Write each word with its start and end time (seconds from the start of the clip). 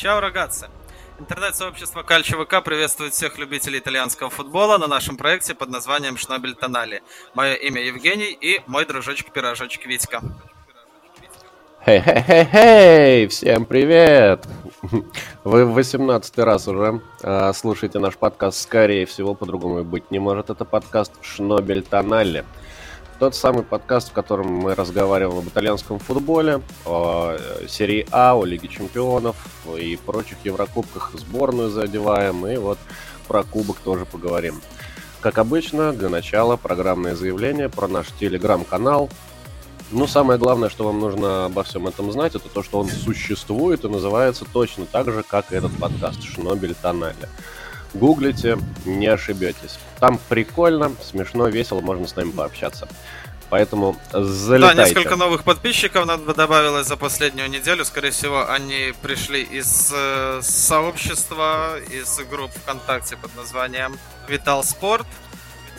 Чао, 0.00 0.20
рогатцы! 0.20 0.70
Интернет-сообщество 1.18 2.02
Кальчо 2.02 2.42
ВК 2.42 2.64
приветствует 2.64 3.12
всех 3.12 3.36
любителей 3.36 3.80
итальянского 3.80 4.30
футбола 4.30 4.78
на 4.78 4.86
нашем 4.86 5.18
проекте 5.18 5.54
под 5.54 5.68
названием 5.68 6.16
Шнобель 6.16 6.54
Тонали. 6.54 7.02
Мое 7.34 7.52
имя 7.52 7.82
Евгений 7.82 8.32
и 8.32 8.62
мой 8.66 8.86
дружочек-пирожочек 8.86 9.84
Витька. 9.84 10.22
Хей-хей-хей-хей! 11.84 13.26
Всем 13.26 13.66
привет! 13.66 14.46
Вы 15.44 15.66
в 15.66 15.74
18 15.74 16.38
раз 16.38 16.66
уже 16.66 17.02
э, 17.22 17.52
слушаете 17.52 17.98
наш 17.98 18.16
подкаст, 18.16 18.62
скорее 18.62 19.04
всего, 19.04 19.34
по-другому 19.34 19.84
быть 19.84 20.10
не 20.10 20.18
может. 20.18 20.48
Это 20.48 20.64
подкаст 20.64 21.12
Шнобель 21.20 21.82
Тонали. 21.82 22.46
Тот 23.20 23.34
самый 23.34 23.64
подкаст, 23.64 24.08
в 24.08 24.12
котором 24.12 24.46
мы 24.46 24.74
разговариваем 24.74 25.40
об 25.40 25.46
итальянском 25.46 25.98
футболе, 25.98 26.62
о 26.86 27.36
э, 27.38 27.66
серии 27.68 28.06
А, 28.10 28.34
о 28.34 28.46
Лиге 28.46 28.66
Чемпионов 28.68 29.36
и 29.78 29.98
прочих 30.06 30.38
Еврокубках 30.42 31.12
сборную 31.12 31.68
задеваем, 31.68 32.46
и 32.46 32.56
вот 32.56 32.78
про 33.28 33.42
Кубок 33.42 33.76
тоже 33.80 34.06
поговорим. 34.06 34.62
Как 35.20 35.36
обычно, 35.36 35.92
для 35.92 36.08
начала 36.08 36.56
программное 36.56 37.14
заявление 37.14 37.68
про 37.68 37.88
наш 37.88 38.06
телеграм-канал. 38.18 39.10
Ну, 39.90 40.06
самое 40.06 40.38
главное, 40.38 40.70
что 40.70 40.84
вам 40.84 40.98
нужно 40.98 41.44
обо 41.44 41.62
всем 41.62 41.88
этом 41.88 42.10
знать, 42.12 42.34
это 42.34 42.48
то, 42.48 42.62
что 42.62 42.78
он 42.78 42.88
существует 42.88 43.84
и 43.84 43.88
называется 43.88 44.46
точно 44.50 44.86
так 44.86 45.12
же, 45.12 45.22
как 45.28 45.52
и 45.52 45.56
этот 45.56 45.76
подкаст 45.76 46.22
«Шнобель 46.22 46.74
Тоннеля». 46.74 47.28
Гуглите, 47.94 48.58
не 48.84 49.06
ошибетесь. 49.06 49.78
Там 49.98 50.18
прикольно, 50.28 50.92
смешно, 51.02 51.48
весело, 51.48 51.80
можно 51.80 52.06
с 52.06 52.16
нами 52.16 52.30
пообщаться. 52.30 52.88
Поэтому 53.50 53.96
залетайте. 54.12 54.76
Да, 54.76 54.88
несколько 54.88 55.16
новых 55.16 55.42
подписчиков 55.42 56.06
добавилось 56.36 56.86
за 56.86 56.96
последнюю 56.96 57.50
неделю. 57.50 57.84
Скорее 57.84 58.12
всего, 58.12 58.48
они 58.48 58.94
пришли 59.02 59.42
из 59.42 59.90
э, 59.92 60.40
сообщества, 60.40 61.80
из 61.80 62.20
групп 62.30 62.52
ВКонтакте 62.62 63.16
под 63.16 63.34
названием 63.36 63.98
Витал 64.28 64.62
Спорт. 64.62 65.06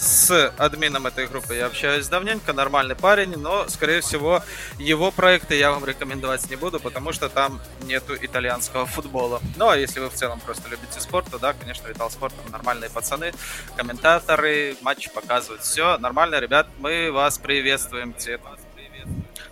С 0.02 0.52
админом 0.57 1.05
этой 1.05 1.27
группы 1.27 1.53
я 1.53 1.67
общаюсь 1.67 2.07
давненько, 2.07 2.53
нормальный 2.53 2.95
парень, 2.95 3.38
но, 3.38 3.69
скорее 3.69 4.02
всего, 4.02 4.41
его 4.80 5.11
проекты 5.11 5.53
я 5.55 5.69
вам 5.69 5.85
рекомендовать 5.85 6.49
не 6.49 6.55
буду, 6.55 6.80
потому 6.80 7.13
что 7.13 7.30
там 7.30 7.61
нету 7.83 8.16
итальянского 8.19 8.88
футбола. 8.88 9.39
Ну, 9.57 9.69
а 9.69 9.77
если 9.77 9.99
вы 9.99 10.09
в 10.09 10.13
целом 10.13 10.39
просто 10.39 10.67
любите 10.69 10.99
спорт, 10.99 11.29
то 11.29 11.38
да, 11.38 11.53
конечно, 11.53 11.88
Витал 11.88 12.09
Спорт, 12.09 12.33
там 12.33 12.52
нормальные 12.52 12.89
пацаны, 12.89 13.31
комментаторы, 13.77 14.75
матч 14.81 15.11
показывают, 15.11 15.61
все 15.61 15.99
нормально, 15.99 16.39
ребят, 16.39 16.66
мы 16.79 17.11
вас 17.11 17.38
приветствуем, 17.38 18.13
те 18.13 18.39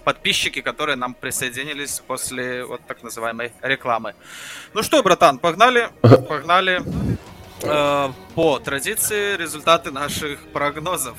подписчики, 0.03 0.61
которые 0.61 0.95
нам 0.95 1.13
присоединились 1.13 2.01
после 2.07 2.65
вот 2.65 2.81
так 2.87 3.03
называемой 3.03 3.51
рекламы. 3.61 4.15
Ну 4.73 4.81
что, 4.81 5.03
братан, 5.03 5.37
погнали, 5.37 5.89
погнали. 6.27 6.81
Э, 7.61 8.11
по 8.35 8.59
традиции 8.59 9.35
результаты 9.37 9.91
наших 9.91 10.39
прогнозов. 10.51 11.17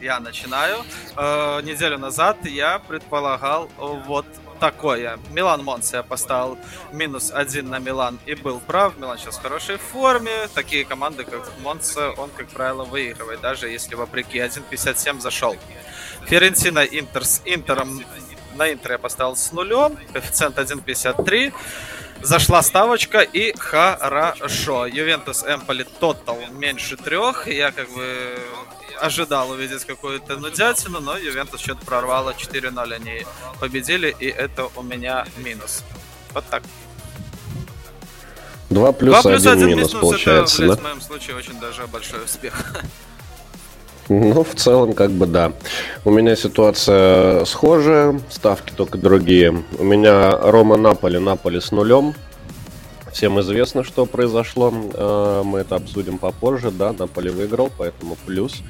Я 0.00 0.20
начинаю. 0.20 0.78
Э, 1.16 1.60
неделю 1.62 1.98
назад 1.98 2.38
я 2.44 2.78
предполагал 2.78 3.70
вот 3.78 4.26
такое. 4.58 5.18
Милан 5.32 5.64
Монс 5.64 5.92
я 5.92 6.02
поставил 6.02 6.56
минус 6.92 7.30
один 7.34 7.68
на 7.68 7.78
Милан 7.78 8.18
и 8.26 8.34
был 8.34 8.60
прав. 8.60 8.96
Милан 8.96 9.18
сейчас 9.18 9.38
в 9.38 9.42
хорошей 9.42 9.76
форме. 9.76 10.48
Такие 10.54 10.84
команды, 10.84 11.24
как 11.24 11.50
Монса, 11.62 12.10
он, 12.12 12.30
как 12.30 12.48
правило, 12.48 12.84
выигрывает, 12.84 13.40
даже 13.40 13.68
если 13.68 13.96
вопреки 13.96 14.38
1.57 14.38 15.20
зашел. 15.20 15.56
Ферентина 16.26 16.80
Интер 16.84 17.24
с 17.24 17.42
Интером 17.44 18.04
на 18.54 18.72
Интер 18.72 18.92
я 18.92 18.98
поставил 18.98 19.34
с 19.34 19.52
нулем. 19.52 19.98
Коэффициент 20.12 20.56
1.53. 20.58 21.52
Зашла 22.22 22.62
ставочка 22.62 23.20
и 23.20 23.52
хорошо. 23.58 24.86
Ювентус 24.86 25.44
Эмполи 25.44 25.84
тотал 25.98 26.38
меньше 26.52 26.96
трех. 26.96 27.48
Я 27.48 27.72
как 27.72 27.90
бы 27.90 28.38
ожидал 29.00 29.50
увидеть 29.50 29.84
какую-то 29.84 30.36
нудятину, 30.36 31.00
но 31.00 31.16
Ювентус 31.16 31.60
что-то 31.60 31.84
прорвало 31.84 32.30
4-0. 32.30 32.94
Они 32.94 33.26
победили, 33.58 34.14
и 34.18 34.26
это 34.26 34.68
у 34.76 34.82
меня 34.82 35.26
минус. 35.38 35.82
Вот 36.32 36.44
так. 36.48 36.62
Два 38.70 38.92
плюс, 38.92 39.12
Два 39.12 39.22
плюс 39.22 39.40
один, 39.42 39.52
один 39.52 39.68
минус, 39.76 39.88
минус 39.92 40.00
получается, 40.00 40.64
это, 40.64 40.76
да? 40.76 40.80
в 40.80 40.82
моем 40.84 41.00
случае 41.00 41.36
очень 41.36 41.58
даже 41.60 41.86
большой 41.88 42.24
успех. 42.24 42.54
Ну, 44.08 44.42
в 44.42 44.54
целом, 44.54 44.94
как 44.94 45.10
бы 45.10 45.26
да. 45.26 45.52
У 46.04 46.10
меня 46.10 46.34
ситуация 46.36 47.44
схожая, 47.44 48.20
ставки 48.30 48.72
только 48.76 48.98
другие. 48.98 49.62
У 49.78 49.84
меня 49.84 50.30
Рома 50.30 50.76
Наполи, 50.76 51.18
Наполи 51.18 51.60
с 51.60 51.70
нулем. 51.70 52.14
Всем 53.12 53.38
известно, 53.40 53.84
что 53.84 54.06
произошло. 54.06 54.72
Э, 54.94 55.42
мы 55.44 55.60
это 55.60 55.76
обсудим 55.76 56.18
попозже. 56.18 56.70
Да, 56.70 56.92
Наполи 56.92 57.30
выиграл, 57.30 57.70
поэтому 57.76 58.16
плюс. 58.26 58.62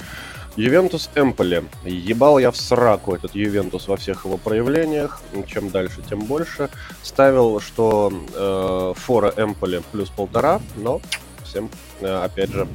Ювентус 0.56 1.08
Эмполи. 1.14 1.64
Ебал 1.84 2.38
я 2.38 2.50
в 2.50 2.56
сраку 2.56 3.14
этот 3.14 3.34
Ювентус 3.34 3.88
во 3.88 3.96
всех 3.96 4.26
его 4.26 4.36
проявлениях. 4.36 5.22
Чем 5.46 5.70
дальше, 5.70 6.02
тем 6.06 6.20
больше. 6.20 6.68
Ставил, 7.02 7.60
что 7.60 8.12
э, 8.34 8.92
фора 8.96 9.32
Эмполи 9.36 9.80
плюс 9.92 10.10
полтора, 10.10 10.60
но 10.76 11.00
всем, 11.44 11.70
э, 12.00 12.22
опять 12.24 12.50
же, 12.50 12.66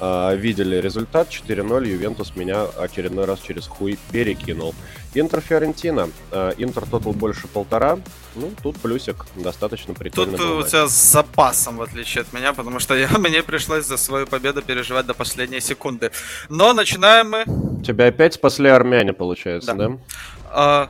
видели 0.00 0.76
результат 0.76 1.28
4-0, 1.28 1.86
Ювентус 1.86 2.34
меня 2.34 2.64
очередной 2.64 3.26
раз 3.26 3.40
через 3.40 3.66
хуй 3.66 3.98
перекинул. 4.10 4.74
Интер 5.14 5.40
Фиорентина. 5.40 6.08
Uh, 6.30 6.54
Интер 6.58 6.86
тотал 6.86 7.12
больше 7.12 7.48
полтора. 7.48 7.98
Ну, 8.36 8.52
тут 8.62 8.76
плюсик 8.78 9.26
достаточно 9.34 9.94
прикольно. 9.94 10.38
Тут 10.38 10.40
бывает. 10.40 10.66
у 10.66 10.68
тебя 10.68 10.86
с 10.86 11.12
запасом, 11.12 11.78
в 11.78 11.82
отличие 11.82 12.22
от 12.22 12.32
меня, 12.32 12.52
потому 12.52 12.78
что 12.78 12.94
я, 12.94 13.08
мне 13.18 13.42
пришлось 13.42 13.86
за 13.86 13.96
свою 13.96 14.26
победу 14.26 14.62
переживать 14.62 15.06
до 15.06 15.14
последней 15.14 15.60
секунды. 15.60 16.12
Но 16.48 16.72
начинаем 16.72 17.30
мы... 17.30 17.44
Тебя 17.84 18.06
опять 18.06 18.34
спасли 18.34 18.68
армяне, 18.68 19.12
получается, 19.12 19.74
да? 19.74 19.88
да? 19.88 20.88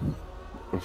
Uh... 0.72 0.81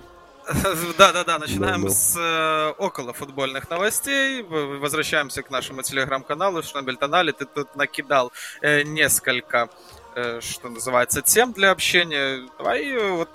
Да-да-да, 0.98 1.38
начинаем 1.38 1.88
с 1.88 2.16
э, 2.16 2.74
около 2.78 3.12
футбольных 3.12 3.68
новостей. 3.68 4.42
Возвращаемся 4.42 5.42
к 5.42 5.50
нашему 5.50 5.82
телеграм-каналу 5.82 6.62
Шнобель 6.62 6.96
Тонали. 6.96 7.32
Ты 7.32 7.46
тут 7.46 7.74
накидал 7.74 8.32
э, 8.60 8.82
несколько, 8.82 9.68
э, 10.14 10.40
что 10.40 10.68
называется, 10.68 11.22
тем 11.22 11.52
для 11.52 11.72
общения. 11.72 12.48
Давай 12.58 12.86
э, 12.86 13.10
вот 13.10 13.30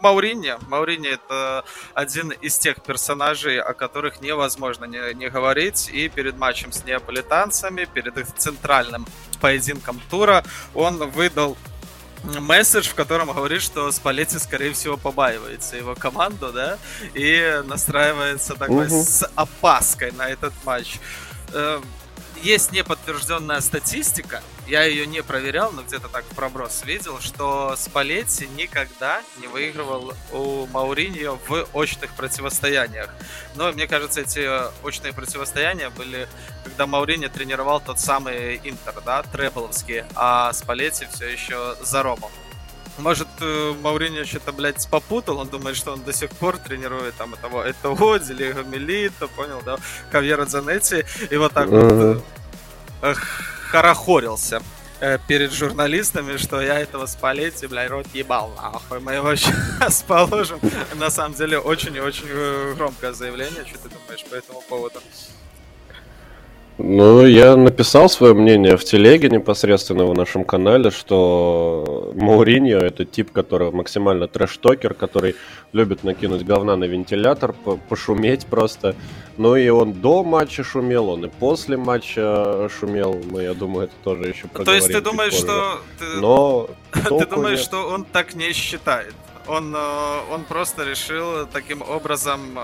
Мауриньо. 0.00 0.58
Мауриньо 0.68 1.10
это 1.10 1.64
один 1.94 2.30
из 2.30 2.58
тех 2.58 2.82
персонажей, 2.82 3.58
о 3.58 3.72
которых 3.72 4.20
невозможно 4.20 4.84
не, 4.84 5.14
не 5.14 5.30
говорить. 5.30 5.88
И 5.90 6.08
перед 6.08 6.36
матчем 6.36 6.72
с 6.72 6.84
неаполитанцами, 6.84 7.86
перед 7.86 8.18
их 8.18 8.26
центральным 8.34 9.06
поединком 9.40 10.00
тура, 10.10 10.44
он 10.74 10.98
выдал 11.10 11.56
месседж, 12.24 12.88
в 12.88 12.94
котором 12.94 13.32
говорит, 13.32 13.62
что 13.62 13.90
Спалетти, 13.92 14.38
скорее 14.38 14.72
всего, 14.72 14.96
побаивается 14.96 15.76
его 15.76 15.94
команду, 15.94 16.52
да, 16.52 16.78
и 17.14 17.62
настраивается 17.64 18.54
такой 18.54 18.86
угу. 18.86 19.02
с 19.02 19.28
опаской 19.34 20.12
на 20.12 20.28
этот 20.28 20.52
матч. 20.64 20.98
Есть 22.42 22.72
неподтвержденная 22.72 23.60
статистика, 23.60 24.42
я 24.66 24.82
ее 24.82 25.06
не 25.06 25.22
проверял, 25.22 25.70
но 25.70 25.82
где-то 25.82 26.08
так 26.08 26.24
в 26.24 26.34
проброс 26.34 26.82
видел, 26.84 27.20
что 27.20 27.76
Спалетти 27.76 28.48
никогда 28.48 29.22
не 29.40 29.46
выигрывал 29.46 30.14
у 30.32 30.66
Мауриньо 30.66 31.38
в 31.46 31.68
очных 31.72 32.10
противостояниях. 32.14 33.10
Но 33.54 33.70
мне 33.70 33.86
кажется, 33.86 34.22
эти 34.22 34.48
очные 34.84 35.12
противостояния 35.12 35.90
были, 35.90 36.28
когда 36.64 36.88
Мауриньо 36.88 37.28
тренировал 37.28 37.80
тот 37.80 38.00
самый 38.00 38.60
Интер, 38.64 38.94
да, 39.06 39.22
Требловский, 39.22 40.02
а 40.16 40.52
Спалетти 40.52 41.06
все 41.12 41.28
еще 41.28 41.76
за 41.80 42.02
Ромом. 42.02 42.32
Может, 42.98 43.28
э, 43.40 43.74
Мауриньо 43.80 44.24
что-то, 44.24 44.52
блядь, 44.52 44.86
попутал, 44.88 45.38
он 45.38 45.48
думает, 45.48 45.76
что 45.76 45.92
он 45.92 46.02
до 46.02 46.12
сих 46.12 46.30
пор 46.30 46.58
тренирует 46.58 47.14
там 47.16 47.34
этого 47.34 47.66
этого 47.66 48.18
Дилего 48.18 48.62
Мелита, 48.62 49.28
понял, 49.28 49.62
да, 49.64 49.78
Кавьера 50.10 50.44
Занетти, 50.46 51.04
и 51.30 51.36
вот 51.36 51.52
так 51.52 51.68
uh-huh. 51.68 52.14
вот 52.14 52.24
э, 53.02 53.14
хорохорился 53.70 54.62
э, 55.00 55.18
перед 55.26 55.52
журналистами, 55.52 56.36
что 56.36 56.60
я 56.60 56.78
этого 56.80 57.06
спалеть 57.06 57.62
и, 57.62 57.66
блядь, 57.66 57.90
рот 57.90 58.06
ебал, 58.12 58.52
нахуй. 58.56 59.00
Мы 59.00 59.14
его 59.14 59.34
сейчас 59.36 60.02
положим. 60.02 60.60
На 60.94 61.10
самом 61.10 61.34
деле, 61.34 61.58
очень 61.58 61.96
и 61.96 62.00
очень 62.00 62.74
громкое 62.74 63.12
заявление. 63.12 63.64
Что 63.66 63.78
ты 63.78 63.88
думаешь 63.88 64.24
по 64.24 64.34
этому 64.34 64.60
поводу? 64.62 65.00
Ну, 66.78 67.26
я 67.26 67.54
написал 67.56 68.08
свое 68.08 68.32
мнение 68.32 68.76
в 68.76 68.84
телеге 68.84 69.28
непосредственно 69.28 70.06
в 70.06 70.14
нашем 70.14 70.44
канале, 70.44 70.90
что 70.90 72.12
Мауриньо 72.14 72.78
это 72.78 73.04
тип, 73.04 73.30
который 73.30 73.70
максимально 73.70 74.26
трэш-токер, 74.26 74.94
который 74.94 75.36
любит 75.72 76.02
накинуть 76.02 76.44
говна 76.44 76.76
на 76.76 76.84
вентилятор, 76.84 77.54
пошуметь 77.88 78.46
просто. 78.46 78.96
Ну 79.36 79.54
и 79.54 79.68
он 79.68 79.92
до 79.92 80.24
матча 80.24 80.64
шумел, 80.64 81.10
он 81.10 81.26
и 81.26 81.28
после 81.28 81.76
матча 81.76 82.68
шумел. 82.80 83.20
Мы, 83.30 83.42
я 83.42 83.54
думаю, 83.54 83.84
это 83.84 83.94
тоже 84.02 84.28
еще 84.28 84.48
поговорим. 84.48 84.66
То 84.66 84.74
есть 84.74 84.88
ты 84.88 85.00
думаешь, 85.00 85.32
позже. 85.32 85.46
что... 85.46 85.80
Ты... 85.98 86.20
Но 86.20 86.68
ты 87.18 87.26
думаешь, 87.26 87.58
нет. 87.58 87.66
что 87.66 87.86
он 87.88 88.04
так 88.04 88.34
не 88.34 88.52
считает? 88.52 89.14
Он, 89.46 89.74
э, 89.74 90.32
он 90.32 90.44
просто 90.44 90.84
решил 90.84 91.46
таким 91.52 91.82
образом 91.82 92.40
э, 92.56 92.62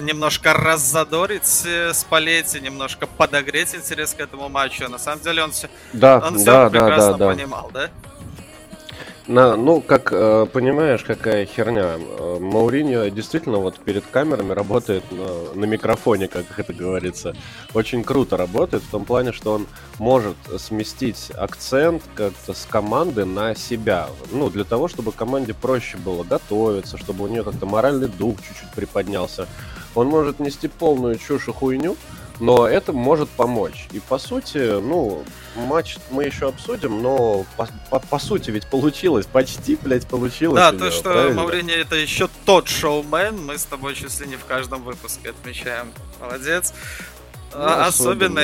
немножко 0.00 0.52
раззадорить 0.52 1.62
э, 1.66 1.92
Спалетти, 1.94 2.60
немножко 2.60 3.06
подогреть 3.06 3.74
интерес 3.74 4.14
к 4.14 4.20
этому 4.20 4.48
матчу. 4.48 4.88
На 4.88 4.98
самом 4.98 5.22
деле 5.22 5.42
он 5.42 5.52
все, 5.52 5.68
Да, 5.92 6.18
он 6.18 6.36
все 6.36 6.44
да, 6.44 6.68
да, 6.68 6.70
прекрасно 6.70 7.12
да, 7.12 7.18
да. 7.18 7.34
понимал, 7.34 7.70
да? 7.72 7.90
На, 9.30 9.54
ну, 9.54 9.80
как 9.80 10.12
э, 10.12 10.46
понимаешь, 10.52 11.04
какая 11.04 11.46
херня. 11.46 11.96
Э, 11.96 12.38
Мауриньо 12.40 13.08
действительно 13.10 13.58
вот 13.58 13.78
перед 13.78 14.04
камерами 14.04 14.52
работает 14.52 15.04
на, 15.12 15.54
на 15.54 15.64
микрофоне, 15.66 16.26
как 16.26 16.58
это 16.58 16.72
говорится. 16.72 17.36
Очень 17.72 18.02
круто 18.02 18.36
работает 18.36 18.82
в 18.82 18.90
том 18.90 19.04
плане, 19.04 19.32
что 19.32 19.52
он 19.52 19.68
может 19.98 20.36
сместить 20.58 21.30
акцент 21.36 22.02
как-то 22.16 22.54
с 22.54 22.66
команды 22.68 23.24
на 23.24 23.54
себя. 23.54 24.08
Ну, 24.32 24.50
для 24.50 24.64
того, 24.64 24.88
чтобы 24.88 25.12
команде 25.12 25.54
проще 25.54 25.96
было 25.96 26.24
готовиться, 26.24 26.98
чтобы 26.98 27.24
у 27.24 27.28
нее 27.28 27.44
как-то 27.44 27.66
моральный 27.66 28.08
дух 28.08 28.38
чуть-чуть 28.42 28.72
приподнялся. 28.74 29.46
Он 29.94 30.08
может 30.08 30.38
нести 30.40 30.68
полную 30.68 31.16
чушь 31.18 31.48
и 31.48 31.52
хуйню, 31.52 31.96
но 32.40 32.66
это 32.66 32.92
может 32.92 33.28
помочь. 33.28 33.86
И 33.92 34.00
по 34.00 34.18
сути, 34.18 34.80
ну, 34.80 35.24
матч 35.56 35.98
мы 36.10 36.24
еще 36.24 36.48
обсудим, 36.48 37.02
но 37.02 37.44
по, 37.56 37.68
по, 37.90 37.98
по 37.98 38.18
сути 38.18 38.50
ведь 38.50 38.66
получилось, 38.66 39.26
почти, 39.26 39.76
блядь, 39.76 40.06
получилось. 40.06 40.56
Да, 40.56 40.70
у 40.70 40.72
то, 40.72 40.78
него, 40.78 40.90
что 40.90 41.12
правильно? 41.12 41.42
Маурини 41.42 41.72
это 41.72 41.96
еще 41.96 42.28
тот 42.46 42.68
шоумен, 42.68 43.44
мы 43.44 43.58
с 43.58 43.64
тобой 43.64 43.94
чуть 43.94 44.18
ли 44.20 44.26
не 44.26 44.36
в 44.36 44.44
каждом 44.46 44.82
выпуске 44.82 45.30
отмечаем. 45.30 45.92
Молодец. 46.18 46.72
Ну, 47.52 47.58
А, 47.58 47.90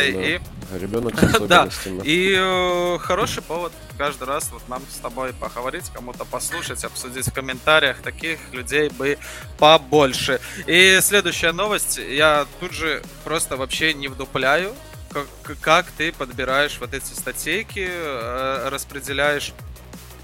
и 0.08 0.40
Ребенок 0.74 1.14
с 1.20 1.38
Да. 1.46 1.68
И 2.02 2.34
э, 2.36 2.98
хороший 2.98 3.42
повод 3.42 3.72
каждый 3.96 4.26
раз 4.26 4.50
вот 4.52 4.68
нам 4.68 4.82
с 4.90 4.98
тобой 4.98 5.32
поговорить, 5.32 5.90
кому-то 5.94 6.24
послушать, 6.24 6.84
обсудить 6.84 7.28
в 7.28 7.32
комментариях. 7.32 7.98
Таких 8.02 8.38
людей 8.52 8.88
бы 8.90 9.18
побольше. 9.58 10.40
И 10.66 10.98
следующая 11.02 11.52
новость. 11.52 11.98
Я 11.98 12.46
тут 12.60 12.72
же 12.72 13.02
просто 13.24 13.56
вообще 13.56 13.94
не 13.94 14.08
вдупляю, 14.08 14.74
как, 15.10 15.26
как 15.60 15.86
ты 15.96 16.12
подбираешь 16.12 16.78
вот 16.80 16.92
эти 16.92 17.12
статейки, 17.12 17.88
э, 17.88 18.68
распределяешь 18.68 19.52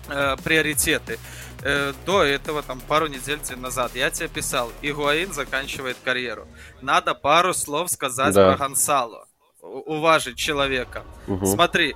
э, 0.08 0.36
приоритеты. 0.42 1.18
Э, 1.64 1.92
До 2.06 2.22
этого, 2.22 2.62
там, 2.62 2.80
пару 2.80 3.06
недель 3.06 3.38
назад, 3.56 3.92
я 3.94 4.10
тебе 4.10 4.28
писал, 4.28 4.72
Игуаин 4.82 5.32
заканчивает 5.32 5.96
карьеру. 6.04 6.46
Надо 6.80 7.14
пару 7.14 7.54
слов 7.54 7.90
сказать 7.90 8.34
Да. 8.34 8.48
про 8.56 8.56
Гонсало. 8.68 9.26
Уважить 9.60 10.36
человека. 10.36 11.04
Мгм. 11.28 11.46
Смотри, 11.46 11.94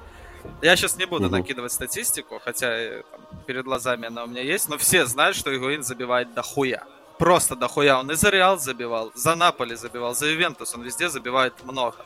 я 0.62 0.76
сейчас 0.76 0.96
не 0.96 1.04
буду 1.06 1.24
Мгм. 1.24 1.32
накидывать 1.38 1.72
статистику, 1.72 2.40
хотя 2.44 2.68
э, 2.68 3.02
там, 3.10 3.20
перед 3.46 3.64
глазами 3.64 4.06
она 4.06 4.22
у 4.24 4.26
меня 4.28 4.42
есть, 4.42 4.68
но 4.68 4.78
все 4.78 5.04
знают, 5.06 5.36
что 5.36 5.50
Игуин 5.54 5.82
забивает 5.82 6.32
дохуя. 6.34 6.84
Просто 7.18 7.56
дохуя. 7.56 7.98
Он 7.98 8.10
и 8.10 8.14
за 8.14 8.28
Реал 8.30 8.58
забивал, 8.58 9.10
за 9.14 9.34
Наполи 9.34 9.74
забивал, 9.74 10.14
за 10.14 10.26
Ювентус. 10.26 10.74
Он 10.74 10.82
везде 10.82 11.08
забивает 11.08 11.54
много. 11.64 11.96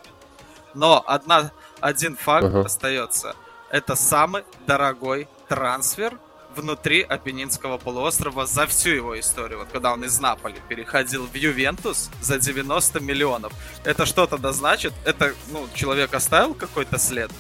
Но 0.73 1.03
одна, 1.07 1.51
один 1.81 2.17
факт 2.17 2.47
Ага. 2.47 2.61
остается. 2.61 3.35
Это 3.71 3.97
самый 3.97 4.45
дорогой 4.67 5.29
трансфер 5.49 6.19
внутри 6.57 7.03
Апеннинского 7.03 7.79
полуострова 7.79 8.47
за 8.47 8.67
всю 8.67 8.91
его 8.91 9.19
историю. 9.19 9.61
Вот 9.61 9.69
когда 9.73 9.93
он 9.93 10.05
из 10.05 10.19
Наполи 10.21 10.57
переходил 10.69 11.27
в 11.27 11.35
Ювентус 11.35 12.11
за 12.21 12.39
90 12.39 13.01
миллионов. 13.01 13.53
Это 13.85 14.07
что 14.07 14.27
тогда 14.27 14.53
значит? 14.53 14.93
Это, 15.05 15.35
ну, 15.53 15.67
человек 15.75 16.15
оставил 16.15 16.55
какой-то 16.55 16.99
след. 16.99 17.31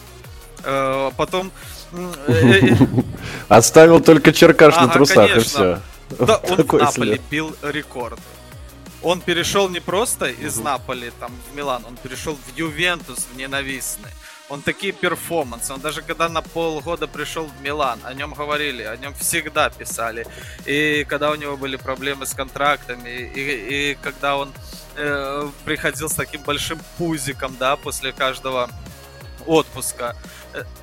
Э, 0.64 1.10
Потом... 1.16 1.50
э, 1.92 2.12
э, 2.28 2.76
Оставил 3.48 4.00
только 4.00 4.32
черкаш 4.32 4.76
на 4.76 4.88
трусах 4.88 5.36
и 5.36 5.40
все. 5.40 5.80
Да, 6.18 6.36
он 6.38 6.56
в 6.66 6.72
Наполи 6.72 7.20
бил 7.30 7.54
рекорды. 7.62 8.22
Он 9.02 9.20
перешел 9.20 9.68
не 9.68 9.80
просто 9.80 10.26
из. 10.26 10.58
Наполи 10.58 11.10
там 11.18 11.32
в 11.50 11.56
Милан, 11.56 11.84
он 11.86 11.96
перешел 11.96 12.36
в 12.36 12.58
Ювентус, 12.58 13.26
в 13.32 13.36
ненавистный. 13.36 14.10
Он 14.50 14.62
такие 14.62 14.92
перформансы, 14.92 15.72
он 15.72 15.80
даже 15.80 16.02
когда 16.02 16.28
на 16.28 16.42
полгода 16.42 17.06
пришел 17.06 17.46
в 17.46 17.62
Милан, 17.62 18.00
о 18.02 18.12
нем 18.14 18.34
говорили, 18.34 18.82
о 18.82 18.96
нем 18.96 19.14
всегда 19.14 19.70
писали. 19.70 20.26
И 20.66 21.06
когда 21.08 21.30
у 21.30 21.36
него 21.36 21.56
были 21.56 21.76
проблемы 21.76 22.26
с 22.26 22.34
контрактами, 22.34 23.10
и, 23.10 23.92
и 23.92 23.98
когда 24.02 24.36
он 24.36 24.52
э, 24.96 25.48
приходил 25.64 26.08
с 26.08 26.14
таким 26.14 26.42
большим 26.42 26.80
пузиком, 26.98 27.56
да, 27.60 27.76
после 27.76 28.12
каждого 28.12 28.68
отпуска. 29.46 30.16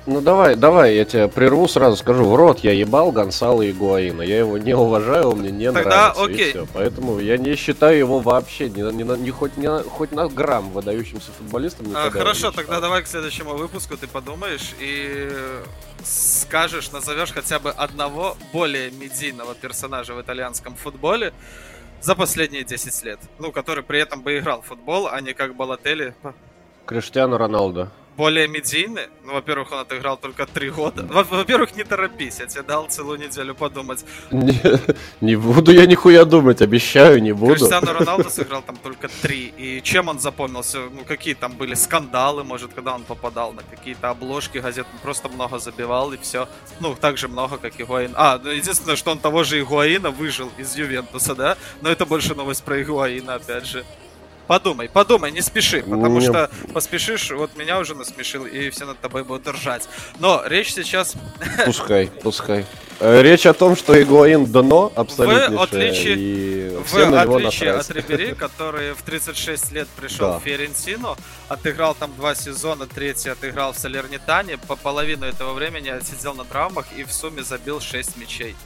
Ну 0.06 0.20
давай, 0.20 0.56
давай, 0.56 0.96
я 0.96 1.04
тебя 1.04 1.28
прерву, 1.28 1.68
сразу 1.68 1.96
скажу. 1.96 2.24
В 2.24 2.34
рот 2.34 2.60
я 2.60 2.72
ебал 2.72 3.12
Гонсало 3.12 3.62
и 3.62 3.72
Гуаина. 3.72 4.22
Я 4.22 4.38
его 4.38 4.56
не 4.56 4.74
уважаю, 4.74 5.30
он 5.30 5.40
мне 5.40 5.50
не 5.50 5.70
Тогда 5.70 6.12
нравится. 6.14 6.24
окей. 6.24 6.48
И 6.48 6.50
все. 6.50 6.66
Поэтому 6.72 7.18
я 7.18 7.36
не 7.36 7.54
считаю 7.54 7.98
его 7.98 8.18
вообще 8.20 8.70
ни, 8.70 8.80
ни, 8.80 9.02
ни 9.02 9.30
хоть, 9.30 9.56
ни 9.56 9.68
хоть 9.88 10.12
на 10.12 10.28
грамм 10.28 10.70
выдающимся 10.70 11.30
футболистом. 11.36 11.86
А, 11.94 12.10
хорошо, 12.10 12.50
тогда 12.50 12.80
давай 12.80 13.02
к 13.02 13.06
следующему 13.06 13.54
выпуску 13.56 13.96
ты 13.96 14.06
подумаешь 14.06 14.74
и 14.80 15.30
скажешь, 16.04 16.90
назовешь 16.90 17.32
хотя 17.32 17.58
бы 17.58 17.70
одного 17.70 18.36
более 18.52 18.90
медийного 18.90 19.54
персонажа 19.54 20.14
в 20.14 20.22
итальянском 20.22 20.76
футболе 20.76 21.32
за 22.00 22.14
последние 22.14 22.64
10 22.64 23.04
лет. 23.04 23.20
Ну, 23.38 23.52
который 23.52 23.82
при 23.82 24.00
этом 24.00 24.22
бы 24.22 24.38
играл 24.38 24.62
в 24.62 24.66
футбол, 24.66 25.08
а 25.08 25.20
не 25.20 25.34
как 25.34 25.54
Балотели. 25.56 26.14
Криштиану 26.86 27.36
Роналдо. 27.36 27.90
Более 28.18 28.48
медийный? 28.48 29.06
Ну, 29.24 29.34
во-первых, 29.34 29.70
он 29.70 29.78
отыграл 29.78 30.16
только 30.16 30.44
3 30.44 30.70
года. 30.70 31.06
Во- 31.08 31.22
Во-первых, 31.22 31.76
не 31.76 31.84
торопись, 31.84 32.40
я 32.40 32.46
тебе 32.46 32.62
дал 32.62 32.88
целую 32.88 33.20
неделю 33.20 33.54
подумать. 33.54 34.04
Не, 34.32 34.60
не 35.20 35.36
буду 35.36 35.70
я 35.72 35.86
нихуя 35.86 36.24
думать, 36.24 36.60
обещаю, 36.60 37.22
не 37.22 37.30
буду. 37.32 37.54
Криштиану 37.54 37.92
Роналду 37.92 38.28
сыграл 38.28 38.62
там 38.62 38.76
только 38.76 39.08
три. 39.22 39.54
И 39.56 39.80
чем 39.84 40.08
он 40.08 40.18
запомнился? 40.18 40.78
Ну, 40.80 41.04
какие 41.06 41.34
там 41.34 41.52
были 41.52 41.74
скандалы, 41.74 42.42
может, 42.42 42.74
когда 42.74 42.92
он 42.96 43.04
попадал 43.04 43.52
на 43.52 43.62
какие-то 43.62 44.10
обложки 44.10 44.58
газет. 44.58 44.86
Он 44.92 44.98
просто 44.98 45.28
много 45.28 45.60
забивал, 45.60 46.12
и 46.12 46.16
все. 46.16 46.48
Ну, 46.80 46.96
так 47.00 47.18
же 47.18 47.28
много, 47.28 47.56
как 47.56 47.80
Игуаин. 47.80 48.14
А, 48.16 48.40
ну, 48.42 48.50
единственное, 48.50 48.96
что 48.96 49.12
он 49.12 49.20
того 49.20 49.44
же 49.44 49.60
Игуаина 49.60 50.10
выжил 50.10 50.50
из 50.58 50.74
Ювентуса, 50.76 51.36
да? 51.36 51.56
Но 51.82 51.88
это 51.88 52.04
больше 52.04 52.34
новость 52.34 52.64
про 52.64 52.82
Игуаина, 52.82 53.34
опять 53.34 53.66
же. 53.66 53.84
Подумай, 54.48 54.88
подумай, 54.88 55.30
не 55.30 55.42
спеши, 55.42 55.82
потому 55.82 56.18
Не- 56.20 56.26
что 56.26 56.50
поспешишь, 56.72 57.30
вот 57.30 57.54
меня 57.56 57.78
уже 57.78 57.94
насмешил, 57.94 58.46
и 58.46 58.70
все 58.70 58.86
над 58.86 58.98
тобой 58.98 59.22
будут 59.22 59.46
ржать. 59.46 59.86
Но 60.18 60.42
речь 60.46 60.72
сейчас 60.72 61.14
Пускай, 61.66 62.06
пускай. 62.22 62.64
Э, 63.00 63.22
Речь 63.22 63.46
о 63.46 63.52
том, 63.52 63.76
что 63.76 64.00
Игуаин 64.02 64.46
дно 64.46 64.90
абсолютно. 64.96 65.62
отличие- 65.62 66.16
и 66.16 66.76
В 66.76 66.96
отличие 66.96 67.72
от 67.74 67.90
Рибери, 67.90 68.34
который 68.38 68.94
в 68.94 69.02
36 69.02 69.70
лет 69.72 69.86
пришел 69.88 70.30
Да. 70.32 70.38
в 70.38 70.42
Фиорентину, 70.42 71.16
отыграл 71.48 71.94
там 71.94 72.10
два 72.16 72.34
сезона, 72.34 72.86
третий 72.86 73.28
отыграл 73.28 73.72
в 73.72 73.78
Салернитане, 73.78 74.56
по 74.58 74.74
половину 74.76 75.26
этого 75.26 75.52
времени 75.52 75.92
сидел 76.02 76.34
на 76.34 76.44
травмах 76.44 76.86
и 76.96 77.04
в 77.04 77.12
сумме 77.12 77.42
забил 77.44 77.80
6 77.80 78.16
мячей. 78.16 78.56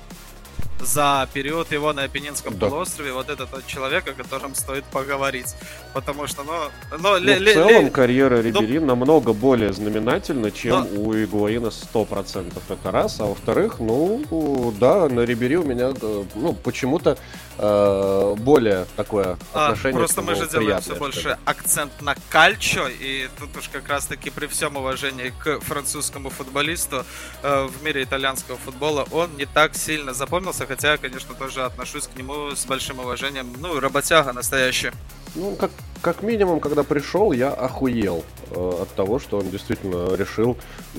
За 0.81 1.29
период 1.33 1.71
его 1.71 1.93
на 1.93 2.03
Апеннинском 2.03 2.59
Да. 2.59 2.67
полуострове 2.69 3.13
вот 3.13 3.29
это 3.31 3.47
тот 3.47 3.65
человек, 3.69 4.09
о 4.09 4.13
котором 4.15 4.55
стоит 4.57 4.85
поговорить. 4.87 5.55
Потому 5.95 6.27
что, 6.27 6.43
ну... 6.43 6.53
ну, 6.91 6.99
Ну, 6.99 7.19
ле- 7.19 7.39
в 7.39 7.53
целом 7.55 7.85
ле- 7.85 7.91
карьера 7.91 8.41
Рибери 8.43 8.81
намного 8.81 9.33
более 9.33 9.73
знаменательна, 9.73 10.51
чем 10.51 10.89
Но- 10.95 11.01
у 11.03 11.15
Игуаина 11.15 11.71
100%. 11.71 12.53
Это 12.69 12.91
раз. 12.91 13.21
А 13.21 13.27
во-вторых, 13.27 13.77
ну, 13.79 14.75
да, 14.81 15.09
на 15.09 15.21
Рибери 15.21 15.57
у 15.57 15.63
меня, 15.63 15.93
э, 16.01 16.25
ну, 16.35 16.53
почему-то 16.53 17.17
э, 17.59 18.35
более 18.39 18.87
такое 18.97 19.37
А, 19.53 19.67
отношение 19.69 19.99
просто 19.99 20.23
к 20.23 20.25
мы 20.25 20.35
же 20.35 20.49
делаем 20.49 20.81
все 20.81 20.95
больше 20.97 21.39
акцент 21.45 21.93
на 22.01 22.17
кальчо, 22.31 22.89
и 22.89 23.29
тут 23.39 23.57
уж 23.57 23.69
как 23.69 23.89
раз-таки 23.89 24.31
при 24.31 24.47
всем 24.47 24.77
уважении 24.77 25.33
к 25.39 25.61
французскому 25.61 26.31
футболисту 26.31 27.05
э, 27.43 27.69
в 27.69 27.85
мире 27.85 28.03
итальянского 28.03 28.57
футбола 28.57 29.07
он 29.13 29.37
не 29.37 29.47
так 29.47 29.77
сильно 29.77 30.15
запомнился, 30.43 30.67
хотя 30.67 30.97
конечно, 30.97 31.35
тоже 31.35 31.65
отношусь 31.65 32.09
к 32.09 32.17
нему 32.17 32.51
с 32.55 32.65
большим 32.67 32.99
уважением. 32.99 33.55
Ну, 33.61 33.79
работяга 33.79 34.33
настоящий. 34.33 34.91
Ну, 35.35 35.55
как, 35.57 35.71
как 36.03 36.23
минимум, 36.23 36.61
когда 36.61 36.83
пришел, 36.83 37.33
я 37.33 37.51
охуел 37.51 38.25
э, 38.51 38.83
от 38.83 38.89
того, 38.95 39.19
что 39.21 39.39
он 39.39 39.51
действительно 39.51 40.15
решил, 40.17 40.59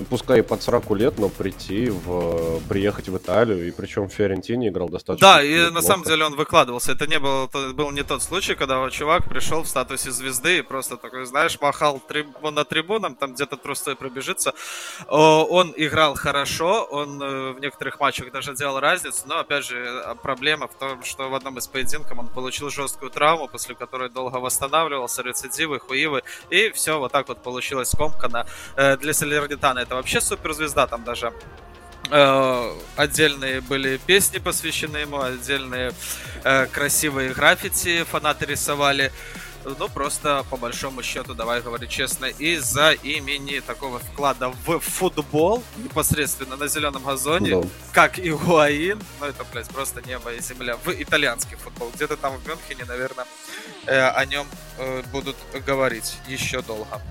пускай 0.09 0.39
и 0.39 0.41
под 0.41 0.63
40 0.63 0.91
лет, 0.91 1.19
но 1.19 1.29
прийти 1.29 1.89
в, 1.89 2.61
приехать 2.69 3.09
в 3.09 3.17
Италию, 3.17 3.67
и 3.67 3.71
причем 3.71 4.07
в 4.09 4.13
Фиорентине 4.13 4.69
играл 4.69 4.87
достаточно 4.89 5.27
Да, 5.27 5.43
и 5.43 5.55
на 5.55 5.65
неплохо. 5.65 5.85
самом 5.85 6.05
деле 6.05 6.25
он 6.25 6.35
выкладывался. 6.35 6.93
Это 6.93 7.05
не 7.05 7.19
был, 7.19 7.45
это 7.45 7.73
был 7.73 7.91
не 7.91 8.03
тот 8.03 8.23
случай, 8.23 8.55
когда 8.55 8.89
чувак 8.89 9.27
пришел 9.27 9.63
в 9.63 9.67
статусе 9.67 10.11
звезды 10.11 10.59
и 10.59 10.61
просто 10.61 10.95
такой, 10.95 11.25
знаешь, 11.25 11.59
махал 11.59 11.99
трибу- 12.07 12.51
на 12.51 12.63
трибунам, 12.63 13.15
там 13.15 13.33
где-то 13.33 13.57
трустой 13.57 13.95
пробежится. 13.95 14.53
Он 15.07 15.73
играл 15.75 16.15
хорошо, 16.15 16.87
он 16.89 17.21
э, 17.21 17.51
в 17.51 17.59
некоторых 17.59 17.99
матчах 17.99 18.31
даже 18.31 18.55
делал 18.55 18.79
разницу, 18.79 19.23
но 19.25 19.39
опять 19.39 19.65
же 19.65 19.77
э, 19.77 20.15
проблема 20.21 20.67
в 20.67 20.75
том, 20.75 21.03
что 21.03 21.29
в 21.29 21.35
одном 21.35 21.57
из 21.57 21.67
поединков 21.67 22.17
он 22.17 22.27
получил 22.27 22.69
жесткую 22.69 23.11
травму, 23.11 23.47
после 23.49 23.75
которой 23.75 24.09
долго 24.09 24.37
восстанавливался, 24.37 24.92
рецидивы, 25.23 25.79
хуивы, 25.79 26.23
и 26.49 26.71
все 26.71 26.99
вот 26.99 27.11
так 27.11 27.27
вот 27.27 27.41
получилось 27.43 27.89
скомкано. 27.89 28.45
Э, 28.75 28.97
Для 28.97 29.13
Салернитана 29.13 29.79
это 29.79 29.95
вообще 29.95 30.21
суперзвезда, 30.21 30.87
там 30.87 31.03
даже 31.03 31.33
Э, 32.11 32.71
отдельные 32.95 33.61
были 33.61 33.97
песни 33.97 34.37
посвящены 34.37 34.97
ему, 34.97 35.21
отдельные 35.21 35.93
э, 36.43 36.65
красивые 36.67 37.33
граффити 37.33 38.03
фанаты 38.03 38.45
рисовали. 38.45 39.11
Ну, 39.65 39.87
просто 39.89 40.45
по 40.49 40.57
большому 40.57 41.03
счету, 41.03 41.33
давай 41.33 41.61
говорить 41.61 41.89
честно, 41.89 42.25
из-за 42.25 42.91
имени 42.91 43.59
такого 43.59 43.99
вклада 43.99 44.49
в 44.65 44.79
футбол 44.79 45.63
непосредственно 45.77 46.57
на 46.57 46.67
зеленом 46.67 47.03
газоне, 47.03 47.61
да. 47.61 47.67
как 47.93 48.19
и 48.19 48.31
Гуаин, 48.31 49.01
ну 49.19 49.25
это, 49.25 49.45
блядь, 49.51 49.69
просто 49.69 50.01
небо 50.01 50.33
и 50.33 50.41
земля, 50.41 50.75
в 50.75 50.89
итальянский 50.89 51.55
футбол. 51.55 51.91
Где-то 51.95 52.17
там 52.17 52.37
в 52.37 52.47
Мюнхене, 52.47 52.83
наверное, 52.85 53.25
э, 53.85 53.99
о 53.99 54.25
нем 54.25 54.47
э, 54.79 55.01
будут 55.11 55.37
говорить 55.65 56.17
еще 56.27 56.61
долго. 56.61 57.01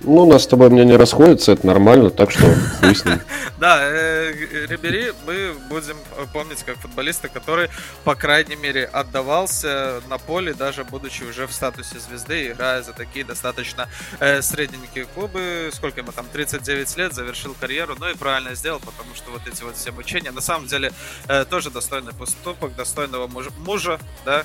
Э, 0.00 0.04
ну, 0.04 0.22
у 0.22 0.32
нас 0.32 0.44
с 0.44 0.46
тобой 0.46 0.70
мнение 0.70 0.96
расходится, 0.96 1.52
это 1.52 1.66
нормально, 1.66 2.10
так 2.10 2.30
что 2.30 2.44
хуй 2.80 2.94
с 2.94 3.04
ним. 3.04 3.20
Да, 3.58 3.80
э, 3.82 4.32
Рибери 4.68 5.12
мы 5.26 5.54
будем 5.68 5.96
помнить 6.32 6.62
как 6.62 6.76
футболиста, 6.76 7.28
который, 7.28 7.70
по 8.04 8.14
крайней 8.14 8.56
мере, 8.56 8.84
отдавался 8.84 10.00
на 10.08 10.18
поле, 10.18 10.54
даже 10.54 10.84
будучи 10.84 11.24
уже 11.24 11.46
в 11.46 11.52
статусе 11.52 11.98
звезды, 11.98 12.52
играя 12.52 12.82
за 12.82 12.92
такие 12.92 13.24
достаточно 13.24 13.88
э, 14.20 14.42
средненькие 14.42 15.06
клубы. 15.06 15.70
Сколько 15.72 16.00
ему 16.00 16.12
там, 16.12 16.26
39 16.32 16.96
лет, 16.96 17.14
завершил 17.14 17.54
карьеру, 17.60 17.96
ну 17.98 18.08
и 18.08 18.14
правильно 18.14 18.54
сделал, 18.54 18.78
потому 18.78 19.14
что 19.14 19.30
вот 19.30 19.42
эти 19.46 19.62
вот 19.64 19.76
все 19.76 19.90
мучения, 19.90 20.30
на 20.30 20.40
самом 20.40 20.68
деле, 20.68 20.92
э, 21.26 21.44
тоже 21.44 21.70
достойный 21.70 22.12
поступок, 22.12 22.76
достойного 22.76 23.26
мужа, 23.26 23.50
мужа 23.58 23.98
да, 24.24 24.44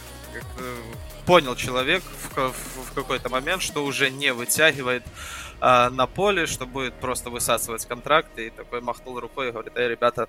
понял 1.25 1.55
человек 1.55 2.03
в, 2.03 2.35
в, 2.35 2.89
в 2.89 2.93
какой-то 2.93 3.29
момент, 3.29 3.61
что 3.61 3.85
уже 3.85 4.09
не 4.09 4.33
вытягивает 4.33 5.03
э, 5.03 5.42
на 5.59 6.07
поле, 6.07 6.45
что 6.45 6.65
будет 6.65 6.93
просто 6.95 7.29
высасывать 7.29 7.85
контракты. 7.85 8.47
И 8.47 8.49
такой 8.49 8.81
махнул 8.81 9.19
рукой 9.19 9.49
и 9.49 9.51
говорит, 9.51 9.73
эй, 9.75 9.89
ребята, 9.89 10.27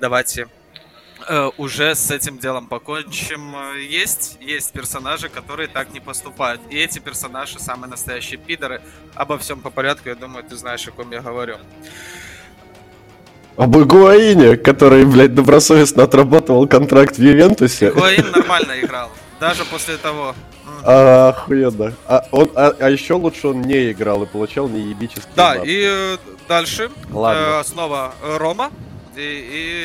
давайте 0.00 0.48
э, 1.28 1.50
уже 1.56 1.94
с 1.94 2.10
этим 2.10 2.38
делом 2.38 2.66
покончим. 2.66 3.54
Есть, 3.78 4.38
есть 4.40 4.72
персонажи, 4.72 5.28
которые 5.28 5.68
так 5.68 5.92
не 5.92 6.00
поступают. 6.00 6.60
И 6.70 6.78
эти 6.78 6.98
персонажи 6.98 7.58
самые 7.58 7.90
настоящие 7.90 8.38
пидоры. 8.38 8.80
Обо 9.14 9.38
всем 9.38 9.60
по 9.60 9.70
порядку, 9.70 10.08
я 10.08 10.14
думаю, 10.14 10.44
ты 10.44 10.56
знаешь, 10.56 10.86
о 10.88 10.92
ком 10.92 11.10
я 11.10 11.20
говорю. 11.20 11.56
Об 13.56 13.74
Игуаине, 13.78 14.58
который, 14.58 15.06
блядь, 15.06 15.34
добросовестно 15.34 16.02
отработал 16.02 16.66
контракт 16.68 17.16
в 17.16 17.22
Ювентусе. 17.22 17.88
Игуаин 17.88 18.30
нормально 18.30 18.78
играл. 18.80 19.10
Даже 19.40 19.64
после 19.64 19.96
того. 19.96 20.34
А, 20.84 21.28
охуенно. 21.28 21.94
А, 22.06 22.26
он, 22.30 22.50
а, 22.54 22.74
а 22.78 22.90
еще 22.90 23.14
лучше 23.14 23.48
он 23.48 23.62
не 23.62 23.92
играл 23.92 24.22
и 24.22 24.26
получал 24.26 24.68
неебический 24.68 25.30
Да, 25.34 25.56
баб. 25.56 25.66
и 25.66 25.84
э, 25.88 26.16
дальше 26.48 26.90
Ладно. 27.10 27.60
Э, 27.60 27.64
снова 27.64 28.14
Рома. 28.22 28.70
И, 29.16 29.20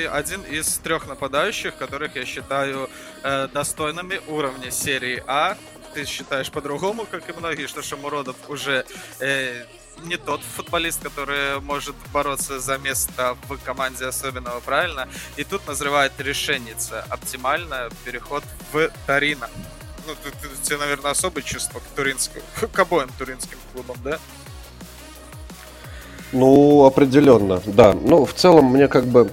и 0.03 0.10
один 0.12 0.41
из 0.41 0.77
трех 0.79 1.08
нападающих, 1.08 1.75
которых 1.77 2.15
я 2.15 2.25
считаю 2.25 2.89
э, 3.24 3.48
достойными 3.53 4.20
уровня 4.27 4.72
серии 4.72 5.24
А. 5.27 5.55
Ты 5.93 6.05
считаешь 6.05 6.50
по-другому, 6.51 7.05
как 7.10 7.29
и 7.29 7.34
многие, 7.38 7.67
что 7.67 7.81
Шамуродов 7.81 8.36
уже 8.48 8.86
э, 9.20 9.63
не 10.05 10.17
тот 10.17 10.41
футболист, 10.41 11.01
который 11.01 11.60
может 11.62 11.96
бороться 12.13 12.60
за 12.60 12.77
место 12.77 13.36
в 13.48 13.58
команде 13.58 14.05
особенного, 14.05 14.60
правильно? 14.60 15.08
И 15.38 15.43
тут 15.43 15.67
назревает 15.67 16.13
решенница. 16.20 17.05
Оптимально 17.10 17.89
переход 18.05 18.43
в 18.72 18.89
Торино. 19.08 19.50
Ну, 20.08 20.13
ты, 20.24 20.31
ты, 20.31 20.48
тебе, 20.63 20.77
наверное, 20.77 21.12
особое 21.12 21.43
чувство 21.43 21.79
к 21.79 21.84
туринскому, 21.96 22.43
к 22.72 22.79
обоим 22.79 23.10
туринским 23.17 23.58
клубам, 23.72 23.98
да? 24.03 24.20
Ну, 26.31 26.86
определенно, 26.86 27.62
да. 27.65 27.93
Ну, 27.93 28.25
в 28.25 28.34
целом, 28.34 28.65
мне 28.65 28.88
как 28.88 29.05
бы 29.05 29.31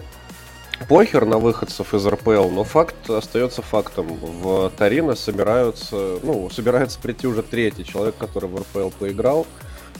похер 0.88 1.24
на 1.24 1.38
выходцев 1.38 1.94
из 1.94 2.06
РПЛ, 2.06 2.50
но 2.50 2.64
факт 2.64 3.08
остается 3.08 3.62
фактом. 3.62 4.06
В 4.08 4.70
Торино 4.76 5.14
собираются, 5.14 6.18
ну, 6.22 6.50
собирается 6.50 6.98
прийти 6.98 7.26
уже 7.26 7.42
третий 7.42 7.84
человек, 7.84 8.16
который 8.18 8.48
в 8.48 8.56
РПЛ 8.58 8.90
поиграл. 8.98 9.46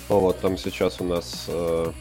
Вот, 0.09 0.41
там 0.41 0.57
сейчас 0.57 1.01
у 1.01 1.05
нас, 1.05 1.45
э, 1.49 1.93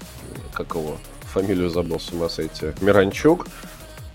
как 0.53 0.75
его, 0.75 0.97
фамилию 1.21 1.69
забыл 1.69 1.99
с 1.99 2.11
ума 2.11 2.29
сойти, 2.29 2.67
Миранчук, 2.81 3.47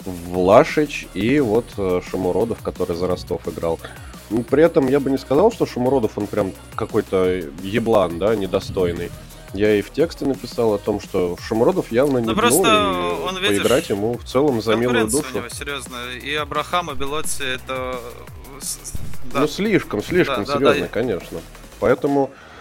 Влашич 0.05 1.07
и 1.15 1.41
вот 1.41 1.67
э, 1.77 2.01
Шамуродов, 2.11 2.63
который 2.63 2.97
за 2.97 3.07
Ростов 3.07 3.47
играл. 3.47 3.79
Ну, 4.31 4.43
при 4.43 4.65
этом 4.65 4.89
я 4.89 4.99
бы 4.99 5.11
не 5.11 5.19
сказал, 5.19 5.53
что 5.53 5.67
Шамуродов, 5.67 6.17
он 6.17 6.27
прям 6.27 6.53
какой-то 6.75 7.43
еблан, 7.63 8.19
да, 8.19 8.35
недостойный. 8.35 9.11
Я 9.53 9.75
и 9.75 9.83
в 9.83 9.91
тексте 9.91 10.25
написал 10.25 10.73
о 10.73 10.79
том, 10.79 10.99
что 10.99 11.37
Шамуродов 11.47 11.93
явно 11.93 12.19
не 12.19 12.29
ну, 12.29 12.35
просто 12.35 12.63
дно, 12.63 13.25
он, 13.27 13.37
видишь, 13.37 13.59
поиграть 13.59 13.91
ему 13.91 14.17
в 14.17 14.25
целом 14.25 14.63
за 14.63 14.75
милую 14.77 15.07
душу. 15.09 15.27
У 15.35 15.37
него, 15.37 15.49
серьезно. 15.51 15.97
И 16.23 16.35
Абрахам, 16.35 16.91
и 16.91 16.95
Белотти 16.95 17.43
это... 17.43 18.01
Да. 19.33 19.41
Ну, 19.41 19.49
слишком, 19.49 20.03
слишком 20.03 20.45
да, 20.45 20.55
серьезно, 20.55 20.75
да, 20.75 20.81
да. 20.81 20.89
конечно. 20.89 21.41
Поэтому 21.81 22.31
Э, 22.31 22.52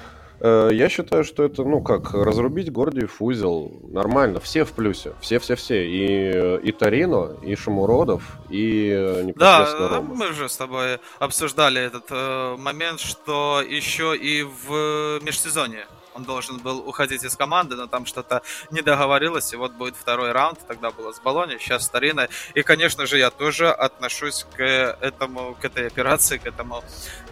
я 0.44 0.90
считаю, 0.90 1.24
что 1.24 1.44
это, 1.44 1.64
ну 1.64 1.82
как, 1.82 2.14
разрубить 2.14 2.72
Гордиев 2.72 3.22
узел 3.22 3.72
нормально. 3.84 4.40
Все 4.40 4.64
в 4.66 4.72
плюсе. 4.72 5.14
Все-все-все. 5.22 5.86
И, 5.88 6.60
и 6.68 6.72
Торино, 6.72 7.36
и 7.44 7.56
Шамуродов, 7.56 8.24
и 8.50 8.90
э, 8.90 9.24
непосредственно 9.24 9.90
Да, 9.90 9.96
Рома. 9.98 10.16
мы 10.16 10.34
же 10.34 10.50
с 10.50 10.58
тобой 10.58 11.00
обсуждали 11.20 11.82
этот 11.82 12.06
э, 12.10 12.56
момент, 12.58 13.00
что 13.00 13.62
еще 13.62 14.16
и 14.18 14.44
в 14.44 15.20
межсезонье 15.24 15.86
он 16.14 16.24
должен 16.24 16.58
был 16.58 16.80
уходить 16.88 17.24
из 17.24 17.36
команды, 17.36 17.76
но 17.76 17.88
там 17.88 18.06
что-то 18.06 18.42
не 18.70 18.82
договорилось, 18.82 19.54
и 19.54 19.56
вот 19.56 19.74
будет 19.74 19.96
второй 19.96 20.32
раунд, 20.32 20.60
тогда 20.68 20.92
было 20.92 21.14
с 21.14 21.20
Болони, 21.20 21.58
сейчас 21.60 21.86
старина. 21.86 22.28
И, 22.54 22.62
конечно 22.64 23.06
же, 23.06 23.18
я 23.18 23.30
тоже 23.30 23.70
отношусь 23.72 24.46
к 24.56 24.62
этому, 24.62 25.56
к 25.56 25.66
этой 25.66 25.88
операции, 25.88 26.38
к 26.38 26.46
этому 26.46 26.84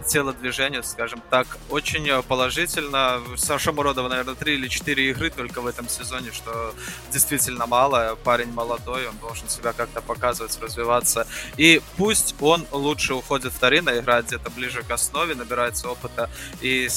телодвижению, 0.06 0.82
скажем 0.82 1.22
так, 1.30 1.46
очень 1.68 2.22
положительно. 2.22 3.20
Саша 3.36 3.72
Муродова, 3.72 4.08
наверное, 4.08 4.34
три 4.34 4.54
или 4.54 4.68
четыре 4.68 5.10
игры 5.10 5.30
только 5.30 5.60
в 5.60 5.66
этом 5.66 5.88
сезоне, 5.88 6.32
что 6.32 6.74
действительно 7.12 7.66
мало. 7.66 8.16
Парень 8.24 8.52
молодой, 8.52 9.08
он 9.08 9.16
должен 9.18 9.48
себя 9.48 9.72
как-то 9.72 10.00
показывать, 10.00 10.58
развиваться. 10.60 11.26
И 11.56 11.82
пусть 11.96 12.34
он 12.40 12.66
лучше 12.70 13.14
уходит 13.14 13.52
в 13.52 13.58
Торино, 13.58 13.98
играет 13.98 14.26
где-то 14.26 14.50
ближе 14.50 14.82
к 14.82 14.90
основе, 14.90 15.34
набирается 15.34 15.88
опыта 15.88 16.30
и 16.60 16.88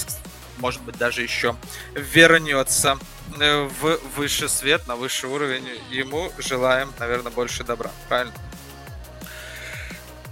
может 0.57 0.81
быть, 0.81 0.97
даже 0.97 1.21
еще 1.21 1.55
вернется 1.95 2.97
э, 3.39 3.69
в 3.81 3.99
высший 4.15 4.49
свет, 4.49 4.87
на 4.87 4.95
высший 4.95 5.29
уровень. 5.29 5.67
Ему 5.89 6.31
желаем, 6.37 6.93
наверное, 6.99 7.31
больше 7.31 7.63
добра. 7.63 7.91
Правильно? 8.07 8.33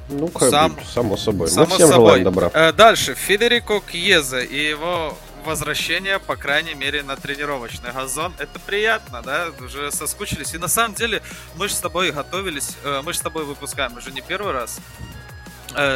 Ну, 0.09 0.27
как 0.27 0.49
Сам... 0.49 0.73
бы, 0.73 0.81
само 0.83 1.17
собой. 1.17 1.47
Само 1.47 1.67
Мы 1.67 1.75
всем 1.75 1.89
собой. 1.89 2.05
желаем 2.07 2.23
добра. 2.23 2.51
Э, 2.53 2.73
дальше. 2.73 3.15
Федерико 3.15 3.79
Кьеза 3.79 4.39
и 4.41 4.69
его 4.69 5.17
возвращение, 5.45 6.19
по 6.19 6.35
крайней 6.35 6.75
мере, 6.75 7.01
на 7.01 7.15
тренировочный 7.15 7.91
газон. 7.91 8.33
Это 8.37 8.59
приятно, 8.59 9.21
да? 9.23 9.47
Уже 9.59 9.91
соскучились. 9.91 10.53
И 10.53 10.57
на 10.57 10.67
самом 10.67 10.93
деле 10.95 11.21
мы 11.55 11.67
же 11.67 11.73
с 11.73 11.79
тобой 11.79 12.11
готовились, 12.11 12.75
э, 12.83 13.01
мы 13.03 13.13
же 13.13 13.19
с 13.19 13.21
тобой 13.21 13.45
выпускаем 13.45 13.97
уже 13.97 14.11
не 14.11 14.21
первый 14.21 14.53
раз 14.53 14.79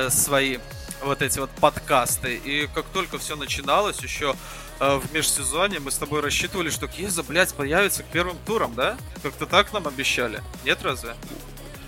свои 0.10 0.60
вот 1.06 1.22
эти 1.22 1.40
вот 1.40 1.50
подкасты. 1.52 2.36
И 2.36 2.68
как 2.74 2.86
только 2.86 3.18
все 3.18 3.36
начиналось, 3.36 4.00
еще 4.00 4.36
э, 4.80 4.98
в 4.98 5.14
межсезонье 5.14 5.80
мы 5.80 5.92
с 5.92 5.98
тобой 5.98 6.22
рассчитывали, 6.22 6.70
что 6.70 6.88
Кьеза, 6.88 7.24
блядь, 7.24 7.54
появится 7.54 8.04
к 8.04 8.08
первым 8.08 8.38
турам, 8.46 8.74
да? 8.76 8.98
Как-то 9.24 9.46
так 9.46 9.72
нам 9.74 9.88
обещали. 9.88 10.42
Нет, 10.66 10.80
разве? 10.84 11.16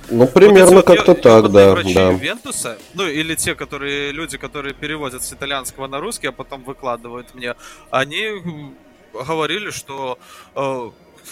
Ну, 0.09 0.25
примерно 0.27 0.77
вот 0.77 0.85
как-то 0.85 1.13
вот 1.13 1.21
так, 1.21 1.51
да. 1.51 1.71
врачи 1.71 1.93
да. 1.93 2.11
Ювентуса, 2.11 2.77
ну, 2.93 3.07
или 3.07 3.35
те, 3.35 3.55
которые, 3.55 4.11
люди, 4.11 4.37
которые 4.37 4.73
переводят 4.73 5.23
с 5.23 5.33
итальянского 5.33 5.87
на 5.87 5.99
русский, 5.99 6.27
а 6.27 6.31
потом 6.31 6.63
выкладывают 6.63 7.35
мне, 7.35 7.55
они 7.91 8.73
говорили, 9.13 9.71
что 9.71 10.17
э, 10.55 10.91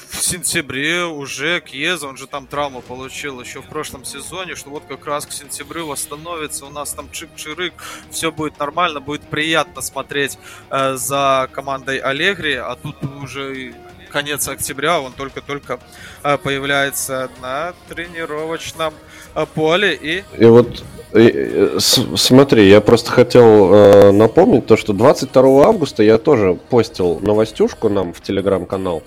в 0.10 0.22
сентябре 0.22 1.04
уже 1.04 1.62
Кьеза, 1.62 2.08
он 2.08 2.18
же 2.18 2.28
там 2.28 2.48
травму 2.48 2.82
получил 2.82 3.40
еще 3.42 3.62
в 3.62 3.66
прошлом 3.66 4.06
сезоне, 4.06 4.56
что 4.56 4.70
вот 4.70 4.84
как 4.88 5.06
раз 5.06 5.26
к 5.26 5.32
сентябрю 5.32 5.88
восстановится, 5.88 6.66
у 6.66 6.70
нас 6.70 6.94
там 6.94 7.08
чик-чирык, 7.12 7.74
все 8.12 8.32
будет 8.32 8.60
нормально, 8.60 9.00
будет 9.00 9.24
приятно 9.24 9.82
смотреть 9.82 10.38
э, 10.70 10.96
за 10.96 11.50
командой 11.52 11.98
Аллегри, 11.98 12.56
а 12.56 12.76
тут 12.76 12.96
уже 13.22 13.74
конец 14.10 14.48
октября, 14.48 15.02
он 15.02 15.12
только-только 15.12 15.80
э, 16.24 16.38
появляется 16.38 17.30
на 17.42 17.74
тренировочном 17.90 18.94
э, 19.36 19.46
поле 19.54 19.94
и... 19.94 20.24
И 20.38 20.46
вот 20.46 20.84
и, 21.14 21.78
смотри, 21.80 22.68
я 22.68 22.82
просто 22.82 23.12
хотел 23.12 23.74
э, 23.74 24.12
напомнить 24.12 24.66
то, 24.66 24.76
что 24.76 24.92
22 24.92 25.66
августа 25.66 26.04
я 26.04 26.18
тоже 26.18 26.58
постил 26.70 27.20
новостюшку 27.22 27.88
нам 27.88 28.12
в 28.12 28.22
телеграм-канал 28.22 29.02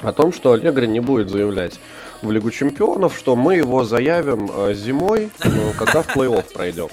о 0.00 0.12
том, 0.12 0.32
что 0.32 0.52
Аллегри 0.52 0.86
не 0.86 1.00
будет 1.00 1.30
заявлять 1.30 1.78
в 2.22 2.30
Лигу 2.30 2.50
Чемпионов, 2.50 3.16
что 3.16 3.36
мы 3.36 3.56
его 3.56 3.84
заявим 3.84 4.50
э, 4.52 4.74
зимой, 4.74 5.30
ну, 5.44 5.72
когда 5.78 6.02
в 6.02 6.16
плей-офф 6.16 6.52
пройдем. 6.52 6.88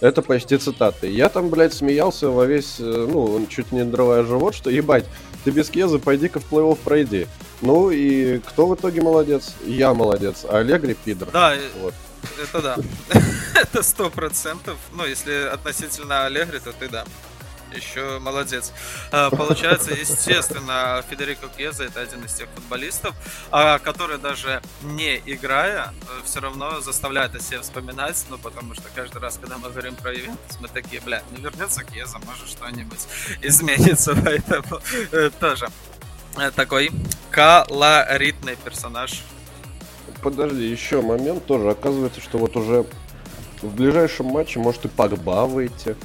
Это 0.00 0.20
почти 0.20 0.58
цитаты. 0.58 1.08
Я 1.08 1.30
там, 1.30 1.48
блядь, 1.48 1.72
смеялся 1.72 2.28
во 2.28 2.44
весь, 2.44 2.76
э, 2.78 3.08
ну, 3.10 3.46
чуть 3.48 3.72
не 3.72 3.84
надрывая 3.84 4.24
живот, 4.24 4.54
что 4.54 4.70
ебать, 4.70 5.06
ты 5.44 5.50
без 5.50 5.70
Кеза 5.70 5.98
пойди-ка 5.98 6.40
в 6.40 6.52
плей-офф 6.52 6.78
пройди. 6.82 7.26
Ну 7.62 7.90
и 7.90 8.38
кто 8.40 8.66
в 8.66 8.74
итоге 8.74 9.00
молодец? 9.00 9.54
Я 9.64 9.94
молодец, 9.94 10.44
а 10.48 10.58
Аллегри 10.58 10.94
пидор. 10.94 11.28
Да, 11.32 11.54
вот. 11.80 11.94
это 12.42 12.62
да. 12.62 12.76
это 13.54 13.82
сто 13.82 14.10
процентов. 14.10 14.76
Ну, 14.92 15.06
если 15.06 15.48
относительно 15.52 16.26
Аллегри, 16.26 16.58
то 16.58 16.72
ты 16.78 16.88
да 16.88 17.04
еще 17.76 18.18
молодец. 18.18 18.72
А, 19.12 19.30
получается, 19.30 19.92
естественно, 19.92 21.04
Федерико 21.08 21.48
Кьеза 21.48 21.84
это 21.84 22.00
один 22.00 22.24
из 22.24 22.34
тех 22.34 22.48
футболистов, 22.54 23.14
а, 23.50 23.78
который 23.78 24.18
даже 24.18 24.62
не 24.82 25.20
играя, 25.26 25.92
э, 26.02 26.24
все 26.24 26.40
равно 26.40 26.80
заставляет 26.80 27.34
о 27.34 27.40
себе 27.40 27.60
вспоминать, 27.60 28.24
ну, 28.30 28.38
потому 28.38 28.74
что 28.74 28.84
каждый 28.94 29.20
раз, 29.20 29.38
когда 29.38 29.58
мы 29.58 29.70
говорим 29.70 29.94
про 29.94 30.12
Ювентус, 30.12 30.58
мы 30.60 30.68
такие, 30.68 31.00
бля, 31.00 31.22
не 31.36 31.42
вернется 31.42 31.84
Кьеза, 31.84 32.18
может 32.26 32.48
что-нибудь 32.48 33.06
изменится, 33.42 34.14
поэтому 34.24 34.80
э, 35.12 35.30
тоже 35.38 35.68
э, 36.38 36.50
такой 36.50 36.90
колоритный 37.30 38.56
персонаж. 38.56 39.22
Подожди, 40.22 40.64
еще 40.64 41.02
момент 41.02 41.46
тоже. 41.46 41.70
Оказывается, 41.70 42.20
что 42.20 42.38
вот 42.38 42.56
уже 42.56 42.86
в 43.62 43.74
ближайшем 43.74 44.26
матче 44.26 44.58
может 44.58 44.84
и 44.84 44.88
Погба 44.88 45.46
выйти 45.46 45.96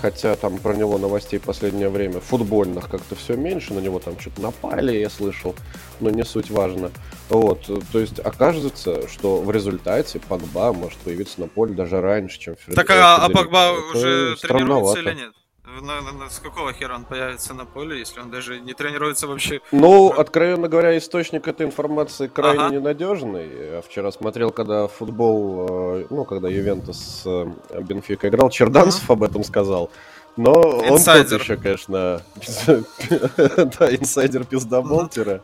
хотя 0.00 0.34
там 0.36 0.58
про 0.58 0.74
него 0.74 0.98
новостей 0.98 1.38
в 1.38 1.42
последнее 1.42 1.88
время 1.88 2.20
футбольных 2.20 2.88
как-то 2.88 3.14
все 3.14 3.36
меньше, 3.36 3.74
на 3.74 3.80
него 3.80 3.98
там 3.98 4.18
что-то 4.18 4.40
напали, 4.42 4.96
я 4.96 5.10
слышал, 5.10 5.54
но 6.00 6.10
не 6.10 6.24
суть 6.24 6.50
важно. 6.50 6.90
Вот, 7.28 7.70
то 7.92 7.98
есть 7.98 8.18
окажется, 8.20 9.08
что 9.08 9.40
в 9.40 9.50
результате 9.50 10.20
Погба 10.20 10.72
может 10.72 10.98
появиться 10.98 11.40
на 11.40 11.48
поле 11.48 11.74
даже 11.74 12.00
раньше, 12.00 12.38
чем 12.38 12.56
Фред... 12.56 12.76
Так 12.76 12.90
а, 12.90 13.16
а 13.16 13.28
Погба 13.28 13.74
уже 13.92 14.36
тренируется 14.40 15.00
или 15.00 15.14
нет? 15.14 15.32
На, 15.80 16.00
на, 16.00 16.12
на, 16.12 16.30
с 16.30 16.38
какого 16.38 16.72
хера 16.72 16.94
он 16.94 17.04
появится 17.04 17.54
на 17.54 17.64
поле, 17.64 17.98
если 17.98 18.20
он 18.20 18.30
даже 18.30 18.60
не 18.60 18.74
тренируется 18.74 19.26
вообще? 19.26 19.60
Ну, 19.72 20.10
откровенно 20.10 20.68
говоря, 20.68 20.96
источник 20.96 21.46
этой 21.48 21.66
информации 21.66 22.26
крайне 22.26 22.64
ага. 22.64 22.74
ненадежный. 22.74 23.72
Я 23.72 23.82
вчера 23.82 24.10
смотрел, 24.12 24.50
когда 24.50 24.88
футбол, 24.88 25.66
э, 26.00 26.06
ну, 26.10 26.24
когда 26.24 26.48
Ювентус 26.48 26.98
с 26.98 27.22
э, 27.26 27.80
Бенфика 27.82 28.28
играл, 28.28 28.50
Черданцев 28.50 29.04
ага. 29.04 29.12
об 29.14 29.22
этом 29.24 29.44
сказал. 29.44 29.90
Но 30.36 30.80
инсайдер. 30.88 31.24
он 31.24 31.38
тот 31.38 31.40
еще, 31.40 31.56
конечно, 31.56 32.22
да, 33.78 33.94
инсайдер 33.94 34.44
пиздоболтера. 34.44 35.42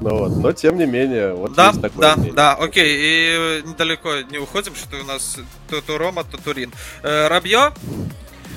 Ну 0.00 0.16
вот, 0.16 0.36
но 0.36 0.52
тем 0.52 0.78
не 0.78 0.86
менее, 0.86 1.34
вот 1.34 1.54
да, 1.54 1.68
есть 1.68 1.80
такое 1.80 2.00
Да, 2.00 2.16
мнение. 2.16 2.34
да, 2.34 2.54
окей, 2.54 2.86
и 2.88 3.62
недалеко 3.66 4.20
не 4.30 4.38
уходим, 4.38 4.74
что 4.74 4.96
у 4.96 5.04
нас 5.04 5.38
то, 5.68 5.80
то 5.80 5.98
Рома, 5.98 6.24
то 6.24 6.42
Турин. 6.42 6.72
Э, 7.02 7.28
Рабье 7.28 7.72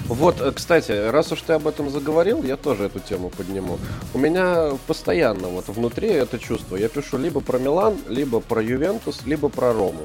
вот, 0.07 0.39
э, 0.39 0.51
кстати, 0.51 0.91
раз 0.91 1.31
уж 1.31 1.41
ты 1.41 1.53
об 1.53 1.67
этом 1.67 1.89
заговорил, 1.89 2.43
я 2.43 2.57
тоже 2.57 2.85
эту 2.85 2.99
тему 2.99 3.29
подниму. 3.29 3.79
У 4.13 4.19
меня 4.19 4.71
постоянно 4.87 5.47
вот 5.47 5.67
внутри 5.67 6.09
это 6.09 6.37
чувство. 6.37 6.75
Я 6.75 6.89
пишу 6.89 7.17
либо 7.17 7.41
про 7.41 7.57
Милан, 7.57 7.97
либо 8.07 8.39
про 8.39 8.61
Ювентус, 8.61 9.21
либо 9.25 9.49
про 9.49 9.73
Рому. 9.73 10.03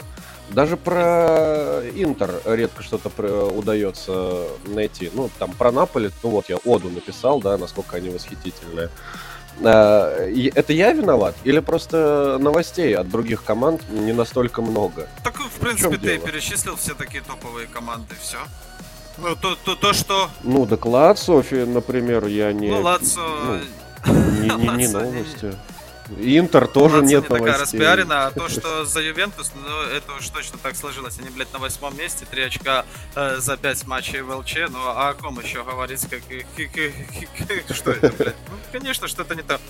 Даже 0.51 0.77
про 0.77 1.83
Интер 1.95 2.41
редко 2.45 2.83
что-то 2.83 3.09
удается 3.47 4.47
найти. 4.67 5.11
Ну, 5.15 5.31
там 5.39 5.53
про 5.53 5.71
Наполи, 5.71 6.11
ну 6.23 6.31
вот 6.31 6.49
я 6.49 6.57
Оду 6.65 6.91
написал, 6.91 7.41
да, 7.41 7.57
насколько 7.57 7.97
они 7.97 8.09
восхитительные. 8.11 8.89
А, 9.63 10.27
это 10.55 10.73
я 10.73 10.93
виноват? 10.93 11.37
Или 11.45 11.61
просто 11.61 12.39
новостей 12.41 12.97
от 12.97 13.09
других 13.09 13.45
команд 13.45 13.83
не 13.91 14.13
настолько 14.13 14.63
много? 14.63 15.09
Так, 15.23 15.37
в 15.39 15.61
принципе, 15.61 15.97
в 15.97 16.01
ты 16.01 16.17
дело? 16.17 16.27
перечислил 16.27 16.77
все 16.77 16.95
такие 16.95 17.23
топовые 17.23 17.67
команды, 17.67 18.15
все. 18.21 18.39
Ну, 19.23 19.37
то, 19.37 19.57
то, 19.65 19.75
то, 19.75 19.93
что... 19.93 20.31
Ну, 20.43 20.67
так 20.67 20.87
Лацо, 20.87 21.43
например, 21.67 22.27
я 22.27 22.53
не... 22.53 22.71
Ну, 22.71 22.81
Лацо... 22.81 23.21
Ну, 23.45 23.61
не, 24.41 24.49
не, 24.49 24.69
не 24.77 24.89
новости. 24.89 25.55
Интер 26.19 26.67
тоже 26.67 26.97
Лацо 26.97 27.07
нет 27.07 27.23
не 27.23 27.29
новостей. 27.29 27.39
такая 27.39 27.61
распиарена, 27.61 28.27
а 28.27 28.31
то, 28.31 28.49
что 28.49 28.85
за 28.85 29.01
Ювентус, 29.01 29.53
ну, 29.55 29.83
это 29.97 30.13
уж 30.15 30.29
точно 30.29 30.59
так 30.59 30.75
сложилось. 30.75 31.19
Они, 31.19 31.31
блядь, 31.31 31.53
на 31.53 31.59
восьмом 31.59 31.97
месте, 31.97 32.27
три 32.29 32.43
очка 32.43 32.85
э, 33.15 33.37
за 33.39 33.57
пять 33.57 33.87
матчей 33.87 34.23
в 34.23 34.37
ЛЧ. 34.37 34.57
Ну, 34.71 34.79
а 34.87 35.11
о 35.11 35.15
ком 35.15 35.39
еще 35.41 35.63
говорить? 35.63 36.05
Как, 36.09 37.77
что 37.77 37.93
это, 37.93 38.13
блядь? 38.19 38.35
Ну, 38.49 38.57
конечно, 38.73 39.07
что-то 39.07 39.35
не 39.35 39.43
то. 39.43 39.61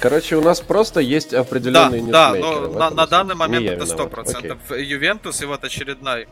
Короче, 0.00 0.36
у 0.36 0.42
нас 0.42 0.60
просто 0.60 1.00
есть 1.00 1.34
определенные 1.34 2.02
Да, 2.04 2.32
да, 2.32 2.38
но 2.38 2.68
на, 2.68 2.90
на 2.90 3.06
данный 3.06 3.34
момент 3.34 3.68
это 3.68 3.84
сто 3.84 4.06
процентов. 4.06 4.58
Ювентус 4.70 5.42
и 5.42 5.44
вот 5.44 5.64
очередной 5.64 6.28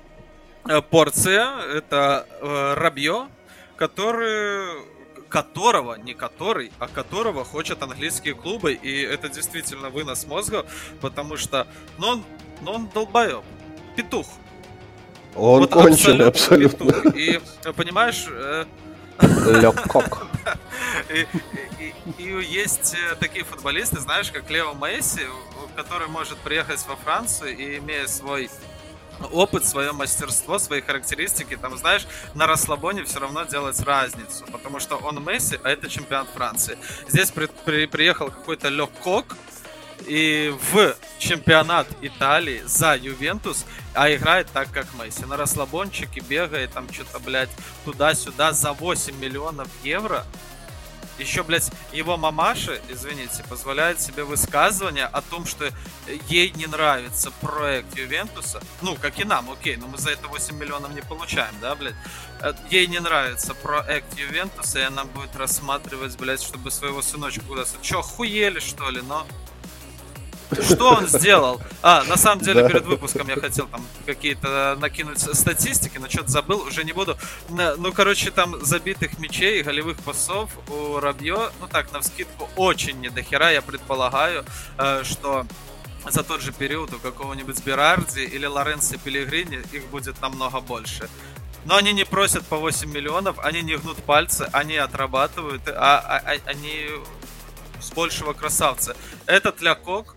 порция 0.90 1.61
это 1.75 2.27
э, 2.40 2.75
Рабье, 2.75 3.29
который 3.77 4.87
которого, 5.29 5.97
не 5.97 6.14
который, 6.14 6.73
а 6.79 6.88
которого 6.88 7.44
хотят 7.44 7.83
английские 7.83 8.35
клубы, 8.35 8.73
и 8.73 9.03
это 9.03 9.29
действительно 9.29 9.90
вынос 9.90 10.27
мозга, 10.27 10.64
потому 11.01 11.37
что, 11.37 11.66
ну 11.99 12.09
он, 12.09 12.25
ну 12.62 12.73
он 12.73 12.88
долбоеб, 12.88 13.42
петух. 13.97 14.27
Он 15.35 15.61
вот 15.61 15.71
конченый 15.71 16.27
абсолютно. 16.27 16.87
абсолютно. 16.87 17.18
И 17.18 17.40
понимаешь... 17.77 18.27
Э... 18.29 18.64
Лекок. 19.61 20.27
И, 21.11 21.27
и, 21.83 22.23
и 22.23 22.44
есть 22.44 22.94
э, 22.94 23.16
такие 23.16 23.44
футболисты, 23.44 24.01
знаешь, 24.01 24.31
как 24.31 24.49
Лео 24.49 24.75
Месси, 24.75 25.23
который 25.77 26.09
может 26.09 26.38
приехать 26.38 26.85
во 26.87 26.97
Францию 26.97 27.57
и 27.57 27.79
имея 27.79 28.07
свой 28.07 28.49
опыт, 29.33 29.64
свое 29.64 29.92
мастерство, 29.92 30.59
свои 30.59 30.81
характеристики, 30.81 31.57
там, 31.57 31.76
знаешь, 31.76 32.07
на 32.35 32.46
расслабоне 32.46 33.04
все 33.04 33.20
равно 33.20 33.44
делать 33.44 33.81
разницу, 33.81 34.44
потому 34.50 34.81
что 34.81 34.96
он 34.96 35.22
Месси, 35.24 35.59
а 35.62 35.70
это 35.70 35.88
чемпионат 35.88 36.28
Франции. 36.28 36.78
Здесь 37.09 37.31
при, 37.31 37.46
при, 37.64 37.87
приехал 37.87 38.28
какой-то 38.31 38.68
Кок, 39.02 39.37
и 40.07 40.54
в 40.72 40.94
чемпионат 41.18 41.87
Италии 42.02 42.62
за 42.64 42.96
Ювентус, 42.96 43.64
а 43.94 44.12
играет 44.14 44.48
так, 44.52 44.70
как 44.70 44.87
Месси. 44.94 45.24
На 45.26 45.37
расслабончике 45.37 46.20
бегает, 46.20 46.72
там 46.72 46.90
что-то, 46.92 47.18
блядь, 47.18 47.50
туда-сюда 47.85 48.52
за 48.52 48.72
8 48.72 49.18
миллионов 49.18 49.68
евро. 49.83 50.24
Еще, 51.18 51.42
блядь, 51.42 51.70
его 51.92 52.16
мамаша, 52.16 52.81
извините, 52.88 53.42
позволяет 53.48 54.00
себе 54.00 54.24
высказывание 54.24 55.07
о 55.07 55.20
том, 55.20 55.46
что 55.46 55.70
ей 56.28 56.50
не 56.50 56.66
нравится 56.66 57.31
проект 57.40 57.96
Ювентуса. 57.96 58.61
Ну, 58.83 58.96
как 58.96 59.18
и 59.18 59.24
нам, 59.24 59.50
окей, 59.50 59.76
но 59.76 59.88
мы 59.88 59.98
за 59.98 60.11
это 60.11 60.28
8 60.28 60.57
миллионов 60.57 60.92
не 60.94 61.02
получаем, 61.02 61.54
да, 61.61 61.74
блядь? 61.74 61.94
Э, 62.40 62.52
ей 62.70 62.87
не 62.87 63.00
нравится 63.00 63.54
проект 63.54 64.16
Ювентуса, 64.16 64.78
и 64.78 64.83
она 64.83 65.04
будет 65.04 65.35
рассматривать, 65.37 66.16
блядь, 66.16 66.42
чтобы 66.42 66.70
своего 66.70 67.02
сыночка 67.02 67.40
куда-то... 67.40 67.70
Че, 67.83 68.02
хуели, 68.02 68.61
что 68.61 68.88
ли? 68.90 69.02
Но 69.02 69.26
что 70.62 70.94
он 70.94 71.06
сделал? 71.06 71.61
А, 71.82 72.04
на 72.04 72.16
самом 72.16 72.42
деле, 72.42 72.66
перед 72.68 72.84
выпуском 72.87 73.28
я 73.28 73.37
хотел 73.37 73.66
там 73.66 73.84
какие-то 74.06 74.76
накинуть 74.80 75.20
статистики, 75.20 75.98
но 75.98 76.08
что-то 76.08 76.30
забыл, 76.30 76.61
уже 76.61 76.84
не 76.84 76.92
буду. 76.92 77.16
Ну, 77.48 77.92
короче, 77.92 78.30
там 78.30 78.64
забитых 78.64 79.18
мячей, 79.18 79.62
голевых 79.62 79.98
пасов 79.98 80.50
у 80.68 80.98
Рабье, 81.00 81.50
ну 81.61 81.68
так, 81.68 81.92
на 81.92 82.00
вскидку, 82.00 82.48
очень 82.56 83.00
не 83.00 83.11
дохера, 83.11 83.50
я 83.50 83.62
предполагаю, 83.62 84.44
э, 84.78 85.02
что 85.04 85.46
за 86.08 86.22
тот 86.22 86.40
же 86.40 86.52
период 86.52 86.92
у 86.94 86.98
какого-нибудь 86.98 87.62
Берарди 87.64 88.24
или 88.24 88.46
Лоренцо 88.46 88.96
Пелегрини 88.98 89.62
их 89.72 89.84
будет 89.87 90.20
намного 90.20 90.61
больше. 90.61 91.08
Но 91.64 91.76
они 91.76 91.92
не 91.92 92.04
просят 92.04 92.46
по 92.46 92.56
8 92.56 92.90
миллионов, 92.90 93.38
они 93.40 93.62
не 93.62 93.76
гнут 93.76 93.98
пальцы, 93.98 94.48
они 94.52 94.76
отрабатывают, 94.76 95.68
а, 95.68 95.98
а, 95.98 96.22
а 96.24 96.37
они 96.46 96.88
с 97.80 97.90
большего 97.92 98.32
красавца. 98.32 98.96
Этот 99.26 99.61
Лякок 99.61 100.16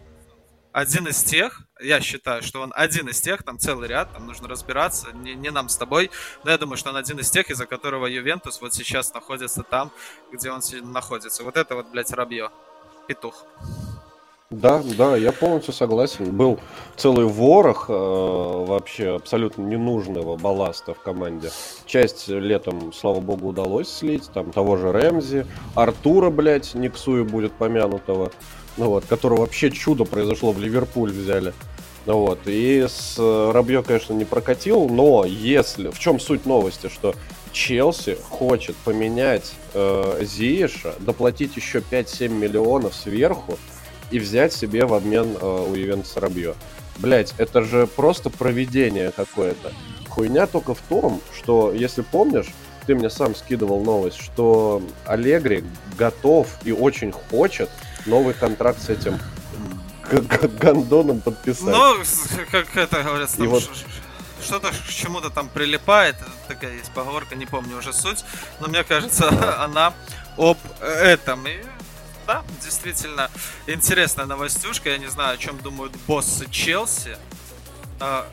один 0.72 1.08
из 1.08 1.24
тех, 1.24 1.62
я 1.82 2.00
считаю, 2.02 2.42
что 2.44 2.62
он 2.62 2.72
один 2.76 3.10
из 3.10 3.20
тех, 3.20 3.44
там 3.44 3.60
целый 3.60 3.88
ряд, 3.90 4.14
там 4.14 4.26
нужно 4.26 4.48
разбираться, 4.48 5.12
не, 5.12 5.36
не 5.36 5.52
нам 5.52 5.70
с 5.70 5.78
тобой, 5.78 6.12
но 6.44 6.52
я 6.52 6.58
думаю, 6.58 6.78
что 6.78 6.90
он 6.90 6.96
один 6.96 7.20
из 7.20 7.30
тех, 7.30 7.50
из-за 7.50 7.66
которого 7.66 8.06
Ювентус 8.06 8.62
вот 8.62 8.74
сейчас 8.74 9.14
находится 9.14 9.64
там, 9.64 9.92
где 10.32 10.52
он 10.52 10.62
находится. 10.84 11.44
Вот 11.44 11.58
это 11.58 11.76
вот, 11.76 11.88
блядь, 11.92 12.12
Рабье. 12.12 12.50
Петух. 13.08 13.46
Да, 14.52 14.84
да, 14.98 15.16
я 15.16 15.32
полностью 15.32 15.74
согласен. 15.74 16.36
Был 16.36 16.60
целый 16.98 17.26
ворох 17.26 17.86
э, 17.90 17.94
вообще 17.94 19.16
абсолютно 19.16 19.62
ненужного 19.62 20.36
балласта 20.36 20.94
в 20.94 21.00
команде. 21.00 21.52
Часть 21.86 22.28
летом, 22.28 22.92
слава 22.92 23.22
богу, 23.22 23.48
удалось 23.48 23.90
слить. 23.90 24.30
Там 24.34 24.52
того 24.52 24.76
же 24.76 24.92
Рэмзи, 24.92 25.48
Артура, 25.74 26.30
блядь, 26.30 26.76
Никсую 26.76 27.24
будет 27.24 27.54
помянутого 27.54 28.32
ну 28.78 28.90
вот, 28.90 29.06
которого 29.06 29.42
вообще 29.42 29.72
чудо 29.72 30.06
произошло, 30.06 30.52
в 30.52 30.60
Ливерпуль 30.60 31.12
взяли. 31.12 31.54
Ну 32.06 32.18
вот, 32.18 32.40
и 32.46 32.88
с 32.90 33.16
э, 33.20 33.52
Рабье, 33.54 33.84
конечно, 33.84 34.14
не 34.14 34.26
прокатил, 34.26 34.90
но 34.90 35.24
если... 35.24 35.90
В 35.90 36.00
чем 36.00 36.20
суть 36.20 36.48
новости, 36.48 36.90
что 36.90 37.14
Челси 37.52 38.18
хочет 38.30 38.76
поменять 38.78 39.54
э, 39.74 40.24
Зиеша, 40.24 40.96
доплатить 41.00 41.56
еще 41.56 41.80
5-7 41.80 42.30
миллионов 42.30 42.96
сверху 42.96 43.58
и 44.10 44.18
взять 44.18 44.52
себе 44.52 44.86
в 44.86 44.96
обмен 44.96 45.38
э, 45.40 45.68
у 45.70 45.76
Ювентуса 45.76 46.20
Рабье. 46.20 46.56
Блять, 46.98 47.34
это 47.38 47.62
же 47.62 47.88
просто 47.88 48.30
проведение 48.30 49.12
какое-то. 49.12 49.72
Хуйня 50.10 50.48
только 50.48 50.74
в 50.74 50.82
том, 50.82 51.22
что, 51.36 51.72
если 51.72 52.02
помнишь, 52.02 52.48
ты 52.86 52.96
мне 52.96 53.10
сам 53.10 53.36
скидывал 53.36 53.84
новость, 53.84 54.18
что 54.18 54.82
Алегри 55.06 55.64
готов 55.98 56.48
и 56.64 56.72
очень 56.72 57.12
хочет 57.12 57.70
новый 58.06 58.34
контракт 58.34 58.82
с 58.82 58.90
этим 58.90 59.20
гандоном 60.60 61.22
подписать. 61.22 61.66
Ну, 61.66 61.98
как 62.52 62.76
это 62.76 63.04
говорят, 63.04 63.30
И 63.38 63.44
вот- 63.44 63.70
что-то 64.44 64.72
к 64.72 64.88
чему-то 64.90 65.30
там 65.30 65.48
прилипает, 65.50 66.16
такая 66.48 66.74
есть 66.74 66.92
поговорка, 66.92 67.36
не 67.36 67.46
помню 67.46 67.78
уже 67.78 67.94
суть, 67.94 68.26
но 68.60 68.68
мне 68.68 68.84
кажется, 68.84 69.30
она 69.64 69.94
об 70.38 70.58
этом. 70.82 71.48
И 71.48 71.64
да, 72.28 72.44
действительно, 72.64 73.30
интересная 73.68 74.26
новостюшка, 74.26 74.90
я 74.90 74.98
не 74.98 75.08
знаю, 75.08 75.36
о 75.36 75.38
чем 75.38 75.60
думают 75.60 75.94
боссы 76.08 76.50
Челси. 76.50 77.18
А, 78.00 78.28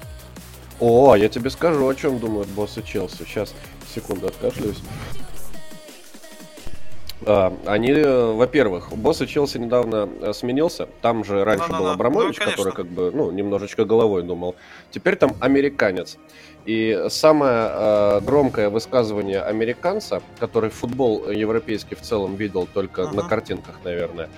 О, 0.80 1.14
я 1.14 1.28
тебе 1.28 1.50
скажу, 1.50 1.86
о 1.86 1.94
чем 1.94 2.18
думают 2.18 2.48
боссы 2.48 2.82
Челси. 2.82 3.18
Сейчас, 3.18 3.54
секунду, 3.94 4.28
откашляюсь. 4.28 4.78
А, 7.26 7.52
они, 7.66 7.90
э, 7.90 8.32
во-первых, 8.32 8.90
босс 8.92 9.18
Челси 9.18 9.58
недавно 9.58 10.08
э, 10.20 10.32
сменился. 10.32 10.88
Там 11.02 11.24
же 11.24 11.44
раньше 11.44 11.68
был 11.68 11.76
Ну-ну-ну. 11.78 11.92
Абрамович, 11.94 12.38
Ну, 12.38 12.44
конечно. 12.44 12.50
который 12.64 12.72
как 12.72 12.86
бы, 12.86 13.10
ну, 13.12 13.30
немножечко 13.30 13.84
головой 13.84 14.22
думал. 14.22 14.54
Теперь 14.90 15.16
там 15.16 15.34
американец. 15.40 16.16
И 16.64 17.06
самое 17.08 17.70
э, 17.72 18.20
громкое 18.20 18.68
высказывание 18.70 19.40
американца, 19.42 20.22
который 20.38 20.70
футбол 20.70 21.28
европейский 21.30 21.94
в 21.96 22.02
целом 22.02 22.36
видел 22.36 22.68
только 22.72 23.04
Ага. 23.04 23.16
на 23.16 23.22
картинках, 23.28 23.76
наверное, 23.84 24.28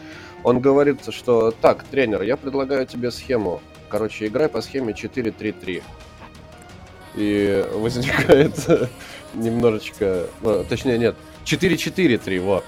он 0.43 0.61
говорит, 0.61 1.01
что 1.11 1.51
так, 1.51 1.85
тренер, 1.85 2.23
я 2.23 2.37
предлагаю 2.39 2.87
тебе 2.87 3.11
схему. 3.11 3.61
Короче, 3.91 4.27
играй 4.27 4.49
по 4.49 4.63
схеме 4.63 4.95
4-3-3. 4.95 5.83
И 7.17 7.67
возникает 7.75 8.55
немножечко, 9.35 10.27
э, 10.43 10.65
точнее 10.69 10.97
нет, 10.97 11.17
4-4-3, 11.45 12.41
вот. 12.41 12.65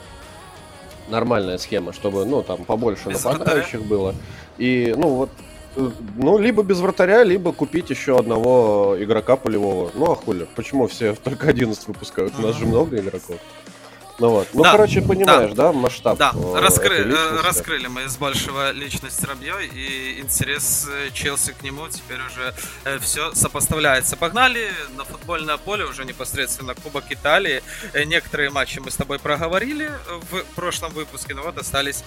Нормальная 1.08 1.58
схема, 1.58 1.92
чтобы, 1.92 2.24
ну, 2.24 2.42
там 2.42 2.64
побольше 2.64 3.08
Без 3.08 3.24
нападающих 3.24 3.84
было. 3.84 4.14
И, 4.58 4.94
ну, 4.96 5.08
вот, 5.08 5.30
э, 5.76 5.90
ну, 6.16 6.38
либо 6.38 6.62
без 6.62 6.78
вратаря, 6.78 7.24
либо 7.24 7.52
купить 7.52 7.90
еще 7.90 8.18
одного 8.18 8.96
игрока 8.98 9.36
полевого. 9.36 9.90
Ну, 9.94 10.12
а 10.12 10.14
хули, 10.14 10.46
почему 10.54 10.86
все 10.86 11.14
только 11.24 11.48
11 11.48 11.88
выпускают? 11.88 12.34
У 12.38 12.42
нас 12.42 12.56
же 12.56 12.66
много 12.66 12.98
игроков. 12.98 13.38
Ну 14.22 14.28
вот. 14.28 14.48
Ну, 14.54 14.62
Да, 14.62 14.70
короче, 14.70 15.02
понимаешь, 15.02 15.50
да, 15.52 15.72
масштаб 15.72 16.16
Да, 16.16 16.30
э, 16.32 16.60
раскры- 16.60 16.94
э, 16.94 17.02
личности? 17.08 17.44
раскрыли 17.44 17.86
мы 17.88 18.08
с 18.08 18.16
большего 18.16 18.70
личность 18.70 19.20
Рабьё, 19.24 19.58
и 19.58 20.20
интерес 20.20 20.86
э, 20.88 21.10
Челси 21.12 21.54
к 21.58 21.62
нему 21.64 21.88
теперь 21.88 22.20
уже 22.24 22.54
все 23.00 23.34
сопоставляется. 23.34 24.16
Погнали 24.16 24.70
на 24.96 25.04
футбольное 25.04 25.56
поле 25.56 25.84
уже 25.86 26.04
непосредственно 26.04 26.76
Кубок 26.76 27.06
Италии. 27.10 27.64
Некоторые 28.06 28.50
матчи 28.50 28.78
мы 28.78 28.92
с 28.92 28.96
тобой 28.96 29.18
проговорили 29.18 29.90
в 30.30 30.44
прошлом 30.54 30.92
выпуске, 30.92 31.34
но 31.34 31.42
вот 31.42 31.58
остались 31.58 32.04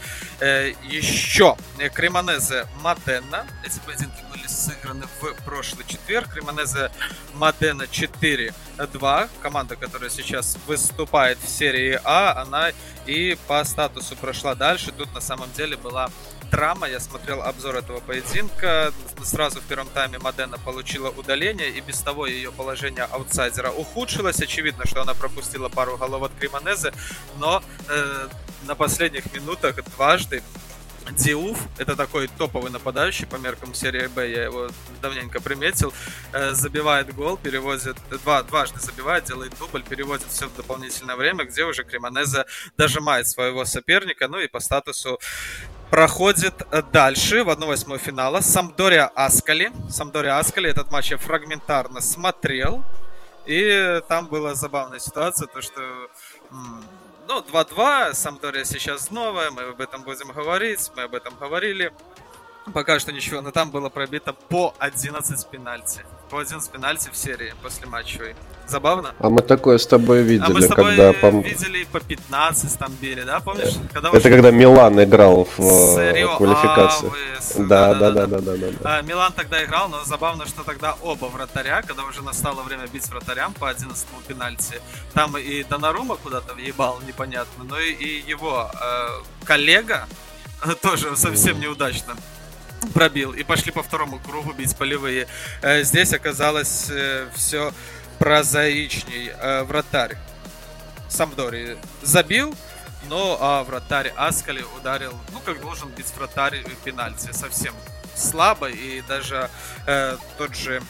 еще. 0.90 1.58
Кремонезе 1.94 2.66
Модена. 2.82 3.46
Эти 3.66 3.80
поединки 3.86 4.24
были 4.32 4.35
сыграны 4.56 5.06
в 5.22 5.34
прошлый 5.44 5.86
четверг. 5.88 6.34
Кремонезе 6.34 6.92
Модена 7.34 7.84
4-2. 7.84 9.30
Команда, 9.42 9.76
которая 9.76 10.10
сейчас 10.10 10.58
выступает 10.66 11.38
в 11.40 11.48
серии 11.48 12.00
А, 12.04 12.42
она 12.42 12.72
и 13.06 13.38
по 13.48 13.64
статусу 13.64 14.16
прошла 14.16 14.56
дальше. 14.56 14.92
Тут 14.92 15.14
на 15.14 15.22
самом 15.22 15.52
деле 15.54 15.78
была 15.78 16.10
драма. 16.50 16.88
Я 16.88 17.00
смотрел 17.00 17.42
обзор 17.42 17.76
этого 17.76 18.00
поединка. 18.00 18.94
Сразу 19.24 19.60
в 19.60 19.64
первом 19.64 19.88
тайме 19.90 20.20
Модена 20.20 20.58
получила 20.58 21.10
удаление, 21.10 21.70
и 21.70 21.82
без 21.82 22.00
того 22.00 22.26
ее 22.26 22.52
положение 22.52 23.04
аутсайдера 23.04 23.72
ухудшилось. 23.72 24.40
Очевидно, 24.42 24.86
что 24.88 25.02
она 25.02 25.14
пропустила 25.14 25.70
пару 25.70 25.98
голов 25.98 26.24
от 26.24 26.32
Кремонезе, 26.40 26.94
но 27.38 27.62
э, 27.90 28.28
на 28.64 28.76
последних 28.76 29.32
минутах 29.34 29.84
дважды 29.96 30.42
Диуф, 31.12 31.58
это 31.78 31.96
такой 31.96 32.28
топовый 32.28 32.72
нападающий 32.72 33.28
по 33.28 33.36
меркам 33.36 33.74
серии 33.74 34.08
Б, 34.08 34.30
я 34.30 34.44
его 34.44 34.70
давненько 35.02 35.42
приметил, 35.42 35.94
э, 36.34 36.52
забивает 36.52 37.14
гол, 37.14 37.38
переводит, 37.38 37.98
два, 38.24 38.44
дважды 38.44 38.80
забивает, 38.80 39.26
делает 39.26 39.54
дубль, 39.60 39.84
переводит 39.84 40.28
все 40.30 40.48
в 40.48 40.56
дополнительное 40.56 41.16
время, 41.16 41.46
где 41.46 41.64
уже 41.64 41.84
Кремонезе 41.84 42.46
дожимает 42.78 43.28
своего 43.28 43.66
соперника, 43.66 44.28
ну 44.28 44.40
и 44.40 44.48
по 44.48 44.60
статусу 44.60 45.20
проходит 45.90 46.56
дальше 46.92 47.44
в 47.44 47.50
1-8 47.50 47.98
финала 48.00 48.42
Самдория 48.42 49.06
Аскали. 49.16 49.72
Самдория 49.90 50.38
Аскали 50.38 50.70
этот 50.70 50.92
матч 50.92 51.12
я 51.12 51.18
фрагментарно 51.18 52.02
смотрел. 52.02 52.84
И 53.46 54.02
там 54.10 54.28
была 54.28 54.56
забавная 54.56 55.00
ситуация, 55.00 55.48
то 55.48 55.62
что 55.62 55.82
ну, 57.28 57.40
2-2, 57.40 58.14
Самдория 58.14 58.64
сейчас 58.64 59.12
новая, 59.12 59.52
мы 59.52 59.64
об 59.64 59.82
этом 59.82 60.04
будем 60.04 60.30
говорить, 60.32 60.92
мы 60.96 61.04
об 61.04 61.16
этом 61.16 61.36
говорили. 61.36 61.92
Пока 62.74 63.00
что 63.00 63.12
ничего, 63.12 63.42
но 63.42 63.52
там 63.52 63.70
было 63.70 63.90
пробито 63.90 64.34
по 64.34 64.74
11 64.80 65.48
пенальти. 65.50 66.02
По 66.30 66.40
11 66.40 66.72
пенальти 66.72 67.10
в 67.12 67.16
серии 67.16 67.54
после 67.62 67.86
матчевой. 67.86 68.36
Забавно? 68.68 69.14
А 69.20 69.30
мы 69.30 69.42
такое 69.42 69.78
с 69.78 69.86
тобой 69.86 70.24
видели, 70.24 70.48
а 70.48 70.50
мы 70.50 70.62
с 70.64 70.68
тобой 70.68 70.98
когда... 70.98 71.12
пом- 71.12 71.44
видели 71.44 71.84
по 71.84 72.00
15 72.00 72.80
там 72.80 72.92
били, 73.00 73.22
да, 73.22 73.40
помнишь? 73.40 73.76
Когда 73.94 74.10
Это 74.10 74.18
уже 74.18 74.30
когда 74.30 74.50
Милан 74.50 75.04
играл 75.04 75.48
в 75.58 75.60
э, 76.00 76.14
Рио 76.14 76.38
квалификации. 76.38 77.12
Да, 77.68 77.94
да, 77.94 78.10
да, 78.10 78.26
да, 78.26 78.40
да, 78.40 78.58
да. 78.58 78.68
да. 78.72 78.98
А, 78.98 79.02
Милан 79.04 79.32
тогда 79.34 79.64
играл, 79.64 79.88
но 79.88 80.04
забавно, 80.04 80.48
что 80.48 80.64
тогда 80.64 80.96
оба 81.04 81.26
вратаря, 81.26 81.84
когда 81.84 82.04
уже 82.04 82.24
настало 82.24 82.64
время 82.64 82.88
бить 82.88 83.08
вратарям 83.08 83.54
по 83.54 83.70
11 83.70 84.08
пенальти, 84.28 84.82
там 85.14 85.38
и 85.38 85.64
Донарума 85.64 86.16
куда-то 86.16 86.56
въебал, 86.56 87.00
непонятно, 87.08 87.64
но 87.64 87.80
и, 87.80 87.92
и 87.92 88.28
его 88.28 88.72
э, 88.74 89.46
коллега 89.46 90.08
э, 90.66 90.74
тоже 90.82 91.16
совсем 91.16 91.60
неудачно 91.60 92.16
пробил. 92.94 93.34
И 93.34 93.44
пошли 93.44 93.72
по 93.72 93.84
второму 93.84 94.20
кругу 94.20 94.54
бить 94.54 94.76
полевые. 94.76 95.28
Э, 95.62 95.84
здесь 95.84 96.14
оказалось 96.14 96.92
все 97.36 97.74
прозаичней. 98.20 99.32
Э, 99.40 99.64
вратарь 99.64 100.18
Самдори 101.10 101.78
забил, 102.02 102.56
но 103.08 103.38
а 103.40 103.64
вратарь 103.64 104.12
Аскали 104.16 104.64
ударил, 104.78 105.14
ну, 105.32 105.40
как 105.40 105.62
должен 105.62 105.90
быть 105.90 106.08
вратарь 106.16 106.64
пенальти, 106.84 107.32
совсем 107.32 107.74
слабо, 108.16 108.70
и 108.70 109.02
даже 109.02 109.50
э, 109.86 110.18
тот 110.38 110.56
же 110.56 110.82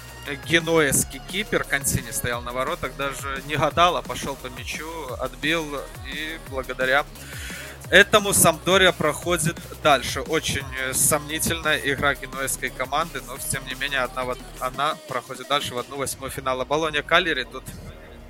генуэзский 0.46 1.22
кипер 1.30 1.64
Консини 1.64 2.12
стоял 2.12 2.42
на 2.42 2.52
воротах, 2.52 2.96
даже 2.96 3.42
не 3.48 3.56
гадал, 3.56 3.98
а 3.98 4.02
пошел 4.02 4.36
по 4.36 4.48
мячу, 4.48 4.88
отбил, 5.20 5.66
и 6.12 6.40
благодаря 6.50 7.06
этому 7.90 8.34
Самдория 8.34 8.92
проходит 8.92 9.58
дальше. 9.84 10.22
Очень 10.22 10.66
э, 10.80 10.94
сомнительная 10.94 11.78
игра 11.78 12.16
генуэзской 12.16 12.70
команды, 12.70 13.22
но 13.28 13.38
тем 13.38 13.66
не 13.66 13.76
менее 13.76 14.00
одна, 14.00 14.36
она 14.60 14.98
проходит 15.08 15.48
дальше 15.48 15.74
в 15.74 15.78
одну 15.78 15.98
восьмую 15.98 16.32
финала. 16.32 16.66
Болония 16.66 17.02
Калери 17.04 17.44
тут 17.44 17.64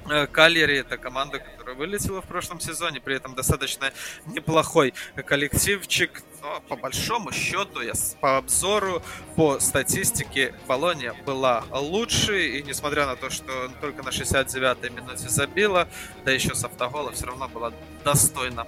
Э, 0.08 0.28
Калери 0.28 0.78
это 0.78 0.98
команда, 0.98 1.40
которая 1.40 1.76
вылетела 1.76 2.22
в 2.22 2.26
прошлом 2.26 2.60
сезоне, 2.60 3.02
при 3.02 3.16
этом 3.16 3.34
достаточно 3.34 3.92
неплохой 4.28 4.94
коллективчик. 5.16 6.22
Но 6.42 6.62
по 6.68 6.76
большому 6.76 7.32
счету, 7.32 7.82
я 7.82 7.94
по 8.22 8.38
обзору, 8.38 9.02
по 9.36 9.60
статистике, 9.60 10.54
Болония 10.68 11.14
была 11.26 11.64
лучше. 11.72 12.48
И 12.50 12.62
несмотря 12.62 13.08
на 13.08 13.16
то, 13.16 13.32
что 13.32 13.70
только 13.82 14.04
на 14.04 14.10
69-й 14.10 14.90
минуте 14.92 15.28
забила, 15.28 15.88
да 16.24 16.32
еще 16.32 16.54
с 16.54 16.64
автогола, 16.64 17.12
все 17.12 17.26
равно 17.26 17.48
была 17.48 17.74
достойна 18.04 18.68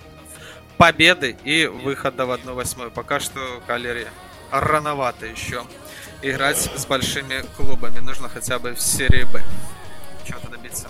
победы 0.77 1.35
и 1.43 1.65
выхода 1.65 2.25
в 2.25 2.31
1-8. 2.31 2.91
Пока 2.91 3.19
что 3.19 3.39
Калери 3.65 4.07
рановато 4.51 5.25
еще 5.25 5.63
играть 6.21 6.57
с 6.57 6.85
большими 6.85 7.43
клубами. 7.55 7.99
Нужно 7.99 8.29
хотя 8.29 8.59
бы 8.59 8.73
в 8.73 8.81
серии 8.81 9.25
Б 9.25 9.41
чего-то 10.25 10.49
добиться. 10.49 10.87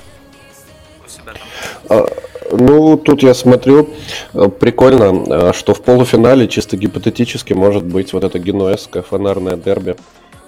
А, 1.89 2.05
Ну, 2.51 2.97
тут 2.97 3.23
я 3.23 3.33
смотрю, 3.33 3.89
э, 4.33 4.47
прикольно, 4.47 5.49
э, 5.49 5.53
что 5.53 5.73
в 5.73 5.81
полуфинале 5.81 6.47
чисто 6.47 6.77
гипотетически 6.77 7.53
может 7.53 7.83
быть 7.83 8.13
вот 8.13 8.23
это 8.23 8.39
генуэзское 8.39 9.03
фонарное 9.03 9.57
дерби, 9.57 9.95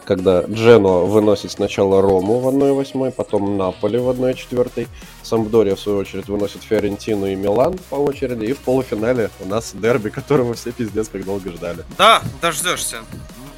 когда 0.09 0.41
Джено 0.41 1.05
выносит 1.05 1.51
сначала 1.51 2.01
Рому 2.01 2.39
в 2.39 2.47
1-8, 2.47 3.11
потом 3.11 3.59
Наполи 3.59 3.99
в 3.99 4.09
1-4, 4.09 4.87
Сампдория, 5.21 5.75
в 5.75 5.79
свою 5.79 5.99
очередь, 5.99 6.27
выносит 6.27 6.63
Фиорентину 6.63 7.27
и 7.27 7.35
Милан 7.35 7.77
по 7.91 7.95
очереди, 7.95 8.45
и 8.45 8.53
в 8.53 8.57
полуфинале 8.57 9.29
у 9.39 9.45
нас 9.45 9.71
дерби, 9.75 10.09
которого 10.09 10.55
все 10.55 10.71
пиздец 10.71 11.09
как 11.09 11.25
долго 11.25 11.51
ждали. 11.51 11.85
Да, 11.95 12.23
дождешься. 12.41 13.03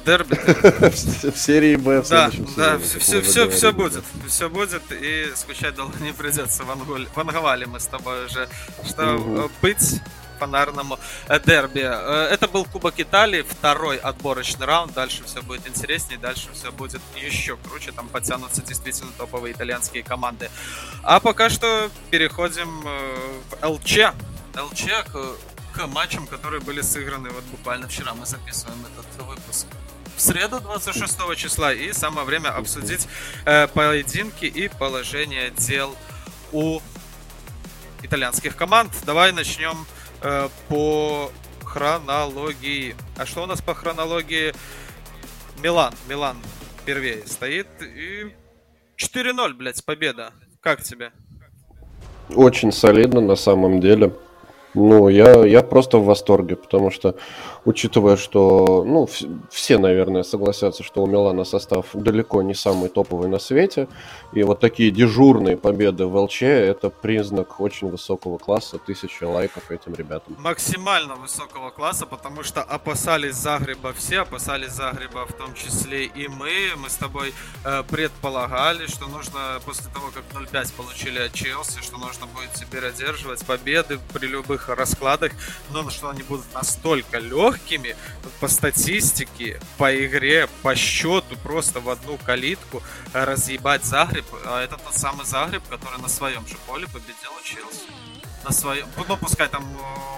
Дерби. 0.04 0.34
В 1.30 1.38
серии 1.38 1.76
Б 1.76 2.02
в 2.02 2.08
Да, 2.10 2.30
да, 2.56 2.78
все, 2.78 3.22
все, 3.22 3.48
все 3.48 3.72
будет. 3.72 4.04
Все 4.28 4.50
будет, 4.50 4.82
и 4.90 5.32
скучать 5.34 5.74
долго 5.74 5.94
не 6.00 6.12
придется. 6.12 6.64
В, 6.64 6.70
Анголе, 6.70 7.06
в 7.14 7.18
Анговале 7.18 7.66
мы 7.66 7.80
с 7.80 7.86
тобой 7.86 8.26
уже, 8.26 8.46
что 8.84 9.48
быть 9.62 10.02
фонарному 10.46 10.98
э, 11.28 11.38
дерби. 11.40 11.82
Э, 11.84 12.28
Это 12.34 12.48
был 12.48 12.64
Кубок 12.64 12.94
Италии, 12.98 13.42
второй 13.42 13.96
отборочный 13.98 14.66
раунд. 14.66 14.92
Дальше 14.92 15.22
все 15.24 15.40
будет 15.42 15.66
интереснее, 15.68 16.18
дальше 16.18 16.48
все 16.52 16.72
будет 16.72 17.00
еще 17.16 17.56
круче. 17.56 17.92
Там 17.92 18.08
подтянутся 18.08 18.62
действительно 18.62 19.12
топовые 19.18 19.52
итальянские 19.52 20.02
команды. 20.02 20.50
А 21.02 21.20
пока 21.20 21.48
что 21.50 21.90
переходим 22.10 22.82
э, 22.84 23.40
в 23.60 23.68
ЛЧ. 23.68 23.98
ЛЧ, 24.56 24.84
к- 25.12 25.36
к 25.76 25.86
матчам, 25.86 26.26
которые 26.26 26.60
были 26.60 26.82
сыграны 26.82 27.30
вот 27.30 27.44
буквально 27.44 27.86
вчера. 27.88 28.14
Мы 28.14 28.26
записываем 28.26 28.84
этот 28.92 29.26
выпуск 29.26 29.66
в 30.16 30.20
среду 30.20 30.60
26 30.60 31.36
числа. 31.36 31.72
И 31.72 31.92
самое 31.92 32.26
время 32.26 32.48
обсудить 32.50 33.06
э, 33.46 33.68
поединки 33.68 34.44
и 34.46 34.68
положение 34.68 35.50
дел 35.50 35.94
у 36.52 36.80
итальянских 38.02 38.56
команд. 38.56 38.92
Давай 39.06 39.32
начнем 39.32 39.86
по 40.68 41.30
хронологии. 41.64 42.94
А 43.16 43.26
что 43.26 43.42
у 43.42 43.46
нас 43.46 43.60
по 43.60 43.74
хронологии? 43.74 44.52
Милан. 45.62 45.94
Милан 46.08 46.36
первее 46.84 47.26
стоит. 47.26 47.66
И 47.80 48.34
4-0, 48.96 49.54
блядь, 49.54 49.84
победа. 49.84 50.32
Как 50.60 50.82
тебе? 50.82 51.12
Очень 52.34 52.72
солидно 52.72 53.20
на 53.20 53.36
самом 53.36 53.80
деле. 53.80 54.14
Ну, 54.74 55.08
я, 55.08 55.44
я 55.44 55.62
просто 55.62 55.98
в 55.98 56.04
восторге, 56.04 56.56
потому 56.56 56.90
что, 56.90 57.14
учитывая, 57.64 58.16
что, 58.16 58.84
ну, 58.84 59.06
все, 59.50 59.78
наверное, 59.78 60.22
согласятся, 60.22 60.82
что 60.82 61.02
у 61.02 61.06
Милана 61.06 61.44
состав 61.44 61.86
далеко 61.92 62.42
не 62.42 62.54
самый 62.54 62.88
топовый 62.88 63.28
на 63.28 63.38
свете, 63.38 63.88
и 64.32 64.42
вот 64.42 64.60
такие 64.60 64.90
дежурные 64.90 65.56
победы 65.56 66.06
в 66.06 66.16
ЛЧ– 66.16 66.42
это 66.42 66.88
признак 66.88 67.60
очень 67.60 67.90
высокого 67.90 68.38
класса, 68.38 68.78
тысяча 68.78 69.28
лайков 69.28 69.70
этим 69.70 69.94
ребятам. 69.94 70.36
Максимально 70.38 71.16
высокого 71.16 71.70
класса, 71.70 72.06
потому 72.06 72.42
что 72.42 72.62
опасались 72.62 73.34
Загреба 73.34 73.92
все, 73.92 74.20
опасались 74.20 74.72
Загреба 74.72 75.26
в 75.26 75.32
том 75.34 75.54
числе 75.54 76.06
и 76.06 76.28
мы. 76.28 76.72
Мы 76.76 76.88
с 76.88 76.96
тобой 76.96 77.34
э, 77.64 77.82
предполагали, 77.90 78.86
что 78.86 79.06
нужно, 79.06 79.60
после 79.66 79.90
того, 79.92 80.10
как 80.14 80.24
0-5 80.40 80.74
получили 80.76 81.18
от 81.18 81.32
Челси, 81.34 81.82
что 81.82 81.98
нужно 81.98 82.26
будет 82.26 82.52
теперь 82.54 82.86
одерживать 82.86 83.44
победы 83.44 83.98
при 84.12 84.26
любых 84.26 84.61
их 84.68 84.76
раскладах, 84.76 85.32
но 85.70 85.88
что 85.90 86.10
они 86.10 86.22
будут 86.22 86.46
настолько 86.54 87.18
легкими 87.18 87.96
по 88.40 88.48
статистике, 88.48 89.60
по 89.78 89.94
игре, 89.94 90.48
по 90.62 90.74
счету, 90.74 91.36
просто 91.42 91.80
в 91.80 91.90
одну 91.90 92.18
калитку 92.24 92.82
разъебать 93.12 93.84
Загреб. 93.84 94.24
А 94.44 94.62
это 94.62 94.76
тот 94.76 94.94
самый 94.94 95.26
Загреб, 95.26 95.62
который 95.68 96.00
на 96.00 96.08
своем 96.08 96.46
же 96.46 96.56
поле 96.66 96.86
победил 96.86 97.32
Челси. 97.44 97.92
На 98.44 98.52
своем, 98.52 98.86
ну, 99.08 99.16
пускай 99.16 99.48
там 99.48 99.64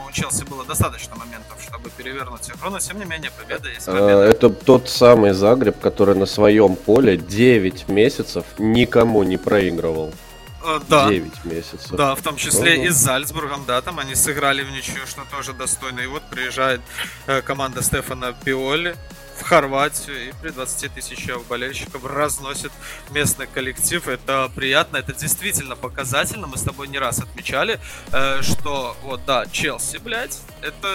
у 0.08 0.12
Челси 0.12 0.44
было 0.44 0.64
достаточно 0.64 1.14
моментов, 1.14 1.58
чтобы 1.62 1.90
перевернуть 1.90 2.48
игру, 2.48 2.70
но 2.70 2.78
тем 2.78 2.98
не 2.98 3.04
менее 3.04 3.30
победа 3.30 3.68
есть 3.68 3.86
а, 3.86 3.92
победа. 3.92 4.22
Это 4.22 4.48
тот 4.48 4.88
самый 4.88 5.32
Загреб, 5.32 5.78
который 5.78 6.14
на 6.14 6.26
своем 6.26 6.74
поле 6.76 7.18
9 7.18 7.88
месяцев 7.88 8.44
никому 8.58 9.22
не 9.24 9.36
проигрывал. 9.36 10.14
Э, 10.64 10.80
да. 10.88 11.08
9 11.08 11.44
месяцев. 11.44 11.90
Да, 11.90 12.14
в 12.14 12.22
том 12.22 12.36
числе 12.36 12.76
угу. 12.76 12.86
и 12.86 12.88
с 12.88 12.96
Зальцбургом, 12.96 13.64
да, 13.66 13.80
там 13.82 13.98
они 13.98 14.14
сыграли 14.14 14.62
в 14.62 14.70
ничью, 14.70 15.06
что 15.06 15.24
тоже 15.30 15.52
достойно. 15.52 16.00
И 16.00 16.06
вот 16.06 16.22
приезжает 16.30 16.80
э, 17.26 17.42
команда 17.42 17.82
Стефана 17.82 18.32
Пиоли, 18.44 18.96
в 19.38 19.42
Хорватию 19.42 20.28
и 20.28 20.32
при 20.40 20.50
20 20.50 20.94
тысячах 20.94 21.42
болельщиков 21.44 22.04
разносит 22.04 22.72
местный 23.10 23.46
коллектив. 23.46 24.06
Это 24.08 24.50
приятно, 24.54 24.98
это 24.98 25.12
действительно 25.12 25.76
показательно. 25.76 26.46
Мы 26.46 26.56
с 26.56 26.62
тобой 26.62 26.88
не 26.88 26.98
раз 26.98 27.20
отмечали, 27.20 27.80
э, 28.12 28.42
что 28.42 28.96
вот 29.02 29.24
да, 29.24 29.46
Челси, 29.46 29.98
блядь, 29.98 30.40
это 30.62 30.88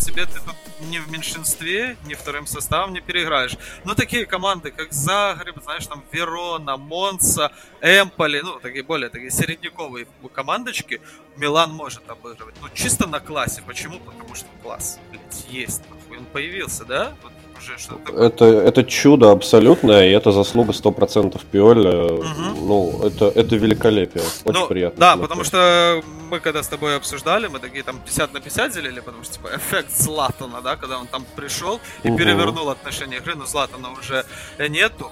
тебе 0.00 0.26
ты 0.26 0.40
тут 0.40 0.56
не 0.80 0.98
в 0.98 1.10
меньшинстве, 1.10 1.96
не 2.04 2.14
вторым 2.14 2.46
составом 2.46 2.92
не 2.92 3.00
переиграешь. 3.00 3.56
Но 3.84 3.94
такие 3.94 4.26
команды, 4.26 4.70
как 4.70 4.92
Загреб, 4.92 5.62
знаешь, 5.62 5.86
там 5.86 6.04
Верона, 6.12 6.76
Монца, 6.76 7.50
Эмполи, 7.80 8.40
ну, 8.40 8.58
такие 8.60 8.82
более 8.84 9.08
такие 9.08 9.30
середняковые 9.30 10.06
командочки, 10.32 11.00
Милан 11.36 11.72
может 11.72 12.08
обыгрывать. 12.08 12.54
Ну, 12.60 12.68
чисто 12.74 13.06
на 13.06 13.20
классе. 13.20 13.62
Почему? 13.66 13.98
Потому 14.00 14.34
что 14.34 14.46
класс, 14.62 14.98
блядь, 15.10 15.46
есть. 15.48 15.82
Он 16.10 16.24
появился, 16.26 16.84
да? 16.84 17.14
Вот 17.22 17.32
уже 17.58 17.78
что-то. 17.78 18.12
Это, 18.12 18.44
это 18.44 18.84
чудо 18.84 19.30
абсолютное, 19.30 20.08
и 20.08 20.12
это 20.12 20.32
заслуга 20.32 20.72
100% 20.72 21.40
Пиоля. 21.50 22.04
Угу. 22.04 22.66
Ну, 22.66 23.00
это, 23.04 23.26
это 23.26 23.56
великолепие. 23.56 24.24
Очень 24.44 24.60
ну, 24.60 24.66
приятно. 24.66 25.00
Да, 25.00 25.12
смотреть. 25.12 25.28
потому 25.28 25.44
что 25.44 26.02
мы 26.30 26.40
когда 26.40 26.62
с 26.62 26.68
тобой 26.68 26.96
обсуждали, 26.96 27.46
мы 27.48 27.58
такие 27.58 27.82
там 27.82 27.98
50 28.04 28.32
на 28.34 28.40
50 28.40 28.72
делили, 28.72 29.00
потому 29.00 29.24
что 29.24 29.34
типа 29.34 29.48
эффект 29.54 29.90
Златана, 29.90 30.60
да, 30.62 30.76
когда 30.76 30.98
он 30.98 31.06
там 31.06 31.24
пришел 31.36 31.80
и 32.02 32.10
угу. 32.10 32.18
перевернул 32.18 32.68
отношение 32.70 33.18
игры, 33.20 33.34
но 33.34 33.46
Златана 33.46 33.90
уже 33.92 34.24
нету 34.58 35.10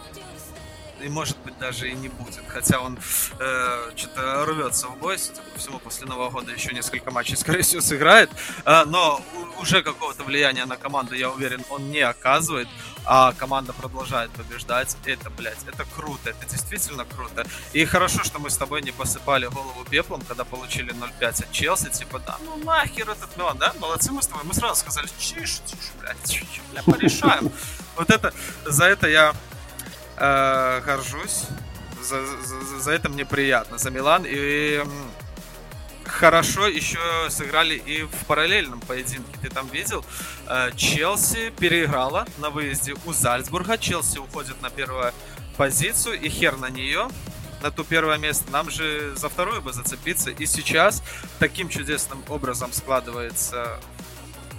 и 1.05 1.09
может 1.09 1.37
быть 1.45 1.57
даже 1.59 1.91
и 1.91 1.95
не 1.95 2.09
будет. 2.09 2.43
Хотя 2.49 2.81
он 2.81 2.99
э, 3.39 3.91
что-то 3.95 4.45
рвется 4.47 4.89
в 4.89 4.99
бой, 4.99 5.19
судя 5.19 5.43
по 5.43 5.59
всему, 5.59 5.79
после 5.79 6.07
Нового 6.07 6.31
года 6.31 6.53
еще 6.53 6.73
несколько 6.73 7.11
матчей, 7.11 7.37
скорее 7.45 7.63
всего, 7.63 7.83
сыграет. 7.83 8.31
Э, 8.65 8.85
но 8.87 9.21
уже 9.61 9.83
какого-то 9.83 10.25
влияния 10.25 10.65
на 10.65 10.77
команду, 10.77 11.15
я 11.15 11.31
уверен, 11.31 11.63
он 11.69 11.91
не 11.91 12.01
оказывает. 12.01 12.69
А 13.07 13.33
команда 13.33 13.75
продолжает 13.75 14.31
побеждать. 14.31 14.97
Это, 15.05 15.29
блядь, 15.29 15.59
это 15.67 15.85
круто, 15.95 16.31
это 16.31 16.47
действительно 16.47 17.05
круто. 17.05 17.47
И 17.75 17.85
хорошо, 17.85 18.25
что 18.25 18.39
мы 18.39 18.49
с 18.49 18.57
тобой 18.57 18.81
не 18.81 18.93
посыпали 18.93 19.47
голову 19.47 19.85
пеплом, 19.85 20.23
когда 20.23 20.45
получили 20.45 20.95
0-5 20.95 21.45
от 21.45 21.53
Челси. 21.53 21.91
Типа, 21.91 22.19
да, 22.21 22.39
ну 22.47 22.57
нахер 22.65 23.11
этот 23.11 23.37
Милан, 23.37 23.59
да? 23.59 23.75
Молодцы 23.79 24.11
мы 24.11 24.23
с 24.23 24.27
тобой. 24.27 24.45
Мы 24.45 24.55
сразу 24.55 24.81
сказали, 24.81 25.07
тише, 25.19 25.61
тише, 25.67 25.93
блядь, 26.01 26.23
тише, 26.23 26.47
бля, 26.73 26.83
порешаем. 26.83 27.53
Вот 27.97 28.11
это, 28.11 28.33
за 28.65 28.87
это 28.87 29.07
я 29.07 29.35
э, 30.17 30.81
горжусь. 30.85 31.45
За, 32.03 32.25
за, 32.27 32.81
за 32.81 32.93
это 32.93 33.09
мне 33.09 33.25
приятно, 33.25 33.79
за 33.79 33.91
Милан. 33.91 34.25
И 34.27 34.83
хорошо 36.05 36.67
еще 36.67 36.99
сыграли 37.31 37.75
и 37.75 38.03
в 38.03 38.27
параллельном 38.27 38.81
поединке. 38.81 39.39
Ты 39.43 39.51
там 39.51 39.69
видел? 39.69 40.05
Э, 40.47 40.71
Челси 40.77 41.53
переиграла 41.59 42.27
на 42.39 42.51
выезде 42.51 42.95
у 43.05 43.13
Зальцбурга. 43.13 43.79
Челси 43.79 44.19
уходит 44.19 44.61
на 44.63 44.71
первую 44.71 45.13
позицию, 45.57 46.21
и 46.21 46.29
хер 46.29 46.57
на 46.57 46.69
нее 46.69 47.09
на 47.63 47.71
то 47.71 47.83
первое 47.83 48.19
место. 48.19 48.51
Нам 48.51 48.71
же 48.71 49.15
за 49.17 49.29
второе 49.29 49.61
бы 49.61 49.73
зацепиться. 49.73 50.31
И 50.31 50.47
сейчас 50.47 51.03
таким 51.39 51.71
чудесным 51.71 52.23
образом 52.29 52.73
складывается 52.73 53.81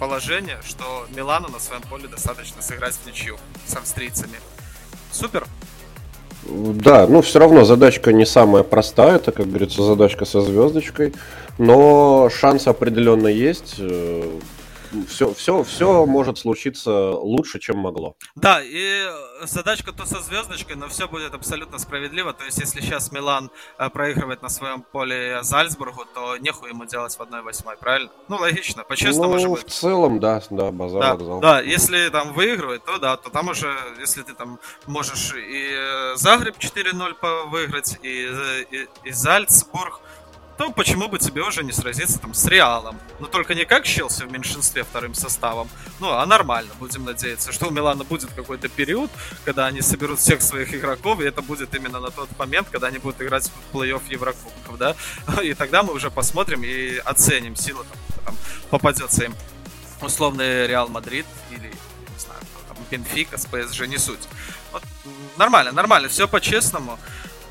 положение, 0.00 0.60
что 0.66 1.06
Милану 1.10 1.48
на 1.48 1.60
своем 1.60 1.82
поле 1.82 2.08
достаточно 2.08 2.60
сыграть 2.62 2.96
в 2.96 3.06
ничью 3.06 3.38
с 3.66 3.76
австрийцами. 3.76 4.40
Супер. 5.18 5.46
Да, 6.48 7.06
ну 7.06 7.22
все 7.22 7.38
равно 7.38 7.64
задачка 7.64 8.12
не 8.12 8.26
самая 8.26 8.62
простая, 8.62 9.16
это, 9.16 9.32
как 9.32 9.48
говорится, 9.48 9.82
задачка 9.82 10.24
со 10.24 10.42
звездочкой, 10.42 11.14
но 11.58 12.28
шанс 12.30 12.66
определенно 12.66 13.26
есть 13.26 13.80
все, 15.04 15.32
все, 15.34 15.62
все 15.62 16.06
может 16.06 16.38
случиться 16.38 17.10
лучше, 17.10 17.58
чем 17.58 17.78
могло. 17.78 18.16
Да, 18.34 18.60
и 18.62 19.06
задачка 19.42 19.92
то 19.92 20.06
со 20.06 20.20
звездочкой, 20.20 20.76
но 20.76 20.88
все 20.88 21.08
будет 21.08 21.34
абсолютно 21.34 21.78
справедливо. 21.78 22.32
То 22.32 22.44
есть, 22.44 22.58
если 22.58 22.80
сейчас 22.80 23.12
Милан 23.12 23.50
э, 23.78 23.90
проигрывает 23.90 24.42
на 24.42 24.48
своем 24.48 24.82
поле 24.82 25.42
Зальцбургу, 25.42 26.04
то 26.14 26.36
нехуй 26.36 26.70
ему 26.70 26.84
делать 26.84 27.16
в 27.16 27.20
1-8, 27.20 27.76
правильно? 27.78 28.10
Ну, 28.28 28.36
логично, 28.36 28.84
по-честному 28.84 29.34
ну, 29.34 29.38
же 29.38 29.48
будет. 29.48 29.68
в 29.68 29.72
целом, 29.72 30.20
да, 30.20 30.42
да, 30.50 30.70
базар, 30.70 31.00
да, 31.00 31.12
вокзал. 31.14 31.40
Да, 31.40 31.60
если 31.60 32.08
там 32.08 32.32
выигрывает, 32.32 32.84
то 32.84 32.98
да, 32.98 33.16
то 33.16 33.30
там 33.30 33.48
уже, 33.48 33.76
если 34.00 34.22
ты 34.22 34.34
там 34.34 34.58
можешь 34.86 35.34
и 35.34 35.70
э, 35.72 36.16
Загреб 36.16 36.56
4-0 36.58 37.48
выиграть, 37.48 37.98
и, 38.02 38.28
э, 38.30 38.64
и, 38.70 38.88
и 39.04 39.12
Зальцбург, 39.12 40.00
то 40.58 40.70
почему 40.70 41.08
бы 41.08 41.18
тебе 41.18 41.42
уже 41.42 41.62
не 41.62 41.72
сразиться 41.72 42.18
там 42.18 42.34
с 42.34 42.46
Реалом? 42.46 42.98
Но 43.20 43.26
только 43.26 43.54
не 43.54 43.64
как 43.64 43.84
Челси 43.84 44.22
в 44.24 44.32
меньшинстве 44.32 44.84
вторым 44.84 45.14
составом, 45.14 45.68
ну, 46.00 46.10
а 46.10 46.24
нормально, 46.24 46.72
будем 46.78 47.04
надеяться, 47.04 47.52
что 47.52 47.66
у 47.66 47.70
Милана 47.70 48.04
будет 48.04 48.30
какой-то 48.32 48.68
период, 48.68 49.10
когда 49.44 49.66
они 49.66 49.82
соберут 49.82 50.18
всех 50.18 50.42
своих 50.42 50.74
игроков, 50.74 51.20
и 51.20 51.24
это 51.24 51.42
будет 51.42 51.74
именно 51.74 52.00
на 52.00 52.10
тот 52.10 52.28
момент, 52.38 52.68
когда 52.70 52.86
они 52.88 52.98
будут 52.98 53.20
играть 53.20 53.50
в 53.50 53.76
плей-офф 53.76 54.02
Еврокубков, 54.08 54.78
да? 54.78 54.96
И 55.42 55.54
тогда 55.54 55.82
мы 55.82 55.92
уже 55.92 56.10
посмотрим 56.10 56.62
и 56.64 56.96
оценим 56.96 57.56
силу, 57.56 57.84
там, 57.84 58.24
там 58.24 58.36
попадется 58.70 59.24
им 59.24 59.34
условный 60.00 60.66
Реал 60.66 60.88
Мадрид 60.88 61.26
или, 61.50 61.68
не 61.68 62.18
знаю, 62.18 62.40
там, 62.68 62.76
Бенфика 62.90 63.38
с 63.38 63.46
ПСЖ, 63.46 63.86
не 63.86 63.98
суть. 63.98 64.28
Вот, 64.72 64.82
нормально, 65.36 65.72
нормально, 65.72 66.08
все 66.08 66.28
по-честному 66.28 66.98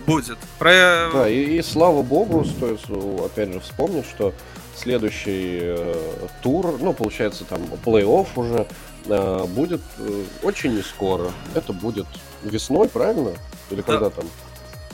будет. 0.05 0.37
Про... 0.59 1.09
Да, 1.13 1.29
и, 1.29 1.57
и 1.57 1.61
слава 1.61 2.01
богу, 2.01 2.45
стоит 2.45 2.79
опять 3.23 3.53
же 3.53 3.59
вспомнить, 3.59 4.05
что 4.05 4.33
следующий 4.75 5.59
э, 5.61 6.27
тур, 6.41 6.77
ну, 6.79 6.93
получается, 6.93 7.45
там, 7.45 7.61
плей-офф 7.85 8.27
уже 8.35 8.67
э, 9.05 9.45
будет 9.47 9.81
э, 9.99 10.23
очень 10.43 10.75
не 10.75 10.81
скоро. 10.81 11.31
Это 11.53 11.73
будет 11.73 12.07
весной, 12.43 12.87
правильно? 12.87 13.31
Или 13.69 13.81
да. 13.81 13.83
когда 13.83 14.09
там? 14.09 14.25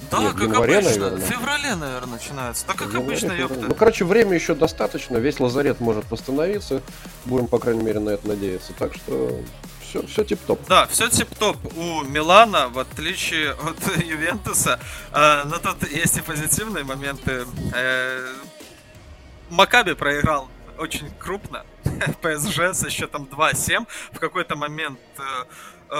Да, 0.10 0.20
Нет, 0.20 0.34
как 0.34 0.44
январе, 0.44 0.78
обычно. 0.80 1.00
Наверное. 1.00 1.26
В 1.26 1.30
феврале, 1.30 1.76
наверное, 1.76 2.14
начинается. 2.14 2.66
Так 2.66 2.76
как 2.78 2.88
январе, 2.88 3.06
обычно, 3.06 3.32
ёпта. 3.32 3.66
Ну, 3.68 3.74
короче, 3.76 4.04
время 4.04 4.34
еще 4.34 4.56
достаточно. 4.56 5.18
Весь 5.18 5.40
лазарет 5.40 5.80
может 5.80 6.10
восстановиться. 6.12 6.82
Будем, 7.26 7.48
по 7.48 7.60
крайней 7.60 7.84
мере, 7.84 8.00
на 8.00 8.10
это 8.10 8.28
надеяться. 8.28 8.74
Так 8.78 8.94
что 8.94 9.40
все, 9.92 10.08
все 10.08 10.24
тип-топ. 10.24 10.60
Да, 10.68 10.88
все 10.88 11.10
тип-топ 11.10 11.58
у 11.78 12.04
Милана, 12.04 12.70
в 12.70 12.80
отличие 12.80 13.52
от 13.52 13.98
Ювентуса. 14.04 14.80
Э, 15.12 15.44
но 15.46 15.58
тут 15.60 15.90
есть 15.92 16.18
и 16.18 16.22
позитивные 16.22 16.84
моменты. 16.84 17.46
Э, 17.74 18.34
Макаби 19.50 19.94
проиграл 19.94 20.50
очень 20.78 21.12
крупно. 21.20 21.66
ПСЖ 22.22 22.74
со 22.74 22.90
счетом 22.90 23.28
2-7. 23.30 23.86
В 24.14 24.20
какой-то 24.20 24.56
момент 24.56 25.00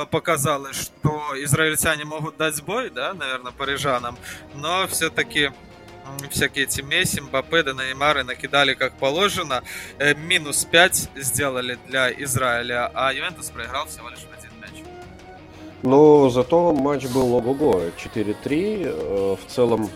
показалось, 0.10 0.84
что 0.84 1.34
израильтяне 1.44 2.06
могут 2.06 2.38
дать 2.38 2.64
бой, 2.64 2.90
да, 2.90 3.14
наверное, 3.14 3.52
парижанам, 3.52 4.18
но 4.56 4.88
все-таки 4.88 5.52
всякие 6.30 6.66
эти 6.66 6.82
Месси, 6.82 7.22
Мбаппе, 7.22 7.64
да 7.64 7.74
Неймары 7.74 8.24
накидали 8.24 8.74
как 8.74 8.94
положено. 8.94 9.64
Э, 10.00 10.14
минус 10.14 10.66
5 10.66 11.10
сделали 11.16 11.78
для 11.88 12.12
Израиля, 12.12 12.92
а 12.94 13.14
Ювентус 13.14 13.50
проиграл 13.50 13.88
всего 13.88 14.10
лишь 14.10 14.26
один 14.38 14.52
мяч. 14.62 14.86
Ну, 15.84 16.30
зато 16.30 16.74
матч 16.74 17.06
был 17.06 17.34
ого-го, 17.36 17.82
4-3. 17.98 18.84
Э, 18.86 19.36
в 19.36 19.52
целом, 19.52 19.90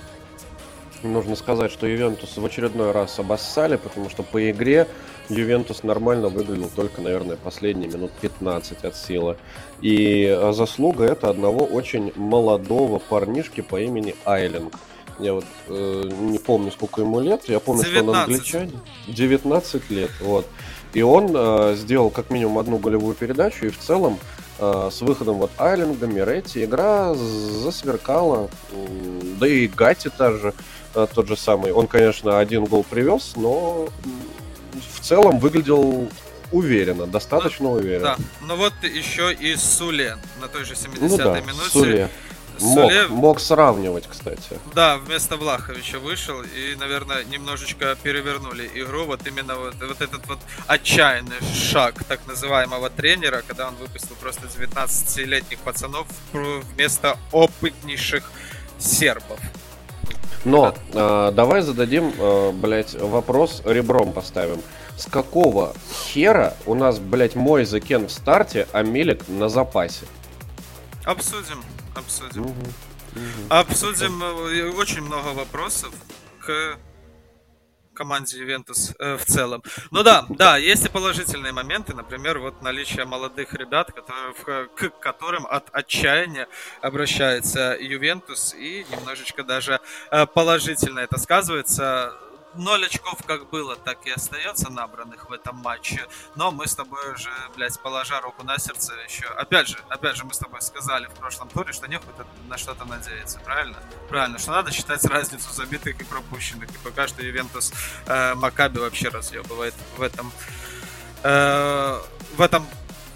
нужно 1.03 1.35
сказать, 1.35 1.71
что 1.71 1.87
Ювентус 1.87 2.37
в 2.37 2.45
очередной 2.45 2.91
раз 2.91 3.19
обоссали, 3.19 3.77
потому 3.77 4.09
что 4.09 4.23
по 4.23 4.49
игре 4.49 4.87
Ювентус 5.29 5.83
нормально 5.83 6.29
выглядел 6.29 6.69
только, 6.75 7.01
наверное, 7.01 7.37
последние 7.37 7.89
минут 7.89 8.11
15 8.21 8.83
от 8.83 8.95
силы. 8.95 9.37
И 9.81 10.37
заслуга 10.51 11.05
это 11.05 11.29
одного 11.29 11.65
очень 11.65 12.11
молодого 12.15 12.99
парнишки 12.99 13.61
по 13.61 13.79
имени 13.79 14.15
Айлинг. 14.25 14.73
Я 15.19 15.33
вот 15.33 15.45
э, 15.67 16.09
не 16.09 16.39
помню, 16.39 16.71
сколько 16.71 17.01
ему 17.01 17.19
лет. 17.19 17.47
Я 17.47 17.59
помню, 17.59 17.83
19. 17.83 17.93
что 17.93 18.11
он 18.11 18.15
англичанин. 18.17 18.79
19 19.07 19.89
лет, 19.89 20.11
вот. 20.21 20.45
И 20.93 21.01
он 21.01 21.31
э, 21.33 21.75
сделал 21.75 22.09
как 22.09 22.29
минимум 22.29 22.57
одну 22.57 22.77
голевую 22.77 23.15
передачу, 23.15 23.65
и 23.65 23.69
в 23.69 23.77
целом 23.77 24.19
э, 24.59 24.89
с 24.91 25.01
выходом 25.01 25.37
вот 25.37 25.51
Айлинга, 25.57 26.07
Миретти 26.07 26.63
игра 26.63 27.13
засверкала. 27.13 28.49
Да 29.39 29.47
и 29.47 29.67
Гати 29.67 30.09
тоже 30.09 30.53
э, 30.93 31.07
тот 31.13 31.27
же 31.27 31.35
самый. 31.35 31.71
Он, 31.71 31.87
конечно, 31.87 32.39
один 32.39 32.65
гол 32.65 32.83
привез, 32.83 33.33
но 33.35 33.89
в 34.93 34.99
целом 35.01 35.39
выглядел 35.39 36.09
уверенно, 36.51 37.05
достаточно 37.05 37.65
ну, 37.65 37.71
уверенно. 37.73 38.15
Да, 38.17 38.45
но 38.47 38.55
вот 38.55 38.73
еще 38.83 39.33
и 39.33 39.55
Суле 39.55 40.17
на 40.41 40.47
той 40.47 40.63
же 40.65 40.73
70-й 40.73 41.07
ну, 41.09 41.17
да, 41.17 41.39
минуте. 41.41 41.69
Суле. 41.69 42.09
Мог, 42.59 42.91
Суле... 42.91 43.07
мог 43.07 43.39
сравнивать, 43.39 44.07
кстати. 44.09 44.59
Да, 44.73 44.97
вместо 44.97 45.37
Влаховича 45.37 45.99
вышел 45.99 46.41
и, 46.41 46.75
наверное, 46.75 47.23
немножечко 47.23 47.95
перевернули 48.01 48.69
игру. 48.75 49.05
Вот 49.05 49.25
именно 49.27 49.55
вот, 49.55 49.75
вот 49.81 50.01
этот 50.01 50.25
вот 50.27 50.39
отчаянный 50.67 51.41
шаг 51.53 52.03
так 52.07 52.25
называемого 52.27 52.89
тренера, 52.89 53.43
когда 53.47 53.67
он 53.67 53.75
выпустил 53.75 54.15
просто 54.21 54.47
19-летних 54.47 55.59
пацанов 55.59 56.07
вместо 56.33 57.17
опытнейших 57.31 58.31
сербов. 58.79 59.39
Но 60.45 60.75
э, 60.93 61.31
давай 61.33 61.61
зададим, 61.61 62.13
э, 62.17 62.51
блядь, 62.51 62.93
вопрос 62.93 63.63
ребром 63.65 64.13
поставим. 64.13 64.61
С 64.95 65.07
какого 65.07 65.73
хера 65.91 66.53
у 66.65 66.75
нас, 66.75 66.99
блядь, 66.99 67.35
мой 67.35 67.65
Закен 67.65 68.07
в 68.07 68.11
старте, 68.11 68.67
а 68.71 68.83
Милик 68.83 69.27
на 69.27 69.49
запасе? 69.49 70.05
Обсудим 71.03 71.63
обсудим. 71.95 72.41
Угу. 72.43 72.51
Угу. 72.51 73.47
Обсудим 73.49 74.21
э, 74.23 74.69
очень 74.71 75.01
много 75.01 75.29
вопросов 75.29 75.93
к 76.41 76.77
команде 77.95 78.37
Ювентус 78.37 78.93
э, 78.99 79.15
в 79.15 79.25
целом. 79.25 79.63
Ну 79.89 80.03
да, 80.03 80.25
да, 80.29 80.57
есть 80.57 80.85
и 80.85 80.89
положительные 80.89 81.53
моменты, 81.53 81.95
например, 81.95 82.39
вот 82.39 82.61
наличие 82.61 83.05
молодых 83.05 83.53
ребят, 83.53 83.91
которые, 83.91 84.67
к 84.67 84.89
которым 84.99 85.47
от 85.47 85.69
отчаяния 85.71 86.47
обращается 86.81 87.75
Ювентус, 87.79 88.53
и 88.53 88.85
немножечко 88.91 89.43
даже 89.43 89.79
э, 90.11 90.25
положительно 90.27 90.99
это 90.99 91.17
сказывается. 91.17 92.13
Ноль 92.57 92.85
очков 92.85 93.19
как 93.25 93.49
было, 93.49 93.75
так 93.75 94.05
и 94.05 94.11
остается 94.11 94.69
набранных 94.69 95.29
в 95.29 95.33
этом 95.33 95.57
матче. 95.57 96.07
Но 96.35 96.51
мы 96.51 96.67
с 96.67 96.75
тобой 96.75 97.13
уже, 97.13 97.29
блядь, 97.55 97.79
положа 97.79 98.21
руку 98.21 98.43
на 98.43 98.57
сердце 98.57 98.93
еще... 99.07 99.25
Опять 99.25 99.67
же, 99.67 99.77
опять 99.89 100.15
же, 100.15 100.23
мы 100.23 100.33
с 100.33 100.37
тобой 100.37 100.61
сказали 100.61 101.07
в 101.07 101.13
прошлом 101.13 101.49
туре, 101.49 101.73
что 101.73 101.87
не 101.87 101.99
на 102.47 102.57
что-то 102.57 102.85
надеяться, 102.85 103.39
правильно? 103.39 103.77
Правильно, 104.09 104.39
что 104.39 104.51
надо 104.51 104.71
считать 104.71 105.03
разницу 105.05 105.51
забитых 105.51 105.99
и 105.99 106.03
пропущенных. 106.03 106.69
И 106.69 106.77
пока 106.83 107.07
что 107.07 107.21
Ювентус 107.21 107.73
э, 108.05 108.35
Макаби 108.35 108.79
вообще 108.79 109.09
разъебывает 109.09 109.73
в 109.97 110.01
этом... 110.01 110.31
Э, 111.23 112.01
в 112.35 112.41
этом 112.41 112.65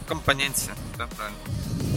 компоненте, 0.10 0.72
да, 0.98 1.08
правильно. 1.16 1.38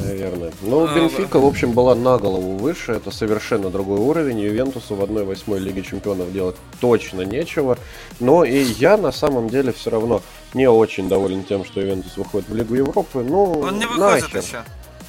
Наверное. 0.06 0.52
Ну, 0.60 0.86
а, 0.86 0.94
Бенфика, 0.94 1.38
в 1.38 1.46
общем, 1.46 1.72
была 1.72 1.94
на 1.94 2.18
голову 2.18 2.58
выше. 2.58 2.92
Это 2.92 3.10
совершенно 3.10 3.70
другой 3.70 4.00
уровень. 4.00 4.38
Ювентусу 4.38 4.94
в 4.94 5.02
1-8 5.02 5.58
Лиге 5.58 5.82
Чемпионов 5.82 6.32
делать 6.32 6.56
точно 6.80 7.22
нечего. 7.22 7.78
Но 8.20 8.44
и 8.44 8.62
я 8.62 8.96
на 8.96 9.12
самом 9.12 9.48
деле 9.48 9.72
все 9.72 9.90
равно 9.90 10.20
не 10.54 10.68
очень 10.68 11.08
доволен 11.08 11.42
тем, 11.44 11.64
что 11.64 11.80
Ювентус 11.80 12.16
выходит 12.16 12.48
в 12.48 12.54
Лигу 12.54 12.74
Европы. 12.74 13.24
Ну, 13.26 13.60
Он 13.60 13.78
не 13.78 13.86
выходит 13.86 14.22
нахер. 14.22 14.40
еще. 14.40 14.62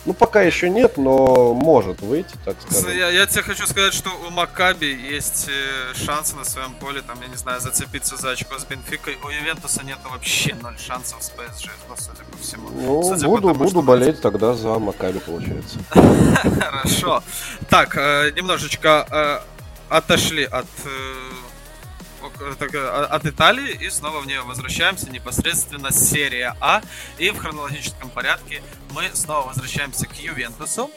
Ну, 0.06 0.14
пока 0.14 0.42
еще 0.42 0.70
нет, 0.70 0.98
но 0.98 1.54
может 1.54 2.02
выйти, 2.02 2.36
так 2.44 2.62
сказать. 2.62 2.94
Я, 2.94 3.10
я 3.10 3.26
тебе 3.26 3.42
хочу 3.42 3.66
сказать, 3.66 3.94
что 3.94 4.10
у 4.28 4.32
Макаби 4.32 4.86
есть 4.86 5.48
э, 5.48 5.96
шансы 5.96 6.36
на 6.36 6.44
своем 6.44 6.74
поле, 6.74 7.02
там, 7.02 7.22
я 7.22 7.28
не 7.28 7.38
знаю, 7.38 7.62
зацепиться 7.62 8.18
за 8.18 8.32
очко 8.32 8.60
с 8.60 8.66
Бенфикой. 8.66 9.18
У 9.24 9.30
Ювентуса 9.30 9.86
нет 9.86 10.00
вообще 10.04 10.56
ноль 10.56 10.78
шансов 10.78 11.24
с 11.24 11.30
ПСЖ, 11.30 11.70
ну, 11.88 11.96
судя 11.98 12.24
по 12.30 12.38
всему. 12.38 12.70
Ну, 12.70 13.04
судя 13.04 13.28
буду, 13.28 13.48
потому, 13.50 13.66
буду 13.66 13.82
болеть 13.82 14.22
тогда 14.22 14.54
за 14.54 14.78
Макаби, 14.78 15.20
получается. 15.20 15.80
Хорошо. 15.94 17.24
Так, 17.70 17.96
э, 17.96 18.32
немножечко 18.36 19.08
э, 19.10 19.40
отошли 19.88 20.44
от 20.44 20.66
Э, 22.40 23.06
от 23.10 23.26
Италии 23.26 23.74
и 23.74 23.90
снова 23.90 24.20
в 24.20 24.28
нее 24.28 24.42
возвращаемся 24.42 25.10
непосредственно 25.10 25.92
серия 25.92 26.56
А. 26.60 26.82
И 27.18 27.30
в 27.30 27.38
хронологическом 27.38 28.10
порядке 28.10 28.62
мы 28.92 29.10
снова 29.14 29.48
возвращаемся 29.48 30.08
к 30.08 30.16
Ювентусу. 30.16 30.90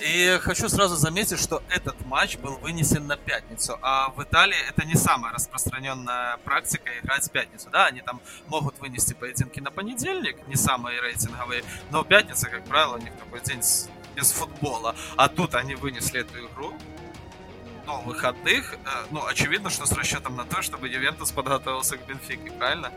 И 0.00 0.38
хочу 0.42 0.68
сразу 0.68 0.96
заметить, 0.96 1.38
что 1.38 1.62
этот 1.68 2.04
матч 2.06 2.36
был 2.36 2.56
вынесен 2.56 3.06
на 3.06 3.16
пятницу, 3.16 3.78
а 3.82 4.08
в 4.08 4.20
Италии 4.20 4.56
это 4.68 4.84
не 4.84 4.96
самая 4.96 5.32
распространенная 5.32 6.38
практика 6.38 6.90
играть 6.98 7.24
в 7.24 7.30
пятницу. 7.30 7.68
Да, 7.70 7.86
они 7.86 8.00
там 8.00 8.20
могут 8.48 8.80
вынести 8.80 9.14
поединки 9.14 9.60
на 9.60 9.70
понедельник, 9.70 10.36
не 10.48 10.56
самые 10.56 11.00
рейтинговые, 11.00 11.62
но 11.90 12.02
пятница, 12.02 12.48
как 12.48 12.64
правило, 12.64 12.96
у 12.96 12.98
них 12.98 13.12
такой 13.16 13.40
день 13.42 13.62
без 14.16 14.32
футбола. 14.32 14.96
А 15.16 15.28
тут 15.28 15.54
они 15.54 15.76
вынесли 15.76 16.20
эту 16.20 16.46
игру, 16.46 16.76
до 17.92 18.00
выходных, 18.00 18.74
э, 18.74 18.76
ну, 19.10 19.26
очевидно, 19.26 19.70
что 19.70 19.86
с 19.86 19.92
расчетом 19.92 20.36
на 20.36 20.44
то, 20.44 20.62
чтобы 20.62 20.88
Ювентус 20.88 21.30
подготовился 21.30 21.96
к 21.96 22.06
Бенфике, 22.06 22.50
правильно? 22.52 22.90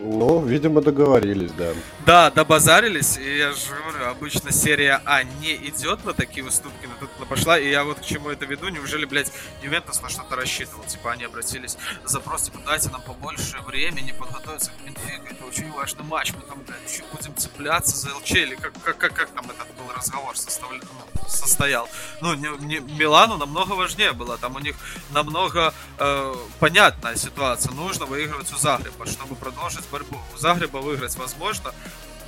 Ну, 0.00 0.44
видимо, 0.44 0.80
договорились, 0.80 1.52
да. 1.52 1.72
Да, 2.04 2.30
добазарились, 2.30 3.16
и 3.16 3.38
я 3.38 3.52
же 3.52 3.58
говорю, 3.70 4.10
обычно 4.10 4.52
серия 4.52 5.00
А 5.06 5.22
не 5.22 5.54
идет 5.54 6.04
на 6.04 6.12
такие 6.12 6.44
уступки, 6.44 6.86
но 6.86 7.06
тут 7.06 7.28
пошла, 7.28 7.58
и 7.58 7.70
я 7.70 7.84
вот 7.84 8.00
к 8.00 8.04
чему 8.04 8.30
это 8.30 8.44
веду, 8.44 8.68
неужели, 8.68 9.04
блядь, 9.04 9.32
Ювентус 9.62 10.02
на 10.02 10.08
что-то 10.08 10.36
рассчитывал, 10.36 10.84
типа 10.84 11.12
они 11.12 11.24
обратились, 11.24 11.78
запрос, 12.04 12.42
типа, 12.42 12.58
дайте 12.66 12.90
нам 12.90 13.02
побольше 13.02 13.58
времени 13.66 14.12
подготовиться 14.18 14.72
к 14.72 14.84
Бенфике, 14.84 15.22
это 15.30 15.44
очень 15.44 15.70
важный 15.72 16.04
матч, 16.04 16.32
мы 16.32 16.42
там, 16.42 16.60
блядь, 16.66 16.92
еще 16.92 17.04
будем 17.12 17.34
цепляться 17.36 17.96
за 17.96 18.14
ЛЧ, 18.16 18.32
или 18.32 18.54
как, 18.56 18.72
как, 18.82 18.98
как, 18.98 19.14
как 19.14 19.28
там 19.30 19.44
этот 19.46 19.68
был 19.76 19.90
разговор 19.96 20.36
составлял, 20.36 20.82
ну, 21.14 21.28
состоял. 21.28 21.88
Ну, 22.20 22.34
не, 22.34 22.48
не, 22.66 22.80
Милану 22.80 23.36
намного 23.36 23.72
важнее 23.72 24.12
было, 24.12 24.36
там 24.38 24.56
у 24.56 24.58
них 24.58 24.76
намного 25.12 25.72
э, 25.98 26.34
понятная 26.58 27.16
ситуация, 27.16 27.72
нужно 27.72 28.06
выигрывать 28.06 28.52
у 28.52 28.56
Загреба, 28.56 29.06
чтобы 29.06 29.36
продолжить 29.36 29.83
выиграть 29.84 29.88
борьбу. 29.90 30.18
У 30.34 30.38
Загреба 30.38 30.78
выиграть 30.78 31.16
возможно. 31.16 31.72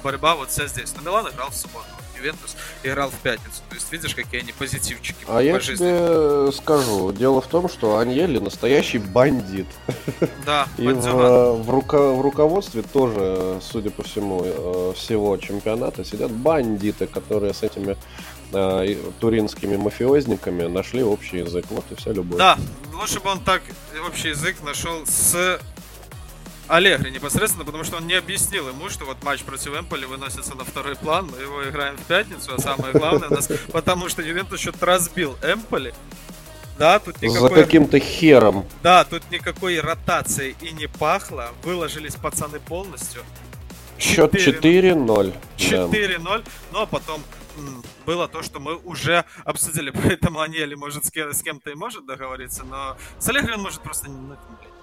Борьба 0.03 0.37
вот 0.37 0.51
вся 0.51 0.67
здесь. 0.67 0.95
Но 0.97 1.03
Милан 1.03 1.29
играл 1.29 1.51
в 1.51 1.55
субботу. 1.55 1.87
Ювентус 2.17 2.57
играл 2.83 3.11
в 3.11 3.15
пятницу. 3.17 3.61
То 3.69 3.75
есть 3.75 3.93
видишь, 3.93 4.15
какие 4.15 4.41
они 4.41 4.53
позитивчики 4.53 5.25
а 5.27 5.37
по 5.37 5.43
я 5.43 5.61
жизни. 5.61 5.85
тебе 5.85 6.53
скажу. 6.53 7.13
Дело 7.13 7.41
в 7.41 7.47
том, 7.47 7.69
что 7.69 7.99
Аньели 7.99 8.39
настоящий 8.39 8.99
бандит. 8.99 9.67
Да, 10.47 10.67
И 10.79 10.87
в, 10.87 11.63
в, 11.63 11.71
руко, 11.71 12.13
в 12.13 12.23
руководстве 12.23 12.83
тоже, 12.83 13.61
судя 13.61 13.91
по 13.91 14.03
всему, 14.03 14.43
э, 14.45 14.93
всего 14.97 15.37
чемпионата 15.37 16.05
сидят 16.05 16.31
бандиты, 16.31 17.07
которые 17.07 17.53
с 17.53 17.63
этими 17.63 17.99
э, 18.53 18.97
туринскими 19.19 19.77
мафиозниками 19.77 20.67
нашли 20.69 21.03
общий 21.03 21.39
язык. 21.39 21.67
Вот 21.69 21.85
и 21.91 21.97
вся 21.97 22.13
любовь. 22.13 22.39
Да, 22.39 22.57
лучше 22.95 23.21
бы 23.21 23.29
он 23.29 23.41
так 23.41 23.61
общий 24.09 24.29
язык 24.29 24.57
нашел 24.63 25.05
с 25.07 25.61
Аллегри 26.69 27.11
непосредственно, 27.11 27.65
потому 27.65 27.85
что 27.85 27.97
он 27.97 28.07
не 28.07 28.15
объяснил 28.15 28.69
ему, 28.69 28.89
что 28.89 29.05
вот 29.05 29.23
матч 29.23 29.43
против 29.43 29.79
Эмполи 29.79 30.05
выносится 30.05 30.55
на 30.55 30.65
второй 30.65 30.97
план, 30.97 31.31
мы 31.31 31.39
его 31.43 31.69
играем 31.69 31.97
в 31.97 32.03
пятницу, 32.03 32.53
а 32.55 32.61
самое 32.61 32.93
главное 32.93 33.29
у 33.29 33.35
нас, 33.35 33.49
потому 33.73 34.09
что 34.09 34.23
Ювентус 34.23 34.61
что-то 34.61 34.87
разбил 34.87 35.37
Эмполи, 35.43 35.95
да, 36.79 36.99
тут 36.99 37.23
никакой... 37.23 37.49
За 37.49 37.55
каким-то 37.55 37.99
хером. 37.99 38.67
Да, 38.83 39.05
тут 39.05 39.23
никакой 39.31 39.81
ротации 39.81 40.55
и 40.61 40.73
не 40.73 40.89
пахло. 40.89 41.53
Выложились 41.63 42.17
пацаны 42.17 42.61
полностью. 42.61 43.23
Счет 43.99 44.35
4-0. 44.35 45.35
4-0. 45.57 46.45
Ну 46.73 46.81
а 46.81 46.87
потом 46.87 47.23
было 48.05 48.29
то, 48.29 48.43
что 48.43 48.61
мы 48.61 48.77
уже 48.77 49.25
обсудили, 49.45 49.91
поэтому 50.05 50.41
Анели 50.41 50.75
может 50.75 51.07
с, 51.07 51.11
кем- 51.11 51.33
с 51.33 51.43
кем-то 51.43 51.71
и 51.71 51.75
может 51.75 52.05
договориться, 52.05 52.65
но 52.65 52.97
с 53.19 53.29
Аллегри 53.29 53.55
он 53.55 53.63
может 53.63 53.81
просто 53.81 54.11
ну, 54.11 54.37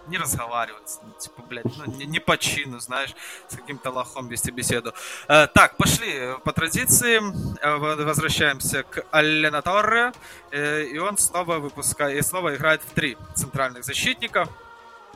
не 0.07 0.17
разговаривать, 0.17 0.99
ну, 1.03 1.13
типа, 1.19 1.41
блядь, 1.43 1.65
ну, 1.77 1.85
не, 1.85 2.05
не 2.05 2.19
по 2.19 2.37
чину, 2.37 2.79
знаешь, 2.79 3.15
с 3.47 3.55
каким-то 3.55 3.91
лохом 3.91 4.27
вести 4.27 4.51
беседу. 4.51 4.93
Э, 5.27 5.47
так, 5.47 5.77
пошли, 5.77 6.35
по 6.43 6.51
традиции, 6.51 7.19
э, 7.61 7.75
возвращаемся 7.77 8.83
к 8.83 9.05
Аллена 9.11 9.61
Торре, 9.61 10.11
э, 10.51 10.83
и 10.83 10.97
он 10.97 11.17
снова 11.17 11.59
выпускает, 11.59 12.17
и 12.17 12.21
снова 12.21 12.55
играет 12.55 12.81
в 12.81 12.93
три 12.93 13.17
центральных 13.35 13.83
защитника. 13.83 14.47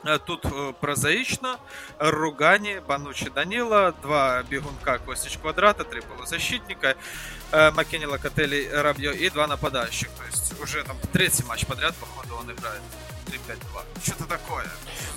Э, 0.04 0.20
тут 0.20 0.46
э, 0.46 0.74
прозаично. 0.80 1.60
Ругани, 2.00 2.80
Банучи 2.88 3.30
Данила, 3.30 3.94
два 4.02 4.44
бегунка 4.44 5.00
Костич 5.00 5.38
Квадрата, 5.38 5.84
три 5.84 6.02
полузащитника, 6.02 6.96
э, 7.52 7.72
Маккенни 7.72 8.06
Локотели 8.06 8.70
Рабьё 8.72 9.12
и 9.12 9.30
два 9.30 9.48
нападающих. 9.48 10.10
То 10.10 10.24
есть 10.26 10.60
уже 10.62 10.84
там 10.84 10.98
третий 11.12 11.44
матч 11.44 11.66
подряд, 11.66 11.96
походу, 11.96 12.36
он 12.36 12.52
играет. 12.52 12.82
3-5-2. 13.28 14.03
Что-то 14.03 14.25
такое. 14.25 14.65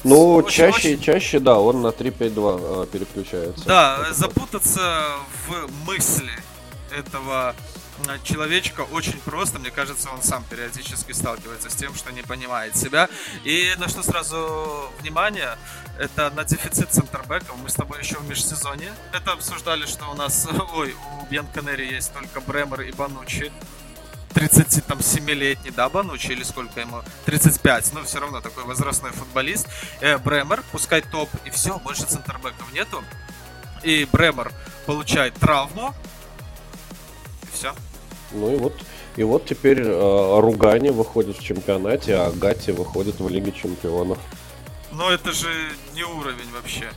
Ну, 0.05 0.35
очень, 0.35 0.51
чаще 0.51 0.89
очень... 0.95 1.03
чаще, 1.03 1.39
да, 1.39 1.59
он 1.59 1.83
на 1.83 1.89
3-5-2 1.89 2.87
переключается. 2.87 3.65
Да, 3.65 4.13
запутаться 4.13 5.13
в 5.47 5.87
мысли 5.87 6.33
этого 6.91 7.55
человечка 8.25 8.83
очень 8.93 9.19
просто. 9.21 9.59
Мне 9.59 9.71
кажется, 9.71 10.09
он 10.11 10.23
сам 10.23 10.45
периодически 10.45 11.13
сталкивается 11.13 11.71
с 11.71 11.75
тем, 11.75 11.95
что 11.95 12.13
не 12.13 12.23
понимает 12.23 12.77
себя. 12.77 13.09
И 13.45 13.75
на 13.79 13.89
что 13.89 14.03
сразу 14.03 14.91
внимание, 15.01 15.57
это 15.99 16.31
на 16.31 16.45
дефицит 16.45 16.91
центрбеков. 16.91 17.57
Мы 17.63 17.69
с 17.69 17.75
тобой 17.75 18.01
еще 18.01 18.17
в 18.17 18.29
межсезонье 18.29 18.93
это 19.13 19.33
обсуждали, 19.33 19.87
что 19.87 20.11
у 20.11 20.15
нас, 20.15 20.49
ой, 20.75 20.95
у 21.21 21.27
Бьянканери 21.27 21.93
есть 21.93 22.13
только 22.13 22.41
Бремер 22.41 22.83
и 22.83 22.93
Банучи. 22.93 23.53
37-летний, 24.35 25.71
да, 25.71 25.89
Банучи, 25.89 26.33
или 26.33 26.43
сколько 26.43 26.81
ему? 26.81 27.03
35, 27.27 27.93
но 27.95 28.03
все 28.05 28.21
равно 28.21 28.41
такой 28.41 28.65
возрастной 28.65 29.11
футболист. 29.11 29.69
Э, 30.01 30.19
Бремер, 30.19 30.63
пускай 30.73 31.03
топ, 31.03 31.29
и 31.45 31.51
все, 31.51 31.79
больше 31.79 32.05
центрбеков 32.05 32.73
нету. 32.73 33.03
И 33.83 34.07
Бремер 34.13 34.53
получает 34.87 35.35
травму, 35.35 35.95
и 37.43 37.57
все. 37.57 37.75
Ну 38.33 38.53
и 38.53 38.57
вот, 38.57 38.75
и 39.17 39.25
вот 39.25 39.47
теперь 39.47 39.83
э, 39.83 40.41
Ругани 40.41 40.91
выходит 40.91 41.39
в 41.39 41.43
чемпионате, 41.43 42.15
а 42.15 42.31
Гати 42.31 42.71
выходит 42.71 43.19
в 43.19 43.29
Лиге 43.29 43.53
Чемпионов. 43.53 44.19
Но 44.93 45.11
это 45.11 45.33
же 45.33 45.49
не 45.95 46.05
уровень 46.05 46.51
вообще. 46.53 46.91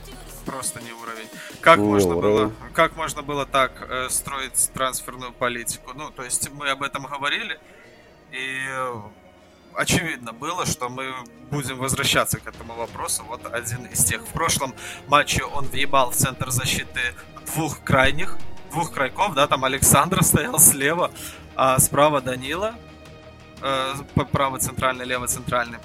Просто 0.44 0.80
не 0.80 0.92
уровень. 0.92 1.28
Как 1.60 1.78
не 1.78 1.84
можно 1.84 2.16
уровень. 2.16 2.48
было, 2.48 2.52
как 2.72 2.96
можно 2.96 3.22
было 3.22 3.46
так 3.46 3.86
э, 3.88 4.08
строить 4.10 4.70
трансферную 4.74 5.32
политику? 5.32 5.92
Ну, 5.94 6.10
то 6.10 6.22
есть 6.22 6.50
мы 6.50 6.68
об 6.68 6.82
этом 6.82 7.04
говорили, 7.06 7.58
и 8.30 8.66
э, 8.68 8.94
очевидно 9.74 10.32
было, 10.32 10.66
что 10.66 10.88
мы 10.88 11.12
будем 11.50 11.78
возвращаться 11.78 12.38
к 12.38 12.46
этому 12.46 12.74
вопросу. 12.74 13.24
Вот 13.28 13.46
один 13.52 13.86
из 13.86 14.04
тех. 14.04 14.22
В 14.22 14.32
прошлом 14.32 14.74
матче 15.06 15.44
он 15.44 15.66
въебал 15.66 16.10
в 16.10 16.16
центр 16.16 16.50
защиты 16.50 17.14
двух 17.46 17.80
крайних, 17.82 18.36
двух 18.70 18.92
крайков, 18.92 19.34
да, 19.34 19.46
там 19.46 19.64
Александр 19.64 20.22
стоял 20.22 20.58
слева, 20.58 21.10
а 21.56 21.78
справа 21.78 22.20
Данила, 22.20 22.74
э, 23.62 23.94
правый 24.32 24.60
центральный, 24.60 25.04
левый 25.04 25.28
центральный. 25.28 25.78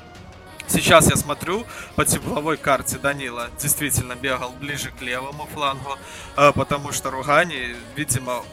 Сейчас 0.70 1.10
я 1.10 1.16
смотрю 1.16 1.66
по 1.96 2.06
тепловой 2.06 2.56
карте 2.56 3.00
Данила. 3.00 3.50
Действительно 3.60 4.16
бегал 4.16 4.52
ближе 4.52 4.92
к 4.92 5.02
левому 5.02 5.48
флангу, 5.48 5.98
э, 6.38 6.52
потому 6.54 6.92
что 6.92 7.10
Ругани, 7.10 7.76
видимо, 7.96 8.44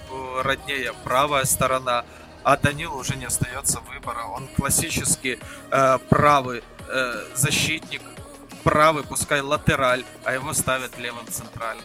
роднее 0.42 0.94
правая 1.04 1.44
сторона, 1.44 2.06
а 2.42 2.56
Данилу 2.56 2.98
уже 2.98 3.16
не 3.16 3.26
остается 3.26 3.80
выбора. 3.80 4.24
Он 4.34 4.48
классический 4.56 5.38
э, 5.70 5.98
правый 6.08 6.64
э, 6.88 7.24
защитник, 7.34 8.00
правый, 8.64 9.04
пускай 9.04 9.42
латераль, 9.42 10.04
а 10.24 10.32
его 10.32 10.54
ставят 10.54 10.98
левым 10.98 11.26
центральным 11.26 11.84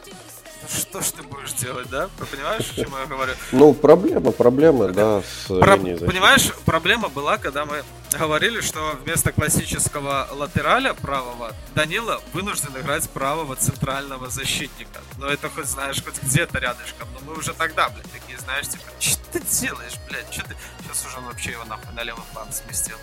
что 0.69 1.01
ж 1.01 1.11
ты 1.11 1.23
будешь 1.23 1.53
делать, 1.53 1.89
да? 1.89 2.09
Понимаешь, 2.29 2.71
о 2.71 2.75
чем 2.75 2.93
я 2.99 3.05
говорю? 3.05 3.33
Ну, 3.51 3.73
проблема, 3.73 4.31
проблема, 4.31 4.87
да, 4.89 5.21
с 5.21 5.47
Про... 5.47 5.77
Понимаешь, 5.77 6.51
проблема 6.65 7.09
была, 7.09 7.37
когда 7.37 7.65
мы 7.65 7.83
говорили, 8.17 8.61
что 8.61 8.97
вместо 9.03 9.31
классического 9.31 10.27
латераля 10.31 10.93
правого 10.93 11.53
Данила 11.75 12.21
вынужден 12.33 12.75
играть 12.77 13.09
правого 13.09 13.55
центрального 13.55 14.29
защитника. 14.29 14.99
Но 15.17 15.27
это 15.27 15.49
хоть 15.49 15.65
знаешь, 15.65 16.03
хоть 16.03 16.21
где-то 16.21 16.59
рядышком. 16.59 17.07
Но 17.13 17.31
мы 17.31 17.37
уже 17.37 17.53
тогда, 17.53 17.89
блядь, 17.89 18.11
такие, 18.11 18.37
знаешь, 18.39 18.67
типа, 18.67 18.83
что 18.99 19.23
ты 19.31 19.39
делаешь, 19.39 19.93
блядь, 20.09 20.31
что 20.31 20.43
ты... 20.43 20.55
Сейчас 20.83 21.05
уже 21.05 21.17
он 21.17 21.25
вообще 21.25 21.51
его 21.51 21.65
нахуй 21.65 21.93
на 21.93 22.03
левый 22.03 22.23
план 22.33 22.47
сместил. 22.51 22.97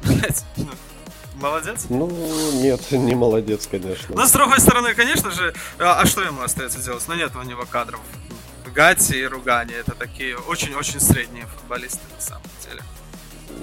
Блядь, 0.02 0.44
ну, 0.56 0.70
Молодец? 1.40 1.86
Ну, 1.88 2.10
нет, 2.54 2.80
не 2.90 3.14
молодец, 3.14 3.66
конечно. 3.66 4.14
Но 4.14 4.26
с 4.26 4.32
другой 4.32 4.60
стороны, 4.60 4.94
конечно 4.94 5.30
же, 5.30 5.54
а, 5.78 6.00
а 6.00 6.06
что 6.06 6.22
ему 6.22 6.42
остается 6.42 6.80
делать? 6.80 7.02
Ну, 7.08 7.14
нет 7.14 7.32
у 7.34 7.42
него 7.42 7.64
кадров. 7.68 8.00
Гати 8.74 9.14
и 9.14 9.24
Ругани 9.24 9.72
это 9.72 9.92
такие 9.92 10.36
очень-очень 10.36 11.00
средние 11.00 11.46
футболисты 11.46 12.00
на 12.14 12.20
самом 12.20 12.42
деле. 12.68 12.82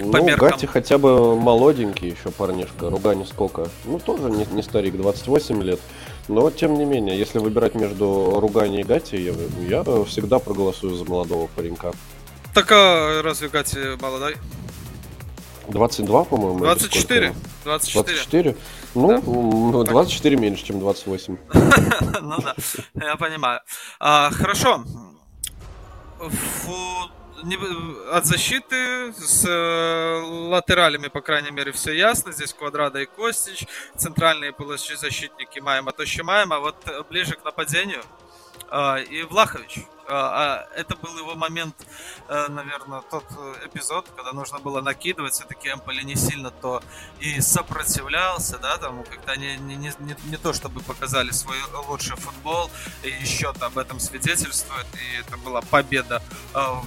Ну, 0.00 0.12
По 0.12 0.36
Гати 0.36 0.66
хотя 0.66 0.98
бы 0.98 1.34
молоденький 1.36 2.10
еще 2.10 2.30
парнишка. 2.30 2.90
Ругани 2.90 3.24
сколько? 3.24 3.68
Ну, 3.84 3.98
тоже 3.98 4.30
не, 4.30 4.44
не 4.46 4.62
старик, 4.62 4.96
28 4.96 5.62
лет. 5.62 5.80
Но, 6.28 6.50
тем 6.50 6.74
не 6.74 6.84
менее, 6.84 7.18
если 7.18 7.38
выбирать 7.38 7.74
между 7.74 8.38
Ругани 8.38 8.80
и 8.80 8.84
Гати, 8.84 9.16
я, 9.16 9.32
я 9.66 10.04
всегда 10.04 10.38
проголосую 10.38 10.94
за 10.94 11.04
молодого 11.04 11.46
паренька. 11.46 11.92
Так 12.54 12.70
а 12.70 13.22
разве 13.22 13.48
Гати 13.48 13.96
молодой? 14.00 14.36
22, 15.68 16.24
по-моему. 16.24 16.58
24. 16.60 17.34
24. 17.64 18.04
24? 18.04 18.56
Ну, 18.94 19.84
да. 19.84 19.90
24 19.90 20.36
так. 20.36 20.42
меньше, 20.42 20.64
чем 20.64 20.80
28. 20.80 21.36
Ну 22.20 22.36
да, 22.42 22.54
я 22.94 23.16
понимаю. 23.16 23.60
А, 24.00 24.30
хорошо. 24.30 24.84
От 28.12 28.26
защиты 28.26 29.12
с 29.12 29.44
э, 29.46 30.20
латералями, 30.48 31.06
по 31.08 31.20
крайней 31.20 31.52
мере, 31.52 31.70
все 31.72 31.92
ясно. 31.92 32.32
Здесь 32.32 32.52
Квадрада 32.52 33.00
и 33.00 33.06
Костич. 33.06 33.66
Центральные 33.96 34.52
полузащитники 34.52 35.60
маем, 35.60 35.88
а 35.88 35.92
то 35.92 36.02
еще 36.02 36.24
маем. 36.24 36.52
А 36.52 36.58
вот 36.58 36.76
ближе 37.08 37.34
к 37.36 37.44
нападению 37.44 38.02
а, 38.70 38.96
и 38.96 39.22
Влахович. 39.22 39.84
А, 40.10 40.66
а 40.70 40.74
это 40.74 40.96
был 40.96 41.18
его 41.18 41.34
момент, 41.34 41.74
э, 42.28 42.46
наверное, 42.48 43.02
тот 43.02 43.24
э, 43.36 43.66
эпизод, 43.66 44.08
когда 44.16 44.32
нужно 44.32 44.58
было 44.58 44.80
накидывать, 44.80 45.34
все-таки 45.34 45.68
Эмполи 45.68 46.02
не 46.02 46.16
сильно 46.16 46.50
то 46.50 46.82
и 47.20 47.40
сопротивлялся, 47.40 48.58
да, 48.58 48.78
там 48.78 49.04
они 49.26 49.56
не, 49.58 49.76
не, 49.76 49.92
не, 49.98 50.16
не 50.24 50.36
то 50.38 50.52
чтобы 50.54 50.80
показали 50.80 51.30
свой 51.30 51.58
лучший 51.88 52.16
футбол, 52.16 52.70
и 53.02 53.24
счет 53.26 53.62
об 53.62 53.76
этом 53.76 54.00
свидетельствует, 54.00 54.86
и 54.94 55.20
это 55.20 55.36
была 55.36 55.60
победа 55.60 56.22
э, 56.54 56.80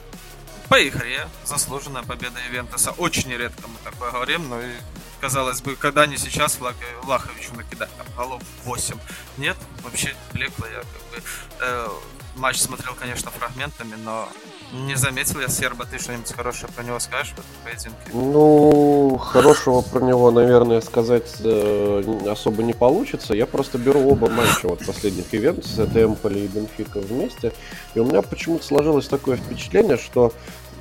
по 0.68 0.88
игре, 0.88 1.28
заслуженная 1.44 2.04
победа 2.04 2.40
Ивентуса. 2.50 2.92
Очень 2.92 3.32
редко 3.34 3.68
мы 3.68 3.78
такое 3.84 4.10
говорим, 4.12 4.50
но 4.50 4.62
и 4.62 4.72
казалось 5.20 5.62
бы, 5.62 5.76
когда 5.76 6.08
не 6.08 6.18
сейчас 6.18 6.58
Влах, 6.60 6.76
Влаховичу 7.04 7.54
накидать 7.54 7.90
там 7.98 8.08
голов 8.18 8.42
8. 8.64 8.98
Нет, 9.38 9.58
вообще 9.84 10.16
блекло 10.34 10.66
я 10.68 10.80
как 10.80 11.12
бы 11.12 11.24
э, 11.60 11.90
матч 12.36 12.58
смотрел, 12.58 12.94
конечно, 13.00 13.32
фрагментами, 13.32 13.96
но 14.04 14.28
не 14.74 14.96
заметил 14.96 15.42
я 15.42 15.48
Серба. 15.48 15.86
Ты 15.86 16.00
что-нибудь 16.00 16.32
хорошее 16.32 16.72
про 16.74 16.84
него 16.84 17.00
скажешь 17.00 17.34
в 17.34 17.40
этом 17.40 17.46
поединке? 17.64 18.12
Ну, 18.14 19.18
хорошего 19.18 19.82
про 19.82 20.00
него, 20.02 20.32
наверное, 20.32 20.82
сказать 20.82 21.36
э, 21.44 22.04
особо 22.30 22.64
не 22.64 22.74
получится. 22.74 23.34
Я 23.34 23.46
просто 23.46 23.78
беру 23.78 24.10
оба 24.10 24.30
матча 24.30 24.68
вот 24.68 24.86
последних 24.86 25.34
ивентов, 25.34 25.78
это 25.78 26.04
Эмполи 26.04 26.46
и 26.46 26.48
Бенфика 26.48 27.00
вместе. 27.00 27.52
И 27.96 28.00
у 28.00 28.06
меня 28.06 28.22
почему-то 28.22 28.66
сложилось 28.66 29.08
такое 29.08 29.36
впечатление, 29.36 29.98
что 29.98 30.32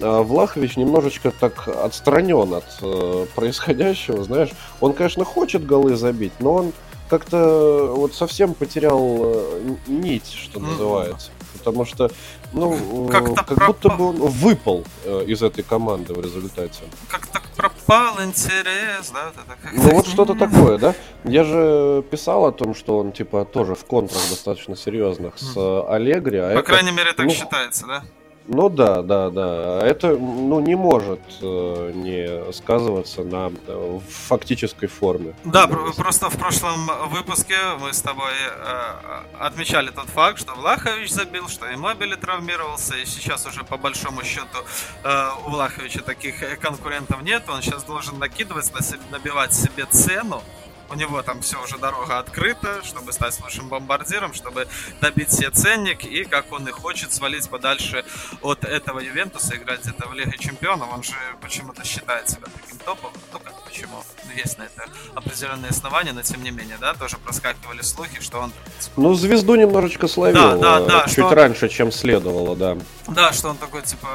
э, 0.01 0.21
Влахович 0.23 0.77
немножечко 0.77 1.33
так 1.33 1.67
отстранен 1.67 2.55
от 2.55 2.67
э, 2.83 3.27
происходящего, 3.35 4.23
знаешь. 4.23 4.51
Он, 4.81 4.93
конечно, 4.93 5.25
хочет 5.25 5.67
голы 5.67 5.97
забить, 5.97 6.35
но 6.39 6.55
он 6.55 6.73
как-то 7.09 7.93
вот 7.97 8.15
совсем 8.15 8.55
потерял 8.55 9.19
э, 9.21 9.75
нить, 9.89 10.33
что 10.33 10.61
называется 10.61 11.33
потому 11.59 11.85
что, 11.85 12.11
ну, 12.53 13.09
как, 13.11 13.35
как 13.47 13.67
будто 13.67 13.91
бы 13.91 14.09
он 14.09 14.17
выпал 14.17 14.85
э, 15.05 15.25
из 15.27 15.43
этой 15.43 15.63
команды 15.63 16.15
в 16.15 16.21
результате. 16.21 16.83
Как 17.09 17.27
так 17.27 17.43
пропал 17.57 18.23
интерес, 18.25 19.13
да? 19.13 19.33
Ну 19.73 19.91
вот 19.91 20.07
что-то 20.07 20.35
такое, 20.35 20.79
да? 20.79 20.95
Я 21.25 21.45
же 21.45 22.03
писал 22.11 22.47
о 22.47 22.53
том, 22.53 22.75
что 22.75 22.99
он, 22.99 23.13
типа, 23.13 23.45
тоже 23.45 23.75
в 23.75 23.85
контрах 23.85 24.23
достаточно 24.31 24.77
серьезных 24.77 25.39
с 25.39 25.57
э, 25.57 25.83
Аллегри. 25.89 26.39
А 26.39 26.55
По 26.55 26.59
это, 26.59 26.63
крайней 26.63 26.93
мере, 26.93 27.13
так 27.13 27.27
ну, 27.27 27.33
считается, 27.33 27.87
да? 27.87 28.05
Ну 28.53 28.69
да, 28.69 29.03
да, 29.03 29.31
да. 29.31 29.79
Это 29.81 30.09
ну, 30.09 30.59
не 30.59 30.75
может 30.75 31.21
э, 31.41 31.93
не 31.95 32.53
сказываться 32.53 33.23
на 33.23 33.53
э, 33.69 33.99
фактической 34.09 34.89
форме. 34.89 35.35
Да, 35.45 35.69
про- 35.69 35.93
просто 35.93 36.29
в 36.31 36.37
прошлом 36.37 36.91
выпуске 37.11 37.55
мы 37.81 37.93
с 37.93 38.03
тобой 38.03 38.33
э, 38.33 39.39
отмечали 39.39 39.91
тот 39.91 40.07
факт, 40.07 40.41
что 40.41 40.55
Влахович 40.55 41.13
забил, 41.13 41.49
что 41.49 41.69
и 41.69 41.77
Мобили 41.77 42.17
травмировался, 42.17 42.97
и 42.97 43.05
сейчас 43.05 43.47
уже 43.47 43.63
по 43.63 43.77
большому 43.77 44.25
счету 44.25 44.59
э, 45.05 45.29
у 45.47 45.51
Влаховича 45.51 46.03
таких 46.03 46.59
конкурентов 46.59 47.23
нет, 47.23 47.45
он 47.49 47.63
сейчас 47.63 47.85
должен 47.85 48.19
накидывать, 48.19 48.69
набивать 49.13 49.55
себе 49.55 49.87
цену, 49.93 50.43
у 50.91 50.95
него 50.95 51.23
там 51.23 51.41
все 51.41 51.63
уже 51.63 51.79
дорога 51.79 52.19
открыта, 52.19 52.83
чтобы 52.85 53.13
стать 53.13 53.39
лучшим 53.41 53.69
бомбардиром, 53.69 54.35
чтобы 54.35 54.67
добить 55.01 55.33
себе 55.33 55.51
ценник 55.51 56.05
и, 56.05 56.25
как 56.25 56.53
он 56.53 56.67
и 56.69 56.73
хочет, 56.73 57.13
свалить 57.13 57.49
подальше 57.49 58.05
от 58.43 58.65
этого 58.65 58.99
Ювентуса, 58.99 59.57
играть 59.57 59.83
где-то 59.83 60.09
в 60.09 60.15
Лиге 60.15 60.37
Чемпионов. 60.39 60.89
Он 60.93 61.03
же 61.03 61.15
почему-то 61.41 61.85
считает 61.85 62.29
себя 62.29 62.47
таким 62.61 62.79
топом. 62.79 63.13
Ну 63.33 63.39
как, 63.39 63.65
почему? 63.65 64.03
Ну, 64.25 64.33
есть 64.33 64.59
на 64.59 64.65
это 64.65 64.87
определенные 65.15 65.71
основания, 65.71 66.13
но 66.13 66.23
тем 66.23 66.43
не 66.43 66.51
менее, 66.51 66.77
да, 66.81 66.95
тоже 66.95 67.19
проскакивали 67.19 67.83
слухи, 67.83 68.21
что 68.21 68.41
он... 68.41 68.53
Ну, 68.97 69.15
звезду 69.15 69.55
немножечко 69.55 70.09
словил. 70.09 70.35
Да, 70.35 70.57
да, 70.57 70.81
да. 70.81 71.05
Чуть 71.05 71.13
что... 71.13 71.35
раньше, 71.35 71.69
чем 71.69 71.93
следовало, 71.93 72.57
да. 72.57 72.77
Да, 73.07 73.33
что 73.33 73.51
он 73.51 73.57
такой, 73.57 73.83
типа, 73.83 74.09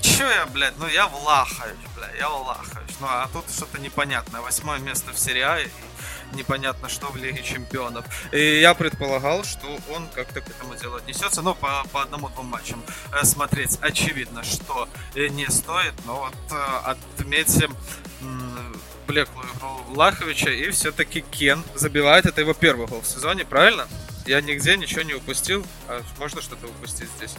Че 0.00 0.24
я, 0.24 0.46
блядь, 0.46 0.78
ну 0.78 0.86
я 0.86 1.06
Влахович, 1.06 1.76
бля, 1.96 2.08
я 2.18 2.28
Влахович. 2.28 2.90
Ну 3.00 3.06
а 3.08 3.28
тут 3.32 3.44
что-то 3.50 3.80
непонятное. 3.80 4.40
Восьмое 4.40 4.78
место 4.78 5.12
в 5.12 5.18
серии 5.18 5.42
А 5.42 5.60
и 5.60 5.68
непонятно 6.32 6.88
что 6.88 7.06
в 7.06 7.16
Лиге 7.16 7.42
Чемпионов. 7.42 8.04
И 8.32 8.60
я 8.60 8.74
предполагал, 8.74 9.44
что 9.44 9.66
он 9.94 10.08
как-то 10.14 10.40
к 10.40 10.48
этому 10.48 10.74
делу 10.76 10.96
отнесется. 10.96 11.42
Но 11.42 11.54
по, 11.54 11.84
по 11.92 12.02
одному-двум 12.02 12.46
матчам 12.46 12.82
э, 13.12 13.24
смотреть 13.24 13.78
очевидно, 13.80 14.44
что 14.44 14.88
э, 15.14 15.28
не 15.28 15.46
стоит. 15.46 15.94
Но 16.06 16.20
вот 16.20 16.34
э, 16.50 16.78
отметим 16.84 17.76
блеклую 19.06 19.46
игру 19.56 19.68
Влаховича 19.88 20.50
и 20.50 20.70
все-таки 20.70 21.22
Кен 21.22 21.62
забивает. 21.74 22.26
Это 22.26 22.40
его 22.42 22.52
первый 22.52 22.86
гол 22.86 23.00
в 23.00 23.06
сезоне, 23.06 23.44
правильно? 23.44 23.88
Я 24.26 24.40
нигде 24.42 24.76
ничего 24.76 25.02
не 25.02 25.14
упустил. 25.14 25.64
А 25.88 26.02
можно 26.18 26.42
что-то 26.42 26.66
упустить 26.66 27.08
здесь? 27.16 27.34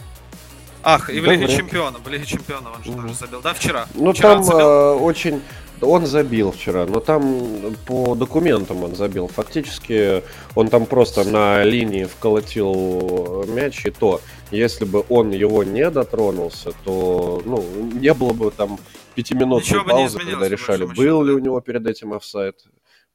Ах, 0.82 1.10
и 1.10 1.20
в 1.20 1.26
Лиге 1.26 1.48
Чемпионов, 1.48 2.02
в 2.04 2.08
Лиге 2.08 2.24
Чемпионов 2.24 2.76
он 2.76 2.84
же 2.84 2.92
тоже 2.92 3.14
забил, 3.14 3.40
да, 3.42 3.54
вчера? 3.54 3.86
Ну 3.94 4.12
вчера 4.12 4.42
там 4.42 4.50
э, 4.50 4.92
очень... 4.94 5.42
Он 5.82 6.04
забил 6.04 6.52
вчера, 6.52 6.84
но 6.84 7.00
там 7.00 7.74
по 7.86 8.14
документам 8.14 8.84
он 8.84 8.94
забил. 8.94 9.28
Фактически 9.28 10.22
он 10.54 10.68
там 10.68 10.84
просто 10.84 11.24
на 11.24 11.64
линии 11.64 12.04
вколотил 12.04 13.46
мяч, 13.46 13.86
и 13.86 13.90
то, 13.90 14.20
если 14.50 14.84
бы 14.84 15.04
он 15.08 15.30
его 15.30 15.64
не 15.64 15.88
дотронулся, 15.88 16.72
то 16.84 17.40
ну, 17.46 17.64
не 17.94 18.12
было 18.12 18.34
бы 18.34 18.50
там 18.50 18.78
пятиминутной 19.14 19.82
паузы, 19.82 20.18
когда 20.18 20.48
решали, 20.48 20.84
был 20.84 21.22
ли 21.22 21.32
у 21.32 21.38
него 21.38 21.60
перед 21.62 21.86
этим 21.86 22.12
офсайд. 22.12 22.56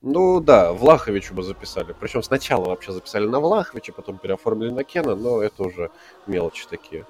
Ну 0.01 0.39
да, 0.39 0.73
Влаховичу 0.73 1.33
бы 1.33 1.43
записали. 1.43 1.95
Причем 1.99 2.23
сначала 2.23 2.65
вообще 2.65 2.91
записали 2.91 3.27
на 3.27 3.39
Влаховича, 3.39 3.93
потом 3.93 4.17
переоформили 4.17 4.71
на 4.71 4.83
Кена, 4.83 5.15
но 5.15 5.41
это 5.41 5.63
уже 5.63 5.91
мелочи 6.27 6.65
такие. 6.69 7.05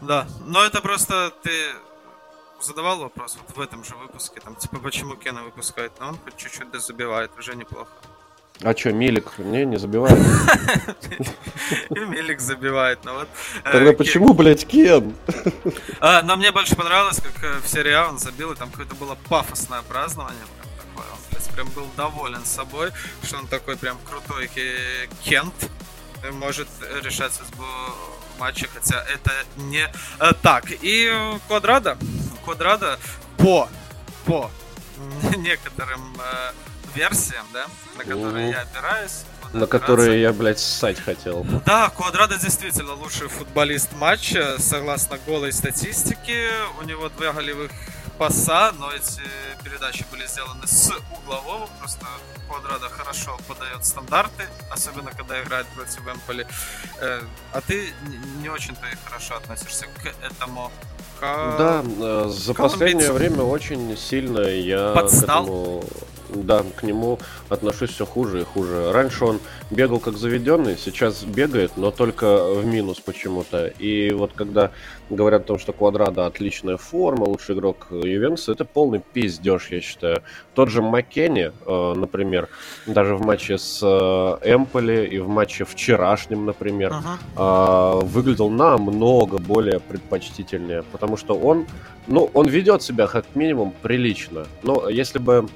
Да, 0.00 0.26
но 0.46 0.64
это 0.64 0.80
просто 0.80 1.32
ты 1.42 1.52
задавал 2.60 2.98
вопрос 3.00 3.36
вот 3.40 3.56
в 3.56 3.60
этом 3.60 3.84
же 3.84 3.94
выпуске, 3.96 4.40
там, 4.40 4.56
типа, 4.56 4.78
почему 4.78 5.16
Кена 5.16 5.42
выпускает, 5.42 5.92
но 6.00 6.08
он 6.08 6.18
хоть 6.18 6.36
чуть-чуть 6.36 6.74
забивает, 6.80 7.30
уже 7.38 7.54
неплохо. 7.54 7.90
А 8.60 8.76
что, 8.76 8.92
Милик? 8.92 9.38
Не, 9.38 9.64
не 9.64 9.76
забивает. 9.76 10.18
И 11.90 11.98
Милик 12.00 12.40
забивает, 12.40 13.04
но 13.04 13.14
вот... 13.14 13.28
Э, 13.64 13.70
Тогда 13.70 13.92
почему, 13.92 14.34
блядь, 14.34 14.66
Кен? 14.66 15.14
А, 16.00 16.22
но 16.22 16.36
мне 16.36 16.50
больше 16.50 16.74
понравилось, 16.74 17.20
как 17.20 17.44
э, 17.44 17.60
в 17.60 17.68
серии 17.68 17.92
а 17.92 18.08
он 18.08 18.18
забил, 18.18 18.52
и 18.52 18.56
там 18.56 18.70
какое-то 18.70 18.96
было 18.96 19.16
пафосное 19.28 19.82
празднование, 19.82 20.42
он 20.42 21.54
прям 21.54 21.68
был 21.70 21.86
доволен 21.96 22.44
собой, 22.44 22.90
что 23.22 23.38
он 23.38 23.46
такой 23.46 23.76
прям 23.76 23.96
крутой 24.08 24.50
Кент, 25.24 25.54
может 26.32 26.68
решать 27.02 27.32
судьбу 27.32 27.64
матче, 28.38 28.68
хотя 28.72 29.04
это 29.04 29.32
не 29.56 29.88
э, 30.20 30.32
так. 30.42 30.64
И 30.70 31.12
Квадрада, 31.46 31.96
Квадрада 32.44 32.98
по, 33.36 33.68
по 34.24 34.50
некоторым 35.36 36.16
э, 36.18 36.52
версиям, 36.94 37.46
да, 37.52 37.66
на 37.96 38.04
которые 38.04 38.50
я 38.50 38.60
опираюсь, 38.62 39.24
на 39.52 39.66
которые 39.66 40.20
я, 40.20 40.32
блядь, 40.32 40.58
ссать 40.58 41.00
хотел. 41.00 41.44
Да, 41.64 41.90
Квадрада 41.90 42.38
действительно 42.38 42.92
лучший 42.94 43.28
футболист 43.28 43.92
матча, 43.94 44.56
согласно 44.58 45.18
голой 45.26 45.52
статистике. 45.52 46.50
У 46.80 46.84
него 46.84 47.08
два 47.08 47.32
голевых 47.32 47.70
паса, 48.18 48.72
но 48.78 48.90
эти 48.92 49.22
передачи 49.62 50.04
были 50.10 50.26
сделаны 50.26 50.66
с 50.66 50.92
углового, 51.16 51.68
просто 51.78 52.06
Квадрада 52.48 52.88
хорошо 52.88 53.38
подает 53.46 53.84
стандарты, 53.84 54.44
особенно 54.70 55.10
когда 55.12 55.40
играет 55.42 55.66
против 55.68 56.00
Эмполи. 56.06 56.46
Э, 57.00 57.20
а 57.52 57.60
ты 57.60 57.92
не 58.40 58.48
очень-то 58.48 58.86
и 58.86 58.96
хорошо 59.04 59.36
относишься 59.36 59.86
к 59.86 60.06
этому. 60.24 60.72
К... 61.20 61.56
Да, 61.58 61.84
э, 61.84 62.28
за 62.30 62.54
последнее 62.54 63.12
время 63.12 63.42
очень 63.42 63.96
сильно 63.96 64.40
я 64.40 64.92
Подстал. 64.94 65.44
к 65.44 65.46
этому 65.46 65.84
да, 66.34 66.62
к 66.76 66.82
нему 66.82 67.18
отношусь 67.48 67.90
все 67.90 68.06
хуже 68.06 68.42
и 68.42 68.44
хуже. 68.44 68.92
Раньше 68.92 69.24
он 69.24 69.40
бегал 69.70 69.98
как 69.98 70.16
заведенный, 70.16 70.76
сейчас 70.76 71.24
бегает, 71.24 71.72
но 71.76 71.90
только 71.90 72.54
в 72.54 72.64
минус 72.66 73.00
почему-то. 73.00 73.66
И 73.66 74.10
вот 74.12 74.32
когда 74.34 74.70
говорят 75.10 75.42
о 75.42 75.44
том, 75.44 75.58
что 75.58 75.72
Квадрада 75.72 76.26
отличная 76.26 76.76
форма, 76.76 77.24
лучший 77.24 77.54
игрок 77.54 77.88
Ювентуса, 77.90 78.52
это 78.52 78.64
полный 78.64 79.00
пиздеж, 79.00 79.68
я 79.70 79.80
считаю. 79.80 80.22
Тот 80.54 80.68
же 80.70 80.82
Маккенни, 80.82 81.52
э, 81.66 81.94
например, 81.96 82.48
даже 82.86 83.14
в 83.14 83.24
матче 83.24 83.58
с 83.58 83.80
э, 83.82 84.54
Эмполи 84.54 85.06
и 85.06 85.18
в 85.18 85.28
матче 85.28 85.64
вчерашнем, 85.64 86.46
например, 86.46 86.94
uh-huh. 87.36 88.04
выглядел 88.04 88.50
намного 88.50 89.38
более 89.38 89.80
предпочтительнее, 89.80 90.82
потому 90.92 91.16
что 91.16 91.34
он, 91.34 91.66
ну, 92.06 92.30
он 92.34 92.48
ведет 92.48 92.82
себя 92.82 93.06
как 93.06 93.24
минимум 93.34 93.72
прилично. 93.82 94.46
Но 94.62 94.88
если 94.88 95.18
бы 95.18 95.48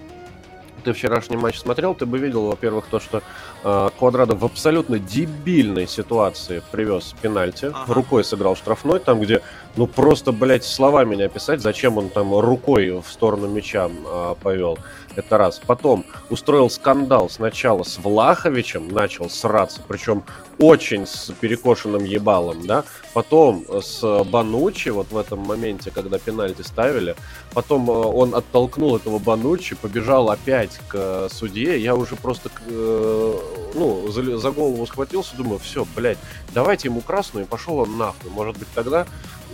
ты 0.82 0.92
вчерашний 0.92 1.36
матч 1.36 1.58
смотрел, 1.58 1.94
ты 1.94 2.06
бы 2.06 2.18
видел, 2.18 2.46
во-первых, 2.46 2.86
то, 2.90 3.00
что 3.00 3.22
Квадрадо 3.62 4.34
в 4.34 4.44
абсолютно 4.44 4.98
дебильной 4.98 5.86
ситуации 5.86 6.62
привез 6.72 7.14
пенальти, 7.22 7.66
ага. 7.66 7.94
рукой 7.94 8.24
сыграл 8.24 8.56
штрафной, 8.56 8.98
там, 8.98 9.20
где, 9.20 9.40
ну, 9.76 9.86
просто, 9.86 10.32
блядь, 10.32 10.64
словами 10.64 11.14
не 11.14 11.22
описать, 11.22 11.60
зачем 11.60 11.96
он 11.96 12.08
там 12.08 12.36
рукой 12.38 12.90
в 12.90 13.06
сторону 13.06 13.46
мяча 13.48 13.88
э, 13.88 14.34
повел. 14.42 14.78
Это 15.14 15.38
раз. 15.38 15.60
Потом 15.64 16.04
устроил 16.30 16.70
скандал 16.70 17.28
сначала 17.28 17.82
с 17.82 17.98
Влаховичем, 17.98 18.88
начал 18.88 19.28
сраться, 19.28 19.80
причем 19.86 20.24
очень 20.58 21.06
с 21.06 21.32
перекошенным 21.40 22.04
ебалом, 22.04 22.66
да. 22.66 22.84
Потом 23.12 23.64
с 23.82 24.24
Банучи, 24.24 24.88
вот 24.88 25.10
в 25.10 25.16
этом 25.16 25.40
моменте, 25.40 25.90
когда 25.90 26.18
пенальти 26.18 26.62
ставили. 26.62 27.14
Потом 27.52 27.90
э, 27.90 27.92
он 27.92 28.34
оттолкнул 28.34 28.96
этого 28.96 29.18
Банучи, 29.18 29.76
побежал 29.76 30.30
опять 30.30 30.80
к 30.88 31.28
судье. 31.30 31.78
Я 31.78 31.94
уже 31.94 32.16
просто, 32.16 32.50
э, 32.66 33.34
ну, 33.74 34.08
за, 34.08 34.38
за 34.38 34.50
голову 34.50 34.86
схватился, 34.86 35.36
думаю, 35.36 35.58
все, 35.58 35.86
блядь, 35.96 36.18
давайте 36.52 36.88
ему 36.88 37.00
красную, 37.00 37.46
и 37.46 37.48
пошел 37.48 37.78
он 37.78 37.96
нахуй. 37.96 38.30
Может 38.30 38.58
быть, 38.58 38.68
тогда 38.74 39.06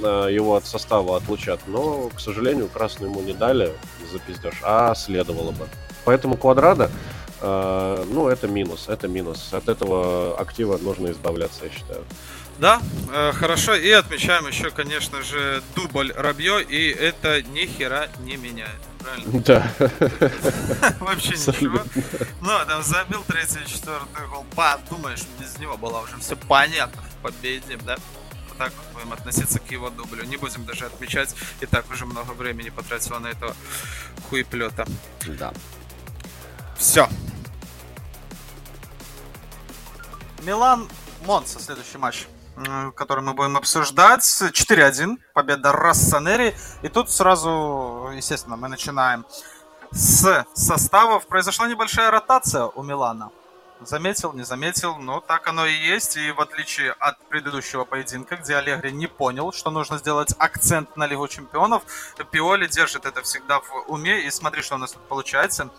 э, 0.02 0.28
его 0.30 0.56
от 0.56 0.66
состава 0.66 1.16
отлучат. 1.16 1.60
Но, 1.66 2.10
к 2.14 2.20
сожалению, 2.20 2.68
красную 2.68 3.10
ему 3.10 3.22
не 3.22 3.32
дали 3.32 3.72
за 4.10 4.18
пиздеж, 4.18 4.54
а 4.62 4.94
следовало 4.94 5.52
бы. 5.52 5.66
Поэтому 6.04 6.36
Квадрада 6.36 6.90
Uh, 7.40 8.04
ну, 8.10 8.26
это 8.26 8.48
минус, 8.48 8.88
это 8.88 9.06
минус. 9.06 9.50
От 9.52 9.68
этого 9.68 10.36
актива 10.40 10.76
нужно 10.76 11.12
избавляться, 11.12 11.66
я 11.66 11.70
считаю. 11.70 12.04
Да, 12.58 12.82
э, 13.12 13.32
хорошо. 13.32 13.76
И 13.76 13.88
отмечаем 13.90 14.48
еще, 14.48 14.70
конечно 14.70 15.22
же, 15.22 15.62
дубль 15.76 16.12
Рабье, 16.16 16.60
и 16.60 16.90
это 16.90 17.42
ни 17.42 17.66
хера 17.66 18.08
не 18.24 18.36
меняет. 18.36 18.80
Правильно? 19.08 19.40
Да. 19.40 19.72
Вообще 21.00 21.30
ничего. 21.30 21.80
Ну, 22.40 22.50
а 22.50 22.64
там 22.64 22.82
забил 22.82 23.24
третий 23.26 23.60
и 23.64 23.66
четвертый 23.66 24.26
гол. 24.28 24.44
Подумаешь, 24.54 25.22
без 25.40 25.58
него 25.58 25.76
было 25.76 26.00
уже 26.00 26.16
все 26.18 26.36
понятно. 26.36 27.02
Победим, 27.22 27.80
да? 27.84 27.96
Вот 28.48 28.58
так 28.58 28.72
вот 28.76 28.86
будем 28.94 29.12
относиться 29.12 29.58
к 29.58 29.70
его 29.70 29.90
дублю. 29.90 30.24
Не 30.24 30.36
будем 30.36 30.64
даже 30.64 30.86
отмечать. 30.86 31.34
И 31.60 31.66
так 31.66 31.90
уже 31.90 32.06
много 32.06 32.32
времени 32.32 32.70
потратила 32.70 33.18
на 33.18 33.28
этого 33.28 33.54
хуеплета. 34.28 34.86
Да. 35.26 35.52
Все. 36.76 37.08
Милан 40.42 40.88
Монса, 41.24 41.60
следующий 41.60 41.98
матч 41.98 42.26
который 42.94 43.22
мы 43.22 43.34
будем 43.34 43.56
обсуждать. 43.56 44.22
4-1, 44.22 45.18
победа 45.34 45.72
Рассанери. 45.72 46.54
И 46.82 46.88
тут 46.88 47.10
сразу, 47.10 48.10
естественно, 48.14 48.56
мы 48.56 48.68
начинаем 48.68 49.24
с 49.90 50.44
составов. 50.54 51.26
Произошла 51.26 51.68
небольшая 51.68 52.10
ротация 52.10 52.64
у 52.64 52.82
Милана. 52.82 53.30
Заметил, 53.80 54.32
не 54.32 54.42
заметил, 54.42 54.96
но 54.96 55.20
так 55.20 55.46
оно 55.46 55.64
и 55.64 55.72
есть. 55.72 56.16
И 56.16 56.32
в 56.32 56.40
отличие 56.40 56.92
от 56.92 57.16
предыдущего 57.28 57.84
поединка, 57.84 58.36
где 58.36 58.56
Аллегри 58.56 58.90
не 58.90 59.06
понял, 59.06 59.52
что 59.52 59.70
нужно 59.70 59.98
сделать 59.98 60.34
акцент 60.38 60.96
на 60.96 61.06
Лигу 61.06 61.28
Чемпионов, 61.28 61.84
Пиоли 62.32 62.66
держит 62.66 63.06
это 63.06 63.22
всегда 63.22 63.60
в 63.60 63.84
уме. 63.86 64.26
И 64.26 64.30
смотри, 64.30 64.62
что 64.62 64.74
у 64.74 64.78
нас 64.78 64.92
тут 64.92 65.02
получается. 65.08 65.70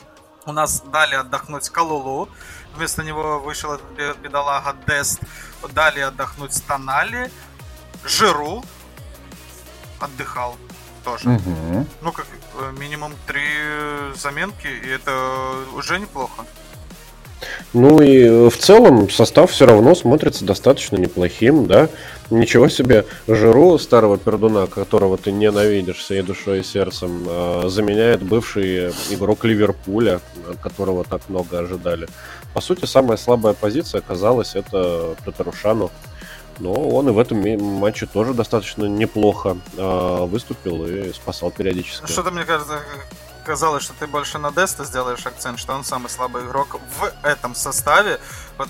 У 0.46 0.54
нас 0.54 0.80
дали 0.80 1.16
отдохнуть 1.16 1.70
Калулу. 1.70 2.30
Вместо 2.74 3.04
него 3.04 3.40
вышел 3.40 3.78
бедолага 4.22 4.74
Дест. 4.88 5.20
Дали 5.74 6.00
отдохнуть 6.00 6.64
Тонали. 6.68 7.32
Жиру 8.06 8.64
отдыхал 10.00 10.58
тоже. 11.04 11.30
Угу. 11.30 11.88
Ну, 12.02 12.12
как 12.12 12.28
э, 12.56 12.72
минимум 12.78 13.14
три 13.28 13.44
заменки, 14.16 14.68
и 14.68 14.88
это 14.88 15.66
уже 15.74 16.00
неплохо. 16.00 16.46
Ну 17.74 18.02
и 18.02 18.24
э, 18.24 18.50
в 18.50 18.58
целом 18.58 19.10
состав 19.10 19.52
все 19.52 19.66
равно 19.66 19.96
смотрится 19.96 20.46
достаточно 20.46 20.98
неплохим, 20.98 21.68
да. 21.68 21.90
Ничего 22.30 22.70
себе, 22.70 23.06
Жиру, 23.28 23.80
старого 23.80 24.18
пердуна, 24.18 24.68
которого 24.68 25.18
ты 25.18 25.32
ненавидишь 25.32 25.98
всей 25.98 26.22
душой 26.22 26.60
и 26.60 26.64
сердцем, 26.64 27.26
э, 27.28 27.64
заменяет 27.68 28.22
бывший 28.24 28.90
игрок 29.10 29.46
Ливерпуля, 29.46 30.22
от 30.50 30.58
которого 30.58 31.04
так 31.04 31.28
много 31.30 31.60
ожидали. 31.60 32.08
По 32.54 32.62
сути, 32.62 32.86
самая 32.86 33.18
слабая 33.18 33.54
позиция 33.54 34.00
оказалась 34.00 34.56
это 34.56 35.16
Татарушану. 35.26 35.92
Но 36.60 36.74
он 36.74 37.08
и 37.08 37.12
в 37.14 37.20
этом 37.20 37.40
матче 37.80 38.06
тоже 38.06 38.34
достаточно 38.34 38.84
неплохо 38.86 39.58
э, 39.78 40.26
выступил 40.26 40.86
и 40.86 41.14
спасал 41.14 41.52
периодически. 41.52 42.12
Что-то, 42.12 42.32
мне 42.32 42.44
кажется, 42.44 42.80
казалось, 43.46 43.84
что 43.84 43.94
ты 44.00 44.08
больше 44.08 44.38
на 44.38 44.52
Деста 44.52 44.84
сделаешь 44.84 45.26
акцент, 45.26 45.60
что 45.60 45.74
он 45.74 45.84
самый 45.84 46.10
слабый 46.10 46.44
игрок 46.46 46.80
в 47.00 47.26
этом 47.26 47.56
составе. 47.56 48.20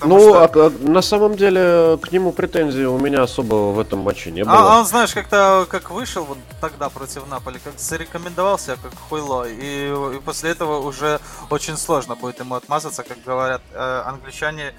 ну, 0.04 0.20
что... 0.20 0.42
а, 0.42 0.50
а, 0.54 0.70
на 0.80 1.02
самом 1.02 1.36
деле, 1.36 1.98
к 1.98 2.12
нему 2.12 2.32
претензий 2.32 2.86
у 2.86 2.98
меня 2.98 3.22
особо 3.22 3.72
в 3.72 3.78
этом 3.78 4.00
матче 4.00 4.30
не 4.30 4.42
а, 4.42 4.44
было. 4.44 4.54
А, 4.54 4.78
он, 4.78 4.86
знаешь, 4.86 5.12
как-то 5.12 5.66
как 5.68 5.90
вышел 5.90 6.24
вот 6.24 6.38
тогда 6.60 6.88
против 6.88 7.26
Наполи, 7.28 7.60
как 7.62 7.78
зарекомендовал 7.78 8.58
себя 8.58 8.76
как 8.82 8.92
хуйло, 9.08 9.46
и, 9.48 10.16
и 10.16 10.20
после 10.20 10.50
этого 10.50 10.80
уже 10.80 11.20
очень 11.50 11.76
сложно 11.76 12.16
будет 12.16 12.38
ему 12.40 12.54
отмазаться, 12.54 13.02
как 13.02 13.22
говорят 13.24 13.62
э, 13.72 14.02
англичане. 14.06 14.74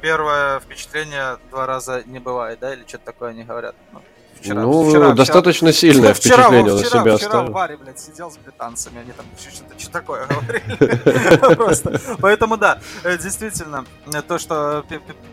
Первое 0.00 0.60
впечатление 0.60 1.38
два 1.50 1.66
раза 1.66 2.02
не 2.04 2.18
бывает, 2.18 2.58
да, 2.60 2.74
или 2.74 2.84
что-то 2.86 3.06
такое 3.06 3.30
они 3.30 3.44
говорят. 3.44 3.74
Ну, 3.92 4.02
вчера. 4.40 4.62
Ну, 4.62 4.88
вчера, 4.88 5.12
достаточно 5.12 5.72
вчера, 5.72 5.92
сильное 5.92 6.14
вчера, 6.14 6.36
впечатление 6.36 6.76
вчера, 6.76 6.76
на 6.76 6.84
себя 6.84 7.00
вчера 7.00 7.14
оставил. 7.14 7.38
Вчера 7.38 7.42
в 7.42 7.50
баре, 7.50 7.76
блядь, 7.76 8.00
сидел 8.00 8.30
с 8.30 8.36
британцами, 8.38 9.00
они 9.00 9.12
там 9.12 9.26
что-то 9.38 9.78
что 9.78 9.90
такое 9.90 10.26
говорили. 10.26 11.54
Просто. 11.54 12.00
Поэтому 12.20 12.56
да, 12.56 12.80
э, 13.04 13.16
действительно, 13.18 13.84
э, 14.12 14.22
то, 14.22 14.38
что 14.38 14.84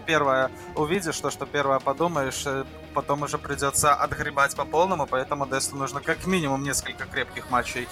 первое 0.05 0.51
увидишь, 0.75 1.17
то, 1.19 1.31
что 1.31 1.45
первое 1.45 1.79
подумаешь, 1.79 2.43
э, 2.45 2.63
потом 2.93 3.23
уже 3.23 3.37
придется 3.37 3.93
отгребать 3.93 4.55
по 4.55 4.65
полному, 4.65 5.07
поэтому 5.07 5.47
Десту 5.47 5.75
нужно 5.75 5.99
как 6.01 6.25
минимум 6.27 6.63
несколько 6.63 7.05
крепких 7.05 7.49
матчей 7.49 7.87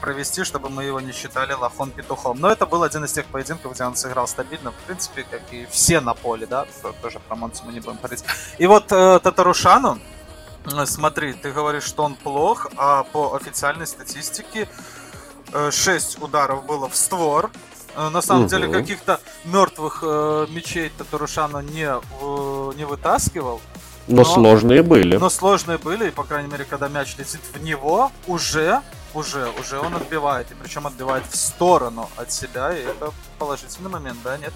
провести, 0.00 0.44
чтобы 0.44 0.68
мы 0.68 0.84
его 0.84 1.00
не 1.00 1.12
считали 1.12 1.54
лохом-петухом. 1.54 2.38
Но 2.38 2.50
это 2.50 2.66
был 2.66 2.82
один 2.82 3.04
из 3.04 3.12
тех 3.12 3.24
поединков, 3.26 3.72
где 3.72 3.84
он 3.84 3.96
сыграл 3.96 4.26
стабильно, 4.28 4.72
в 4.72 4.86
принципе, 4.86 5.24
как 5.30 5.40
и 5.52 5.66
все 5.70 6.00
на 6.00 6.14
поле, 6.14 6.46
да, 6.46 6.66
тоже 7.00 7.18
про 7.20 7.36
Монцу 7.36 7.64
мы 7.64 7.72
не 7.72 7.80
будем 7.80 7.96
говорить. 7.96 8.24
И 8.58 8.66
вот 8.66 8.88
Татарушану, 8.88 9.98
смотри, 10.86 11.32
ты 11.32 11.52
говоришь, 11.52 11.84
что 11.84 12.04
он 12.04 12.14
плох, 12.14 12.68
а 12.76 13.04
по 13.04 13.34
официальной 13.34 13.86
статистике 13.86 14.68
6 15.70 16.16
э, 16.18 16.24
ударов 16.24 16.66
было 16.66 16.88
в 16.88 16.96
створ. 16.96 17.50
Э, 17.94 18.08
на 18.08 18.22
самом 18.22 18.42
угу. 18.42 18.50
деле 18.50 18.68
каких-то 18.68 19.20
мертвых 19.44 20.02
э, 20.02 20.46
мечей 20.50 20.90
Татарушана 20.96 21.58
не, 21.58 21.88
э, 21.88 22.72
не 22.76 22.84
вытаскивал. 22.84 23.60
Но, 24.08 24.16
но 24.16 24.24
сложные 24.24 24.82
были. 24.82 25.16
Но 25.16 25.30
сложные 25.30 25.78
были, 25.78 26.08
и 26.08 26.10
по 26.10 26.24
крайней 26.24 26.50
мере, 26.50 26.64
когда 26.64 26.88
мяч 26.88 27.16
летит 27.18 27.40
в 27.52 27.62
него, 27.62 28.10
уже, 28.26 28.80
уже, 29.14 29.48
уже 29.60 29.78
он 29.78 29.94
отбивает. 29.94 30.50
И 30.50 30.54
причем 30.54 30.86
отбивает 30.86 31.24
в 31.30 31.36
сторону 31.36 32.08
от 32.16 32.32
себя, 32.32 32.76
и 32.76 32.82
это 32.82 33.12
положительный 33.38 33.90
момент, 33.90 34.18
да, 34.24 34.38
нет? 34.38 34.52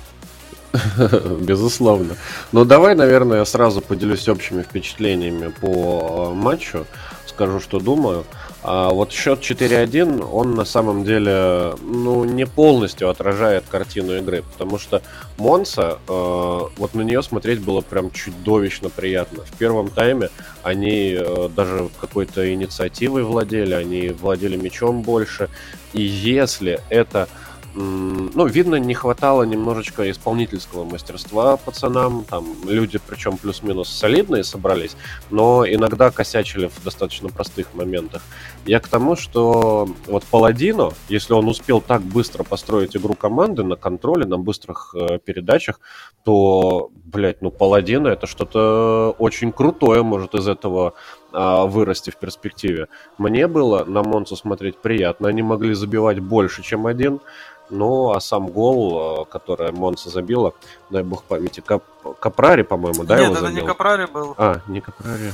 Безусловно. 1.41 2.17
Но 2.53 2.65
давай, 2.65 2.95
наверное, 2.95 3.39
я 3.39 3.45
сразу 3.45 3.81
поделюсь 3.81 4.29
общими 4.29 4.63
впечатлениями 4.63 5.53
по 5.61 6.31
э, 6.31 6.35
матчу. 6.35 6.87
Скажу, 7.27 7.61
что 7.61 7.81
думаю. 7.81 8.25
А 8.63 8.91
вот 8.91 9.13
счет 9.13 9.41
4-1, 9.41 10.29
он 10.33 10.55
на 10.55 10.65
самом 10.65 11.05
деле 11.05 11.75
ну, 11.83 12.25
не 12.25 12.47
полностью 12.47 13.11
отражает 13.11 13.65
картину 13.69 14.17
игры, 14.17 14.43
потому 14.43 14.79
что 14.79 15.03
Монса, 15.37 15.99
э, 16.09 16.61
вот 16.77 16.95
на 16.95 17.03
нее 17.03 17.23
смотреть 17.23 17.61
было 17.61 17.81
прям 17.81 18.11
чудовищно 18.11 18.91
приятно. 18.91 19.45
В 19.45 19.53
первом 19.57 19.89
тайме 19.89 20.31
они 20.63 21.17
э, 21.17 21.49
даже 21.55 21.91
какой-то 22.01 22.53
инициативой 22.53 23.23
владели, 23.23 23.75
они 23.75 24.09
владели 24.09 24.57
мячом 24.57 25.03
больше. 25.03 25.49
И 25.93 26.03
если 26.03 26.81
это 26.89 27.29
ну, 27.77 28.47
видно, 28.47 28.77
не 28.77 28.95
хватало 28.95 29.43
немножечко 29.43 30.11
исполнительского 30.11 30.85
мастерства 30.85 31.59
пацанам. 31.59 32.25
Там 32.25 32.47
люди, 32.67 32.99
причем 33.07 33.37
плюс-минус 33.37 33.91
солидные 33.91 34.45
собрались, 34.45 34.97
но 35.31 35.67
иногда 35.67 36.11
косячили 36.11 36.69
в 36.69 36.83
достаточно 36.83 37.29
простых 37.29 37.75
моментах. 37.75 38.23
Я 38.65 38.81
к 38.81 38.89
тому, 38.89 39.15
что 39.15 39.89
вот 40.07 40.25
Паладино, 40.25 40.91
если 41.09 41.35
он 41.35 41.49
успел 41.49 41.83
так 41.83 42.01
быстро 42.01 42.45
построить 42.45 42.97
игру 42.97 43.15
команды 43.15 43.63
на 43.63 43.77
контроле, 43.77 44.25
на 44.25 44.39
быстрых 44.39 44.95
э, 44.95 45.19
передачах, 45.19 45.79
то, 46.25 46.91
блядь, 47.05 47.43
ну 47.43 47.51
Паладино 47.51 48.09
это 48.09 48.27
что-то 48.27 49.15
очень 49.19 49.53
крутое 49.53 50.03
может 50.03 50.35
из 50.35 50.49
этого 50.49 50.95
э, 51.33 51.67
вырасти 51.67 52.11
в 52.11 52.17
перспективе. 52.17 52.89
Мне 53.19 53.47
было 53.47 53.85
на 53.85 54.03
Монцу 54.03 54.35
смотреть 54.35 54.79
приятно. 54.79 55.29
Они 55.29 55.43
могли 55.43 55.75
забивать 55.75 56.21
больше, 56.21 56.63
чем 56.63 56.87
один. 56.87 57.21
Ну, 57.71 58.13
а 58.13 58.21
сам 58.21 58.49
гол, 58.49 59.23
э, 59.23 59.25
который 59.31 59.73
Монса 59.73 60.11
забила, 60.11 60.53
дай 60.91 61.03
бог 61.03 61.25
памяти, 61.25 61.61
Кап... 61.61 61.83
Капрари, 62.21 62.63
по-моему, 62.63 63.05
да, 63.05 63.17
Нет, 63.17 63.25
его 63.25 63.35
это 63.35 63.43
забил? 63.43 63.63
не 63.63 63.67
Капрари 63.67 64.07
был. 64.07 64.35
А, 64.39 64.61
не 64.69 64.81
Капрари. 64.81 65.33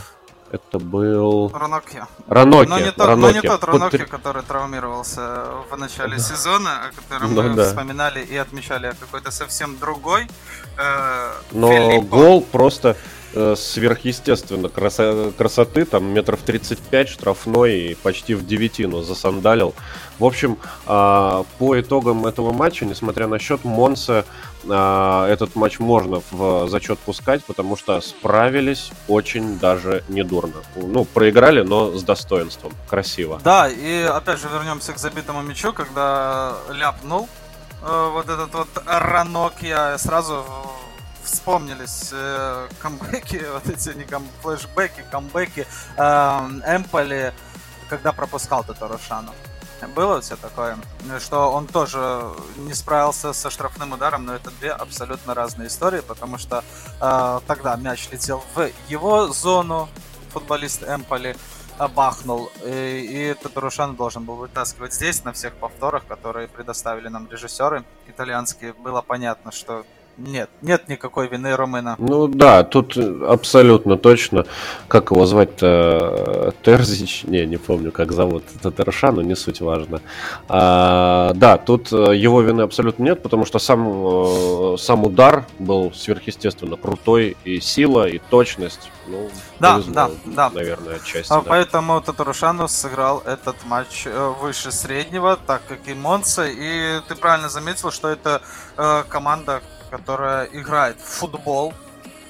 Это 0.53 0.79
был... 0.79 1.51
Раноки. 1.55 2.05
Раноки. 2.27 2.69
Но 2.69 2.79
не 2.79 2.93
тот, 2.93 3.07
Раноки. 3.07 3.35
Но 3.35 3.41
не 3.41 3.49
тот 3.49 3.65
Раноки, 3.65 3.97
Под... 3.97 4.09
который 4.09 4.43
травмировался 4.43 5.47
в 5.71 5.79
начале 5.79 6.17
да. 6.17 6.23
сезона, 6.23 6.71
о 6.89 6.93
котором 6.95 7.35
ну, 7.35 7.43
мы 7.43 7.55
да. 7.55 7.65
вспоминали 7.65 8.21
и 8.23 8.37
отмечали, 8.37 8.89
а 8.89 8.93
какой-то 8.93 9.31
совсем 9.31 9.79
другой. 9.79 10.29
Э, 10.77 11.33
Но 11.53 11.71
Филиппо. 11.73 12.17
гол 12.17 12.43
просто 12.43 12.99
э, 13.35 13.55
сверхъестественно 13.57 14.67
красо- 14.67 15.33
красоты, 15.33 15.85
там 15.85 16.05
метров 16.05 16.41
35 16.41 17.09
штрафной 17.09 17.79
и 17.79 17.95
почти 17.95 18.35
в 18.35 18.47
девятину 18.47 19.03
засандалил. 19.03 19.75
В 20.19 20.25
общем, 20.25 20.59
э, 20.87 21.45
по 21.59 21.81
итогам 21.81 22.27
этого 22.27 22.53
матча, 22.53 22.85
несмотря 22.85 23.27
на 23.27 23.39
счет, 23.39 23.65
Монса 23.65 24.25
э, 24.65 25.27
этот 25.31 25.57
матч 25.57 25.79
можно 25.79 26.23
в 26.31 26.69
зачет 26.69 26.99
пускать, 26.99 27.45
потому 27.45 27.77
что 27.77 28.01
справились 28.01 28.91
очень 29.09 29.59
даже 29.59 30.05
недурно. 30.09 30.63
Ну, 30.77 31.05
проиграли, 31.05 31.63
но 31.63 31.97
с 31.97 32.03
достоинством. 32.03 32.73
Красиво. 32.89 33.41
Да, 33.43 33.69
и 33.69 34.03
опять 34.03 34.41
же 34.41 34.49
вернемся 34.49 34.93
к 34.93 34.99
забитому 34.99 35.43
мячу, 35.43 35.73
когда 35.73 36.55
ляпнул 36.71 37.29
э, 37.83 38.11
вот 38.13 38.29
этот 38.29 38.55
вот 38.55 38.69
ранок, 38.87 39.55
я 39.63 39.99
сразу 39.99 40.45
вспомнились 41.23 42.11
э, 42.13 42.69
камбэки, 42.81 43.45
вот 43.53 43.69
эти 43.69 43.97
не 43.97 44.05
кам, 44.05 44.27
флешбеки, 44.43 45.05
камбэки 45.11 45.67
э, 45.97 46.03
Эмполи, 46.67 47.33
когда 47.89 48.13
пропускал 48.13 48.65
Татарушану. 48.65 49.33
Было 49.97 50.21
все 50.21 50.37
такое, 50.37 50.79
что 51.19 51.51
он 51.51 51.67
тоже 51.67 52.31
не 52.59 52.73
справился 52.73 53.33
со 53.33 53.51
штрафным 53.51 53.93
ударом, 53.93 54.25
но 54.25 54.35
это 54.35 54.53
две 54.61 54.71
абсолютно 54.71 55.35
разные 55.35 55.67
истории, 55.67 56.01
потому 56.01 56.39
что 56.39 56.63
э, 57.01 57.41
тогда 57.47 57.75
мяч 57.77 58.09
летел 58.13 58.45
в 58.55 58.71
его 58.89 59.29
зону, 59.29 59.89
футболист 60.33 60.85
Эмполи 60.85 61.37
бахнул, 61.97 62.51
и, 62.65 63.31
и 63.31 63.35
Татарушан 63.35 63.97
должен 63.97 64.25
был 64.25 64.37
вытаскивать 64.37 64.95
здесь 64.95 65.25
на 65.25 65.33
всех 65.33 65.55
повторах, 65.55 66.07
которые 66.07 66.47
предоставили 66.47 67.09
нам 67.09 67.29
режиссеры 67.29 67.85
итальянские. 68.07 68.75
Было 68.75 69.03
понятно, 69.03 69.51
что 69.51 69.85
нет, 70.19 70.51
нет 70.61 70.89
никакой 70.89 71.29
вины 71.29 71.57
Румына. 71.57 71.97
Ну 71.99 72.29
да, 72.29 72.65
тут 72.65 72.97
абсолютно 72.97 73.97
точно. 73.97 74.45
Как 74.89 75.11
его 75.11 75.27
звать-то? 75.27 76.55
Терзич? 76.63 77.25
Не, 77.25 77.47
не 77.47 77.57
помню, 77.57 77.93
как 77.93 78.13
зовут. 78.13 78.45
Татарша, 78.61 79.13
но 79.13 79.23
не 79.23 79.35
суть 79.35 79.61
важно. 79.61 80.01
А, 80.49 81.33
да, 81.35 81.57
тут 81.57 81.93
э, 81.93 82.17
его 82.17 82.43
вины 82.43 82.63
абсолютно 82.63 83.05
нет, 83.05 83.23
потому 83.23 83.47
что 83.47 83.59
сам, 83.59 84.75
э, 84.75 84.77
сам 84.79 85.05
удар 85.05 85.47
был 85.59 85.93
сверхъестественно 85.95 86.77
крутой. 86.77 87.37
И 87.45 87.61
сила, 87.61 88.09
и 88.09 88.19
точность. 88.19 88.91
Ну, 89.07 89.31
да, 89.59 89.75
повезло, 89.75 89.93
да, 89.95 90.11
да. 90.25 90.51
Наверное, 90.51 90.97
отчасти. 90.97 91.33
А, 91.33 91.37
да. 91.37 91.49
Поэтому 91.49 92.01
Татарушану 92.01 92.69
сыграл 92.69 93.23
этот 93.27 93.57
матч 93.65 94.07
э, 94.07 94.35
выше 94.41 94.71
среднего, 94.71 95.37
так 95.37 95.63
как 95.67 95.87
и 95.87 95.95
Монца. 95.95 96.47
И 96.47 97.01
ты 97.09 97.15
правильно 97.15 97.49
заметил, 97.49 97.91
что 97.91 98.09
это 98.09 98.43
э, 98.77 99.05
команда, 99.09 99.63
которая 99.93 100.47
играет 100.47 100.99
в 100.99 101.05
футбол, 101.05 101.75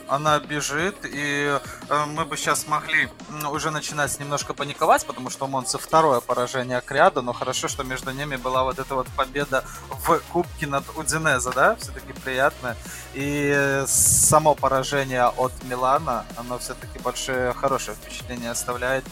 она 0.08 0.40
бежит, 0.40 0.96
и 1.04 1.58
э, 1.88 2.04
мы 2.06 2.24
бы 2.24 2.36
сейчас 2.36 2.66
могли 2.66 3.08
уже 3.50 3.70
начинать 3.70 4.18
немножко 4.18 4.52
паниковать, 4.52 5.06
потому 5.06 5.30
что 5.30 5.44
у 5.44 5.48
Монцы 5.48 5.78
второе 5.78 6.20
поражение 6.20 6.82
Криада, 6.84 7.22
но 7.22 7.32
хорошо, 7.32 7.68
что 7.68 7.84
между 7.84 8.10
ними 8.10 8.34
была 8.34 8.64
вот 8.64 8.80
эта 8.80 8.96
вот 8.96 9.06
победа 9.16 9.64
в 9.88 10.18
Кубке 10.32 10.66
над 10.66 10.84
Удинеза, 10.96 11.52
да, 11.52 11.76
все-таки 11.76 12.12
приятно. 12.12 12.76
И 13.14 13.84
само 13.86 14.56
поражение 14.56 15.26
от 15.26 15.52
Милана, 15.62 16.26
оно 16.36 16.58
все-таки 16.58 16.98
большое, 16.98 17.52
хорошее 17.52 17.96
впечатление 17.96 18.50
оставляет 18.50 19.04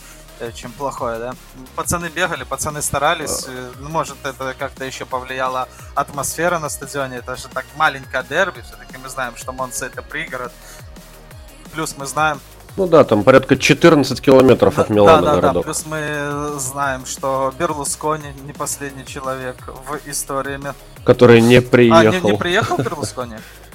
чем 0.54 0.72
плохое, 0.72 1.18
да. 1.18 1.34
Пацаны 1.76 2.08
бегали, 2.08 2.44
пацаны 2.44 2.82
старались. 2.82 3.46
Э, 3.46 3.70
ну, 3.80 3.88
может, 3.88 4.16
это 4.24 4.54
как-то 4.58 4.84
еще 4.84 5.04
повлияла 5.04 5.68
атмосфера 5.94 6.58
на 6.58 6.68
стадионе. 6.68 7.18
Это 7.18 7.36
же 7.36 7.48
так 7.48 7.64
маленькое 7.76 8.24
дерби. 8.28 8.60
Все-таки 8.62 8.96
мы 9.02 9.08
знаем, 9.08 9.36
что 9.36 9.52
Монца 9.52 9.86
это 9.86 10.02
пригород. 10.02 10.52
Плюс 11.72 11.96
мы 11.96 12.06
знаем... 12.06 12.40
Ну 12.76 12.86
да, 12.86 13.04
там 13.04 13.24
порядка 13.24 13.56
14 13.56 14.20
километров 14.20 14.76
да, 14.76 14.82
от 14.82 14.90
Милана 14.90 15.22
да, 15.22 15.34
да, 15.34 15.40
городок. 15.40 15.66
Да, 15.66 15.72
плюс 15.72 15.86
мы 15.86 16.58
знаем, 16.58 17.04
что 17.04 17.52
Берлускони 17.58 18.32
не 18.44 18.52
последний 18.52 19.04
человек 19.04 19.56
в 19.66 20.08
истории. 20.08 20.60
Который 21.04 21.40
не 21.40 21.60
приехал. 21.60 22.18
А, 22.18 22.20
не, 22.20 22.32
не 22.32 22.36
приехал 22.36 22.78
Берлускони? 22.78 23.36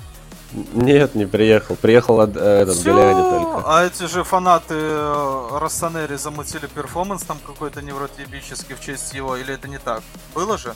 Нет, 0.74 1.16
не 1.16 1.26
приехал. 1.26 1.76
Приехал 1.76 2.22
от, 2.22 2.36
э, 2.36 2.62
этот 2.62 2.82
Галиани 2.84 3.22
только. 3.22 3.64
А 3.66 3.84
эти 3.84 4.08
же 4.08 4.24
фанаты 4.24 4.76
э, 4.76 5.48
россонери 5.60 6.16
замутили 6.16 6.68
перформанс 6.68 7.24
там 7.24 7.38
какой-то 7.46 7.82
невротебический 7.82 8.76
в 8.76 8.82
честь 8.82 9.14
его, 9.14 9.36
или 9.36 9.54
это 9.54 9.68
не 9.68 9.78
так? 9.78 10.02
Было 10.34 10.58
же? 10.58 10.74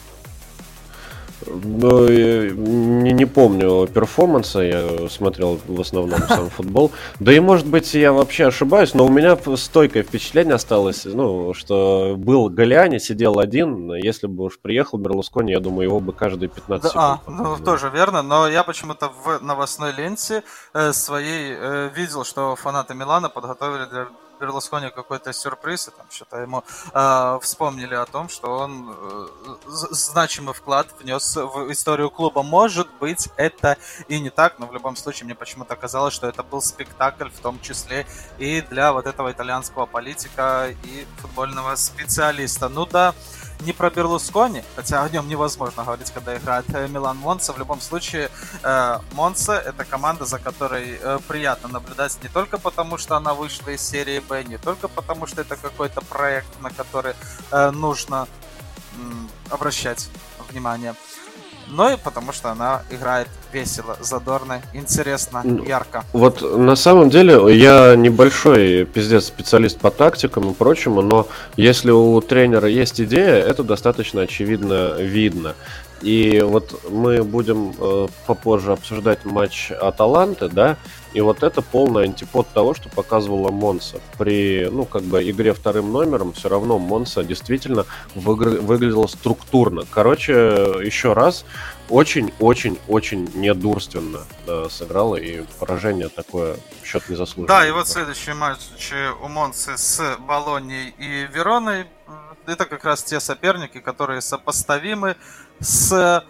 Ну, 1.46 2.08
не, 2.10 3.12
не 3.12 3.26
помню 3.26 3.88
перформанса, 3.88 4.60
я 4.60 5.10
смотрел 5.10 5.60
в 5.66 5.82
основном 5.82 6.20
сам 6.28 6.50
футбол. 6.58 6.92
Да 7.20 7.34
и, 7.34 7.40
может 7.40 7.66
быть, 7.68 7.94
я 7.94 8.12
вообще 8.12 8.48
ошибаюсь, 8.48 8.94
но 8.94 9.06
у 9.06 9.10
меня 9.10 9.38
стойкое 9.56 10.04
впечатление 10.04 10.56
осталось, 10.56 11.06
ну, 11.06 11.54
что 11.54 12.16
был 12.18 12.50
Галиани, 12.50 12.98
сидел 12.98 13.40
один, 13.40 13.94
если 13.94 14.28
бы 14.28 14.46
уж 14.46 14.60
приехал 14.60 14.98
Берлускони, 14.98 15.54
я 15.54 15.60
думаю, 15.60 15.88
его 15.88 16.00
бы 16.00 16.14
каждые 16.14 16.50
15 16.50 16.84
да, 16.84 16.90
секунд. 16.90 17.22
А, 17.26 17.32
ну, 17.32 17.64
тоже 17.64 17.90
верно, 17.90 18.22
но 18.22 18.48
я 18.48 18.64
почему-то 18.64 19.12
в 19.24 19.42
новостной 19.42 19.94
ленте 19.94 20.44
э, 20.74 20.92
своей 20.94 21.56
э, 21.58 21.90
видел, 21.96 22.24
что 22.24 22.56
фанаты 22.56 22.94
Милана 22.94 23.30
подготовили 23.30 23.86
для 23.86 24.08
Берлускони 24.40 24.90
какой-то 24.90 25.34
сюрприз, 25.34 25.88
и 25.88 25.92
там 25.92 26.06
что-то 26.10 26.38
ему 26.38 26.64
э, 26.94 27.40
вспомнили 27.42 27.96
о 27.96 28.06
том, 28.06 28.30
что 28.30 28.58
он 28.58 28.96
э, 28.98 29.28
значимый 29.66 30.54
вклад 30.54 30.88
внес 31.00 31.36
в 31.36 31.72
историю 31.72 32.10
клуба. 32.10 32.44
Может 32.44 32.88
быть, 33.00 33.30
это 33.38 33.78
и 34.08 34.20
не 34.20 34.30
так, 34.30 34.60
но 34.60 34.68
в 34.68 34.74
любом 34.74 34.96
случае 34.96 35.26
мне 35.26 35.36
почему-то 35.36 35.76
казалось, 35.76 36.14
что 36.14 36.28
это 36.28 36.44
был 36.44 36.62
спектакль, 36.62 37.30
в 37.30 37.40
том 37.40 37.60
числе 37.62 38.06
и 38.38 38.62
для 38.62 38.94
вот 38.94 39.06
этого 39.06 39.32
итальянского 39.32 39.86
политика 39.86 40.74
и 40.84 41.06
футбольного 41.18 41.76
специалиста. 41.76 42.70
Ну 42.70 42.86
да, 42.86 43.14
не 43.62 43.74
про 43.74 43.90
Берлускони, 43.90 44.64
хотя 44.76 45.04
о 45.04 45.10
нем 45.10 45.28
невозможно 45.28 45.84
говорить, 45.84 46.12
когда 46.12 46.38
играет 46.38 46.66
э, 46.74 46.88
Милан 46.88 47.18
Монца. 47.18 47.54
В 47.54 47.58
любом 47.58 47.82
случае, 47.82 48.30
э, 48.64 49.00
Монца 49.14 49.54
это 49.54 49.84
команда, 49.84 50.26
за 50.26 50.40
которой 50.40 50.98
э, 51.02 51.20
приятно 51.28 51.70
наблюдать 51.70 52.18
не 52.24 52.30
только 52.30 52.58
потому, 52.58 52.98
что 52.98 53.16
она 53.16 53.34
вышла 53.34 53.70
из 53.70 53.82
серии 53.82 54.20
Б, 54.20 54.44
не 54.44 54.58
только 54.58 54.88
потому, 54.88 55.28
что 55.28 55.42
это 55.42 55.56
какой-то 55.58 56.02
проект, 56.02 56.48
на 56.62 56.70
который 56.70 57.14
нужно 57.52 58.28
обращать 59.50 60.10
внимание, 60.50 60.96
но 61.70 61.92
и 61.92 61.98
потому 61.98 62.34
что 62.34 62.52
она 62.52 62.82
играет 62.90 63.28
весело, 63.54 63.98
задорно, 64.00 64.62
интересно, 64.74 65.44
ярко. 65.66 66.04
Вот 66.14 66.42
на 66.42 66.76
самом 66.76 67.10
деле 67.10 67.56
я 67.56 67.96
небольшой 67.96 68.86
пиздец 68.86 69.26
специалист 69.26 69.80
по 69.80 69.92
тактикам 69.92 70.52
и 70.52 70.54
прочему, 70.54 71.02
но 71.02 71.28
если 71.56 71.92
у 71.92 72.20
тренера 72.22 72.68
есть 72.68 73.00
идея, 73.02 73.36
это 73.36 73.64
достаточно 73.64 74.22
очевидно 74.22 74.96
видно. 74.98 75.56
И 76.02 76.42
вот 76.42 76.82
мы 76.90 77.24
будем 77.24 77.74
э, 77.78 78.08
попозже 78.26 78.72
обсуждать 78.72 79.26
матч 79.26 79.72
Аталанты, 79.72 80.48
да, 80.48 80.78
и 81.14 81.22
вот 81.22 81.44
это 81.44 81.62
полный 81.62 82.04
антипод 82.04 82.48
того, 82.50 82.74
что 82.74 82.90
показывала 82.90 83.52
Монса. 83.52 84.00
При, 84.18 84.68
ну, 84.72 84.86
как 84.86 85.04
бы 85.04 85.28
игре 85.30 85.54
вторым 85.54 85.92
номером 85.92 86.34
все 86.34 86.50
равно 86.50 86.78
Монса 86.78 87.24
действительно 87.24 87.86
выгр... 88.16 88.62
выглядела 88.62 89.08
структурно. 89.08 89.84
Короче, 89.90 90.34
еще 90.84 91.14
раз, 91.14 91.46
очень-очень-очень 91.90 93.32
недурственно 93.34 94.20
да, 94.46 94.70
сыграла, 94.70 95.16
и 95.16 95.44
поражение 95.60 96.10
такое 96.10 96.58
счет 96.84 97.10
не 97.10 97.16
заслуживает. 97.16 97.50
Да, 97.50 97.68
и 97.68 97.72
вот 97.72 97.88
следующий 97.88 98.34
матч 98.34 98.60
у 99.24 99.28
Монсы 99.28 99.78
с 99.78 100.18
Болонией 100.20 100.94
и 100.98 101.28
Вероной. 101.34 101.86
Это 102.46 102.66
как 102.66 102.84
раз 102.84 103.04
те 103.04 103.20
соперники, 103.20 103.80
которые 103.80 104.22
сопоставимы 104.22 105.16
с 105.60 106.24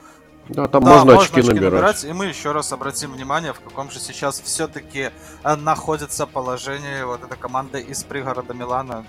да, 0.50 0.68
там 0.68 0.84
да, 0.84 1.06
можно, 1.06 1.22
очки, 1.22 1.40
очки 1.40 1.54
набирать. 1.54 1.74
набирать. 1.74 2.04
И 2.04 2.14
мы 2.14 2.26
еще 2.26 2.52
раз 2.52 2.74
обратим 2.74 3.12
внимание, 3.14 3.54
в 3.54 3.60
каком 3.60 3.92
же 3.92 4.00
сейчас 4.00 4.42
все-таки 4.42 5.12
э, 5.44 5.56
находится 5.56 6.26
положение 6.26 7.06
вот 7.06 7.24
эта 7.24 7.36
команда 7.36 7.78
из 7.78 8.04
пригорода 8.04 8.54
Милана. 8.54 9.06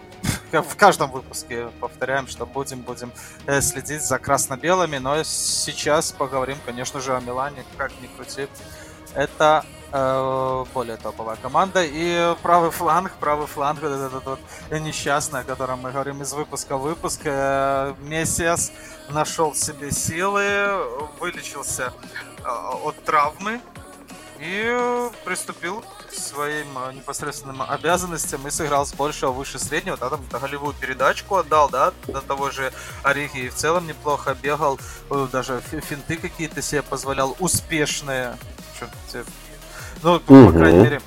В 0.52 0.76
каждом 0.76 1.10
выпуске 1.12 1.68
повторяем, 1.80 2.26
что 2.26 2.44
будем, 2.44 2.80
будем 2.80 3.10
э, 3.46 3.60
следить 3.60 4.02
за 4.02 4.18
красно-белыми, 4.18 4.98
но 4.98 5.22
сейчас 5.22 6.12
поговорим, 6.12 6.58
конечно 6.66 7.00
же, 7.00 7.16
о 7.16 7.20
Милане, 7.20 7.64
как 7.76 7.92
ни 8.02 8.06
крути. 8.06 8.48
Это 9.14 9.64
более 9.92 10.96
топовая 10.96 11.36
команда. 11.36 11.82
И 11.84 12.34
правый 12.42 12.70
фланг, 12.70 13.12
правый 13.20 13.46
фланг, 13.46 13.80
вот 13.82 13.90
этот 13.90 14.24
вот 14.24 14.40
несчастный, 14.70 15.40
о 15.40 15.44
котором 15.44 15.80
мы 15.80 15.92
говорим 15.92 16.22
из 16.22 16.32
выпуска 16.32 16.76
в 16.76 16.82
выпуск. 16.82 17.22
Э, 17.24 17.94
Мессиас 18.00 18.72
нашел 19.08 19.54
себе 19.54 19.90
силы, 19.90 20.84
вылечился 21.18 21.92
э, 22.44 22.48
от 22.48 23.02
травмы 23.04 23.60
и 24.38 25.10
приступил 25.24 25.84
к 26.08 26.12
своим 26.14 26.68
непосредственным 26.94 27.62
обязанностям 27.62 28.46
и 28.46 28.50
сыграл 28.50 28.86
с 28.86 28.94
большего 28.94 29.32
выше 29.32 29.58
среднего. 29.58 29.96
Да, 29.96 30.08
там 30.08 30.24
голевую 30.30 30.74
передачку 30.74 31.36
отдал, 31.36 31.68
да, 31.68 31.92
до 32.06 32.20
того 32.20 32.50
же 32.50 32.72
Ориги 33.02 33.46
и 33.46 33.48
в 33.48 33.54
целом 33.54 33.86
неплохо 33.86 34.34
бегал, 34.40 34.80
даже 35.30 35.60
финты 35.60 36.16
какие-то 36.16 36.62
себе 36.62 36.82
позволял, 36.82 37.36
успешные. 37.38 38.36
Черт, 38.78 39.26
ну, 40.02 40.14
угу. 40.14 40.46
по 40.46 40.52
крайней 40.52 40.78
мере, 40.78 41.00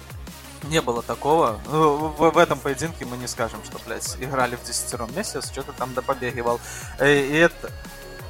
не 0.70 0.82
было 0.82 1.02
такого. 1.02 1.60
Ну, 1.72 2.14
в, 2.18 2.32
в 2.32 2.38
этом 2.38 2.58
поединке 2.58 3.06
мы 3.06 3.18
не 3.18 3.28
скажем, 3.28 3.60
что, 3.64 3.78
блядь, 3.86 4.18
играли 4.20 4.56
в 4.56 4.68
десятером 4.68 5.10
месяц, 5.16 5.52
что-то 5.52 5.74
там 5.78 5.94
допобегивал. 5.94 6.60
И, 7.02 7.06
и 7.06 7.38
это... 7.38 7.70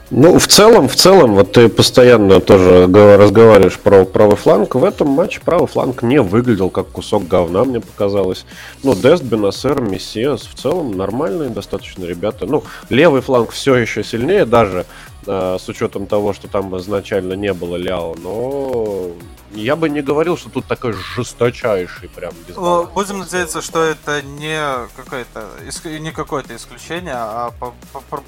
Ну, 0.09 0.37
в 0.37 0.47
целом, 0.47 0.89
в 0.89 0.95
целом, 0.95 1.33
вот 1.33 1.53
ты 1.53 1.69
постоянно 1.69 2.39
тоже 2.39 2.87
разговариваешь 2.87 3.79
про 3.79 4.05
правый 4.05 4.35
фланг. 4.35 4.75
В 4.75 4.83
этом 4.83 5.07
матче 5.07 5.41
правый 5.43 5.67
фланг 5.67 6.03
не 6.03 6.21
выглядел 6.21 6.69
как 6.69 6.89
кусок 6.89 7.27
говна, 7.27 7.63
мне 7.63 7.79
показалось. 7.79 8.45
Ну, 8.83 8.93
Дест, 8.93 9.23
Бенасер, 9.23 9.81
Мессиас, 9.81 10.41
в 10.41 10.53
целом 10.55 10.95
нормальные 10.95 11.49
достаточно 11.49 12.05
ребята. 12.05 12.45
Ну, 12.45 12.63
левый 12.89 13.21
фланг 13.21 13.51
все 13.51 13.75
еще 13.75 14.03
сильнее, 14.03 14.45
даже 14.45 14.79
э, 14.79 15.12
с 15.25 15.69
учетом 15.69 16.07
того, 16.07 16.33
что 16.33 16.47
там 16.47 16.75
изначально 16.77 17.33
не 17.33 17.53
было 17.53 17.75
Ляо, 17.75 18.15
но 18.15 19.11
я 19.53 19.75
бы 19.75 19.89
не 19.89 20.01
говорил, 20.01 20.35
что 20.35 20.49
тут 20.49 20.65
такой 20.65 20.93
жесточайший 20.93 22.09
прям 22.09 22.33
дисбаланс. 22.47 22.89
Будем 22.91 23.19
надеяться, 23.19 23.61
что 23.61 23.83
это 23.83 24.21
не 24.21 24.87
какое-то 24.95 25.49
не 25.85 26.11
какое-то 26.11 26.55
исключение, 26.55 27.15
а 27.15 27.51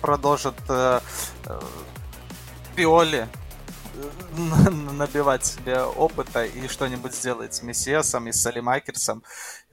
продолжит 0.02 0.56
э, 0.70 1.00
э, 1.46 1.60
Пиоли 2.76 3.28
э, 3.96 4.70
набивать 4.70 5.46
себе 5.46 5.82
опыта 5.82 6.46
и 6.46 6.68
что-нибудь 6.68 7.16
сделать 7.16 7.56
с 7.56 7.64
Мессиасом 7.64 8.28
и 8.28 8.32
с 8.32 8.42
Салимакерсом. 8.42 9.24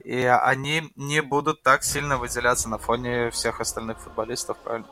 И 0.03 0.23
они 0.23 0.91
не 0.95 1.21
будут 1.21 1.61
так 1.61 1.83
сильно 1.83 2.17
выделяться 2.17 2.67
на 2.67 2.79
фоне 2.79 3.29
всех 3.29 3.61
остальных 3.61 3.99
футболистов, 3.99 4.57
правильно? 4.63 4.87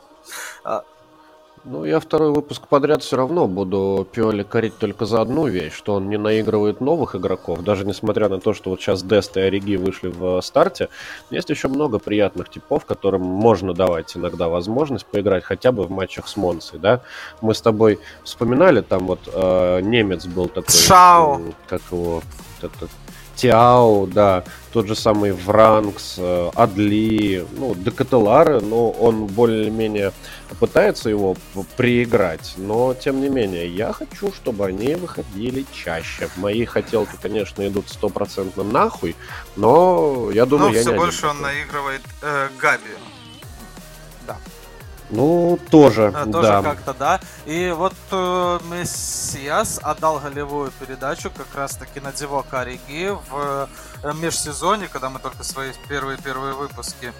Ну, 1.63 1.85
я 1.85 1.99
второй 1.99 2.31
выпуск 2.31 2.67
подряд 2.67 3.03
все 3.03 3.17
равно 3.17 3.47
буду 3.47 4.07
Пиоли 4.11 4.41
корить 4.41 4.77
только 4.79 5.05
за 5.05 5.21
одну 5.21 5.45
вещь, 5.45 5.73
что 5.73 5.93
он 5.93 6.09
не 6.09 6.17
наигрывает 6.17 6.81
новых 6.81 7.15
игроков, 7.15 7.63
даже 7.63 7.85
несмотря 7.85 8.29
на 8.29 8.39
то, 8.39 8.55
что 8.55 8.71
вот 8.71 8.81
сейчас 8.81 9.03
Дест 9.03 9.37
и 9.37 9.41
Ориги 9.41 9.75
вышли 9.75 10.07
в 10.07 10.41
старте, 10.41 10.89
есть 11.29 11.51
еще 11.51 11.67
много 11.67 11.99
приятных 11.99 12.49
типов, 12.49 12.85
которым 12.85 13.21
можно 13.21 13.75
давать 13.75 14.17
иногда 14.17 14.49
возможность 14.49 15.05
поиграть 15.05 15.43
хотя 15.43 15.71
бы 15.71 15.83
в 15.83 15.91
матчах 15.91 16.27
с 16.27 16.35
Монсой, 16.35 16.79
да? 16.79 17.01
Мы 17.41 17.53
с 17.53 17.61
тобой 17.61 17.99
вспоминали, 18.23 18.81
там 18.81 19.05
вот 19.05 19.19
э, 19.31 19.81
немец 19.81 20.25
был 20.25 20.47
такой... 20.47 20.73
Шао! 20.73 21.41
Как 21.67 21.81
его... 21.91 22.23
Этот, 22.63 22.89
Тиао, 23.35 24.05
да, 24.07 24.43
тот 24.71 24.87
же 24.87 24.95
самый 24.95 25.31
Вранкс, 25.31 26.15
э, 26.17 26.51
Адли, 26.55 27.45
ну, 27.57 27.75
Декателары, 27.75 28.61
но 28.61 28.89
он 28.91 29.25
более-менее 29.25 30.13
пытается 30.59 31.09
его 31.09 31.35
прииграть, 31.77 32.53
но 32.57 32.93
тем 32.93 33.21
не 33.21 33.29
менее, 33.29 33.67
я 33.67 33.93
хочу, 33.93 34.31
чтобы 34.31 34.65
они 34.65 34.95
выходили 34.95 35.65
чаще. 35.73 36.29
Мои 36.37 36.65
хотелки, 36.65 37.17
конечно, 37.21 37.67
идут 37.67 37.89
стопроцентно 37.89 38.63
нахуй, 38.63 39.15
но 39.55 40.29
я 40.31 40.45
думаю, 40.45 40.69
но 40.69 40.75
я 40.75 40.81
все 40.81 40.91
не 40.91 40.97
больше 40.97 41.27
он 41.27 41.41
наигрывает 41.41 42.01
э, 42.21 42.49
Габи. 42.59 42.81
Ну, 45.11 45.59
тоже, 45.69 46.11
а, 46.15 46.25
Тоже 46.25 46.47
да. 46.47 46.61
как-то, 46.63 46.93
да. 46.93 47.19
И 47.45 47.73
вот 47.75 47.93
э, 48.11 48.59
Мессиас 48.71 49.79
отдал 49.83 50.19
голевую 50.19 50.71
передачу 50.71 51.29
как 51.29 51.53
раз-таки 51.53 51.99
на 51.99 52.13
Дивок 52.13 52.53
Ориги 52.53 53.09
в 53.29 53.69
э, 54.03 54.13
межсезоне, 54.13 54.87
когда 54.87 55.09
мы 55.09 55.19
только 55.19 55.43
свои 55.43 55.73
первые-первые 55.89 56.53
выпуски 56.53 57.13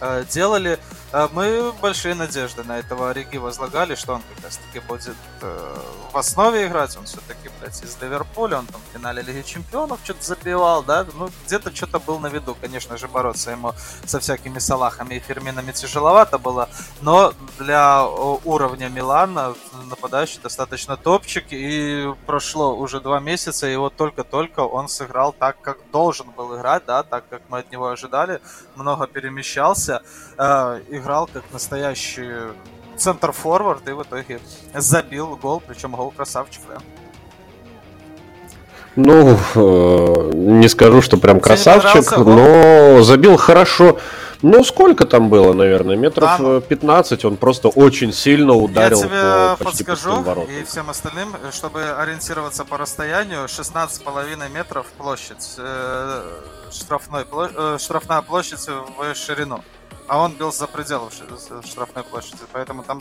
э, 0.00 0.24
делали. 0.30 0.78
Э, 1.12 1.28
мы 1.32 1.72
большие 1.80 2.14
надежды 2.14 2.64
на 2.64 2.78
этого 2.78 3.10
Ориги 3.10 3.36
возлагали, 3.36 3.94
что 3.94 4.14
он 4.14 4.22
как 4.34 4.44
раз-таки 4.44 4.80
будет 4.80 5.16
э, 5.42 5.76
в 6.12 6.16
основе 6.16 6.66
играть. 6.66 6.96
Он 6.96 7.04
все-таки, 7.04 7.50
блядь, 7.60 7.82
из 7.82 7.96
Ливерпуля, 8.00 8.58
он 8.58 8.66
там 8.66 8.80
в 8.80 8.96
финале 8.96 9.22
Лиги 9.22 9.42
Чемпионов 9.42 10.00
что-то 10.04 10.24
забивал, 10.24 10.82
да, 10.82 11.06
ну, 11.14 11.30
где-то 11.46 11.74
что-то 11.74 11.98
был 11.98 12.18
на 12.18 12.28
виду. 12.28 12.56
Конечно 12.60 12.96
же, 12.96 13.08
бороться 13.08 13.50
ему 13.50 13.72
со 14.04 14.20
всякими 14.20 14.58
Салахами 14.58 15.14
и 15.14 15.20
Ферминами 15.20 15.72
тяжеловато 15.72 16.38
было, 16.38 16.68
но 17.00 17.32
для 17.58 18.04
уровня 18.04 18.88
Милана 18.88 19.54
нападающий 19.88 20.40
достаточно 20.42 20.96
топчик, 20.96 21.46
и 21.50 22.12
прошло 22.26 22.76
уже 22.76 23.00
два 23.00 23.20
месяца, 23.20 23.66
и 23.68 23.76
вот 23.76 23.96
только-только 23.96 24.60
он 24.60 24.88
сыграл 24.88 25.32
так, 25.32 25.60
как 25.60 25.78
должен 25.90 26.30
был 26.30 26.56
играть, 26.56 26.84
да, 26.86 27.02
так, 27.02 27.28
как 27.28 27.42
мы 27.48 27.58
от 27.58 27.72
него 27.72 27.88
ожидали, 27.88 28.40
много 28.76 29.06
перемещался, 29.06 29.87
э, 29.88 30.80
играл 30.90 31.28
как 31.32 31.44
настоящий 31.52 32.28
центр-форвард 32.96 33.88
и 33.88 33.92
в 33.92 34.02
итоге 34.02 34.40
забил 34.74 35.36
гол, 35.36 35.62
причем 35.66 35.92
гол 35.92 36.10
красавчик, 36.10 36.62
да. 36.68 36.78
Ну, 38.96 39.38
э, 39.54 40.30
не 40.34 40.68
скажу, 40.68 41.02
что 41.02 41.18
прям 41.18 41.38
красавчик, 41.38 42.16
но 42.18 43.02
забил 43.02 43.36
хорошо. 43.36 43.98
Ну, 44.42 44.62
сколько 44.64 45.04
там 45.04 45.30
было, 45.30 45.52
наверное? 45.52 45.96
Метров 45.96 46.36
там... 46.36 46.62
15 46.62 47.24
он 47.24 47.36
просто 47.36 47.68
очень 47.68 48.12
сильно 48.12 48.54
ударил 48.54 49.00
Я 49.00 49.04
тебе 49.04 49.56
по 49.58 49.64
почти 49.64 49.84
подскажу 49.84 50.46
и 50.48 50.64
всем 50.64 50.90
остальным, 50.90 51.34
чтобы 51.52 51.82
ориентироваться 51.82 52.64
по 52.64 52.76
расстоянию, 52.76 53.44
16,5 53.46 54.48
метров 54.52 54.86
площадь, 54.96 55.54
э, 55.58 56.22
штрафной, 56.72 57.24
э, 57.32 57.78
штрафная 57.80 58.22
площадь 58.22 58.66
в 58.66 59.14
ширину. 59.14 59.62
А 60.08 60.18
он 60.18 60.32
бил 60.32 60.52
за 60.52 60.66
пределы 60.66 61.10
штрафной 61.64 62.02
площади, 62.02 62.42
поэтому 62.52 62.82
там 62.82 63.00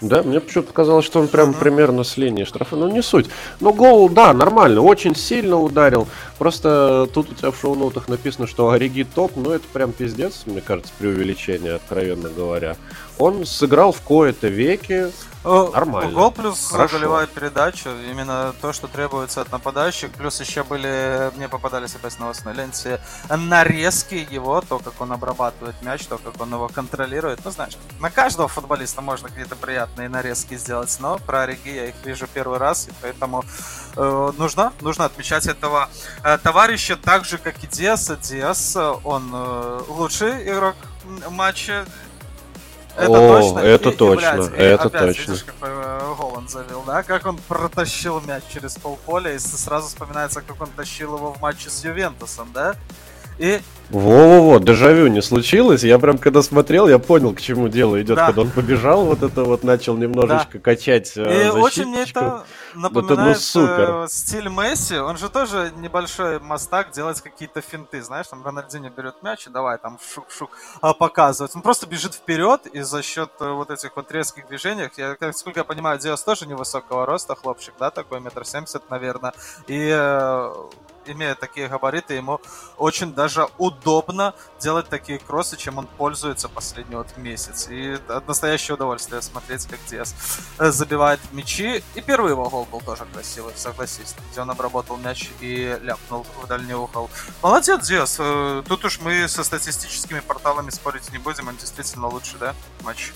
да, 0.00 0.22
мне 0.22 0.38
почему-то 0.38 0.72
казалось, 0.72 1.04
что 1.04 1.18
он 1.18 1.26
прям 1.26 1.50
mm-hmm. 1.50 1.58
примерно 1.58 2.04
с 2.04 2.16
линии 2.16 2.44
штрафа. 2.44 2.76
Ну, 2.76 2.88
не 2.88 3.02
суть. 3.02 3.28
Но 3.58 3.72
гол, 3.72 4.08
да, 4.08 4.32
нормально, 4.32 4.80
очень 4.80 5.16
сильно 5.16 5.58
ударил. 5.58 6.06
Просто 6.38 7.08
тут 7.12 7.32
у 7.32 7.34
тебя 7.34 7.50
в 7.50 7.58
шоу-ноутах 7.58 8.08
написано, 8.08 8.46
что 8.46 8.70
Ориги 8.70 9.02
топ, 9.02 9.32
но 9.34 9.52
это 9.52 9.64
прям 9.72 9.92
пиздец, 9.92 10.42
мне 10.46 10.60
кажется, 10.60 10.92
преувеличение, 10.98 11.74
откровенно 11.74 12.28
говоря. 12.28 12.76
Он 13.18 13.44
сыграл 13.44 13.90
в 13.90 14.00
кои-то 14.02 14.46
веке 14.46 15.10
нормально. 15.48 16.12
Гол 16.12 16.30
плюс 16.30 16.68
Хорошо. 16.70 16.98
голевая 16.98 17.26
передача, 17.26 17.90
именно 18.10 18.54
то, 18.60 18.72
что 18.72 18.86
требуется 18.86 19.40
от 19.40 19.50
нападающих. 19.52 20.10
Плюс 20.12 20.40
еще 20.40 20.64
были, 20.64 21.30
мне 21.36 21.48
попадались 21.48 21.94
опять 21.94 22.14
на 22.18 22.26
новостной 22.26 22.54
ленте, 22.54 23.00
нарезки 23.30 24.26
его, 24.30 24.60
то, 24.60 24.78
как 24.78 25.00
он 25.00 25.12
обрабатывает 25.12 25.80
мяч, 25.82 26.06
то, 26.06 26.18
как 26.18 26.40
он 26.40 26.52
его 26.52 26.68
контролирует. 26.68 27.44
Ну, 27.44 27.50
знаешь, 27.50 27.76
на 28.00 28.10
каждого 28.10 28.48
футболиста 28.48 29.00
можно 29.00 29.28
какие-то 29.28 29.56
приятные 29.56 30.08
нарезки 30.08 30.56
сделать, 30.56 30.94
но 31.00 31.18
про 31.18 31.42
Ориги 31.42 31.70
я 31.70 31.86
их 31.86 31.94
вижу 32.04 32.26
первый 32.32 32.58
раз, 32.58 32.88
и 32.88 32.92
поэтому 33.00 33.44
э, 33.96 34.32
нужно, 34.36 34.72
нужно 34.80 35.04
отмечать 35.04 35.46
этого 35.46 35.88
э, 36.24 36.38
товарища 36.38 36.96
так 36.96 37.24
же, 37.24 37.38
как 37.38 37.62
и 37.62 37.66
Диаса. 37.66 38.16
Диас, 38.16 38.76
он 38.76 39.30
э, 39.32 39.80
лучший 39.88 40.48
игрок 40.48 40.76
матча, 41.30 41.86
это 42.98 43.10
О, 43.10 43.40
точно. 43.40 43.58
Это 43.60 43.88
и, 43.90 43.96
точно. 43.96 44.26
И, 44.26 44.36
блядь, 44.36 44.52
это 44.58 44.82
опять, 44.84 45.00
точно. 45.00 45.32
Видишь, 45.32 45.44
какой 45.44 45.68
э, 45.70 46.14
гол 46.18 46.32
он 46.36 46.48
завел, 46.48 46.82
да? 46.86 47.02
Как 47.02 47.26
он 47.26 47.38
протащил 47.48 48.20
мяч 48.20 48.42
через 48.52 48.74
полполя, 48.76 49.32
и 49.32 49.38
сразу 49.38 49.88
вспоминается, 49.88 50.42
как 50.42 50.60
он 50.60 50.68
тащил 50.76 51.16
его 51.16 51.32
в 51.32 51.40
матче 51.40 51.70
с 51.70 51.84
Ювентусом, 51.84 52.48
да? 52.52 52.74
И... 53.38 53.60
Во-во-во, 53.90 54.58
дежавю 54.58 55.06
не 55.06 55.22
случилось. 55.22 55.82
Я 55.82 55.98
прям 55.98 56.18
когда 56.18 56.42
смотрел, 56.42 56.88
я 56.88 56.98
понял, 56.98 57.32
к 57.32 57.40
чему 57.40 57.68
дело 57.68 58.00
идет. 58.02 58.16
Да. 58.16 58.26
Когда 58.26 58.42
он 58.42 58.50
побежал, 58.50 59.04
вот 59.06 59.22
это 59.22 59.44
вот 59.44 59.64
начал 59.64 59.96
немножечко 59.96 60.54
да. 60.54 60.58
качать 60.58 61.12
э, 61.16 61.46
И 61.46 61.48
очень 61.48 61.86
мне 61.86 62.02
это 62.02 62.44
напоминает 62.78 63.18
это, 63.18 63.28
ну, 63.28 63.34
супер. 63.34 63.90
Э, 63.90 64.08
стиль 64.08 64.48
Месси. 64.48 64.98
Он 64.98 65.16
же 65.16 65.28
тоже 65.28 65.72
небольшой 65.76 66.40
мастак 66.40 66.90
делать 66.92 67.20
какие-то 67.20 67.60
финты. 67.60 68.02
Знаешь, 68.02 68.26
там 68.26 68.42
Рональдинho 68.44 68.90
берет 68.90 69.22
мяч 69.22 69.46
и 69.46 69.50
давай 69.50 69.78
там 69.78 69.98
шук-шук 69.98 70.50
а, 70.80 70.94
показывать. 70.94 71.54
Он 71.54 71.62
просто 71.62 71.86
бежит 71.86 72.14
вперед 72.14 72.66
и 72.66 72.80
за 72.80 73.02
счет 73.02 73.30
э, 73.40 73.50
вот 73.50 73.70
этих 73.70 73.96
вот 73.96 74.10
резких 74.12 74.46
движений, 74.48 74.90
я, 74.96 75.14
как, 75.14 75.36
сколько 75.36 75.60
я 75.60 75.64
понимаю, 75.64 75.98
Диас 75.98 76.22
тоже 76.22 76.46
невысокого 76.46 77.06
роста, 77.06 77.34
хлопчик, 77.34 77.74
да, 77.78 77.90
такой 77.90 78.20
метр 78.20 78.44
семьдесят, 78.44 78.90
наверное. 78.90 79.32
И 79.66 79.88
имея 81.10 81.34
такие 81.34 81.68
габариты, 81.68 82.14
ему 82.14 82.40
очень 82.76 83.12
даже 83.12 83.48
удобно 83.58 84.34
делать 84.58 84.88
такие 84.88 85.18
кроссы, 85.18 85.56
чем 85.56 85.78
он 85.78 85.86
пользуется 85.86 86.48
последний 86.48 86.96
вот 86.96 87.16
месяц. 87.16 87.68
И 87.68 87.92
это 87.92 88.22
настоящее 88.26 88.74
удовольствие 88.74 89.22
смотреть, 89.22 89.66
как 89.66 89.78
Диас 89.88 90.14
э, 90.58 90.70
забивает 90.70 91.20
мячи. 91.32 91.82
И 91.94 92.00
первый 92.00 92.32
его 92.32 92.48
гол 92.48 92.66
был 92.68 92.80
тоже 92.80 93.04
красивый, 93.12 93.52
согласись, 93.56 94.14
где 94.30 94.40
он 94.40 94.50
обработал 94.50 94.96
мяч 94.96 95.30
и 95.40 95.78
ляпнул 95.82 96.26
в 96.42 96.46
дальний 96.46 96.74
угол. 96.74 97.10
Молодец, 97.42 97.86
Диас. 97.86 98.16
Э, 98.18 98.62
тут 98.66 98.84
уж 98.84 99.00
мы 99.00 99.28
со 99.28 99.42
статистическими 99.42 100.20
порталами 100.20 100.70
спорить 100.70 101.10
не 101.12 101.18
будем, 101.18 101.48
он 101.48 101.56
действительно 101.56 102.08
лучше, 102.08 102.36
да, 102.38 102.54
матч. 102.82 103.12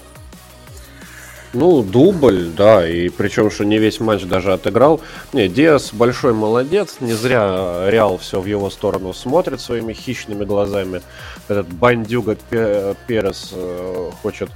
Ну, 1.54 1.82
дубль, 1.82 2.46
да, 2.56 2.88
и 2.88 3.10
причем, 3.10 3.50
что 3.50 3.66
не 3.66 3.78
весь 3.78 4.00
матч 4.00 4.22
даже 4.24 4.54
отыграл. 4.54 5.02
Не, 5.34 5.48
Диас 5.48 5.92
большой 5.92 6.32
молодец, 6.32 6.96
не 7.00 7.12
зря 7.12 7.90
Реал 7.90 8.16
все 8.16 8.40
в 8.40 8.46
его 8.46 8.70
сторону 8.70 9.12
смотрит 9.12 9.60
своими 9.60 9.92
хищными 9.92 10.46
глазами. 10.46 11.02
Этот 11.48 11.68
бандюга 11.68 12.36
Перес 13.06 13.50
э, 13.52 14.10
хочет 14.22 14.48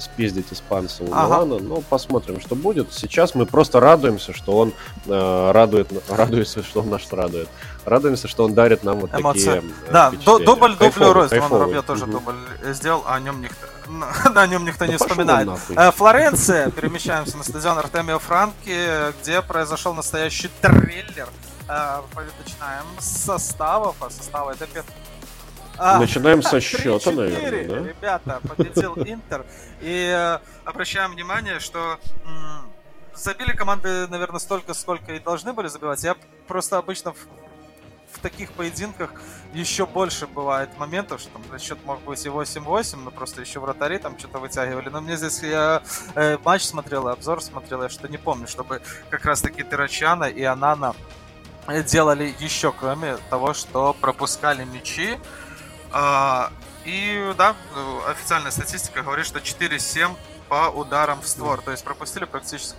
спиздить 0.00 0.52
испанца 0.52 1.04
у 1.04 1.12
ага. 1.12 1.44
Милана. 1.44 1.58
Ну, 1.58 1.82
посмотрим, 1.88 2.40
что 2.40 2.54
будет. 2.54 2.92
Сейчас 2.92 3.34
мы 3.34 3.46
просто 3.46 3.80
радуемся, 3.80 4.32
что 4.32 4.58
он 4.58 4.72
э, 5.06 5.50
радует, 5.52 5.88
радуется, 6.08 6.62
что 6.62 6.80
он 6.80 6.90
нас 6.90 7.02
радует. 7.12 7.48
Радуемся, 7.84 8.28
что 8.28 8.44
он 8.44 8.54
дарит 8.54 8.84
нам 8.84 9.00
вот 9.00 9.10
Эмоции. 9.14 9.46
такие 9.46 9.72
э, 9.88 9.92
Да, 9.92 10.10
дубль, 10.10 10.76
дубль 10.76 11.04
Ройс, 11.04 11.32
он 11.32 11.60
Робье 11.60 11.82
тоже 11.82 12.04
угу. 12.04 12.12
дубль 12.12 12.34
сделал, 12.72 13.02
а 13.06 13.14
о 13.14 13.20
нем 13.20 13.40
никто 13.40 13.66
о 14.34 14.46
нем 14.46 14.64
никто 14.64 14.86
не 14.86 14.96
вспоминает. 14.96 15.48
Э, 15.70 15.90
Флоренция, 15.90 16.70
перемещаемся 16.70 17.36
на 17.36 17.44
стадион 17.44 17.78
Артемио 17.78 18.18
Франки, 18.18 19.12
где 19.20 19.42
произошел 19.42 19.94
настоящий 19.94 20.50
триллер. 20.60 21.28
Э, 21.68 22.00
начинаем 22.44 22.84
с 22.98 23.24
составов, 23.24 23.96
а 24.00 24.10
составы 24.10 24.52
это 24.52 24.66
а, 25.80 25.98
Начинаем 25.98 26.42
со 26.42 26.60
счета, 26.60 27.10
наверное, 27.10 27.68
да? 27.68 27.88
Ребята, 27.88 28.40
победил 28.46 28.94
Интер. 28.96 29.46
И 29.80 30.12
э, 30.14 30.38
обращаем 30.64 31.12
внимание, 31.12 31.58
что 31.58 31.98
забили 33.14 33.52
команды, 33.52 34.06
наверное, 34.08 34.40
столько, 34.40 34.74
сколько 34.74 35.12
и 35.12 35.18
должны 35.18 35.52
были 35.52 35.68
забивать. 35.68 36.04
Я 36.04 36.16
просто 36.46 36.76
обычно 36.78 37.14
в 38.12 38.18
таких 38.20 38.52
поединках 38.52 39.10
еще 39.54 39.86
больше 39.86 40.26
бывает 40.26 40.68
моментов, 40.78 41.20
что 41.20 41.30
там 41.30 41.58
счет 41.58 41.78
мог 41.84 42.02
быть 42.02 42.24
и 42.26 42.28
8-8, 42.28 42.96
но 43.04 43.10
просто 43.10 43.40
еще 43.40 43.60
вратари 43.60 43.98
там 43.98 44.18
что-то 44.18 44.38
вытягивали. 44.38 44.88
Но 44.88 45.00
мне 45.00 45.16
здесь 45.16 45.42
я 45.42 45.82
э, 46.14 46.36
матч 46.44 46.62
смотрел, 46.62 47.08
обзор 47.08 47.42
смотрел, 47.42 47.82
я 47.82 47.88
что 47.88 48.08
не 48.08 48.18
помню, 48.18 48.46
чтобы 48.48 48.82
как 49.08 49.24
раз-таки 49.24 49.62
Тирачана 49.62 50.24
и 50.24 50.42
Анана 50.42 50.94
делали 51.86 52.34
еще, 52.40 52.72
кроме 52.72 53.16
того, 53.28 53.54
что 53.54 53.94
пропускали 54.00 54.64
мячи. 54.64 55.18
А, 55.92 56.52
и 56.84 57.32
да, 57.36 57.54
официальная 58.08 58.50
статистика 58.50 59.02
говорит, 59.02 59.26
что 59.26 59.38
4-7 59.38 60.16
по 60.48 60.70
ударам 60.70 61.20
в 61.20 61.28
створ. 61.28 61.60
То 61.62 61.70
есть 61.70 61.84
пропустили 61.84 62.24
практически 62.24 62.76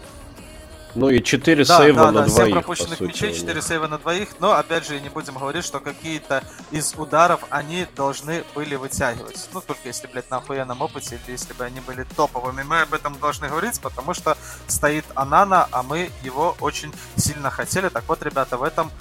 ну 0.94 1.10
и 1.10 1.24
4 1.24 1.64
да, 1.66 1.78
сейва 1.78 2.06
да, 2.06 2.12
на 2.12 2.22
да, 2.22 2.28
двоих. 2.28 2.48
7 2.48 2.54
пропущенных 2.54 2.98
по 2.98 3.04
мячей, 3.04 3.34
4 3.34 3.62
сейва 3.62 3.88
на 3.88 3.98
двоих. 3.98 4.30
Но 4.40 4.52
опять 4.52 4.86
же, 4.86 5.00
не 5.00 5.10
будем 5.10 5.36
говорить, 5.36 5.64
что 5.64 5.80
какие-то 5.80 6.44
из 6.72 6.94
ударов 6.96 7.42
они 7.50 7.88
должны 7.96 8.44
были 8.54 8.76
вытягивать. 8.76 9.50
Ну, 9.54 9.62
только 9.62 9.88
если, 9.88 10.08
блядь, 10.08 10.30
на 10.30 10.38
охуенном 10.38 10.82
опыте, 10.82 11.20
или 11.24 11.32
если 11.32 11.54
бы 11.54 11.64
они 11.64 11.80
были 11.80 12.04
топовыми. 12.04 12.64
Мы 12.64 12.82
об 12.82 12.94
этом 12.94 13.18
должны 13.20 13.48
говорить, 13.48 13.80
потому 13.82 14.14
что 14.14 14.38
стоит 14.68 15.06
Анана, 15.16 15.68
а 15.72 15.84
мы 15.84 16.10
его 16.24 16.56
очень 16.60 16.94
сильно 17.16 17.50
хотели. 17.50 17.90
Так 17.90 18.04
вот, 18.08 18.22
ребята, 18.24 18.58
в 18.58 18.64
этом 18.64 18.92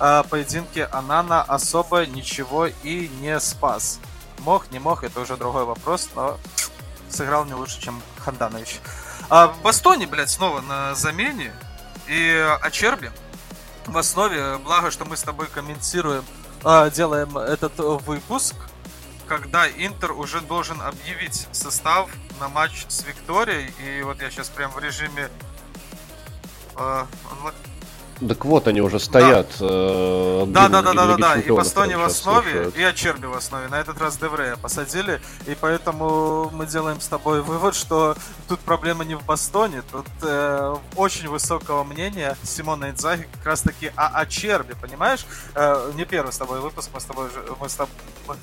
э, 0.00 0.22
поединке 0.28 0.84
Анана 0.86 1.42
особо 1.42 2.06
ничего 2.06 2.66
и 2.66 3.08
не 3.20 3.38
спас. 3.40 4.00
Мог, 4.40 4.70
не 4.70 4.78
мог, 4.78 5.04
это 5.04 5.20
уже 5.20 5.36
другой 5.36 5.64
вопрос, 5.64 6.10
но 6.14 6.38
сыграл 7.08 7.44
не 7.44 7.54
лучше, 7.54 7.80
чем 7.80 8.02
Ханданович. 8.24 8.80
А 9.28 9.48
в 9.48 9.60
Бастоне, 9.62 10.06
блядь, 10.06 10.30
снова 10.30 10.60
на 10.60 10.94
замене. 10.94 11.52
И 12.06 12.56
Ачерби 12.62 13.10
в 13.86 13.96
основе, 13.98 14.58
благо, 14.58 14.90
что 14.90 15.04
мы 15.04 15.16
с 15.16 15.22
тобой 15.22 15.46
комментируем, 15.46 16.24
э, 16.64 16.90
делаем 16.90 17.36
этот 17.38 17.78
выпуск, 17.78 18.54
когда 19.26 19.68
Интер 19.68 20.12
уже 20.12 20.40
должен 20.40 20.80
объявить 20.82 21.48
состав 21.52 22.08
на 22.40 22.48
матч 22.48 22.84
с 22.88 23.04
Викторией. 23.04 23.74
И 23.80 24.02
вот 24.02 24.20
я 24.22 24.30
сейчас 24.30 24.48
прям 24.48 24.70
в 24.70 24.78
режиме 24.78 25.28
э, 26.76 27.06
так 28.20 28.44
вот, 28.44 28.66
они 28.66 28.80
уже 28.80 28.98
стоят. 28.98 29.48
Да, 29.58 29.66
э, 29.66 30.44
да, 30.46 30.68
да, 30.68 30.82
да, 30.82 30.92
да, 30.92 31.16
да. 31.16 31.36
И 31.36 31.50
Бастони 31.50 31.94
в 31.94 32.02
основе, 32.02 32.50
слушают. 32.50 32.76
и 32.76 32.82
Ачерби 32.82 33.26
в 33.26 33.34
основе. 33.34 33.68
На 33.68 33.80
этот 33.80 34.00
раз 34.00 34.16
Деврея 34.16 34.56
посадили. 34.56 35.20
И 35.46 35.56
поэтому 35.60 36.50
мы 36.52 36.66
делаем 36.66 37.00
с 37.00 37.08
тобой 37.08 37.42
вывод, 37.42 37.74
что 37.74 38.16
тут 38.48 38.60
проблема 38.60 39.04
не 39.04 39.14
в 39.14 39.24
Бастоне. 39.24 39.82
Тут 39.92 40.06
э, 40.22 40.76
очень 40.96 41.28
высокого 41.28 41.84
мнения 41.84 42.36
Симона 42.42 42.90
Инзаги 42.90 43.28
как 43.34 43.46
раз 43.46 43.60
таки 43.60 43.92
о 43.96 44.06
Ачерби, 44.20 44.74
понимаешь? 44.80 45.26
Э, 45.54 45.90
не 45.94 46.04
первый 46.04 46.32
с 46.32 46.38
тобой 46.38 46.60
выпуск, 46.60 46.90
мы 46.94 47.00
с 47.00 47.04
тобой 47.04 47.26
уже 47.26 47.42
мы 47.60 47.68
с 47.68 47.74
тобой 47.74 47.94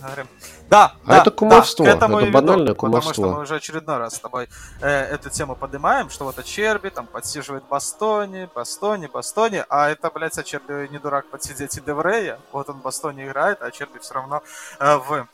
говорим. 0.01 0.27
Да, 0.69 0.93
а 1.05 1.09
да, 1.09 1.17
это 1.17 1.31
кумовство, 1.31 1.85
да, 1.85 1.91
это 1.93 2.07
банальное 2.07 2.67
веду, 2.67 2.75
кумовство. 2.75 3.11
Потому 3.11 3.29
что 3.29 3.37
мы 3.37 3.43
уже 3.43 3.55
очередной 3.55 3.97
раз 3.97 4.15
с 4.15 4.19
тобой 4.19 4.49
э, 4.81 4.87
эту 4.87 5.29
тему 5.29 5.55
поднимаем, 5.55 6.09
что 6.09 6.25
вот 6.25 6.39
Ачерби 6.39 6.89
там 6.89 7.05
подсиживает 7.07 7.63
Бастони, 7.69 8.49
Бастони, 8.53 9.07
Бастони, 9.07 9.62
а 9.69 9.89
это, 9.89 10.09
блядь, 10.09 10.37
а 10.37 10.87
не 10.87 10.99
дурак 10.99 11.25
подсидеть 11.27 11.77
и 11.77 11.81
Деврея. 11.81 12.39
Вот 12.51 12.69
он 12.69 12.79
Бастоне 12.79 13.25
играет, 13.25 13.61
а 13.61 13.71
Черби 13.71 13.99
все 13.99 14.13
равно 14.13 14.43
э, 14.79 14.95
в 14.95 15.27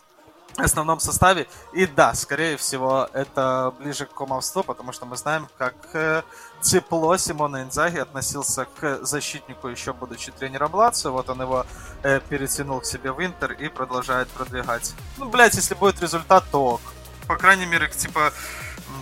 основном 0.58 1.00
составе. 1.00 1.48
И 1.74 1.86
да, 1.86 2.14
скорее 2.14 2.58
всего, 2.58 3.10
это 3.14 3.74
ближе 3.80 4.06
к 4.06 4.14
комовству, 4.14 4.64
потому 4.64 4.92
что 4.92 5.06
мы 5.06 5.18
знаем, 5.18 5.48
как 5.58 5.76
э, 5.94 6.24
тепло 6.62 7.18
Симона 7.18 7.64
Инзаги 7.64 8.00
относился 8.00 8.66
к 8.80 9.00
защитнику, 9.06 9.68
еще 9.68 9.94
будучи 9.94 10.32
тренером 10.32 10.74
Лацио. 10.74 11.12
Вот 11.12 11.30
он 11.30 11.42
его 11.42 11.66
э, 12.04 12.20
перетянул 12.28 12.82
к 12.82 12.86
себе 12.86 13.12
в 13.12 13.24
Интер 13.24 13.54
и 13.54 13.70
продолжает 13.70 14.28
продвигать. 14.30 14.94
Ну, 15.18 15.30
блядь, 15.30 15.56
если 15.56 15.76
будет 15.76 16.02
результат, 16.02 16.44
то 16.52 16.66
ок. 16.66 16.82
По 17.28 17.38
крайней 17.38 17.66
мере, 17.66 17.90
типа, 17.90 18.34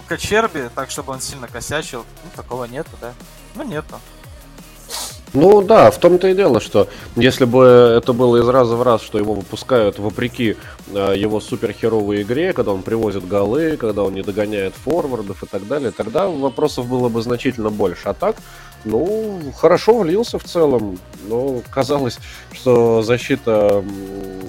к 0.08 0.18
Черби, 0.18 0.70
так, 0.76 0.92
чтобы 0.92 1.14
он 1.14 1.22
сильно 1.22 1.48
косячил, 1.48 2.06
ну, 2.24 2.30
такого 2.36 2.66
нету, 2.66 2.92
да? 3.00 3.14
Ну, 3.56 3.64
нету. 3.64 4.00
Ну 5.34 5.62
да, 5.62 5.92
в 5.92 5.98
том-то 5.98 6.30
и 6.30 6.34
дело, 6.34 6.62
что 6.62 6.88
если 7.16 7.46
бы 7.46 7.64
это 7.98 8.14
было 8.14 8.38
из 8.38 8.48
раза 8.48 8.76
в 8.76 8.82
раз, 8.82 9.02
что 9.02 9.18
его 9.18 9.34
выпускают 9.34 10.00
вопреки 10.00 10.56
э, 10.94 11.14
его 11.18 11.42
суперхеровой 11.42 12.22
игре, 12.22 12.54
когда 12.54 12.72
он 12.72 12.82
привозит 12.82 13.28
голы, 13.28 13.76
когда 13.78 14.04
он 14.04 14.14
не 14.14 14.22
догоняет 14.22 14.74
форвардов 14.74 15.44
и 15.44 15.46
так 15.46 15.68
далее, 15.68 15.92
тогда 15.92 16.28
вопросов 16.28 16.88
было 16.88 17.10
бы 17.10 17.22
значительно 17.22 17.70
больше. 17.70 18.08
А 18.10 18.14
так, 18.14 18.38
ну, 18.86 19.42
хорошо 19.58 20.00
влился 20.00 20.40
в 20.40 20.46
целом. 20.46 20.98
Но 21.28 21.62
казалось, 21.70 22.20
что 22.54 23.02
защита 23.02 23.84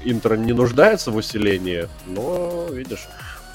Интера 0.04 0.36
не 0.36 0.52
нуждается 0.52 1.10
в 1.10 1.16
усилении, 1.16 1.88
но, 2.06 2.66
видишь, 2.70 3.08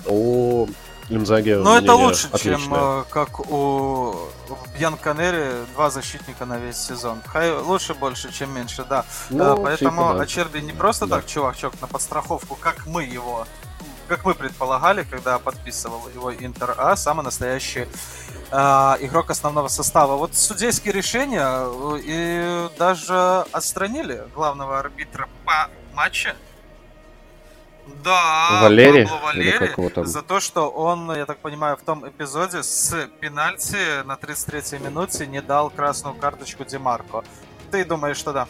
у 0.06 0.68
Лимзаги 1.14 1.52
Но 1.52 1.78
это 1.78 1.94
лучше, 1.94 2.28
отличное. 2.28 2.58
чем 2.58 2.74
э, 2.74 3.04
как 3.10 3.40
у 3.52 4.16
Бьянканери 4.78 5.66
два 5.74 5.90
защитника 5.90 6.46
на 6.46 6.58
весь 6.58 6.78
сезон. 6.78 7.22
Хай 7.26 7.52
лучше 7.52 7.94
больше, 7.94 8.34
чем 8.34 8.54
меньше, 8.54 8.84
да. 8.90 9.06
Ну, 9.30 9.58
Поэтому 9.58 10.02
типа, 10.02 10.14
да. 10.18 10.24
Ачерби 10.24 10.60
не 10.60 10.72
просто 10.72 11.06
да. 11.06 11.18
так 11.18 11.28
чувачок 11.28 11.74
на 11.82 11.88
подстраховку, 11.88 12.56
как 12.56 12.86
мы 12.88 13.04
его 13.04 13.46
как 14.08 14.26
мы 14.26 14.36
предполагали, 14.36 15.04
когда 15.10 15.40
подписывал 15.40 16.10
его 16.14 16.34
Интер, 16.34 16.76
а 16.78 16.96
самый 16.96 17.24
настоящий 17.24 17.88
э, 18.52 18.56
игрок 19.00 19.32
основного 19.32 19.70
состава. 19.70 20.18
Вот 20.18 20.36
судейские 20.36 20.94
решения 20.94 21.48
э, 21.48 22.00
и 22.04 22.70
даже 22.78 23.46
отстранили 23.52 24.24
главного 24.36 24.80
арбитра 24.80 25.30
по 25.46 25.70
матчу 25.94 26.32
да, 28.04 28.60
Валерий, 28.62 29.08
Валерий 29.24 30.06
за 30.06 30.22
то, 30.22 30.40
что 30.40 30.70
он, 30.70 31.12
я 31.16 31.26
так 31.26 31.38
понимаю, 31.38 31.78
в 31.78 31.82
том 31.82 32.08
эпизоде 32.08 32.64
с 32.64 32.96
пенальти 33.20 34.04
на 34.06 34.14
33-й 34.14 34.80
минуте 34.80 35.28
не 35.28 35.42
дал 35.42 35.70
красную 35.70 36.16
карточку 36.16 36.66
Демарко. 36.66 37.24
Ты 37.72 37.84
думаешь, 37.86 38.18
что 38.18 38.34
да? 38.34 38.48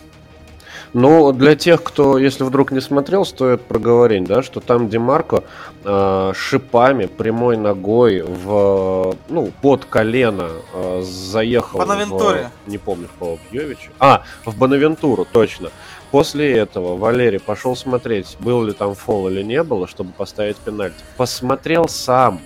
Ну, 0.93 1.31
для 1.31 1.55
тех, 1.55 1.81
кто, 1.81 2.19
если 2.19 2.43
вдруг 2.43 2.71
не 2.71 2.79
смотрел, 2.79 3.25
стоит 3.25 3.63
проговорить, 3.63 4.25
да, 4.25 4.43
что 4.43 4.59
там 4.59 4.89
Демарко 4.89 5.43
э, 5.83 6.33
шипами, 6.35 7.07
прямой 7.07 7.57
ногой 7.57 8.21
в, 8.21 9.15
ну, 9.29 9.51
под 9.61 9.85
колено 9.85 10.49
э, 10.73 11.01
заехал. 11.03 11.79
Бонавентуре. 11.79 12.51
В, 12.65 12.69
не 12.69 12.77
помню, 12.77 13.07
в 13.15 13.19
кого 13.19 13.39
Пьевич. 13.49 13.89
А, 13.99 14.23
в 14.45 14.55
Бонавентуру, 14.55 15.25
точно. 15.25 15.71
После 16.13 16.55
этого 16.59 16.95
Валерий 16.95 17.39
пошел 17.39 17.75
смотреть, 17.75 18.37
был 18.39 18.63
ли 18.63 18.73
там 18.73 18.93
фол 18.93 19.29
или 19.29 19.41
не 19.41 19.63
было, 19.63 19.87
чтобы 19.87 20.11
поставить 20.11 20.57
пенальти. 20.57 21.03
Посмотрел 21.17 21.87
сам 21.87 22.39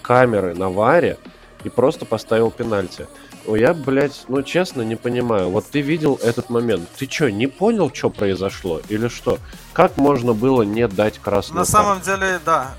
камеры 0.00 0.54
на 0.54 0.70
варе 0.70 1.18
и 1.64 1.68
просто 1.70 2.04
поставил 2.04 2.52
пенальти. 2.52 3.08
Ну, 3.46 3.56
я, 3.56 3.74
блядь, 3.74 4.26
ну, 4.28 4.44
честно, 4.44 4.82
не 4.82 4.94
понимаю. 4.94 5.50
Вот 5.50 5.66
ты 5.66 5.80
видел 5.80 6.20
этот 6.22 6.50
момент. 6.50 6.88
Ты 6.96 7.10
что, 7.10 7.32
не 7.32 7.48
понял, 7.48 7.90
что 7.92 8.10
произошло? 8.10 8.80
Или 8.88 9.08
что? 9.08 9.40
Как 9.72 9.96
можно 9.96 10.32
было 10.32 10.62
не 10.62 10.86
дать 10.86 11.18
красную 11.18 11.58
На 11.58 11.64
самом 11.64 12.00
деле, 12.02 12.38
да. 12.46 12.76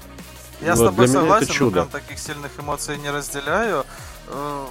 Я 0.62 0.76
Но 0.76 0.78
с 0.78 0.80
тобой 0.80 1.10
согласен, 1.10 1.54
но 1.60 1.72
прям 1.72 1.90
таких 1.90 2.18
сильных 2.18 2.52
эмоций 2.58 2.98
не 3.00 3.12
разделяю. 3.12 3.84
Э, 4.30 4.66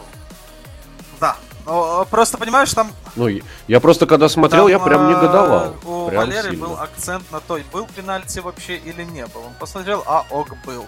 да, 1.20 1.36
но, 1.66 2.06
просто 2.10 2.38
понимаешь, 2.38 2.72
там... 2.72 2.92
Ну, 3.16 3.28
я 3.68 3.80
просто 3.80 4.06
когда 4.06 4.28
смотрел, 4.28 4.64
там, 4.64 4.70
я 4.70 4.78
прям 4.78 5.08
негодовал. 5.08 5.76
У 5.84 6.08
прям 6.08 6.20
Валерия 6.20 6.50
сильно. 6.50 6.66
был 6.66 6.78
акцент 6.78 7.30
на 7.32 7.40
той, 7.40 7.64
был 7.72 7.86
пенальти 7.86 8.40
вообще 8.40 8.76
или 8.76 9.04
не 9.04 9.26
был. 9.26 9.40
Он 9.46 9.54
посмотрел, 9.58 10.02
а 10.06 10.24
ок 10.30 10.48
был. 10.64 10.86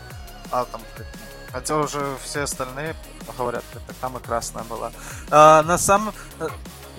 А 0.50 0.64
там, 0.64 0.80
хотя 1.52 1.76
уже 1.76 2.16
все 2.22 2.42
остальные 2.42 2.94
говорят, 3.38 3.64
так 3.72 3.82
там 4.00 4.16
и 4.16 4.20
красная 4.20 4.64
была. 4.64 4.92
А, 5.30 5.62
на 5.62 5.78
самом... 5.78 6.14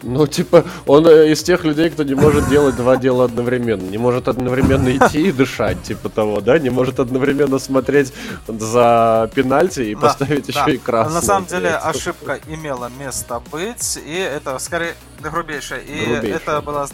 Ну, 0.04 0.28
типа, 0.28 0.66
он 0.86 1.08
э, 1.08 1.32
из 1.32 1.42
тех 1.44 1.64
людей, 1.64 1.90
кто 1.90 2.04
не 2.04 2.14
может 2.14 2.50
делать 2.50 2.76
два 2.76 2.98
дела 2.98 3.26
одновременно. 3.26 3.90
Не 3.90 3.98
может 3.98 4.28
одновременно 4.28 4.96
идти 4.96 5.30
и 5.30 5.32
дышать, 5.32 5.82
типа 5.84 6.10
того, 6.10 6.42
да? 6.42 6.60
Не 6.60 6.70
может 6.70 7.00
одновременно 7.00 7.58
смотреть 7.58 8.14
за 8.48 9.30
пенальти 9.34 9.80
и 9.82 9.96
да, 9.96 10.02
поставить 10.02 10.48
да. 10.48 10.60
еще 10.60 10.76
и 10.76 10.78
красный. 10.78 11.16
На 11.16 11.22
самом 11.22 11.48
деле 11.48 11.76
ошибка 11.76 12.40
имела 12.48 12.92
место 13.00 13.42
быть, 13.52 13.98
и 14.06 14.16
это 14.16 14.60
скорее 14.60 14.96
грубейшая. 15.22 15.80
И 15.80 16.06
грубейшая. 16.06 16.36
это 16.36 16.62
была, 16.62 16.88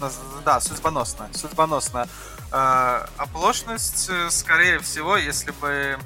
да, 0.46 0.60
судьбоносная. 0.62 1.30
Судьбоносная 1.34 2.08
э, 2.52 3.06
оплошность, 3.18 4.10
э, 4.10 4.30
скорее 4.30 4.80
всего, 4.80 5.18
если 5.18 5.52
бы 5.62 5.98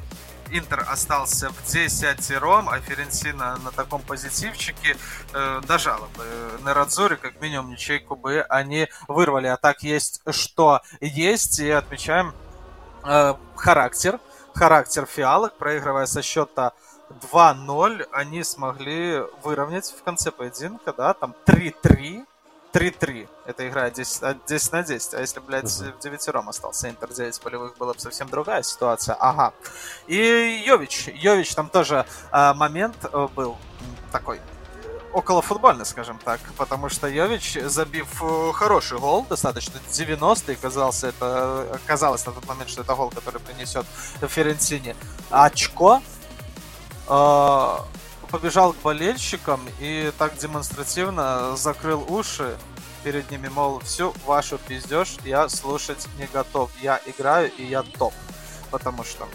Интер 0.49 0.85
остался 0.87 1.49
в 1.49 1.71
10 1.71 2.31
ром, 2.37 2.69
а 2.69 2.79
Ференсина 2.79 3.57
на 3.57 3.71
таком 3.71 4.01
позитивчике 4.01 4.97
э, 5.33 5.61
дожала 5.67 6.07
бы 6.17 6.25
на 6.63 6.73
Радзоре, 6.73 7.15
как 7.15 7.41
минимум 7.41 7.71
ничейку 7.71 8.15
бы 8.15 8.41
они 8.41 8.87
вырвали. 9.07 9.47
А 9.47 9.57
так 9.57 9.83
есть 9.83 10.21
что 10.29 10.81
есть, 11.01 11.59
и 11.59 11.69
отмечаем 11.69 12.33
э, 13.03 13.33
характер. 13.55 14.19
Характер 14.53 15.07
фиалок, 15.07 15.57
проигрывая 15.57 16.05
со 16.05 16.21
счета 16.21 16.73
2-0, 17.31 18.07
они 18.11 18.43
смогли 18.43 19.21
выровнять 19.43 19.87
в 19.91 20.03
конце 20.03 20.31
поединка, 20.31 20.93
да, 20.93 21.13
там 21.13 21.35
3-3 21.45 22.25
3-3. 22.73 23.29
Это 23.45 23.67
игра 23.67 23.89
10, 23.89 24.45
10 24.47 24.71
на 24.71 24.83
10. 24.83 25.13
А 25.13 25.21
если, 25.21 25.39
блядь, 25.39 25.65
uh-huh. 25.65 25.95
в 25.97 25.99
девятером 25.99 26.49
остался 26.49 26.89
Интер 26.89 27.13
9 27.13 27.39
полевых, 27.39 27.77
была 27.77 27.93
бы 27.93 27.99
совсем 27.99 28.27
другая 28.29 28.63
ситуация. 28.63 29.15
Ага. 29.15 29.53
И 30.07 30.63
Йович. 30.65 31.09
Йович 31.13 31.53
там 31.53 31.69
тоже 31.69 32.05
а, 32.31 32.53
момент 32.55 32.95
э, 33.11 33.27
был 33.35 33.57
такой 34.11 34.41
около 35.13 35.43
футбольный, 35.43 35.85
скажем 35.85 36.17
так, 36.23 36.39
потому 36.57 36.89
что 36.89 37.07
Йович, 37.07 37.59
забив 37.65 38.07
э, 38.21 38.51
хороший 38.53 38.97
гол, 38.97 39.25
достаточно 39.29 39.77
90-й, 39.91 40.55
казался 40.55 41.07
это, 41.09 41.79
казалось 41.85 42.25
на 42.25 42.31
тот 42.31 42.47
момент, 42.47 42.69
что 42.69 42.81
это 42.81 42.95
гол, 42.95 43.11
который 43.11 43.39
принесет 43.39 43.85
Ференцине 44.27 44.95
очко, 45.29 46.01
э, 47.07 47.77
побежал 48.33 48.73
к 48.73 48.77
болельщикам 48.81 49.61
и 49.79 50.11
так 50.17 50.35
демонстративно 50.39 51.55
закрыл 51.55 52.03
уши 52.11 52.57
перед 53.03 53.29
ними, 53.29 53.47
мол, 53.47 53.79
всю 53.81 54.11
вашу 54.25 54.57
пиздеж 54.57 55.17
я 55.23 55.47
слушать 55.49 56.07
не 56.17 56.25
готов. 56.25 56.71
Я 56.81 56.99
играю 57.05 57.51
и 57.59 57.63
я 57.63 57.83
топ. 57.83 58.11
Потому 58.71 59.03
что 59.03 59.27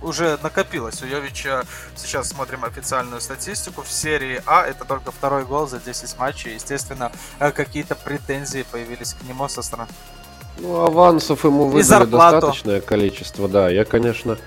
уже 0.00 0.38
накопилось 0.42 1.02
у 1.02 1.06
Йовича. 1.06 1.64
Сейчас 1.94 2.30
смотрим 2.30 2.64
официальную 2.64 3.20
статистику. 3.20 3.82
В 3.82 3.92
серии 3.92 4.42
А 4.46 4.64
это 4.64 4.86
только 4.86 5.10
второй 5.12 5.44
гол 5.44 5.68
за 5.68 5.78
10 5.78 6.18
матчей. 6.18 6.54
Естественно, 6.54 7.12
э, 7.38 7.52
какие-то 7.52 7.96
претензии 7.96 8.64
появились 8.72 9.12
к 9.12 9.22
нему 9.24 9.46
со 9.48 9.60
стороны. 9.60 9.90
Ну, 10.56 10.76
авансов 10.86 11.44
ему 11.44 11.66
выдали 11.66 12.06
достаточное 12.06 12.80
количество, 12.80 13.46
да. 13.46 13.68
Я, 13.68 13.84
конечно, 13.84 14.38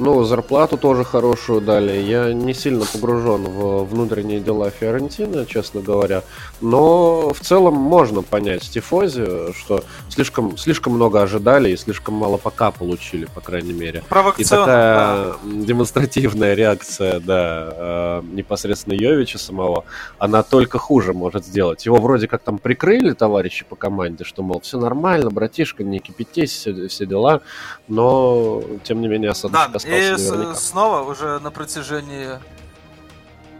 ну, 0.00 0.24
зарплату 0.24 0.76
тоже 0.78 1.04
хорошую 1.04 1.60
дали. 1.60 1.92
Я 1.98 2.32
не 2.32 2.54
сильно 2.54 2.84
погружен 2.84 3.44
в 3.44 3.84
внутренние 3.84 4.40
дела 4.40 4.70
Фиорентины, 4.70 5.44
честно 5.46 5.82
говоря. 5.82 6.22
Но 6.60 7.32
в 7.32 7.40
целом 7.40 7.74
можно 7.74 8.22
понять 8.22 8.64
Стифози, 8.64 9.52
что 9.52 9.84
слишком, 10.08 10.56
слишком 10.56 10.94
много 10.94 11.22
ожидали 11.22 11.70
и 11.70 11.76
слишком 11.76 12.14
мало 12.14 12.38
пока 12.38 12.70
получили, 12.70 13.26
по 13.26 13.40
крайней 13.40 13.74
мере. 13.74 14.02
И 14.38 14.44
такая 14.44 15.24
да. 15.24 15.36
демонстративная 15.44 16.54
реакция, 16.54 17.20
да, 17.20 17.68
э, 17.72 18.22
непосредственно 18.32 18.94
Йовича 18.94 19.38
самого, 19.38 19.84
она 20.18 20.42
только 20.42 20.78
хуже 20.78 21.12
может 21.12 21.44
сделать. 21.44 21.84
Его 21.84 21.96
вроде 21.96 22.26
как 22.26 22.42
там 22.42 22.58
прикрыли 22.58 23.12
товарищи 23.12 23.64
по 23.68 23.76
команде, 23.76 24.24
что, 24.24 24.42
мол, 24.42 24.60
все 24.60 24.78
нормально, 24.78 25.30
братишка, 25.30 25.84
не 25.84 25.98
кипятись, 25.98 26.52
все, 26.52 26.88
все 26.88 27.06
дела. 27.06 27.42
Но, 27.88 28.62
тем 28.84 29.00
не 29.02 29.08
менее, 29.08 29.30
осадочка 29.30 29.66
да, 29.66 29.72
и 29.90 30.54
снова 30.54 31.02
уже 31.02 31.38
на 31.40 31.50
протяжении 31.50 32.38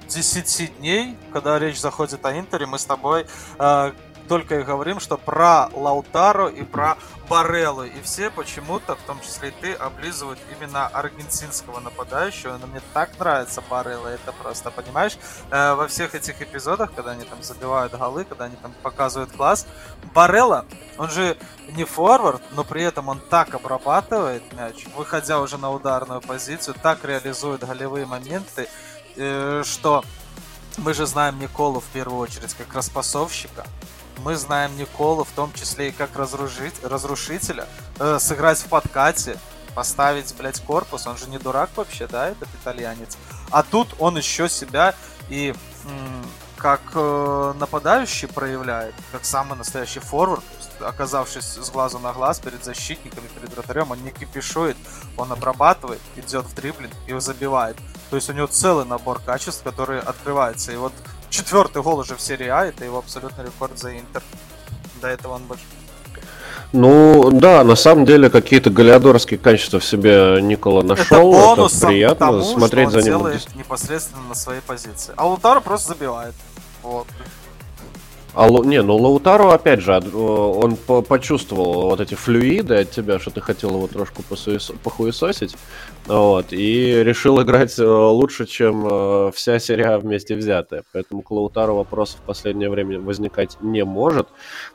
10 0.09 0.79
дней, 0.79 1.17
когда 1.33 1.59
речь 1.59 1.81
заходит 1.81 2.25
о 2.25 2.37
Интере, 2.37 2.67
мы 2.67 2.79
с 2.79 2.85
тобой 2.85 3.27
э, 3.59 3.93
только 4.31 4.61
и 4.61 4.63
говорим, 4.63 5.01
что 5.01 5.17
про 5.17 5.69
Лаутаро 5.75 6.49
и 6.49 6.63
про 6.63 6.97
Бареллу. 7.29 7.83
И 7.83 8.01
все 8.01 8.31
почему-то, 8.31 8.95
в 8.95 9.01
том 9.01 9.21
числе 9.21 9.49
и 9.49 9.53
ты, 9.61 9.73
облизывают 9.73 10.39
именно 10.57 10.87
аргентинского 10.87 11.81
нападающего. 11.81 12.57
Но 12.59 12.69
мне 12.69 12.81
так 12.95 13.19
нравится 13.19 13.61
Барелла, 13.69 14.07
это 14.07 14.31
просто, 14.31 14.71
понимаешь? 14.71 15.19
Э, 15.51 15.75
во 15.75 15.89
всех 15.89 16.15
этих 16.15 16.41
эпизодах, 16.41 16.95
когда 16.95 17.11
они 17.11 17.25
там 17.25 17.43
забивают 17.43 17.93
голы, 17.93 18.25
когда 18.25 18.45
они 18.45 18.55
там 18.55 18.73
показывают 18.85 19.33
класс, 19.33 19.67
Барелла, 20.15 20.65
он 20.97 21.11
же 21.11 21.37
не 21.73 21.83
форвард, 21.83 22.41
но 22.53 22.63
при 22.63 22.85
этом 22.85 23.09
он 23.09 23.19
так 23.19 23.53
обрабатывает 23.57 24.45
мяч, 24.53 24.87
выходя 24.97 25.41
уже 25.41 25.59
на 25.59 25.73
ударную 25.73 26.21
позицию, 26.21 26.77
так 26.81 27.05
реализует 27.05 27.67
голевые 27.67 28.07
моменты, 28.07 28.69
э, 29.17 29.65
что 29.67 30.05
мы 30.79 30.95
же 30.95 31.07
знаем 31.07 31.41
Николу 31.41 31.81
в 31.81 31.87
первую 31.87 32.21
очередь 32.21 32.55
как 32.55 32.73
распасовщика, 32.75 33.67
мы 34.25 34.37
знаем 34.37 34.77
Николу 34.77 35.25
в 35.25 35.31
том 35.31 35.53
числе 35.53 35.89
и 35.89 35.93
как 35.93 36.17
разрушить, 36.17 36.75
разрушителя, 36.83 37.67
э, 37.99 38.19
сыграть 38.21 38.59
в 38.59 38.67
подкате, 38.67 39.39
поставить, 39.75 40.35
блядь, 40.37 40.61
корпус, 40.61 41.07
он 41.07 41.17
же 41.17 41.29
не 41.29 41.39
дурак 41.39 41.71
вообще, 41.77 42.07
да, 42.07 42.29
этот 42.29 42.49
итальянец. 42.61 43.17
А 43.51 43.63
тут 43.63 43.95
он 43.99 44.17
еще 44.17 44.49
себя 44.49 44.95
и 45.29 45.55
м- 45.85 46.27
как 46.57 46.81
э, 46.95 47.55
нападающий 47.59 48.29
проявляет, 48.29 48.95
как 49.13 49.25
самый 49.25 49.57
настоящий 49.57 50.01
форвард, 50.01 50.45
оказавшись 50.81 51.45
с 51.55 51.71
глазу 51.71 51.99
на 51.99 52.13
глаз 52.13 52.39
перед 52.39 52.63
защитниками, 52.65 53.29
перед 53.29 53.55
вратарем, 53.55 53.91
он 53.93 54.03
не 54.03 54.11
кипишует, 54.11 54.77
он 55.17 55.33
обрабатывает, 55.33 56.01
идет 56.17 56.45
в 56.45 56.55
дриблинг 56.55 56.93
и 57.07 57.19
забивает. 57.19 57.77
То 58.11 58.17
есть 58.17 58.29
у 58.29 58.33
него 58.33 58.47
целый 58.47 58.85
набор 58.85 59.21
качеств, 59.21 59.63
которые 59.63 60.01
открываются. 60.01 60.73
И 60.73 60.77
вот 60.77 60.93
четвертый 61.31 61.83
гол 61.83 62.01
уже 62.01 62.17
в 62.17 62.21
серии 62.21 62.49
А, 62.49 62.67
это 62.67 62.85
его 62.85 62.99
абсолютный 62.99 63.45
рекорд 63.45 63.79
за 63.79 63.99
Интер. 63.99 64.23
До 65.01 65.09
этого 65.09 65.35
он 65.35 65.43
больше. 65.45 65.65
Ну, 66.73 67.31
да, 67.33 67.65
на 67.65 67.75
самом 67.75 68.05
деле 68.05 68.31
какие-то 68.31 68.71
галиадорские 68.71 69.39
качества 69.39 69.81
в 69.81 69.85
себе 69.85 70.39
Никола 70.41 70.83
нашел. 70.83 71.35
Это, 71.35 71.67
это 71.67 71.87
приятно 71.87 72.27
тому, 72.27 72.43
смотреть 72.43 72.91
за 72.91 72.99
ним. 72.99 73.07
делает 73.07 73.55
непосредственно 73.57 74.23
на 74.29 74.35
своей 74.35 74.61
позиции. 74.61 75.13
А 75.17 75.27
Лутаро 75.27 75.61
просто 75.61 75.95
забивает. 75.95 76.35
Вот. 76.83 77.07
А, 78.35 78.49
не, 78.49 78.81
ну 78.83 78.97
Лаутаро, 78.97 79.51
опять 79.51 79.81
же, 79.81 79.93
он 79.93 80.77
по 80.77 81.03
почувствовал 81.03 81.91
вот 81.91 82.01
эти 82.01 82.15
флюиды 82.15 82.77
от 82.77 82.91
тебя, 82.91 83.19
что 83.19 83.31
ты 83.31 83.41
хотел 83.41 83.71
его 83.71 83.89
трошку 83.89 84.23
похуесосить, 84.23 85.57
вот, 86.07 86.53
и 86.53 87.05
решил 87.05 87.41
играть 87.43 87.79
э, 87.79 87.85
лучше, 87.85 88.47
чем 88.47 88.87
э, 88.87 89.31
вся 89.33 89.59
серия 89.59 89.99
вместе 89.99 90.35
взятая. 90.35 90.83
Поэтому 90.93 91.23
к 91.23 91.31
Лаутару 91.31 91.77
вопросов 91.77 92.21
в 92.21 92.23
последнее 92.23 92.71
время 92.71 92.99
возникать 92.99 93.59
не 93.61 93.85
может. 93.85 94.29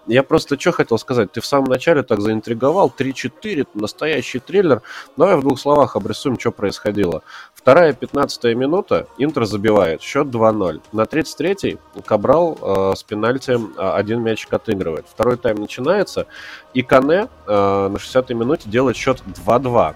Я 0.07 0.23
просто 0.23 0.59
что 0.59 0.71
хотел 0.71 0.97
сказать, 0.97 1.31
ты 1.31 1.41
в 1.41 1.45
самом 1.45 1.65
начале 1.65 2.03
так 2.03 2.21
заинтриговал, 2.21 2.93
3-4, 2.95 3.67
настоящий 3.73 4.39
триллер. 4.39 4.81
Давай 5.17 5.35
в 5.35 5.41
двух 5.41 5.59
словах 5.59 5.95
обрисуем, 5.95 6.39
что 6.39 6.51
происходило. 6.51 7.23
Вторая 7.65 7.93
15 7.93 8.55
минута, 8.55 9.07
Интер 9.17 9.45
забивает, 9.45 9.99
счет 9.99 10.27
2-0. 10.27 10.81
На 10.91 11.01
33-й 11.01 11.79
Кабрал 12.05 12.59
э, 12.61 12.93
с 12.95 13.01
пенальти 13.01 13.53
э, 13.53 13.57
один 13.77 14.21
мячик 14.21 14.53
отыгрывает. 14.53 15.07
Второй 15.09 15.37
тайм 15.37 15.57
начинается, 15.57 16.27
и 16.75 16.83
Кане 16.83 17.27
э, 17.47 17.87
на 17.87 17.95
60-й 17.95 18.35
минуте 18.35 18.69
делает 18.69 18.95
счет 18.95 19.23
2-2. 19.47 19.95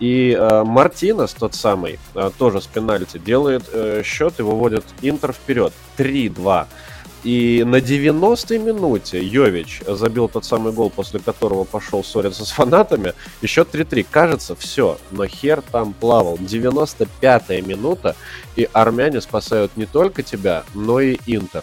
И 0.00 0.36
э, 0.38 0.64
Мартинес, 0.64 1.32
тот 1.32 1.54
самый, 1.54 1.98
э, 2.14 2.30
тоже 2.38 2.60
с 2.60 2.66
пенальти, 2.66 3.18
делает 3.18 3.64
э, 3.72 4.02
счет 4.04 4.34
и 4.38 4.42
выводит 4.42 4.84
Интер 5.02 5.32
вперед 5.32 5.72
3-2. 5.96 6.66
И 7.24 7.62
на 7.64 7.76
90-й 7.76 8.58
минуте 8.58 9.22
Йович 9.22 9.82
забил 9.86 10.28
тот 10.28 10.44
самый 10.44 10.72
гол, 10.72 10.90
после 10.90 11.20
которого 11.20 11.62
пошел 11.62 12.02
ссориться 12.02 12.44
с 12.44 12.50
фанатами. 12.50 13.14
Еще 13.42 13.62
3-3. 13.62 14.04
Кажется, 14.10 14.56
все. 14.56 14.98
Но 15.12 15.26
хер 15.26 15.62
там 15.62 15.92
плавал. 15.92 16.36
95-я 16.36 17.62
минута, 17.62 18.16
и 18.56 18.68
армяне 18.72 19.20
спасают 19.20 19.76
не 19.76 19.86
только 19.86 20.24
тебя, 20.24 20.64
но 20.74 21.00
и 21.00 21.16
Интер. 21.26 21.62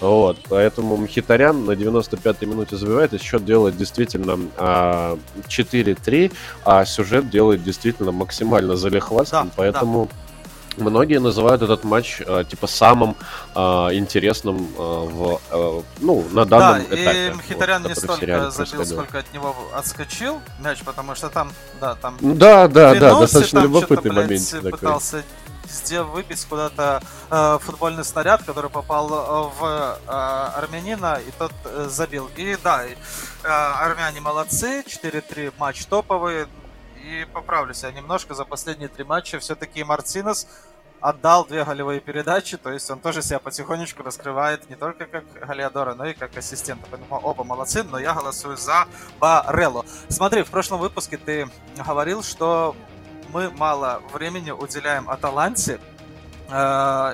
Вот, 0.00 0.38
поэтому 0.48 0.96
Мхитарян 0.96 1.66
на 1.66 1.72
95-й 1.72 2.46
минуте 2.46 2.76
забивает, 2.76 3.12
и 3.12 3.18
счет 3.18 3.44
делает 3.44 3.76
действительно 3.76 4.38
а, 4.56 5.18
4-3, 5.46 6.32
а 6.64 6.84
сюжет 6.86 7.28
делает 7.28 7.62
действительно 7.62 8.10
максимально 8.10 8.76
залихватским, 8.76 9.48
да, 9.48 9.52
поэтому... 9.56 10.06
Да. 10.06 10.16
Многие 10.76 11.18
называют 11.18 11.62
этот 11.62 11.82
матч 11.82 12.22
э, 12.24 12.44
типа 12.48 12.68
самым 12.68 13.16
э, 13.54 13.60
интересным 13.92 14.68
э, 14.78 14.80
в 14.80 15.40
э, 15.50 15.82
ну 15.98 16.24
на 16.30 16.44
данном 16.44 16.86
да, 16.88 16.94
этапе. 16.94 17.26
И 17.26 17.30
Мхитарян 17.32 17.82
вот, 17.82 17.88
не 17.88 17.94
столько 17.96 18.50
забил, 18.50 18.86
сколько 18.86 19.18
от 19.18 19.34
него 19.34 19.54
отскочил 19.74 20.40
мяч, 20.60 20.78
потому 20.84 21.16
что 21.16 21.28
там, 21.28 21.52
да, 21.80 21.96
там. 21.96 22.16
Да, 22.20 22.68
да, 22.68 22.94
да, 22.94 23.18
достаточно 23.18 23.58
любопытный 23.58 24.12
момент. 24.12 24.54
Пытался 24.62 25.24
сделать 25.70 26.10
выбить 26.10 26.44
куда-то 26.44 27.02
э, 27.30 27.58
футбольный 27.60 28.04
снаряд, 28.04 28.42
который 28.42 28.70
попал 28.70 29.08
э, 29.08 29.50
в 29.58 29.98
э, 30.06 30.10
армянина, 30.10 31.20
и 31.26 31.30
тот 31.32 31.52
э, 31.64 31.86
забил. 31.88 32.30
И 32.36 32.56
да, 32.62 32.84
э, 32.84 32.94
армяне 33.44 34.20
молодцы, 34.20 34.82
4-3 34.86 35.52
матч 35.58 35.84
топовый, 35.86 36.46
и 37.04 37.26
поправлю 37.32 37.74
себя 37.74 37.92
немножко, 37.92 38.34
за 38.34 38.44
последние 38.44 38.88
три 38.88 39.04
матча 39.04 39.38
все-таки 39.38 39.82
Мартинес 39.82 40.46
отдал 41.00 41.46
две 41.46 41.64
голевые 41.64 42.00
передачи, 42.00 42.56
то 42.56 42.70
есть 42.70 42.90
он 42.90 43.00
тоже 43.00 43.22
себя 43.22 43.38
потихонечку 43.38 44.02
раскрывает 44.02 44.68
не 44.68 44.76
только 44.76 45.06
как 45.06 45.24
Галиадора, 45.32 45.94
но 45.94 46.04
и 46.04 46.12
как 46.12 46.36
ассистента. 46.36 46.86
Поэтому 46.90 47.18
оба 47.20 47.42
молодцы, 47.42 47.82
но 47.82 47.98
я 47.98 48.12
голосую 48.12 48.56
за 48.56 48.86
Барелло. 49.18 49.84
Смотри, 50.08 50.42
в 50.42 50.50
прошлом 50.50 50.80
выпуске 50.80 51.16
ты 51.16 51.48
говорил, 51.86 52.22
что 52.22 52.76
мы 53.32 53.50
мало 53.50 54.02
времени 54.12 54.50
уделяем 54.50 55.08
Аталанте, 55.08 55.80
э, 56.48 56.54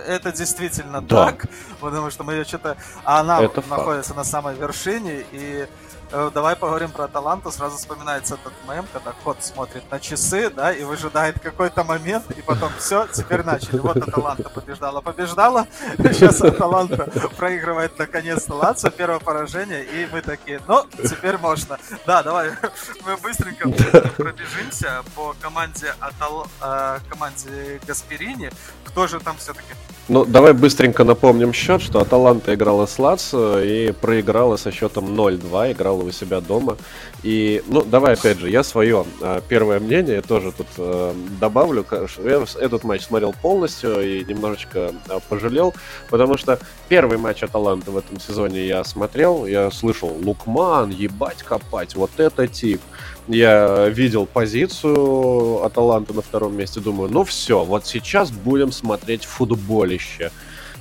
это 0.07 0.33
действительно 0.33 1.01
да. 1.01 1.27
так, 1.27 1.47
потому 1.81 2.11
что 2.11 2.25
мы 2.25 2.35
ее 2.35 2.45
что-то... 2.45 2.77
Она 3.05 3.43
это 3.43 3.63
находится 3.69 4.15
факт. 4.15 4.19
на 4.19 4.25
самой 4.25 4.55
вершине, 4.55 5.25
и 5.33 5.67
давай 6.11 6.57
поговорим 6.57 6.91
про 6.91 7.05
Аталанту. 7.05 7.51
Сразу 7.51 7.77
вспоминается 7.77 8.35
этот 8.35 8.53
мем, 8.69 8.87
когда 8.93 9.13
кот 9.25 9.43
смотрит 9.43 9.91
на 9.91 10.01
часы, 10.01 10.51
да, 10.51 10.73
и 10.73 10.85
выжидает 10.85 11.39
какой-то 11.41 11.85
момент, 11.85 12.31
и 12.31 12.43
потом 12.43 12.73
все, 12.79 13.07
теперь 13.13 13.43
начали. 13.43 13.79
Вот 13.79 13.97
Аталанта 13.97 14.49
побеждала, 14.51 15.01
побеждала. 15.01 15.67
Сейчас 15.99 16.41
Аталанта 16.41 17.11
проигрывает 17.37 17.99
наконец-то 17.99 18.55
Лацо, 18.55 18.91
первое 18.91 19.19
поражение, 19.19 19.85
и 19.85 20.09
мы 20.13 20.23
такие, 20.23 20.61
ну, 20.69 20.85
теперь 21.03 21.39
можно. 21.39 21.79
Да, 22.07 22.23
давай, 22.23 22.51
мы 23.07 23.17
быстренько 23.17 23.69
пробежимся 24.17 25.03
по 25.15 25.35
команде 25.41 25.95
Атал... 26.01 26.47
Э, 26.61 26.99
команде 27.09 27.81
Гасперини. 27.87 28.51
Кто 28.85 29.07
же 29.07 29.21
там 29.21 29.37
все-таки 29.39 29.75
ну, 30.09 30.25
давай 30.25 30.53
быстренько 30.53 31.03
напомним 31.03 31.53
счет, 31.53 31.83
что 31.83 32.01
Аталанта 32.01 32.55
играла 32.55 32.87
с 32.87 32.97
Лацо 32.99 33.61
и 33.61 33.91
проиграла 33.91 34.57
со 34.57 34.71
счетом 34.71 35.07
0-2, 35.07 35.73
играла 35.73 36.03
у 36.03 36.11
себя 36.13 36.41
дома. 36.41 36.77
И, 37.25 37.61
ну, 37.67 37.83
давай 37.83 38.13
опять 38.15 38.39
же, 38.39 38.49
я 38.49 38.63
свое 38.63 39.05
а, 39.21 39.41
первое 39.49 39.81
мнение 39.81 40.23
тоже 40.23 40.53
тут 40.53 40.69
а, 40.79 41.13
добавлю. 41.41 41.85
Я 42.23 42.45
этот 42.61 42.85
матч 42.85 43.03
смотрел 43.03 43.35
полностью 43.43 44.01
и 44.01 44.25
немножечко 44.25 44.93
а, 45.09 45.19
пожалел, 45.29 45.75
потому 46.09 46.39
что 46.39 46.61
первый 46.89 47.19
матч 47.19 47.43
Аталанты 47.43 47.91
в 47.91 47.97
этом 47.97 48.21
сезоне 48.21 48.65
я 48.65 48.85
смотрел, 48.85 49.45
я 49.45 49.73
слышал, 49.73 50.17
Лукман, 50.23 50.91
ебать 50.91 51.43
копать, 51.43 51.97
вот 51.97 52.13
это 52.19 52.47
тип. 52.47 52.81
Я 53.29 53.89
видел 53.89 54.27
позицию 54.27 55.65
Аталанта 55.65 56.13
на 56.13 56.23
втором 56.23 56.57
месте, 56.57 56.81
думаю, 56.81 57.11
ну 57.11 57.25
все, 57.25 57.65
вот 57.65 57.87
сейчас 57.87 58.31
будем 58.31 58.73
смотреть 58.73 59.25
футболище. 59.25 60.31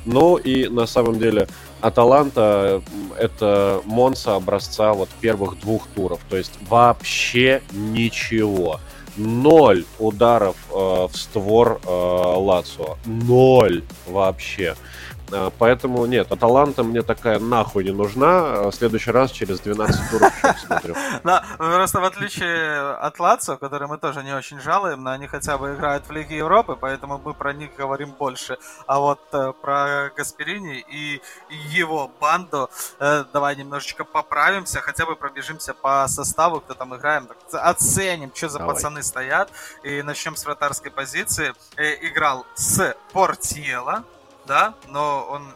Ну 0.06 0.38
и 0.38 0.68
на 0.68 0.86
самом 0.86 1.18
деле 1.18 1.48
Аталанта 1.82 2.82
это 3.18 3.82
Монса 3.86 4.36
образца 4.36 4.94
вот 4.94 5.10
первых 5.22 5.60
двух 5.60 5.88
туров, 5.88 6.20
то 6.30 6.38
есть 6.38 6.54
вообще 6.70 7.62
ничего. 7.72 8.80
Ноль 9.18 9.86
ударов 9.98 10.58
э, 10.72 10.74
в 10.74 11.12
створ 11.14 11.80
э, 11.86 11.90
Лацио. 11.90 12.98
Ноль 13.06 13.84
вообще. 14.08 14.76
Э, 15.32 15.50
поэтому 15.58 16.06
нет, 16.06 16.32
Аталанта 16.32 16.84
мне 16.84 17.02
такая 17.02 17.40
нахуй 17.40 17.84
не 17.84 17.92
нужна. 17.92 18.70
В 18.70 18.72
следующий 18.72 19.12
раз 19.12 19.32
через 19.32 19.60
12 19.60 20.12
туров 20.12 20.34
посмотрю. 20.42 20.96
Да, 21.24 21.44
просто 21.58 22.00
в 22.00 22.04
отличие 22.04 22.94
от 22.96 23.20
Лацо, 23.20 23.58
которые 23.58 23.88
мы 23.88 23.98
тоже 23.98 24.24
не 24.24 24.34
очень 24.34 24.60
жалуем, 24.60 25.04
но 25.04 25.12
они 25.12 25.28
хотя 25.28 25.58
бы 25.58 25.74
играют 25.74 26.08
в 26.08 26.12
Лиге 26.12 26.38
Европы, 26.38 26.78
поэтому 26.80 27.20
мы 27.24 27.34
про 27.34 27.54
них 27.54 27.76
говорим 27.76 28.12
больше. 28.12 28.58
А 28.86 29.00
вот 29.00 29.20
э, 29.32 29.54
про 29.62 30.12
Гасперини 30.16 30.86
и 30.88 31.22
его 31.50 32.12
банду 32.20 32.70
э, 33.00 33.24
давай 33.34 33.56
немножечко 33.56 34.04
поправимся, 34.04 34.82
хотя 34.82 35.06
бы 35.06 35.16
пробежимся 35.16 35.74
по 35.74 36.06
составу, 36.08 36.60
кто 36.60 36.74
там 36.74 36.96
играем, 36.96 37.28
оценим, 37.52 38.32
что 38.36 38.50
за 38.50 38.60
давай. 38.60 38.76
пацаны 38.76 39.04
стоят. 39.04 39.50
И 39.84 40.02
начнем 40.02 40.36
с 40.36 40.46
вратарской 40.46 40.92
позиции. 40.92 41.54
Играл 41.78 42.46
с 42.56 42.96
Портьела, 43.14 44.04
да, 44.48 44.74
но 44.90 45.26
он 45.30 45.54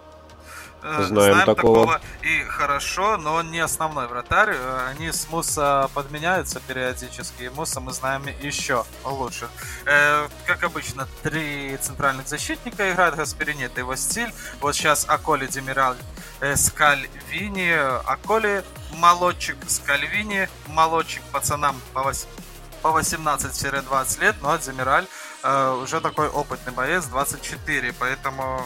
э, 0.81 1.03
Знаем, 1.03 1.33
знаем 1.33 1.45
такого. 1.45 1.85
такого 1.85 2.01
и 2.21 2.43
хорошо, 2.43 3.17
но 3.17 3.35
он 3.35 3.51
не 3.51 3.59
основной 3.59 4.07
вратарь. 4.07 4.55
Они 4.89 5.11
с 5.11 5.27
Муса 5.29 5.89
подменяются 5.93 6.59
периодически, 6.59 7.43
и 7.43 7.49
Муса 7.49 7.79
мы 7.79 7.91
знаем 7.93 8.25
еще 8.41 8.85
лучше. 9.03 9.49
Э, 9.85 10.27
как 10.45 10.63
обычно, 10.63 11.07
три 11.23 11.77
центральных 11.77 12.27
защитника 12.27 12.91
играют, 12.91 13.15
Гасперини 13.15 13.65
это 13.65 13.79
его 13.81 13.95
стиль. 13.95 14.31
Вот 14.61 14.75
сейчас 14.75 15.05
Аколи 15.07 15.47
Демираль 15.47 15.97
э, 16.39 16.55
Скальвини, 16.55 17.71
Аколи 18.05 18.63
молодчик, 18.93 19.57
Скальвини 19.67 20.49
молодчик, 20.67 21.21
пацанам 21.31 21.79
по, 21.93 22.03
8, 22.03 22.27
по 22.81 22.87
18-20 22.87 24.21
лет, 24.21 24.35
но 24.41 24.57
Демираль 24.57 25.05
э, 25.43 25.71
уже 25.81 26.01
такой 26.01 26.27
опытный 26.29 26.73
боец, 26.73 27.05
24, 27.05 27.93
поэтому 27.99 28.61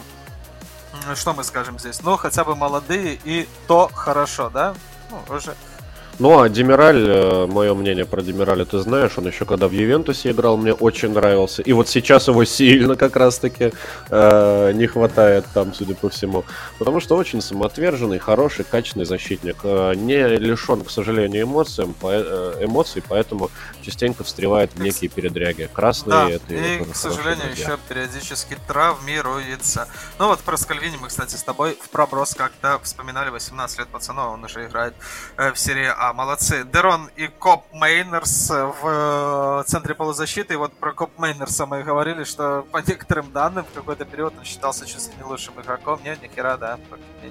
что 1.16 1.34
мы 1.34 1.44
скажем 1.44 1.80
здесь? 1.80 2.02
Ну, 2.04 2.18
хотя 2.18 2.44
бы 2.44 2.56
молодые, 2.56 3.20
и 3.24 3.48
то 3.68 3.90
хорошо, 3.94 4.50
да? 4.50 4.76
Ну, 5.10 5.36
уже 5.36 5.56
ну, 6.20 6.42
а 6.42 6.50
Демираль, 6.50 7.08
э, 7.08 7.48
мое 7.48 7.74
мнение 7.74 8.06
про 8.06 8.22
Демираля 8.22 8.66
ты 8.66 8.80
знаешь, 8.80 9.18
он 9.18 9.28
еще 9.28 9.46
когда 9.46 9.68
в 9.68 9.72
Ювентусе 9.72 10.32
играл, 10.32 10.58
мне 10.58 10.74
очень 10.74 11.12
нравился. 11.12 11.62
И 11.62 11.74
вот 11.74 11.90
сейчас 11.90 12.28
его 12.28 12.46
сильно 12.46 12.96
как 12.96 13.16
раз-таки 13.16 13.74
э, 14.10 14.72
не 14.74 14.88
хватает 14.88 15.46
там, 15.54 15.74
судя 15.74 15.96
по 15.96 16.10
всему. 16.10 16.46
Потому 16.78 17.00
что 17.00 17.16
очень 17.16 17.42
самоотверженный, 17.42 18.20
хороший, 18.20 18.66
качественный 18.66 19.06
защитник. 19.06 19.58
Э, 19.64 19.94
не 19.96 20.28
лишен, 20.38 20.84
к 20.84 20.92
сожалению, 20.92 21.44
эмоциям, 21.44 21.94
по, 21.94 22.12
э, 22.12 22.66
эмоций, 22.66 23.04
поэтому 23.08 23.50
частенько 23.82 24.24
встревает 24.24 24.72
в 24.74 24.82
некие 24.82 25.10
передряги. 25.10 25.70
Красные 25.74 26.14
да, 26.14 26.30
это 26.30 26.54
и, 26.54 26.84
к 26.84 26.96
сожалению, 26.96 27.48
друзья. 27.48 27.66
еще 27.66 27.80
периодически 27.90 28.58
травмируется. 28.68 29.88
Ну 30.20 30.28
вот 30.28 30.40
про 30.40 30.58
Скальвини 30.58 30.98
мы, 31.02 31.08
кстати, 31.08 31.36
с 31.36 31.44
тобой 31.44 31.78
в 31.82 31.90
проброс 31.90 32.36
как-то 32.36 32.80
вспоминали 32.84 33.30
18 33.30 33.80
лет 33.80 33.88
пацанов, 33.88 34.34
он 34.34 34.44
уже 34.44 34.66
играет 34.66 34.94
э, 35.38 35.52
в 35.52 35.60
серии 35.60 35.88
А 36.06 36.12
молодцы. 36.12 36.66
Дерон 36.66 37.10
и 37.16 37.28
Коп 37.28 37.64
Мейнерс 37.72 38.50
в 38.50 39.62
э, 39.62 39.64
центре 39.68 39.96
полузащиты. 39.96 40.56
И 40.56 40.58
вот 40.58 40.74
про 40.74 40.92
Коп 40.92 41.18
Мейнерса 41.18 41.66
мы 41.66 41.82
говорили, 41.82 42.26
что 42.26 42.66
по 42.74 42.80
некоторым 42.80 43.32
данным 43.32 43.64
в 43.64 43.74
какой-то 43.74 44.04
период 44.04 44.34
он 44.38 44.44
считался 44.44 44.86
чуть 44.86 45.08
ли 45.08 45.14
не 45.18 45.24
лучшим 45.24 45.54
игроком. 45.62 46.02
Нет, 46.04 46.22
ни 46.22 46.28
хера, 46.28 46.58
да, 46.58 46.78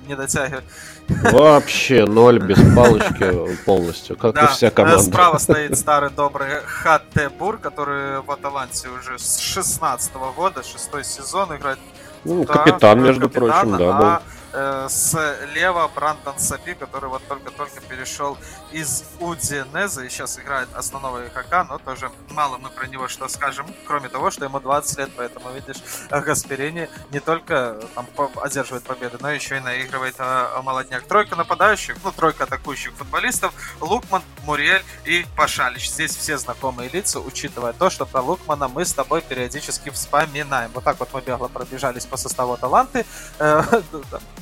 не 0.07 0.17
дотягивает. 0.17 0.65
Вообще 1.07 2.07
ноль 2.07 2.39
без 2.39 2.57
палочки 2.75 3.55
полностью, 3.67 4.17
как 4.17 4.37
да. 4.37 4.45
и 4.45 4.47
вся 4.47 4.71
команда. 4.71 5.03
Справа 5.03 5.37
стоит 5.37 5.77
старый 5.77 6.09
добрый 6.09 6.63
Хаттебур, 6.65 7.59
который 7.59 8.23
в 8.23 8.31
Аталанте 8.31 8.89
уже 8.89 9.19
с 9.19 9.37
16 9.37 10.15
года, 10.35 10.63
шестой 10.63 11.05
сезон 11.05 11.55
играет. 11.55 11.79
Ну, 12.25 12.47
да, 12.47 12.55
капитан, 12.55 13.03
между 13.03 13.29
капитан, 13.29 13.51
прочим, 13.51 13.77
да, 13.77 13.99
был. 13.99 14.07
А 14.07 14.23
э, 14.53 14.89
слева 14.89 15.91
Брантон 15.95 16.39
Сапи, 16.39 16.75
который 16.75 17.11
вот 17.11 17.23
только-только 17.29 17.81
перешел 17.89 18.39
из 18.73 19.05
Удинеза 19.21 20.05
и 20.05 20.09
сейчас 20.09 20.39
играет 20.39 20.69
основного 20.75 21.27
игрока, 21.27 21.65
но 21.65 21.79
тоже 21.79 22.11
мало 22.31 22.59
мы 22.59 22.71
про 22.71 22.87
него 22.87 23.09
что 23.09 23.29
скажем, 23.29 23.67
кроме 23.87 24.09
того, 24.09 24.31
что 24.31 24.45
ему 24.45 24.61
20 24.61 24.99
лет, 24.99 25.11
поэтому, 25.17 25.53
видишь, 25.53 25.83
Гасперини 26.11 26.89
не 27.11 27.21
только 27.21 27.81
там 27.95 28.07
одерживает 28.37 28.85
победы, 28.85 29.19
но 29.21 29.31
еще 29.31 29.59
и 29.59 29.61
наигрывает 29.61 30.15
а, 30.19 30.61
молодняк. 30.63 31.05
Тройка 31.05 31.37
нападающих, 31.37 31.97
ну, 32.03 32.13
тройка 32.13 32.45
атакующих 32.45 32.93
футболистов, 32.95 33.53
Лукман, 33.81 34.23
Муриэль 34.45 34.85
и 35.05 35.27
Пашалич. 35.37 35.91
Здесь 35.91 36.17
все 36.17 36.39
знакомые 36.39 36.89
лица, 36.89 37.21
учитывая 37.21 37.73
то, 37.73 37.91
что 37.91 38.07
про 38.07 38.21
Лукмана 38.21 38.69
мы 38.69 38.85
с 38.85 38.93
тобой 38.93 39.21
периодически 39.21 39.91
вспоминаем. 39.91 40.71
Вот 40.75 40.85
так 40.85 40.99
вот 40.99 41.11
мы 41.13 41.21
бегло 41.21 41.49
пробежались 41.49 42.07
по 42.07 42.17
составу 42.17 42.57
таланты. 42.57 43.05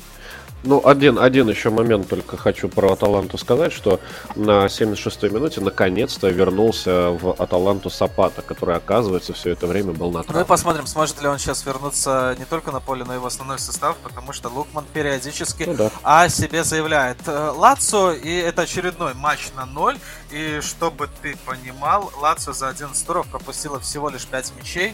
Ну, 0.63 0.81
один, 0.85 1.17
один 1.17 1.49
еще 1.49 1.71
момент 1.71 2.07
только 2.07 2.37
хочу 2.37 2.69
про 2.69 2.93
Аталанту 2.93 3.37
сказать, 3.37 3.73
что 3.73 3.99
на 4.35 4.65
76-й 4.67 5.29
минуте 5.29 5.59
наконец-то 5.59 6.29
вернулся 6.29 7.09
в 7.09 7.31
Аталанту 7.31 7.89
Сапата, 7.89 8.41
который, 8.43 8.75
оказывается, 8.75 9.33
все 9.33 9.51
это 9.51 9.65
время 9.65 9.93
был 9.93 10.11
на 10.11 10.23
травме. 10.23 10.39
Ну 10.39 10.45
и 10.45 10.47
посмотрим, 10.47 10.85
сможет 10.85 11.19
ли 11.21 11.27
он 11.27 11.39
сейчас 11.39 11.65
вернуться 11.65 12.35
не 12.37 12.45
только 12.45 12.71
на 12.71 12.79
поле, 12.79 13.03
но 13.03 13.15
и 13.15 13.17
в 13.17 13.25
основной 13.25 13.57
состав, 13.57 13.97
потому 14.03 14.33
что 14.33 14.49
Лукман 14.49 14.85
периодически 14.93 15.63
ну, 15.63 15.73
да. 15.73 15.91
о 16.03 16.29
себе 16.29 16.63
заявляет. 16.63 17.17
Э, 17.25 17.51
Лацо, 17.55 18.11
и 18.11 18.31
это 18.31 18.63
очередной 18.63 19.15
матч 19.15 19.49
на 19.55 19.65
ноль, 19.65 19.97
и 20.29 20.59
чтобы 20.61 21.09
ты 21.21 21.35
понимал, 21.45 22.11
Лацо 22.21 22.53
за 22.53 22.69
11 22.69 23.07
туров 23.07 23.27
пропустила 23.27 23.79
всего 23.79 24.09
лишь 24.09 24.25
5 24.25 24.53
мячей, 24.57 24.93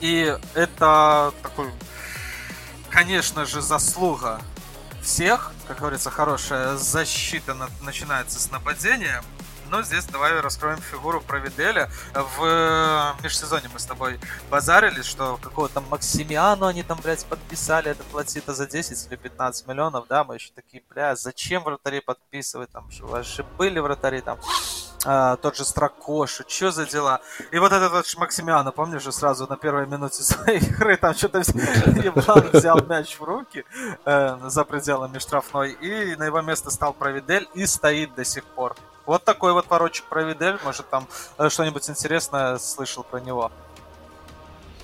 и 0.00 0.34
это 0.54 1.32
такой 1.42 1.66
конечно 2.90 3.44
же, 3.44 3.60
заслуга 3.60 4.40
всех. 5.02 5.52
Как 5.66 5.78
говорится, 5.78 6.10
хорошая 6.10 6.76
защита 6.76 7.54
начинается 7.82 8.40
с 8.40 8.50
нападения. 8.50 9.22
Но 9.70 9.82
здесь 9.82 10.06
давай 10.06 10.40
раскроем 10.40 10.78
фигуру 10.78 11.20
Провиделя. 11.20 11.90
В 12.14 13.14
межсезонье 13.22 13.68
мы 13.70 13.78
с 13.78 13.84
тобой 13.84 14.18
базарили, 14.50 15.02
что 15.02 15.36
какого-то 15.36 15.82
Максимиану 15.82 16.64
они 16.66 16.82
там, 16.82 16.98
блядь, 17.02 17.26
подписали, 17.26 17.90
это 17.90 18.02
платит 18.04 18.44
за 18.46 18.66
10 18.66 19.06
или 19.08 19.16
15 19.16 19.66
миллионов, 19.66 20.06
да, 20.08 20.24
мы 20.24 20.36
еще 20.36 20.52
такие, 20.54 20.82
бля, 20.88 21.14
зачем 21.16 21.64
вратари 21.64 22.00
подписывать, 22.00 22.70
там, 22.70 22.90
что 22.90 23.04
у 23.04 23.08
вас 23.08 23.26
же 23.26 23.44
были 23.58 23.78
вратари, 23.78 24.22
там, 24.22 24.38
а, 25.04 25.36
тот 25.36 25.56
же 25.56 25.64
Стракоша, 25.64 26.44
что 26.46 26.70
за 26.70 26.86
дела? 26.86 27.20
И 27.50 27.58
вот 27.58 27.72
этот 27.72 27.92
вот 27.92 28.06
Максимиана, 28.16 28.72
помнишь 28.72 29.02
же, 29.02 29.12
сразу 29.12 29.46
на 29.46 29.56
первой 29.56 29.86
минуте 29.86 30.22
своей 30.22 30.58
игры 30.58 30.96
там 30.96 31.14
что-то 31.14 31.42
взял 32.52 32.80
мяч 32.84 33.18
в 33.18 33.22
руки 33.22 33.64
э, 34.04 34.38
за 34.48 34.64
пределами 34.64 35.18
штрафной, 35.18 35.72
и 35.72 36.16
на 36.16 36.24
его 36.24 36.40
место 36.40 36.70
стал 36.70 36.92
Провидель 36.92 37.48
и 37.54 37.66
стоит 37.66 38.14
до 38.14 38.24
сих 38.24 38.44
пор. 38.44 38.76
Вот 39.06 39.24
такой 39.24 39.52
вот 39.52 39.66
порочек 39.66 40.04
Провидель, 40.06 40.58
может 40.64 40.88
там 40.90 41.06
э, 41.38 41.48
что-нибудь 41.48 41.88
интересное 41.88 42.58
слышал 42.58 43.04
про 43.04 43.20
него. 43.20 43.50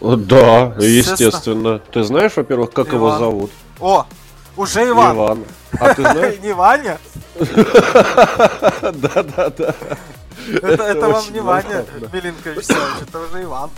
Да, 0.01 0.74
естественно. 0.78 1.78
Ты 1.78 2.03
знаешь, 2.05 2.36
во-первых, 2.36 2.73
как 2.73 2.89
Иван. 2.89 2.97
его 2.97 3.19
зовут? 3.19 3.51
О, 3.81 4.07
уже 4.57 4.89
Иван. 4.89 5.17
Иван. 5.17 5.45
А 5.81 5.95
ты 5.95 6.03
знаешь? 6.03 6.39
Не 6.43 6.53
Ваня? 6.53 6.99
Да, 8.83 9.23
да, 9.23 9.51
да. 9.51 9.75
Это 10.63 11.09
вам 11.09 11.25
не 11.33 11.41
Ваня 11.41 11.87
Милинкович 12.13 12.67
это 13.01 13.21
уже 13.21 13.43
Иван. 13.43 13.71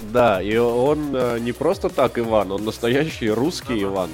Да, 0.00 0.42
и 0.42 0.56
он 0.56 1.14
э, 1.14 1.38
не 1.38 1.52
просто 1.52 1.88
так 1.90 2.18
Иван, 2.18 2.50
он 2.50 2.64
настоящий 2.64 3.30
русский 3.30 3.82
Иван. 3.82 4.10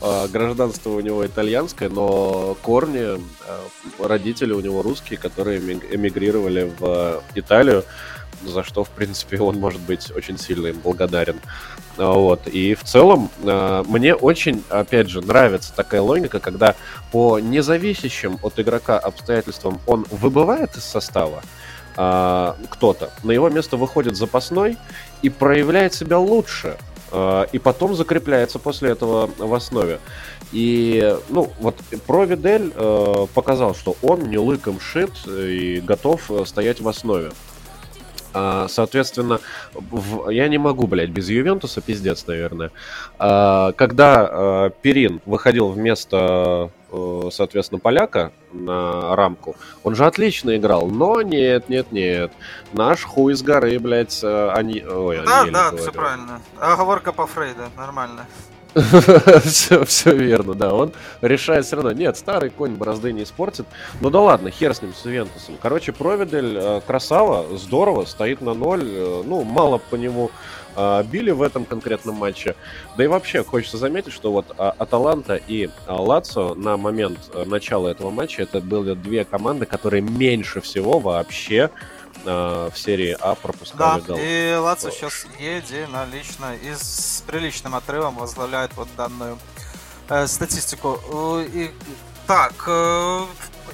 А, 0.00 0.28
гражданство 0.28 0.90
у 0.90 1.00
него 1.00 1.24
итальянское, 1.24 1.88
но 1.88 2.56
корни, 2.62 3.00
э, 3.00 3.18
родители 3.98 4.52
у 4.52 4.60
него 4.60 4.82
русские, 4.82 5.18
которые 5.18 5.58
эмигрировали 5.58 6.72
в 6.78 7.22
Италию 7.34 7.84
за 8.44 8.64
что, 8.64 8.84
в 8.84 8.90
принципе, 8.90 9.38
он 9.40 9.58
может 9.58 9.80
быть 9.80 10.10
очень 10.14 10.38
сильно 10.38 10.68
им 10.68 10.78
благодарен. 10.78 11.40
А, 11.96 12.12
вот. 12.12 12.46
И 12.46 12.74
в 12.74 12.84
целом 12.84 13.30
а, 13.44 13.84
мне 13.84 14.14
очень, 14.14 14.62
опять 14.68 15.08
же, 15.08 15.20
нравится 15.20 15.72
такая 15.74 16.00
логика, 16.00 16.40
когда 16.40 16.74
по 17.10 17.38
независящим 17.38 18.38
от 18.42 18.58
игрока 18.58 18.98
обстоятельствам 18.98 19.80
он 19.86 20.06
выбывает 20.10 20.76
из 20.76 20.84
состава, 20.84 21.42
а, 21.96 22.56
кто-то, 22.70 23.10
на 23.22 23.32
его 23.32 23.48
место 23.50 23.76
выходит 23.76 24.16
запасной 24.16 24.78
и 25.20 25.28
проявляет 25.28 25.92
себя 25.92 26.18
лучше, 26.18 26.78
э, 27.10 27.44
и 27.52 27.58
потом 27.58 27.94
закрепляется 27.94 28.58
после 28.58 28.90
этого 28.90 29.30
в 29.36 29.52
основе. 29.52 30.00
И, 30.52 31.16
ну, 31.28 31.52
вот 31.60 31.76
Провидель 32.06 32.72
э, 32.74 33.26
показал, 33.34 33.74
что 33.74 33.96
он 34.00 34.30
не 34.30 34.38
лыком 34.38 34.80
шит 34.80 35.10
и 35.26 35.82
готов 35.84 36.30
стоять 36.46 36.80
в 36.80 36.88
основе. 36.88 37.32
А, 38.34 38.66
соответственно, 38.68 39.40
в... 39.74 40.30
я 40.30 40.48
не 40.48 40.58
могу, 40.58 40.86
блядь, 40.86 41.10
без 41.10 41.28
Ювентуса, 41.28 41.80
пиздец, 41.80 42.26
наверное. 42.26 42.70
А, 43.18 43.72
когда 43.72 44.28
а, 44.30 44.70
Перин 44.70 45.20
выходил 45.26 45.68
вместо, 45.68 46.70
э, 46.90 47.28
соответственно, 47.30 47.78
поляка 47.78 48.32
на 48.52 49.14
рамку, 49.16 49.56
он 49.84 49.94
же 49.94 50.06
отлично 50.06 50.56
играл, 50.56 50.88
но 50.88 51.22
нет, 51.22 51.68
нет, 51.68 51.92
нет. 51.92 52.32
Наш 52.72 53.04
хуй 53.04 53.34
с 53.34 53.42
горы, 53.42 53.78
блядь, 53.78 54.20
э, 54.22 54.50
они... 54.50 54.82
Ой, 54.82 55.20
да, 55.26 55.46
да, 55.50 55.76
все 55.76 55.92
правильно. 55.92 56.40
Оговорка 56.58 57.12
по 57.12 57.26
Фрейду, 57.26 57.62
нормально 57.76 58.26
все, 59.44 59.84
все 59.84 60.14
верно, 60.14 60.54
да. 60.54 60.74
Он 60.74 60.92
решает 61.20 61.66
все 61.66 61.76
равно. 61.76 61.92
Нет, 61.92 62.16
старый 62.16 62.50
конь 62.50 62.74
борозды 62.74 63.12
не 63.12 63.24
испортит. 63.24 63.66
Ну 64.00 64.10
да 64.10 64.20
ладно, 64.20 64.50
хер 64.50 64.74
с 64.74 64.82
ним, 64.82 64.94
с 64.94 65.04
Ювентусом. 65.04 65.56
Короче, 65.60 65.92
Провидель 65.92 66.56
э, 66.56 66.80
красава, 66.86 67.56
здорово, 67.56 68.06
стоит 68.06 68.40
на 68.40 68.54
ноль. 68.54 68.84
Э, 68.84 69.22
ну, 69.24 69.44
мало 69.44 69.76
по 69.78 69.96
нему 69.96 70.30
э, 70.74 71.04
били 71.04 71.30
в 71.32 71.42
этом 71.42 71.66
конкретном 71.66 72.16
матче. 72.16 72.54
Да 72.96 73.04
и 73.04 73.08
вообще, 73.08 73.44
хочется 73.44 73.76
заметить, 73.76 74.12
что 74.12 74.32
вот 74.32 74.54
Аталанта 74.56 75.36
и 75.36 75.68
Лацо 75.86 76.54
на 76.54 76.78
момент 76.78 77.18
начала 77.46 77.88
этого 77.88 78.10
матча 78.10 78.42
это 78.42 78.60
были 78.60 78.94
две 78.94 79.24
команды, 79.24 79.66
которые 79.66 80.00
меньше 80.00 80.62
всего 80.62 80.98
вообще 80.98 81.70
э, 82.24 82.70
в 82.72 82.78
серии 82.78 83.16
А 83.20 83.34
пропускали 83.34 84.00
да, 84.00 84.06
гол. 84.06 84.18
и 84.20 84.54
Лацо 84.54 84.90
сейчас 84.90 85.24
единолично 85.38 86.54
и 86.54 86.74
с 86.74 87.22
приличным 87.26 87.74
отрывом 87.74 88.16
возглавляет 88.16 88.72
вот 88.76 88.88
данную 88.96 89.38
э, 90.08 90.26
статистику. 90.26 91.00
И, 91.40 91.70
так, 92.26 92.52
э, 92.66 93.24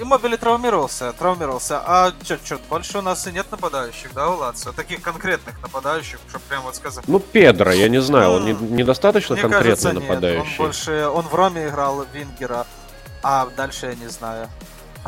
Иммобили 0.00 0.36
травмировался, 0.36 1.12
травмировался. 1.12 1.82
А 1.84 2.12
чё, 2.22 2.36
чё, 2.44 2.58
больше 2.68 2.98
у 2.98 3.02
нас 3.02 3.26
и 3.26 3.32
нет 3.32 3.50
нападающих, 3.50 4.14
да, 4.14 4.28
у 4.28 4.36
Лацио? 4.36 4.72
Таких 4.72 5.02
конкретных 5.02 5.60
нападающих, 5.60 6.20
чтобы 6.28 6.44
прям 6.48 6.62
вот 6.62 6.76
сказать. 6.76 7.04
Ну, 7.08 7.18
Педро, 7.18 7.72
я 7.72 7.88
не 7.88 8.00
знаю, 8.00 8.30
он 8.32 8.44
не, 8.44 8.52
недостаточно 8.52 9.34
Мне 9.34 9.42
конкретно 9.42 9.64
кажется, 9.64 9.92
нападающий. 9.92 10.42
Нет, 10.42 10.60
он 10.60 10.66
больше, 10.66 11.08
он 11.08 11.24
в 11.26 11.34
Роме 11.34 11.68
играл 11.68 12.04
Вингера, 12.12 12.66
а 13.22 13.48
дальше 13.56 13.86
я 13.86 13.94
не 13.96 14.08
знаю. 14.08 14.48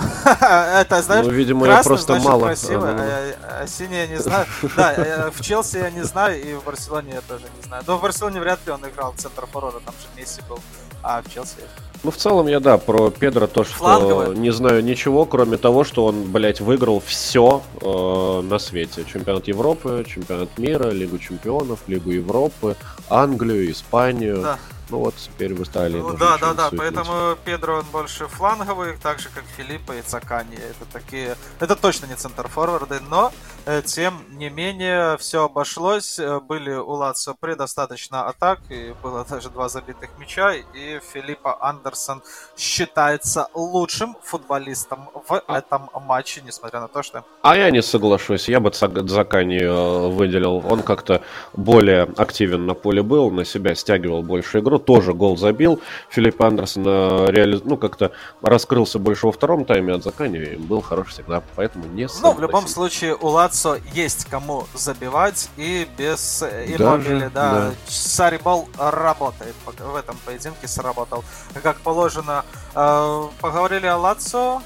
Это, 0.24 1.02
знаешь, 1.02 1.26
ну, 1.26 1.32
видимо, 1.32 1.66
красный, 1.66 1.78
я 1.78 1.82
просто 1.84 2.12
значит, 2.12 2.28
мало. 2.28 2.44
красиво, 2.46 2.88
а, 2.88 3.32
а, 3.42 3.62
а 3.62 3.66
синий 3.66 3.96
я 3.96 4.06
не 4.06 4.18
знаю. 4.18 4.46
Да, 4.76 5.30
в 5.30 5.40
Челси 5.40 5.76
я 5.78 5.90
не 5.90 6.02
знаю, 6.02 6.42
и 6.42 6.54
в 6.54 6.64
Барселоне 6.64 7.14
я 7.14 7.20
тоже 7.20 7.44
не 7.56 7.62
знаю. 7.66 7.82
Но 7.86 7.96
в 7.96 8.02
Барселоне 8.02 8.40
вряд 8.40 8.64
ли 8.66 8.72
он 8.72 8.80
играл 8.86 9.12
в 9.12 9.16
центр 9.16 9.46
форварда, 9.46 9.80
там 9.84 9.94
же 9.94 10.20
Месси 10.20 10.40
был, 10.48 10.58
а 11.02 11.22
в 11.22 11.32
Челси... 11.32 11.56
Ну, 12.02 12.10
в 12.10 12.16
целом, 12.16 12.46
я, 12.46 12.60
да, 12.60 12.78
про 12.78 13.10
Педро 13.10 13.46
то, 13.46 13.62
что 13.62 13.74
Фланговый. 13.74 14.36
не 14.36 14.50
знаю 14.50 14.82
ничего, 14.82 15.26
кроме 15.26 15.58
того, 15.58 15.84
что 15.84 16.06
он, 16.06 16.32
блядь, 16.32 16.60
выиграл 16.60 17.02
все 17.04 17.62
э, 17.82 18.40
на 18.42 18.58
свете. 18.58 19.04
Чемпионат 19.04 19.48
Европы, 19.48 20.06
чемпионат 20.08 20.56
мира, 20.56 20.88
Лигу 20.88 21.18
чемпионов, 21.18 21.80
Лигу 21.88 22.10
Европы, 22.10 22.76
Англию, 23.10 23.70
Испанию. 23.70 24.40
Да. 24.40 24.58
Ну 24.90 24.98
вот 24.98 25.14
теперь 25.14 25.54
в 25.54 25.62
Италии. 25.62 25.98
Ну, 25.98 26.16
да, 26.16 26.36
да, 26.38 26.52
да. 26.52 26.70
Поэтому 26.76 27.36
Педро 27.44 27.78
он 27.78 27.84
больше 27.92 28.26
фланговый, 28.26 28.96
так 29.00 29.20
же 29.20 29.28
как 29.28 29.44
Филиппа 29.56 29.92
и 29.92 30.02
Цакани. 30.02 30.56
Это 30.56 30.90
такие. 30.92 31.36
Это 31.60 31.76
точно 31.76 32.06
не 32.06 32.16
центр 32.16 32.48
форварды, 32.48 32.98
но 33.08 33.32
э, 33.66 33.82
тем 33.82 34.24
не 34.30 34.50
менее 34.50 35.16
все 35.18 35.44
обошлось. 35.44 36.18
Э, 36.18 36.40
были 36.40 36.72
у 36.72 36.90
Лацио 36.90 37.34
предостаточно 37.34 38.26
атак, 38.26 38.60
и 38.68 38.94
было 39.00 39.24
даже 39.24 39.48
два 39.48 39.68
забитых 39.68 40.10
мяча, 40.18 40.54
и 40.54 41.00
Филиппа 41.12 41.56
Андерсон 41.60 42.22
считается 42.56 43.46
лучшим 43.54 44.16
футболистом 44.22 45.08
в 45.28 45.40
а... 45.46 45.58
этом 45.58 45.88
матче, 46.06 46.42
несмотря 46.44 46.80
на 46.80 46.88
то, 46.88 47.02
что... 47.04 47.24
А 47.42 47.56
я 47.56 47.70
не 47.70 47.82
соглашусь. 47.82 48.48
Я 48.48 48.58
бы 48.58 48.70
Цакани 48.70 49.62
э, 49.62 50.08
выделил. 50.08 50.64
Он 50.68 50.82
как-то 50.82 51.22
более 51.52 52.02
активен 52.16 52.66
на 52.66 52.74
поле 52.74 53.02
был, 53.02 53.30
на 53.30 53.44
себя 53.44 53.76
стягивал 53.76 54.22
больше 54.22 54.58
игру 54.58 54.79
тоже 54.80 55.14
гол 55.14 55.36
забил. 55.36 55.80
Филипп 56.08 56.42
Андерсон 56.42 56.84
э, 56.86 57.26
реали... 57.30 57.60
ну, 57.64 57.76
как-то 57.76 58.12
раскрылся 58.42 58.98
больше 58.98 59.26
во 59.26 59.32
втором 59.32 59.64
тайме 59.64 59.94
от 59.94 60.02
Закани 60.02 60.56
был 60.56 60.80
хорош 60.80 61.08
всегда, 61.08 61.42
поэтому 61.56 61.86
не 61.86 62.08
Ну, 62.22 62.32
в 62.32 62.40
любом 62.40 62.66
случае, 62.66 63.16
у 63.16 63.28
Лацо 63.28 63.76
есть 63.94 64.24
кому 64.26 64.66
забивать, 64.74 65.48
и 65.56 65.86
без 65.96 66.42
Иммобили, 66.42 67.30
да, 67.32 67.52
да. 67.52 67.70
Сарибол 67.86 68.68
работает. 68.78 69.54
В 69.66 69.96
этом 69.96 70.16
поединке 70.24 70.68
сработал. 70.68 71.24
Как 71.62 71.78
положено, 71.78 72.44
э, 72.74 73.22
поговорили 73.40 73.86
о 73.86 73.96
Лацо, 73.96 74.62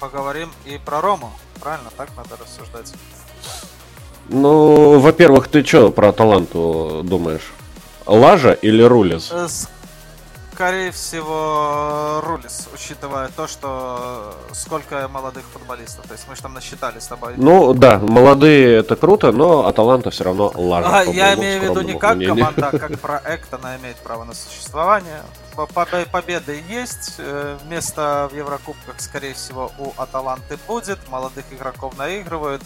поговорим 0.00 0.50
и 0.64 0.78
про 0.84 1.00
Рому. 1.00 1.32
Правильно, 1.60 1.90
так 1.96 2.10
надо 2.16 2.36
рассуждать? 2.42 2.92
Ну, 4.28 4.98
во-первых, 4.98 5.48
ты 5.48 5.64
что 5.64 5.90
про 5.90 6.12
таланту 6.12 7.02
думаешь? 7.04 7.52
Лажа 8.06 8.52
или 8.52 8.82
Рулис? 8.82 9.30
Э, 9.32 9.48
скорее 10.54 10.92
всего, 10.92 12.20
Рулис, 12.24 12.68
учитывая 12.72 13.28
то, 13.34 13.48
что 13.48 14.34
сколько 14.52 15.08
молодых 15.08 15.42
футболистов. 15.52 16.06
То 16.06 16.12
есть 16.12 16.26
мы 16.28 16.36
же 16.36 16.42
там 16.42 16.54
насчитали 16.54 17.00
с 17.00 17.06
тобой. 17.06 17.34
Ну 17.36 17.74
да, 17.74 17.98
молодые 17.98 18.78
это 18.78 18.94
круто, 18.94 19.32
но 19.32 19.66
Аталанта 19.66 20.10
все 20.10 20.24
равно 20.24 20.52
лажа. 20.54 20.88
А, 20.90 21.02
я 21.04 21.34
имею 21.34 21.60
в 21.60 21.64
виду 21.64 21.80
не 21.80 21.98
как 21.98 22.16
мнению. 22.16 22.36
команда, 22.36 22.68
а 22.72 22.78
как 22.78 23.00
проект, 23.00 23.52
она 23.52 23.76
имеет 23.76 23.96
право 23.96 24.24
на 24.24 24.34
существование. 24.34 25.22
Победы 26.12 26.62
есть, 26.68 27.14
э, 27.18 27.58
место 27.68 28.28
в 28.30 28.36
Еврокубках, 28.36 29.00
скорее 29.00 29.34
всего, 29.34 29.70
у 29.78 29.92
Аталанты 29.96 30.58
будет, 30.66 30.98
молодых 31.08 31.44
игроков 31.52 31.96
наигрывают. 31.98 32.62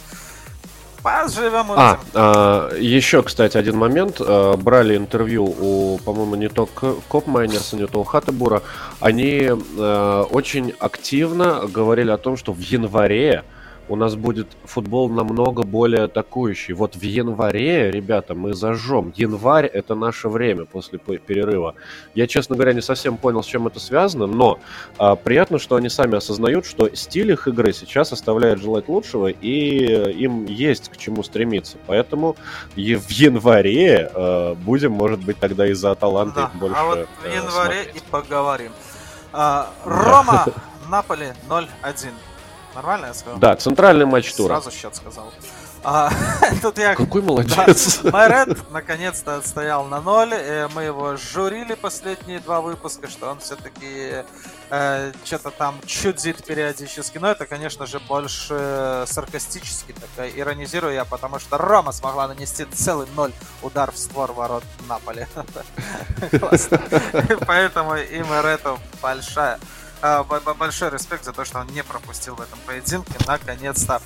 Поживем 1.02 1.72
а, 1.72 2.00
а, 2.14 2.74
еще, 2.76 3.22
кстати, 3.22 3.56
один 3.56 3.76
момент. 3.76 4.16
А, 4.20 4.56
брали 4.56 4.96
интервью 4.96 5.44
у, 5.44 5.98
по-моему, 6.04 6.34
не 6.34 6.48
то 6.48 6.66
Коп 6.66 7.26
Майнерса, 7.26 7.76
не 7.76 7.86
то 7.86 8.00
у 8.00 8.04
Хатебура. 8.04 8.62
Они 9.00 9.48
а, 9.78 10.24
очень 10.24 10.74
активно 10.78 11.66
говорили 11.68 12.10
о 12.10 12.16
том, 12.16 12.36
что 12.36 12.52
в 12.52 12.58
январе 12.60 13.44
у 13.89 13.97
нас 13.97 14.15
будет 14.15 14.48
футбол 14.65 15.09
намного 15.09 15.62
более 15.62 16.05
атакующий. 16.05 16.74
Вот 16.74 16.97
в 16.97 17.02
январе, 17.02 17.90
ребята, 17.90 18.35
мы 18.35 18.55
зажжем. 18.55 19.12
Январь— 19.16 19.66
это 19.73 19.94
наше 19.94 20.28
время 20.28 20.65
после 20.65 20.98
перерыва. 20.98 21.74
Я, 22.15 22.27
честно 22.27 22.56
говоря, 22.56 22.73
не 22.73 22.82
совсем 22.82 23.16
понял, 23.16 23.43
с 23.43 23.47
чем 23.47 23.66
это 23.66 23.81
связано, 23.81 24.27
но 24.27 24.59
а, 24.98 25.16
приятно, 25.16 25.59
что 25.59 25.77
они 25.77 25.89
сами 25.89 26.16
осознают, 26.16 26.66
что 26.66 26.94
стиль 26.94 27.32
их 27.32 27.48
игры 27.48 27.73
сейчас 27.73 28.12
оставляет 28.12 28.60
желать 28.60 28.89
лучшего, 28.89 29.28
и 29.28 30.12
им 30.12 30.47
есть 30.47 30.89
к 30.90 30.97
чему 30.97 31.23
стремиться. 31.23 31.78
Поэтому 31.86 32.36
и 32.77 32.94
в 32.94 33.10
январе 33.10 34.10
а, 34.15 34.55
будем, 34.55 34.93
может 34.93 35.20
быть, 35.20 35.39
тогда 35.39 35.66
из-за 35.69 35.94
таланта 35.94 36.51
да, 36.52 36.59
больше 36.59 36.77
А 36.78 36.85
вот 36.85 37.09
в 37.23 37.27
январе 37.27 37.82
смотреть. 37.82 37.97
и 37.97 38.10
поговорим. 38.10 38.73
А, 39.32 39.70
Рома, 39.85 40.47
Наполи 40.89 41.35
0-1. 41.48 42.12
Нормально 42.78 43.06
я 43.06 43.14
сказал? 43.14 43.40
Да, 43.40 43.56
центральный 43.56 44.06
матч 44.06 44.32
тура. 44.34 44.60
Сразу 44.60 44.70
счет 44.70 44.94
сказал. 44.94 45.32
А, 45.82 46.12
тут 46.62 46.78
я... 46.78 46.94
Какой 46.94 47.22
молодец. 47.22 47.98
Да, 48.05 48.10
Майрет 48.12 48.70
наконец-то 48.70 49.38
отстоял 49.38 49.84
на 49.86 50.00
ноль. 50.00 50.32
Э, 50.32 50.68
мы 50.72 50.84
его 50.84 51.16
журили 51.16 51.74
последние 51.74 52.38
два 52.38 52.60
выпуска, 52.60 53.09
что 53.09 53.30
он 53.30 53.40
все-таки 53.40 54.22
э, 54.70 55.12
что-то 55.24 55.50
там 55.50 55.74
чудит 55.86 56.44
периодически. 56.44 57.18
Но 57.18 57.28
это, 57.32 57.46
конечно 57.46 57.84
же, 57.84 57.98
больше 57.98 59.02
саркастически, 59.09 59.92
так 60.16 60.28
иронизирую 60.36 60.94
я, 60.94 61.05
потому 61.05 61.40
что 61.40 61.59
Рома 61.59 61.90
смогла 61.90 62.28
нанести 62.28 62.64
целый 62.64 63.09
ноль 63.16 63.32
удар 63.62 63.90
в 63.90 63.98
створ 63.98 64.30
ворот 64.30 64.62
Наполи. 64.88 65.26
Поэтому 67.44 67.96
и 67.96 68.22
Майрету 68.22 68.78
большая 69.02 69.59
большой 70.58 70.90
респект 70.90 71.24
за 71.24 71.32
то, 71.32 71.44
что 71.44 71.60
он 71.60 71.66
не 71.68 71.82
пропустил 71.82 72.34
в 72.34 72.40
этом 72.40 72.58
поединке. 72.66 73.12
Наконец-то 73.26 74.00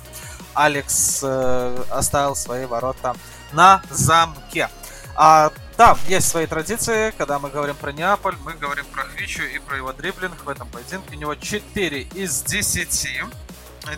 Алекс 0.53 1.21
э, 1.23 1.83
оставил 1.89 2.35
свои 2.35 2.65
ворота 2.65 3.15
на 3.51 3.81
замке. 3.89 4.69
А, 5.15 5.51
да, 5.77 5.97
есть 6.07 6.27
свои 6.27 6.45
традиции, 6.47 7.13
когда 7.17 7.39
мы 7.39 7.49
говорим 7.49 7.75
про 7.75 7.91
Неаполь, 7.91 8.35
мы 8.43 8.53
говорим 8.53 8.85
про 8.85 9.03
Хвичу 9.03 9.43
и 9.43 9.59
про 9.59 9.77
его 9.77 9.93
дриблинг 9.93 10.43
в 10.43 10.49
этом 10.49 10.67
поединке. 10.67 11.15
У 11.15 11.19
него 11.19 11.35
4 11.35 12.01
из 12.01 12.41
10. 12.43 13.21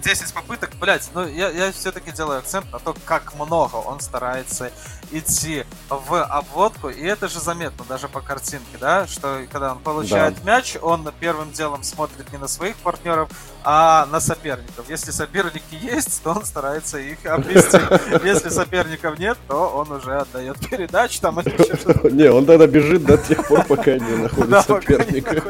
10 0.01 0.33
попыток, 0.33 0.71
блять, 0.79 1.09
ну 1.13 1.27
я, 1.27 1.49
я 1.49 1.71
все-таки 1.71 2.11
делаю 2.11 2.39
акцент 2.39 2.71
на 2.71 2.79
то, 2.79 2.95
как 3.05 3.35
много 3.35 3.75
он 3.75 3.99
старается 3.99 4.71
идти 5.11 5.63
в 5.89 6.23
обводку, 6.23 6.89
и 6.89 7.03
это 7.03 7.27
же 7.27 7.39
заметно 7.39 7.85
даже 7.87 8.07
по 8.07 8.21
картинке, 8.21 8.77
да, 8.79 9.05
что 9.05 9.41
когда 9.51 9.73
он 9.73 9.79
получает 9.79 10.35
да. 10.43 10.55
мяч, 10.55 10.75
он 10.81 11.07
первым 11.19 11.51
делом 11.51 11.83
смотрит 11.83 12.31
не 12.31 12.39
на 12.39 12.47
своих 12.47 12.75
партнеров, 12.77 13.29
а 13.63 14.07
на 14.07 14.19
соперников. 14.19 14.89
Если 14.89 15.11
соперники 15.11 15.75
есть, 15.79 16.23
то 16.23 16.31
он 16.31 16.45
старается 16.45 16.97
их 16.97 17.23
обвести. 17.25 17.77
Если 18.25 18.49
соперников 18.49 19.19
нет, 19.19 19.37
то 19.47 19.69
он 19.69 19.91
уже 19.91 20.17
отдает 20.17 20.57
передачу 20.67 21.21
там 21.21 21.35
Не, 22.03 22.31
он 22.31 22.45
тогда 22.45 22.65
бежит 22.65 23.05
до 23.05 23.17
тех 23.17 23.47
пор, 23.47 23.63
пока 23.65 23.97
не 23.97 24.17
находит 24.23 24.63
соперника. 24.63 25.43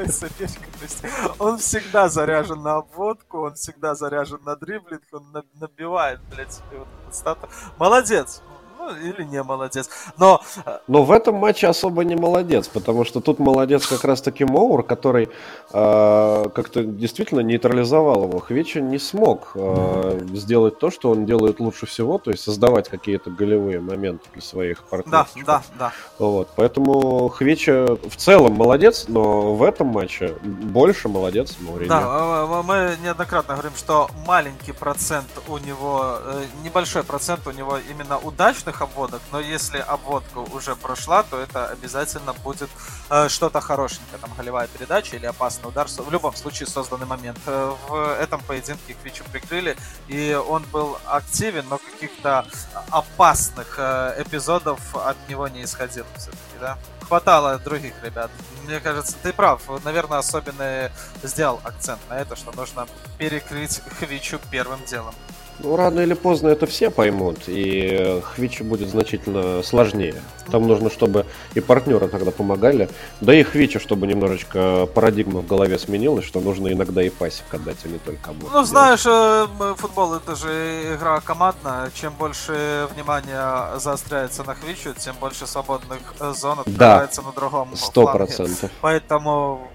Он 1.39 1.57
всегда 1.57 2.09
заряжен 2.09 2.61
на 2.61 2.77
обводку, 2.77 3.45
он 3.45 3.55
всегда 3.55 3.95
заряжен 3.95 4.24
на 4.31 4.55
дриблинг, 4.55 5.03
он 5.11 5.31
набивает, 5.53 6.19
блядь, 6.29 6.53
себе 6.53 6.79
вот 6.79 7.15
стату. 7.15 7.49
Молодец, 7.77 8.41
ну, 8.85 8.95
или 8.95 9.23
не 9.23 9.41
молодец. 9.43 9.89
Но... 10.17 10.41
Э, 10.65 10.79
Но 10.87 11.03
в 11.03 11.11
этом 11.11 11.35
матче 11.35 11.67
особо 11.67 12.03
не 12.03 12.15
молодец, 12.15 12.67
потому 12.67 13.05
что 13.05 13.21
тут 13.21 13.39
молодец 13.39 13.87
как 13.87 14.03
раз-таки 14.03 14.45
Моур, 14.45 14.83
который 14.83 15.29
э, 15.73 16.45
как-то 16.53 16.83
действительно 16.83 17.39
нейтрализовал 17.41 18.23
его. 18.23 18.39
Хвеча 18.39 18.81
не 18.81 18.99
смог 18.99 19.51
э, 19.55 20.19
сделать 20.33 20.79
то, 20.79 20.91
что 20.91 21.11
он 21.11 21.25
делает 21.25 21.59
лучше 21.59 21.85
всего, 21.85 22.17
то 22.17 22.31
есть 22.31 22.43
создавать 22.43 22.89
какие-то 22.89 23.29
голевые 23.29 23.79
моменты 23.79 24.25
для 24.33 24.41
своих 24.41 24.83
партнеров. 24.83 25.29
Да, 25.35 25.45
да, 25.45 25.63
да. 25.79 25.91
Вот, 26.19 26.49
поэтому 26.55 27.29
Хвеча 27.29 27.85
в 27.85 28.15
целом 28.15 28.53
молодец, 28.53 29.05
но 29.07 29.55
в 29.55 29.63
этом 29.63 29.87
матче 29.87 30.35
больше 30.43 31.09
молодец 31.09 31.55
Мауриньо. 31.59 31.89
Да, 31.89 32.63
мы 32.63 32.97
неоднократно 33.03 33.53
говорим, 33.55 33.75
что 33.75 34.09
маленький 34.27 34.71
процент 34.73 35.27
у 35.47 35.57
него, 35.57 36.17
э, 36.23 36.43
небольшой 36.63 37.03
процент 37.03 37.47
у 37.47 37.51
него 37.51 37.77
именно 37.89 38.17
удачных 38.17 38.74
обычных 38.75 38.81
обводок, 38.81 39.21
но 39.31 39.39
если 39.39 39.77
обводка 39.77 40.39
уже 40.39 40.75
прошла, 40.75 41.23
то 41.23 41.39
это 41.39 41.67
обязательно 41.67 42.33
будет 42.33 42.69
э, 43.09 43.29
что-то 43.29 43.61
хорошенькое, 43.61 44.19
там 44.19 44.31
голевая 44.37 44.67
передача 44.67 45.15
или 45.15 45.25
опасный 45.25 45.69
удар, 45.69 45.87
в 45.87 46.11
любом 46.11 46.35
случае 46.35 46.67
созданный 46.67 47.05
момент. 47.05 47.39
Э, 47.45 47.73
в 47.87 48.15
этом 48.19 48.41
поединке 48.41 48.93
Квичу 48.93 49.23
прикрыли, 49.31 49.77
и 50.07 50.33
он 50.33 50.63
был 50.71 50.97
активен, 51.05 51.65
но 51.69 51.77
каких-то 51.77 52.45
опасных 52.91 53.75
э, 53.77 54.21
эпизодов 54.21 54.79
от 54.95 55.17
него 55.29 55.47
не 55.47 55.63
исходило 55.63 56.07
все-таки, 56.17 56.59
да? 56.59 56.77
Хватало 57.07 57.59
других 57.59 57.93
ребят. 58.03 58.31
Мне 58.63 58.79
кажется, 58.79 59.15
ты 59.21 59.31
прав. 59.31 59.61
Наверное, 59.83 60.17
особенно 60.17 60.89
сделал 61.21 61.59
акцент 61.63 62.01
на 62.09 62.17
это, 62.19 62.35
что 62.35 62.51
нужно 62.51 62.87
перекрыть 63.19 63.81
Хвичу 63.99 64.39
первым 64.49 64.83
делом. 64.85 65.13
Ну, 65.59 65.75
рано 65.75 66.01
или 66.01 66.13
поздно 66.13 66.49
это 66.49 66.65
все 66.65 66.89
поймут, 66.89 67.43
и 67.47 68.21
Хвичу 68.23 68.63
будет 68.63 68.89
значительно 68.89 69.63
сложнее. 69.63 70.15
Там 70.51 70.67
нужно, 70.67 70.89
чтобы 70.89 71.25
и 71.53 71.59
партнеры 71.59 72.07
тогда 72.07 72.31
помогали, 72.31 72.89
да 73.21 73.33
и 73.33 73.43
Хвичу, 73.43 73.79
чтобы 73.79 74.05
немножечко 74.05 74.87
парадигма 74.93 75.41
в 75.41 75.47
голове 75.47 75.79
сменилась, 75.79 76.25
что 76.25 76.41
нужно 76.41 76.71
иногда 76.71 77.01
и 77.01 77.09
пасик 77.09 77.45
отдать, 77.53 77.77
а 77.85 77.87
не 77.87 77.99
только 77.99 78.31
обоих. 78.31 78.51
Ну, 78.51 78.63
знаешь, 78.63 79.05
э, 79.05 79.47
футбол 79.77 80.15
это 80.15 80.35
же 80.35 80.95
игра 80.95 81.21
командная. 81.21 81.89
Чем 81.95 82.13
больше 82.13 82.87
внимания 82.93 83.79
заостряется 83.79 84.43
на 84.43 84.55
Хвичу, 84.55 84.93
тем 84.93 85.15
больше 85.19 85.47
свободных 85.47 85.99
зон 86.33 86.59
открывается 86.59 87.21
да, 87.21 87.27
на 87.27 87.33
другом 87.33 87.69
100%. 87.73 88.27
фланге. 88.27 88.69
Поэтому 88.81 89.69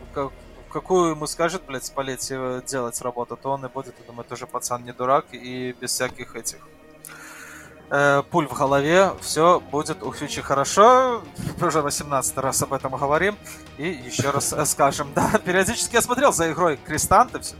какую 0.70 1.10
ему 1.10 1.26
скажет, 1.26 1.62
блядь, 1.66 1.84
Спалетти 1.84 2.34
э, 2.36 2.62
делать 2.66 3.00
работу, 3.02 3.36
то 3.36 3.50
он 3.50 3.64
и 3.64 3.68
будет, 3.68 3.94
я 3.98 4.06
думаю, 4.06 4.24
тоже 4.24 4.46
пацан 4.46 4.84
не 4.84 4.92
дурак, 4.92 5.26
и 5.32 5.74
без 5.80 5.90
всяких 5.90 6.36
этих 6.36 6.58
э, 7.90 8.22
пуль 8.30 8.46
в 8.46 8.54
голове, 8.54 9.12
все 9.20 9.60
будет 9.60 10.02
у 10.02 10.12
Фьючи 10.12 10.42
хорошо. 10.42 11.22
Уже 11.60 11.82
18 11.82 12.38
раз 12.38 12.62
об 12.62 12.72
этом 12.72 12.96
говорим. 12.96 13.36
И 13.78 13.88
еще 13.88 14.30
раз 14.30 14.54
скажем, 14.64 15.12
да, 15.14 15.38
периодически 15.44 15.96
я 15.96 16.02
смотрел 16.02 16.32
за 16.32 16.50
игрой 16.50 16.78
Крестанты, 16.78 17.40
все 17.40 17.54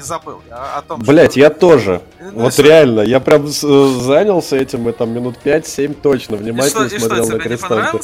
не 0.00 0.06
забыл 0.06 0.40
я 0.48 0.76
о 0.76 0.82
том, 0.82 1.00
Блять, 1.00 1.32
что... 1.32 1.40
я 1.40 1.50
тоже. 1.50 2.02
Ну, 2.20 2.42
вот 2.42 2.54
что... 2.54 2.62
реально, 2.62 3.00
я 3.00 3.20
прям 3.20 3.46
занялся 3.46 4.56
этим, 4.56 4.88
и 4.88 4.92
там 4.92 5.10
минут 5.10 5.36
5-7 5.44 5.94
точно 6.00 6.36
внимательно 6.36 6.84
и 6.84 6.88
что, 6.88 7.00
смотрел 7.00 7.24
и 7.24 7.26
что, 7.26 7.36
на 7.36 7.42
Крестанты. 7.42 7.98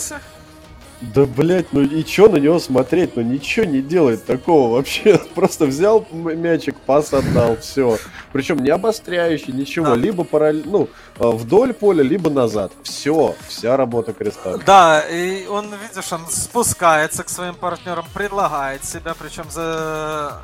Да, 1.15 1.25
блять, 1.25 1.73
ну 1.73 1.83
и 1.83 2.05
чё 2.05 2.29
на 2.29 2.37
него 2.37 2.59
смотреть? 2.59 3.17
Ну 3.17 3.23
ничего 3.23 3.67
не 3.67 3.81
делает 3.81 4.25
такого 4.25 4.75
вообще. 4.75 5.19
Просто 5.35 5.67
взял 5.67 6.07
мячик, 6.13 6.77
пас 6.81 7.13
отдал, 7.13 7.57
все. 7.59 7.99
Причем 8.33 8.59
не 8.59 8.71
обостряющий, 8.71 9.53
ничего. 9.53 9.87
Да. 9.87 9.95
Либо 9.95 10.25
параллельно, 10.25 10.71
ну, 10.71 10.89
а, 11.19 11.31
вдоль 11.31 11.73
поля, 11.73 12.03
либо 12.03 12.31
назад. 12.31 12.73
Все, 12.83 13.35
вся 13.49 13.77
работа 13.77 14.13
креста. 14.13 14.59
Да, 14.59 15.01
и 15.01 15.47
он, 15.47 15.73
видишь, 15.89 16.13
он 16.13 16.27
спускается 16.29 17.23
к 17.23 17.29
своим 17.29 17.55
партнерам, 17.55 18.05
предлагает 18.13 18.85
себя, 18.85 19.15
причем 19.19 19.45
за 19.51 20.43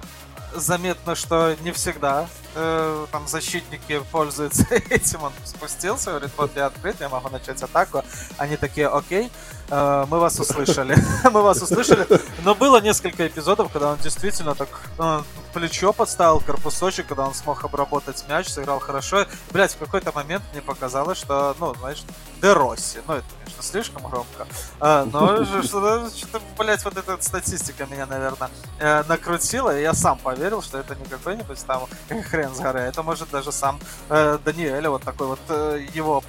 заметно, 0.55 1.15
что 1.15 1.55
не 1.65 1.73
всегда 1.73 2.27
э, 2.55 3.07
там 3.11 3.27
защитники 3.29 4.03
пользуются 4.11 4.67
этим. 4.91 5.23
Он 5.23 5.33
спустился, 5.45 6.11
говорит, 6.11 6.31
вот 6.37 6.51
я 6.57 6.67
открыт, 6.67 6.97
я 7.01 7.09
могу 7.09 7.29
начать 7.29 7.63
атаку. 7.63 8.03
Они 8.39 8.57
такие, 8.57 8.89
окей, 8.89 9.31
э, 9.71 10.07
мы 10.09 10.19
вас 10.19 10.39
услышали. 10.39 10.97
мы 11.31 11.43
вас 11.43 11.63
услышали. 11.63 12.07
Но 12.45 12.55
было 12.55 12.81
несколько 12.81 13.27
эпизодов, 13.27 13.73
когда 13.73 13.93
он 13.93 13.99
действительно 13.99 14.55
так 14.55 14.69
э, 14.99 15.23
плечо 15.53 15.93
подставил, 15.93 16.41
корпусочек, 16.41 17.07
когда 17.07 17.27
он 17.27 17.35
смог 17.35 17.65
обработать 17.65 18.25
мяч, 18.29 18.49
сыграл 18.49 18.81
хорошо. 18.81 19.27
Блять, 19.51 19.75
в 19.75 19.79
какой-то 19.79 20.13
момент 20.13 20.43
мне 20.53 20.63
показалось, 20.63 21.19
что, 21.19 21.55
ну, 21.59 21.75
знаешь, 21.75 22.03
Деросси. 22.41 23.01
Ну, 23.07 23.15
это, 23.15 23.27
конечно, 23.39 23.63
слишком 23.63 24.03
громко. 24.03 24.47
А, 24.81 25.05
но 25.05 25.45
что-то, 25.45 26.11
что 26.17 26.41
блядь, 26.59 26.85
вот 26.85 26.97
эта 26.97 27.21
статистика 27.21 27.87
меня, 27.87 28.07
наверное, 28.07 28.51
э, 28.79 29.05
накрутила, 29.09 29.77
и 29.77 29.83
я 29.83 29.95
сам 29.95 30.19
поверил, 30.19 30.63
что 30.63 30.79
это 30.79 30.95
не 30.97 31.05
какой-нибудь 31.05 31.65
там 31.67 31.87
хрен 32.29 32.42
с 32.49 32.61
горы, 32.61 32.81
а 32.81 32.87
это 32.87 33.03
может 33.03 33.31
даже 33.31 33.53
сам 33.53 33.79
э, 34.09 34.39
Даниэль, 34.45 34.89
вот 34.89 35.03
такой 35.03 35.27
вот 35.27 35.41
э, 35.49 35.87
его 35.95 36.23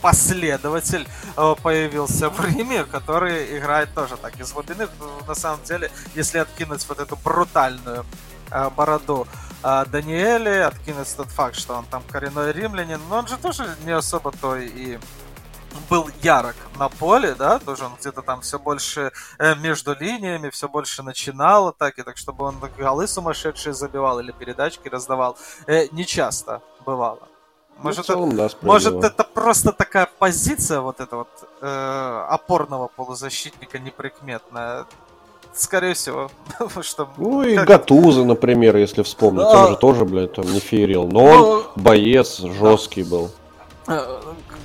последователь 0.00 1.06
э, 1.36 1.54
появился 1.62 2.30
в 2.30 2.44
Риме, 2.44 2.84
который 2.84 3.58
играет 3.58 3.94
тоже 3.94 4.16
так 4.16 4.38
из 4.40 4.52
глубины. 4.52 4.88
На 5.26 5.34
самом 5.34 5.62
деле, 5.64 5.90
если 6.14 6.38
откинуть 6.38 6.86
вот 6.88 7.00
эту 7.00 7.16
брутальную 7.16 8.04
э, 8.50 8.70
бороду 8.70 9.26
э, 9.62 9.84
Даниэля, 9.86 10.68
откинуть 10.68 11.14
тот 11.16 11.28
факт, 11.28 11.56
что 11.56 11.74
он 11.74 11.84
там 11.86 12.02
коренной 12.10 12.52
римлянин, 12.52 13.00
но 13.08 13.18
он 13.18 13.26
же 13.26 13.36
тоже 13.36 13.76
не 13.84 13.92
особо 13.92 14.32
то 14.32 14.56
и 14.56 14.98
был 15.88 16.08
ярок 16.22 16.56
на 16.78 16.88
поле, 16.88 17.34
да, 17.34 17.58
тоже 17.58 17.84
он 17.84 17.92
где-то 17.98 18.22
там 18.22 18.40
все 18.40 18.58
больше 18.58 19.12
э, 19.38 19.54
между 19.56 19.94
линиями, 19.94 20.50
все 20.50 20.68
больше 20.68 21.02
начинал 21.02 21.68
атаки, 21.68 22.02
так 22.02 22.16
чтобы 22.16 22.44
он 22.44 22.56
голы 22.78 23.06
сумасшедшие 23.06 23.74
забивал 23.74 24.20
или 24.20 24.32
передачки 24.32 24.88
раздавал, 24.88 25.36
э, 25.66 25.86
не 25.92 26.06
часто 26.06 26.62
бывало. 26.84 27.28
Ну, 27.78 27.84
может, 27.84 27.98
ну, 27.98 28.04
целом, 28.04 28.28
это, 28.30 28.36
да, 28.36 28.48
может 28.62 29.04
это 29.04 29.24
просто 29.24 29.72
такая 29.72 30.08
позиция 30.18 30.80
вот 30.80 31.00
этого 31.00 31.20
вот 31.20 31.48
э, 31.62 32.24
опорного 32.28 32.88
полузащитника 32.88 33.78
неприкметная. 33.78 34.86
Скорее 35.54 35.94
всего, 35.94 36.30
что... 36.82 37.08
Ну 37.16 37.42
и 37.42 37.56
как... 37.56 37.66
Гатуза, 37.66 38.24
например, 38.24 38.76
если 38.76 39.02
вспомнить, 39.02 39.46
а... 39.46 39.64
он 39.64 39.68
же 39.70 39.76
тоже, 39.76 40.04
блядь, 40.04 40.34
там 40.34 40.44
не 40.44 40.60
феерил, 40.60 41.08
но 41.08 41.24
он 41.24 41.38
ну, 41.38 41.64
боец 41.76 42.38
жесткий 42.38 43.02
был. 43.02 43.30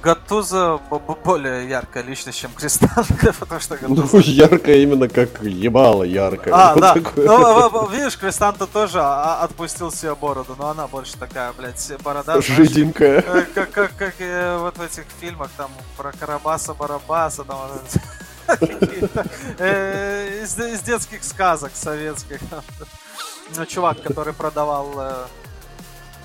Э, 0.06 0.14
Гатуза 0.14 0.80
более 1.24 1.68
яркая 1.68 2.04
личность, 2.04 2.40
чем 2.40 2.52
Кристанта, 2.52 3.34
потому 3.40 3.60
что 3.60 3.76
Гатуза... 3.78 4.18
Ну, 4.18 4.20
яркая 4.20 4.78
именно 4.78 5.10
как 5.10 5.42
ебало 5.42 6.04
яркая. 6.04 6.54
А, 6.54 6.74
вот 6.74 6.82
да. 6.82 6.94
Такое. 6.94 7.26
Ну, 7.26 7.88
видишь, 7.88 8.18
Кристанта 8.18 8.68
тоже 8.68 9.00
а, 9.02 9.42
отпустил 9.42 9.92
себе 9.92 10.14
бороду, 10.16 10.56
но 10.58 10.70
она 10.70 10.88
больше 10.88 11.18
такая, 11.18 11.54
блядь, 11.54 11.92
борода. 12.04 12.40
Жиденькая. 12.40 13.22
Знаешь, 13.22 13.48
как, 13.54 13.72
как, 13.72 13.96
как 13.98 14.14
э, 14.20 14.58
вот 14.60 14.78
в 14.78 14.82
этих 14.82 15.06
фильмах, 15.20 15.50
там, 15.58 15.72
про 15.98 16.12
Карабаса-Барабаса, 16.12 17.44
там, 17.44 17.60
э, 19.58 20.44
из, 20.44 20.82
детских 20.82 21.24
сказок 21.24 21.72
советских. 21.74 22.40
Ну, 23.56 23.66
чувак, 23.66 24.02
который 24.04 24.34
продавал 24.34 24.92
э, 24.98 25.14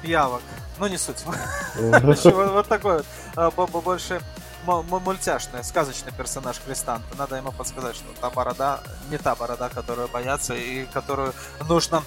пиявок. 0.03 0.43
Ну, 0.79 0.87
не 0.87 0.99
суть. 0.99 1.25
Вот 1.75 2.69
такой 2.69 3.03
вот. 3.37 3.71
Больше 3.85 4.21
мультяшный, 4.67 5.65
сказочный 5.65 6.13
персонаж 6.13 6.61
Крестанта. 6.61 7.07
Надо 7.17 7.37
ему 7.37 7.53
подсказать, 7.53 7.97
что 7.97 8.05
та 8.21 8.31
борода 8.31 8.81
не 9.11 9.19
та 9.19 9.35
борода, 9.35 9.69
которую 9.69 10.09
боятся 10.09 10.55
и 10.55 10.85
которую 10.87 11.33
нужно 11.69 12.03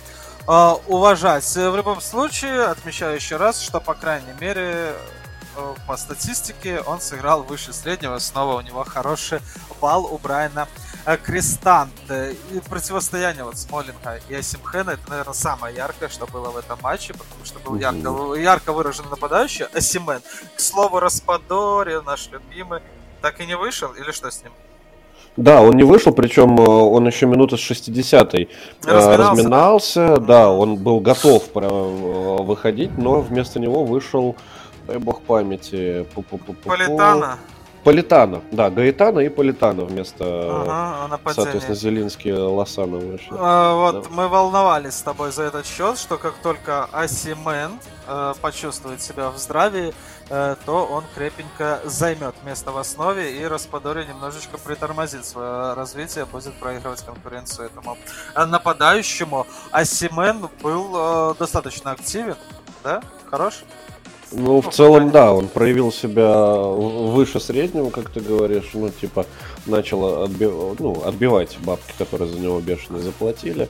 а, 0.47 0.77
уважать. 0.87 1.45
В 1.55 1.75
любом 1.75 2.01
случае, 2.01 2.65
отмечаю 2.65 3.15
еще 3.15 3.37
раз, 3.37 3.59
что, 3.61 3.79
по 3.79 3.93
крайней 3.93 4.33
мере, 4.39 4.93
э, 5.55 5.75
по 5.87 5.97
статистике 5.97 6.81
он 6.81 7.01
сыграл 7.01 7.43
выше 7.43 7.73
среднего. 7.73 8.19
Снова 8.19 8.57
у 8.57 8.61
него 8.61 8.83
хороший 8.83 9.39
балл 9.81 10.05
у 10.05 10.17
Брайана 10.17 10.67
э, 11.05 11.17
Крестанте. 11.17 12.35
И 12.51 12.59
противостояние 12.59 13.43
вот 13.43 13.57
Смолинга 13.57 14.19
и 14.29 14.35
Асимхена, 14.35 14.91
это, 14.91 15.09
наверное, 15.09 15.33
самое 15.33 15.75
яркое, 15.75 16.09
что 16.09 16.25
было 16.27 16.49
в 16.49 16.57
этом 16.57 16.79
матче, 16.81 17.13
потому 17.13 17.45
что 17.45 17.59
был 17.59 17.75
ярко, 17.75 18.35
ярко 18.35 18.73
выраженный 18.73 19.09
нападающий 19.09 19.65
Асимен. 19.65 20.21
К 20.55 20.59
слову, 20.59 20.99
Распадори, 20.99 22.01
наш 22.05 22.29
любимый, 22.31 22.81
так 23.21 23.39
и 23.39 23.45
не 23.45 23.55
вышел, 23.55 23.91
или 23.93 24.11
что 24.11 24.31
с 24.31 24.43
ним? 24.43 24.51
Да, 25.35 25.61
он 25.61 25.71
не 25.75 25.83
вышел, 25.83 26.13
причем 26.13 26.59
э, 26.59 26.63
он 26.63 27.07
еще 27.07 27.25
минуты 27.25 27.57
с 27.57 27.71
60-й 27.71 28.49
разминался, 28.83 29.17
разминался 29.17 30.17
да, 30.17 30.51
он 30.51 30.77
был 30.77 30.99
готов 30.99 31.43
выходить, 31.53 32.97
но 32.97 33.21
вместо 33.21 33.59
него 33.59 33.83
вышел, 33.83 34.35
дай 34.85 34.97
бог 34.99 35.21
памяти, 35.21 36.05
Политана. 36.63 37.39
Политана, 37.83 38.41
да, 38.51 38.69
Гаэтана 38.69 39.19
и 39.19 39.29
Политана 39.29 39.83
вместо, 39.83 40.23
ага, 40.25 41.19
соответственно, 41.33 41.75
Зелинский 41.75 42.31
Лосана 42.31 42.97
вышли. 42.97 43.27
А, 43.31 43.75
вот 43.75 44.03
да. 44.03 44.09
мы 44.09 44.29
волновались 44.29 44.93
с 44.93 45.01
тобой 45.01 45.31
за 45.33 45.43
этот 45.43 45.65
счет, 45.65 45.97
что 45.97 46.17
как 46.17 46.33
только 46.35 46.85
Асимен 46.85 47.79
э, 48.07 48.33
почувствует 48.41 49.01
себя 49.01 49.29
в 49.31 49.37
здравии, 49.37 49.93
э, 50.29 50.55
то 50.65 50.85
он 50.85 51.03
крепенько 51.13 51.81
займет 51.83 52.35
место 52.45 52.71
в 52.71 52.77
основе 52.77 53.37
и 53.37 53.45
Распадори 53.45 54.05
немножечко 54.05 54.57
притормозит 54.57 55.25
свое 55.25 55.73
развитие, 55.73 56.25
будет 56.25 56.53
проигрывать 56.53 57.01
конкуренцию 57.01 57.67
этому 57.67 57.97
нападающему. 58.35 59.45
Асимен 59.71 60.47
был 60.61 60.91
э, 60.95 61.35
достаточно 61.37 61.91
активен, 61.91 62.37
да? 62.81 63.01
Хорош? 63.29 63.63
Ну, 64.35 64.61
в 64.61 64.71
целом, 64.71 65.11
да, 65.11 65.31
он 65.31 65.47
проявил 65.47 65.91
себя 65.91 66.57
выше 66.57 67.39
среднего, 67.39 67.91
как 67.91 68.09
ты 68.09 68.19
говоришь, 68.19 68.71
ну, 68.73 68.89
типа, 68.89 69.27
начал 69.67 70.23
отби... 70.23 70.45
ну, 70.45 71.03
отбивать 71.05 71.57
бабки, 71.59 71.93
которые 71.97 72.31
за 72.31 72.39
него 72.39 72.59
бешено 72.59 72.99
заплатили, 72.99 73.69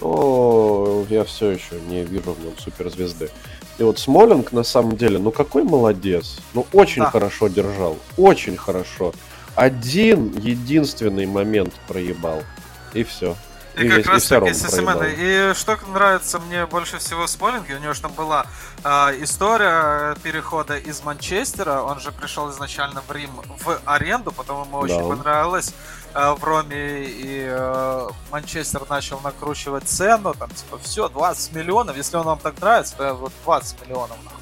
но 0.00 1.04
я 1.08 1.22
все 1.24 1.50
еще 1.50 1.80
не 1.88 2.02
вижу 2.02 2.32
в 2.32 2.44
нем 2.44 2.54
суперзвезды. 2.58 3.30
И 3.78 3.82
вот 3.82 3.98
Смолинг, 3.98 4.52
на 4.52 4.64
самом 4.64 4.96
деле, 4.96 5.18
ну 5.18 5.30
какой 5.30 5.62
молодец, 5.62 6.38
ну 6.54 6.66
очень 6.72 7.02
да. 7.02 7.10
хорошо 7.10 7.48
держал, 7.48 7.96
очень 8.16 8.56
хорошо. 8.56 9.12
Один 9.54 10.36
единственный 10.38 11.26
момент 11.26 11.72
проебал, 11.86 12.42
и 12.94 13.04
все. 13.04 13.36
И, 13.80 13.86
и 13.86 13.88
как 13.88 14.06
раз 14.06 14.26
таки 14.26 14.52
ССМН. 14.52 15.02
И 15.16 15.52
что 15.54 15.78
нравится 15.92 16.38
мне 16.38 16.66
больше 16.66 16.98
всего 16.98 17.26
в 17.26 17.30
Смолинге, 17.30 17.76
у 17.76 17.78
него 17.78 17.92
же 17.92 18.02
там 18.02 18.12
была 18.12 18.46
э, 18.84 18.88
история 19.22 20.14
перехода 20.22 20.76
из 20.76 21.02
Манчестера, 21.02 21.82
он 21.82 22.00
же 22.00 22.12
пришел 22.12 22.50
изначально 22.50 23.02
в 23.06 23.12
Рим 23.12 23.30
в 23.64 23.80
аренду, 23.84 24.32
потом 24.32 24.66
ему 24.66 24.86
да. 24.86 24.94
очень 24.94 25.08
понравилось 25.08 25.74
э, 26.14 26.32
в 26.32 26.44
Роме, 26.44 27.04
и 27.04 27.46
э, 27.48 28.08
Манчестер 28.30 28.82
начал 28.88 29.20
накручивать 29.20 29.88
цену, 29.88 30.34
там 30.34 30.50
типа 30.50 30.78
все, 30.78 31.08
20 31.08 31.52
миллионов, 31.52 31.96
если 31.96 32.16
он 32.16 32.26
вам 32.26 32.38
так 32.38 32.60
нравится, 32.60 32.96
то 32.96 33.14
вот 33.14 33.32
20 33.44 33.86
миллионов 33.86 34.16
нахуй. 34.24 34.39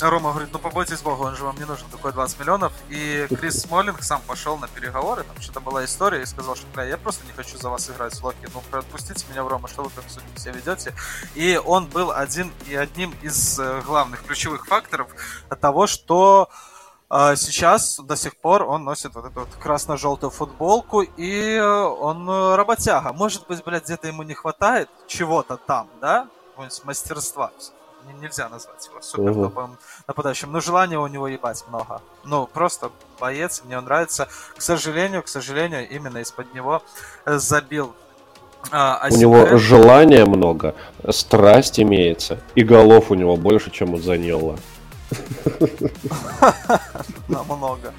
Рома 0.00 0.30
говорит, 0.30 0.50
ну 0.52 0.58
побойтесь 0.58 1.00
бога, 1.00 1.22
он 1.22 1.36
же 1.36 1.44
вам 1.44 1.56
не 1.56 1.64
нужен 1.64 1.88
такой 1.90 2.12
20 2.12 2.40
миллионов. 2.40 2.72
И 2.90 3.26
Крис 3.28 3.62
Смолинг 3.62 4.02
сам 4.02 4.20
пошел 4.26 4.58
на 4.58 4.68
переговоры, 4.68 5.24
там 5.24 5.40
что-то 5.40 5.60
была 5.60 5.84
история, 5.84 6.22
и 6.22 6.26
сказал, 6.26 6.56
что, 6.56 6.66
бля, 6.74 6.84
я 6.84 6.98
просто 6.98 7.26
не 7.26 7.32
хочу 7.32 7.56
за 7.56 7.70
вас 7.70 7.88
играть 7.88 8.14
в 8.14 8.24
Локи, 8.24 8.48
ну 8.52 8.78
отпустите 8.78 9.24
меня 9.30 9.42
в 9.44 9.48
Рома, 9.48 9.68
что 9.68 9.82
вы 9.84 9.90
так 9.94 10.04
себя 10.38 10.52
ведете. 10.52 10.94
И 11.34 11.60
он 11.64 11.86
был 11.86 12.12
один 12.12 12.52
и 12.66 12.74
одним 12.74 13.14
из 13.22 13.58
э, 13.58 13.80
главных 13.86 14.22
ключевых 14.24 14.66
факторов 14.66 15.08
того, 15.60 15.86
что 15.86 16.50
а 17.08 17.36
сейчас 17.36 17.98
до 18.00 18.16
сих 18.16 18.36
пор 18.36 18.64
он 18.64 18.84
носит 18.84 19.14
вот 19.14 19.26
эту 19.26 19.40
вот 19.40 19.48
красно-желтую 19.62 20.30
футболку, 20.30 21.02
и 21.02 21.54
э, 21.54 21.62
он 21.62 22.28
э, 22.28 22.56
работяга. 22.56 23.12
Может 23.12 23.46
быть, 23.46 23.62
блядь, 23.64 23.84
где-то 23.84 24.08
ему 24.08 24.24
не 24.24 24.34
хватает 24.34 24.90
чего-то 25.06 25.56
там, 25.56 25.88
да? 26.00 26.28
Мастерства 26.84 27.52
нельзя 28.14 28.48
назвать 28.48 28.86
его 28.86 29.00
супер 29.00 29.34
топовым 29.34 29.78
нападающим. 30.06 30.52
Но 30.52 30.60
желания 30.60 30.98
у 30.98 31.06
него 31.06 31.28
ебать 31.28 31.64
много. 31.68 32.00
Ну, 32.24 32.46
просто 32.46 32.90
боец, 33.20 33.62
мне 33.64 33.78
он 33.78 33.84
нравится. 33.84 34.28
К 34.56 34.62
сожалению, 34.62 35.22
к 35.22 35.28
сожалению, 35.28 35.88
именно 35.88 36.18
из-под 36.18 36.54
него 36.54 36.82
э, 37.24 37.38
забил 37.38 37.94
а, 38.72 39.06
у 39.10 39.16
него 39.16 39.58
желания 39.58 40.24
много, 40.24 40.74
страсть 41.10 41.78
имеется, 41.78 42.40
и 42.56 42.64
голов 42.64 43.12
у 43.12 43.14
него 43.14 43.36
больше, 43.36 43.70
чем 43.70 43.94
у 43.94 43.98
Заньола. 43.98 44.58
Намного. 47.28 47.92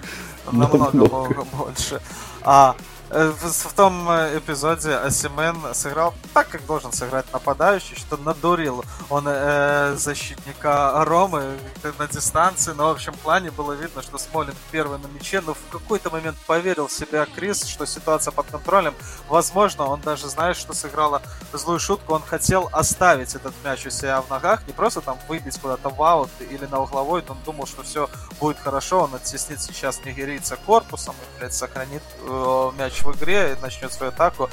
Намного 0.51 1.45
больше. 1.53 2.01
А 2.43 2.75
в, 3.09 3.69
в 3.69 3.73
том 3.73 4.09
э, 4.09 4.37
эпизоде 4.37 4.95
Асимен 4.95 5.73
сыграл 5.73 6.13
так, 6.33 6.49
как 6.49 6.65
должен 6.65 6.91
сыграть 6.91 7.31
нападающий, 7.31 7.95
что 7.95 8.17
надурил. 8.17 8.83
Он 9.09 9.25
э, 9.27 9.95
защитника 9.95 11.05
Ромы 11.05 11.57
на 11.97 12.07
дистанции, 12.07 12.73
но 12.73 12.87
в 12.87 12.91
общем 12.91 13.13
плане 13.13 13.51
было 13.51 13.73
видно, 13.73 14.01
что 14.01 14.17
Смолин 14.17 14.55
первый 14.71 14.99
на 14.99 15.07
мяче, 15.07 15.41
но 15.41 15.53
в 15.53 15.59
какой-то 15.71 16.09
момент 16.09 16.37
поверил 16.45 16.87
в 16.87 16.91
себя 16.91 17.25
Крис, 17.25 17.65
что 17.65 17.85
ситуация 17.85 18.31
под 18.31 18.47
контролем. 18.47 18.93
Возможно, 19.29 19.85
он 19.85 20.01
даже 20.01 20.27
знает, 20.27 20.57
что 20.57 20.73
сыграла 20.73 21.21
злую 21.53 21.79
шутку, 21.79 22.13
он 22.13 22.21
хотел 22.21 22.69
оставить 22.73 23.35
этот 23.35 23.53
мяч 23.63 23.85
у 23.85 23.89
себя 23.89 24.21
в 24.21 24.29
ногах, 24.29 24.67
не 24.67 24.73
просто 24.73 24.99
там 25.01 25.17
выбить 25.29 25.57
куда-то 25.59 25.89
в 25.89 26.01
аут 26.03 26.29
или 26.39 26.65
на 26.65 26.81
угловой, 26.81 27.23
он 27.27 27.37
думал, 27.45 27.67
что 27.67 27.83
все 27.83 28.09
будет 28.39 28.59
хорошо, 28.59 29.03
он 29.03 29.15
оттеснит 29.15 29.61
сейчас 29.61 30.03
нигерийца 30.03 30.57
корпусом 30.57 31.15
и, 31.15 31.39
блядь, 31.39 31.53
сохранит 31.53 32.03
э, 32.21 32.71
мяч 32.77 32.96
в 33.03 33.15
игре, 33.15 33.57
начнет 33.61 33.91
свою 33.93 34.11
атаку, 34.11 34.49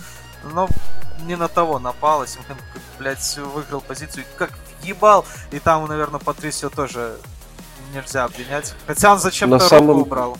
но 0.52 0.68
не 1.26 1.36
на 1.36 1.48
того 1.48 1.78
напал, 1.78 2.20
он, 2.20 2.26
блядь, 2.98 3.38
выиграл 3.38 3.80
позицию, 3.80 4.24
как 4.36 4.50
ебал, 4.82 5.24
и 5.50 5.58
там, 5.58 5.86
наверное, 5.86 6.20
Патрисио 6.20 6.70
тоже 6.70 7.16
нельзя 7.94 8.24
обвинять. 8.24 8.74
Хотя 8.86 9.12
он 9.12 9.18
зачем-то 9.18 9.58
самом... 9.58 10.02
убрал. 10.02 10.36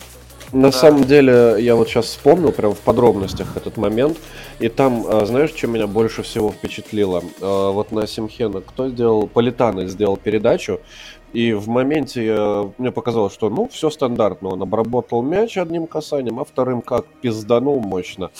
На 0.51 0.71
да. 0.71 0.77
самом 0.77 1.03
деле, 1.05 1.55
я 1.59 1.75
вот 1.75 1.89
сейчас 1.89 2.05
вспомнил 2.05 2.51
прям 2.51 2.75
в 2.75 2.79
подробностях 2.79 3.57
этот 3.57 3.77
момент, 3.77 4.17
и 4.59 4.69
там, 4.69 5.05
а, 5.07 5.25
знаешь, 5.25 5.49
что 5.53 5.67
меня 5.67 5.87
больше 5.87 6.21
всего 6.21 6.51
впечатлило? 6.51 7.23
А, 7.41 7.71
вот 7.71 7.91
на 7.91 8.07
Симхена 8.07 8.61
кто 8.61 8.89
сделал, 8.89 9.27
Политано 9.27 9.87
сделал 9.87 10.17
передачу, 10.17 10.79
и 11.35 11.51
в 11.51 11.67
моменте 11.67 12.25
э, 12.29 12.69
мне 12.77 12.93
показалось, 12.93 13.33
что 13.33 13.49
ну 13.49 13.67
все 13.67 13.89
стандартно. 13.89 14.49
Он 14.49 14.61
обработал 14.61 15.21
мяч 15.21 15.57
одним 15.57 15.85
касанием, 15.85 16.39
а 16.39 16.45
вторым 16.45 16.81
как 16.81 17.05
пизданул 17.21 17.81
мощно. 17.81 18.31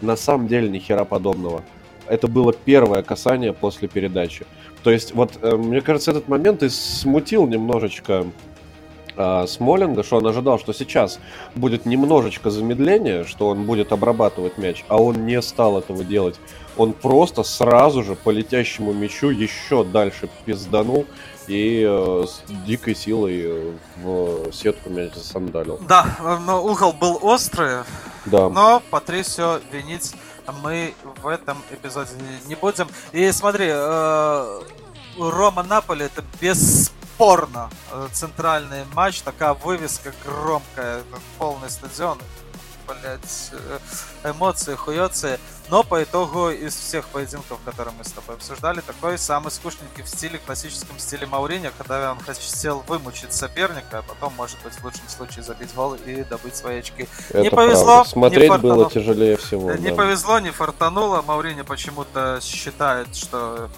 На 0.00 0.14
самом 0.14 0.46
деле 0.46 0.68
ни 0.68 0.78
хера 0.78 1.04
подобного. 1.04 1.62
Это 2.06 2.28
было 2.28 2.52
первое 2.52 3.02
касание 3.02 3.52
после 3.52 3.88
передачи. 3.88 4.46
То 4.84 4.92
есть, 4.92 5.14
вот, 5.16 5.32
э, 5.42 5.56
мне 5.56 5.80
кажется, 5.80 6.12
этот 6.12 6.28
момент 6.28 6.62
и 6.62 6.68
смутил 6.68 7.48
немножечко 7.48 8.24
э, 9.16 9.46
Смолинга, 9.46 10.02
что 10.02 10.16
он 10.16 10.26
ожидал, 10.26 10.58
что 10.58 10.72
сейчас 10.72 11.18
будет 11.54 11.86
немножечко 11.86 12.50
замедление, 12.50 13.24
что 13.24 13.48
он 13.48 13.64
будет 13.64 13.92
обрабатывать 13.92 14.58
мяч, 14.58 14.84
а 14.88 15.00
он 15.00 15.26
не 15.26 15.40
стал 15.42 15.78
этого 15.78 16.04
делать. 16.04 16.38
Он 16.76 16.92
просто 16.92 17.42
сразу 17.42 18.02
же 18.02 18.14
по 18.16 18.30
летящему 18.30 18.92
мячу 18.92 19.30
еще 19.30 19.84
дальше 19.84 20.28
пизданул 20.44 21.06
и 21.46 21.84
э, 21.86 22.24
с 22.26 22.42
дикой 22.66 22.94
силой 22.94 23.42
э, 23.44 23.72
в 24.02 24.52
сетку 24.52 24.90
мяч 24.90 25.14
засандалил. 25.14 25.78
Да, 25.88 26.40
но 26.46 26.64
угол 26.64 26.92
был 26.92 27.18
острый, 27.22 27.84
да. 28.26 28.48
но 28.48 28.82
Патрисио 28.90 29.60
винить 29.70 30.14
мы 30.62 30.94
в 31.22 31.26
этом 31.26 31.58
эпизоде 31.70 32.10
не 32.46 32.54
будем. 32.54 32.88
И 33.12 33.30
смотри, 33.32 33.66
э, 33.70 34.60
Рома 35.18 35.62
Наполи 35.62 36.06
это 36.06 36.22
бесспорно 36.40 36.93
э, 37.92 38.08
центральный 38.12 38.84
матч, 38.94 39.22
такая 39.22 39.54
вывеска 39.54 40.12
громкая, 40.24 41.02
полный 41.38 41.70
стадион 41.70 42.18
блядь, 42.86 43.50
э, 43.52 44.30
эмоции, 44.30 44.74
хуёцы. 44.74 45.38
Но 45.70 45.82
по 45.82 46.02
итогу 46.02 46.50
из 46.50 46.74
всех 46.74 47.06
поединков, 47.08 47.58
которые 47.64 47.94
мы 47.96 48.04
с 48.04 48.10
тобой 48.10 48.36
обсуждали, 48.36 48.80
такой 48.80 49.16
самый 49.16 49.50
скучненький 49.50 50.02
в 50.02 50.08
стиле, 50.08 50.38
классическом 50.38 50.98
стиле 50.98 51.26
Маурини, 51.26 51.70
когда 51.78 52.12
он 52.12 52.18
хотел 52.20 52.84
вымучить 52.86 53.32
соперника, 53.32 54.00
а 54.00 54.02
потом, 54.02 54.34
может 54.36 54.58
быть, 54.62 54.74
в 54.74 54.84
лучшем 54.84 55.08
случае 55.08 55.42
забить 55.42 55.74
гол 55.74 55.94
и 55.94 56.22
добыть 56.24 56.56
свои 56.56 56.80
очки. 56.80 57.08
Это 57.30 57.40
не 57.40 57.50
повезло. 57.50 57.84
Правда. 57.84 58.10
Смотреть 58.10 58.50
не 58.50 58.58
было 58.58 58.90
тяжелее 58.90 59.36
всего. 59.38 59.72
Не 59.72 59.88
да. 59.88 59.94
повезло, 59.94 60.38
не 60.38 60.50
фартануло. 60.50 61.22
Маурини 61.22 61.62
почему-то 61.62 62.40
считает, 62.42 63.16
что 63.16 63.70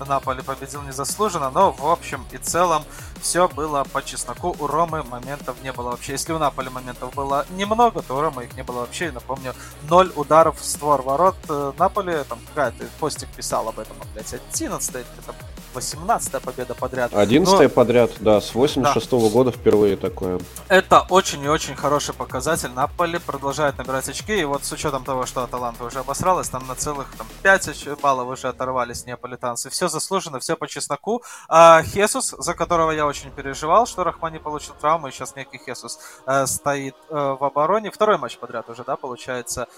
Наполи 0.00 0.42
победил 0.42 0.82
незаслуженно, 0.82 1.50
но 1.50 1.72
в 1.72 1.86
общем 1.86 2.24
и 2.32 2.38
целом 2.38 2.84
все 3.24 3.48
было 3.48 3.84
по 3.84 4.02
чесноку. 4.02 4.54
У 4.60 4.66
Ромы 4.66 5.02
моментов 5.02 5.56
не 5.62 5.72
было 5.72 5.92
вообще. 5.92 6.12
Если 6.12 6.32
у 6.34 6.38
Наполи 6.38 6.68
моментов 6.68 7.14
было 7.14 7.46
немного, 7.56 8.02
то 8.02 8.18
у 8.18 8.20
Ромы 8.20 8.44
их 8.44 8.54
не 8.54 8.62
было 8.62 8.80
вообще. 8.80 9.06
И 9.06 9.10
напомню, 9.10 9.54
ноль 9.88 10.12
ударов 10.14 10.60
в 10.60 10.64
створ 10.64 11.00
ворот. 11.00 11.36
Э, 11.48 11.72
Наполи, 11.78 12.22
там 12.28 12.38
какая-то 12.48 12.84
постик 13.00 13.28
писал 13.30 13.66
об 13.66 13.78
этом, 13.78 13.96
блядь, 14.12 14.34
11 14.34 14.94
это 14.94 15.34
18 15.74 16.42
победа 16.42 16.74
подряд. 16.74 17.14
11 17.14 17.60
Но... 17.60 17.68
подряд, 17.68 18.10
да, 18.20 18.40
с 18.40 18.54
86 18.54 19.12
-го 19.12 19.22
да. 19.22 19.28
года 19.30 19.50
впервые 19.50 19.96
такое. 19.96 20.40
Это 20.68 21.06
очень 21.08 21.42
и 21.42 21.48
очень 21.48 21.76
хороший 21.76 22.14
показатель. 22.14 22.70
Наполи 22.70 23.18
продолжает 23.18 23.78
набирать 23.78 24.08
очки, 24.08 24.40
и 24.40 24.44
вот 24.44 24.64
с 24.64 24.72
учетом 24.72 25.04
того, 25.04 25.26
что 25.26 25.42
Аталанта 25.42 25.84
уже 25.84 26.00
обосралась, 26.00 26.48
там 26.48 26.66
на 26.66 26.74
целых 26.74 27.06
там, 27.16 27.26
5 27.42 28.00
баллов 28.00 28.28
уже 28.28 28.48
оторвались 28.48 29.06
неаполитанцы. 29.06 29.70
Все 29.70 29.88
заслуженно, 29.88 30.38
все 30.38 30.56
по 30.56 30.68
чесноку. 30.68 31.22
А 31.48 31.82
Хесус, 31.82 32.34
за 32.38 32.54
которого 32.54 32.90
я 32.92 33.06
очень 33.06 33.13
переживал, 33.30 33.86
что 33.86 34.04
Рахмани 34.04 34.38
получил 34.38 34.74
травму, 34.80 35.08
и 35.08 35.10
сейчас 35.10 35.36
некий 35.36 35.58
Хесус 35.58 35.98
э, 36.26 36.46
стоит 36.46 36.96
э, 37.08 37.36
в 37.38 37.44
обороне. 37.44 37.90
Второй 37.90 38.18
матч 38.18 38.36
подряд 38.38 38.68
уже, 38.68 38.84
да, 38.84 38.96
получается, 38.96 39.68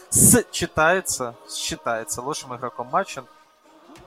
считается, 0.52 1.34
считается 1.48 2.22
лучшим 2.22 2.54
игроком 2.56 2.88
матча. 2.88 3.24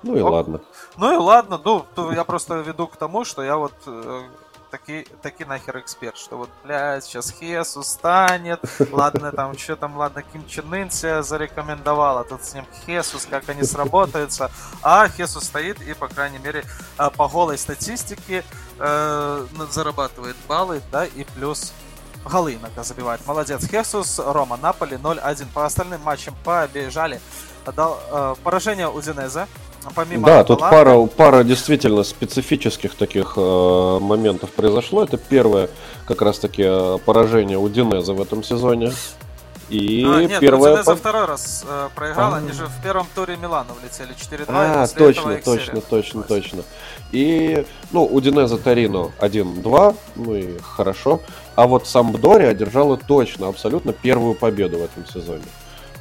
Ну 0.03 0.15
и 0.15 0.21
Ок. 0.21 0.31
ладно. 0.31 0.61
Ну 0.97 1.13
и 1.13 1.17
ладно, 1.17 1.59
ну, 1.63 1.85
я 2.11 2.23
просто 2.23 2.55
веду 2.55 2.87
к 2.87 2.95
тому, 2.95 3.25
что 3.25 3.43
я 3.43 3.57
вот 3.57 3.73
э, 3.85 4.23
таки, 4.69 5.07
таки 5.21 5.45
нахер 5.45 5.79
эксперт, 5.79 6.17
что 6.17 6.37
вот, 6.37 6.49
блядь, 6.63 7.03
сейчас 7.03 7.31
Хес 7.31 7.77
устанет, 7.77 8.59
ладно, 8.91 9.31
там, 9.31 9.57
что 9.57 9.75
там, 9.75 9.97
ладно, 9.97 10.23
Ким 10.23 10.47
Чен 10.47 10.73
Ын 10.73 10.91
себя 10.91 11.23
зарекомендовал, 11.23 12.17
а 12.19 12.23
тут 12.23 12.43
с 12.43 12.53
ним 12.53 12.65
Хесус, 12.85 13.25
как 13.29 13.49
они 13.49 13.63
сработаются, 13.63 14.51
а 14.81 15.07
Хесус 15.07 15.45
стоит 15.45 15.81
и, 15.81 15.93
по 15.93 16.07
крайней 16.07 16.39
мере, 16.39 16.63
э, 16.97 17.09
по 17.15 17.27
голой 17.27 17.57
статистике 17.57 18.43
э, 18.79 19.47
зарабатывает 19.71 20.35
баллы, 20.47 20.81
да, 20.91 21.05
и 21.05 21.23
плюс 21.23 21.73
голы 22.25 22.55
иногда 22.55 22.83
забивает. 22.83 23.25
Молодец, 23.25 23.65
Хесус, 23.67 24.19
Рома, 24.19 24.57
Наполи 24.57 24.97
0-1. 24.97 25.47
По 25.53 25.65
остальным 25.65 26.01
матчам 26.01 26.35
побежали. 26.43 27.21
Дал, 27.75 27.99
э, 28.11 28.35
поражение 28.43 28.89
у 28.89 29.01
Динеза 29.79 29.95
помимо 29.95 30.25
да, 30.25 30.43
тут 30.43 30.59
пара, 30.59 31.05
пара 31.05 31.43
действительно 31.43 32.03
специфических 32.03 32.95
таких 32.95 33.33
э, 33.37 33.99
моментов 34.01 34.51
произошло. 34.51 35.03
Это 35.03 35.17
первое, 35.17 35.69
как 36.05 36.21
раз 36.21 36.39
таки, 36.39 36.63
э, 36.65 36.97
поражение 37.05 37.57
у 37.57 37.67
Динеза 37.69 38.13
в 38.13 38.21
этом 38.21 38.43
сезоне. 38.43 38.91
И 39.69 40.03
а, 40.03 40.21
нет, 40.21 40.39
первое... 40.39 40.73
Удинеза 40.73 40.95
второй 40.95 41.25
раз 41.25 41.63
э, 41.67 41.89
проиграл, 41.95 42.33
а... 42.33 42.37
они 42.37 42.51
же 42.51 42.65
в 42.65 42.83
первом 42.83 43.07
туре 43.13 43.37
Милану 43.37 43.75
влетели 43.79 44.15
4-2. 44.15 44.45
А, 44.47 44.87
точно, 44.87 45.37
точно, 45.43 45.81
точно, 45.81 46.23
точно. 46.23 46.63
И, 47.11 47.65
ну, 47.91 48.03
Удинеза 48.03 48.57
Торино 48.57 49.11
1-2, 49.19 49.95
ну 50.15 50.35
и 50.35 50.57
хорошо. 50.59 51.21
А 51.55 51.67
вот 51.67 51.87
Самбдори 51.87 52.45
одержала 52.45 52.97
точно, 52.97 53.47
абсолютно 53.47 53.93
первую 53.93 54.33
победу 54.33 54.79
в 54.79 54.83
этом 54.83 55.05
сезоне 55.05 55.43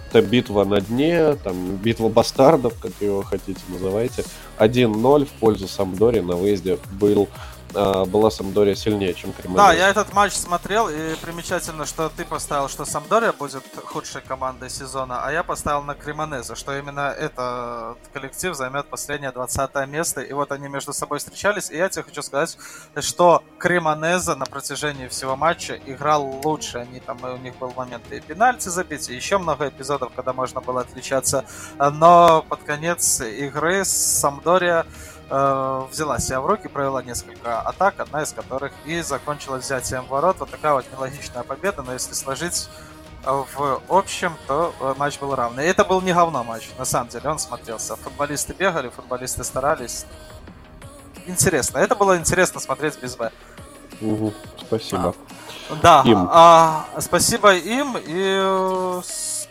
это 0.08 0.22
битва 0.22 0.64
на 0.64 0.80
дне, 0.80 1.34
там, 1.34 1.76
битва 1.76 2.08
бастардов, 2.08 2.74
как 2.80 2.92
его 3.00 3.22
хотите 3.22 3.60
называйте. 3.68 4.24
1-0 4.58 5.24
в 5.26 5.30
пользу 5.30 5.68
Самдори 5.68 6.20
на 6.20 6.36
выезде 6.36 6.78
был 7.00 7.28
была 7.72 8.30
Самдория 8.30 8.74
сильнее, 8.74 9.14
чем 9.14 9.32
Кремонез. 9.32 9.56
Да, 9.56 9.72
я 9.72 9.88
этот 9.88 10.12
матч 10.12 10.32
смотрел, 10.32 10.88
и 10.88 11.14
примечательно, 11.16 11.86
что 11.86 12.08
ты 12.08 12.24
поставил, 12.24 12.68
что 12.68 12.84
Самдория 12.84 13.32
будет 13.32 13.64
худшей 13.84 14.22
командой 14.22 14.70
сезона, 14.70 15.24
а 15.24 15.32
я 15.32 15.42
поставил 15.42 15.82
на 15.82 15.94
Кремонеза, 15.94 16.56
что 16.56 16.76
именно 16.76 17.10
этот 17.10 17.98
коллектив 18.12 18.54
займет 18.54 18.86
последнее 18.86 19.32
20 19.32 19.88
место, 19.88 20.20
и 20.20 20.32
вот 20.32 20.52
они 20.52 20.68
между 20.68 20.92
собой 20.92 21.18
встречались, 21.18 21.70
и 21.70 21.76
я 21.76 21.88
тебе 21.88 22.04
хочу 22.04 22.22
сказать, 22.22 22.56
что 23.00 23.42
Кремонеза 23.58 24.34
на 24.34 24.46
протяжении 24.46 25.08
всего 25.08 25.36
матча 25.36 25.78
играл 25.86 26.40
лучше, 26.44 26.78
они 26.78 27.00
там, 27.00 27.18
у 27.22 27.36
них 27.36 27.56
был 27.58 27.72
момент 27.76 28.04
и 28.10 28.20
пенальти 28.20 28.68
забить, 28.68 29.08
и 29.08 29.14
еще 29.14 29.38
много 29.38 29.68
эпизодов, 29.68 30.12
когда 30.14 30.32
можно 30.32 30.60
было 30.60 30.80
отличаться, 30.80 31.44
но 31.78 32.44
под 32.48 32.62
конец 32.62 33.20
игры 33.20 33.84
Самдория 33.84 34.86
э, 35.28 35.82
взяла 35.90 36.18
себя 36.18 36.40
в 36.40 36.46
руки, 36.46 36.68
провела 36.68 37.02
несколько 37.02 37.60
атак, 37.60 38.00
одна 38.00 38.22
из 38.22 38.32
которых 38.32 38.72
и 38.84 39.00
закончилась 39.00 39.64
взятием 39.64 40.04
ворот. 40.06 40.36
Вот 40.40 40.50
такая 40.50 40.74
вот 40.74 40.84
нелогичная 40.92 41.42
победа, 41.42 41.82
но 41.82 41.92
если 41.92 42.14
сложить 42.14 42.68
в 43.24 43.80
общем, 43.88 44.36
то 44.46 44.72
э, 44.80 44.94
матч 44.96 45.18
был 45.18 45.34
равный. 45.34 45.66
И 45.66 45.68
это 45.68 45.84
был 45.84 46.00
не 46.00 46.12
говно 46.12 46.44
матч, 46.44 46.70
на 46.78 46.84
самом 46.84 47.08
деле, 47.08 47.28
он 47.28 47.38
смотрелся. 47.38 47.96
Футболисты 47.96 48.54
бегали, 48.54 48.88
футболисты 48.88 49.44
старались. 49.44 50.06
Интересно. 51.26 51.78
Это 51.78 51.94
было 51.94 52.16
интересно 52.16 52.60
смотреть 52.60 52.98
без 53.02 53.16
Б. 53.16 53.30
Угу, 54.00 54.32
спасибо. 54.66 55.14
А, 55.68 55.74
да, 55.82 56.02
им. 56.06 56.28
А, 56.30 56.86
спасибо 57.00 57.54
им. 57.54 57.98
И 57.98 58.40
э, 58.40 59.02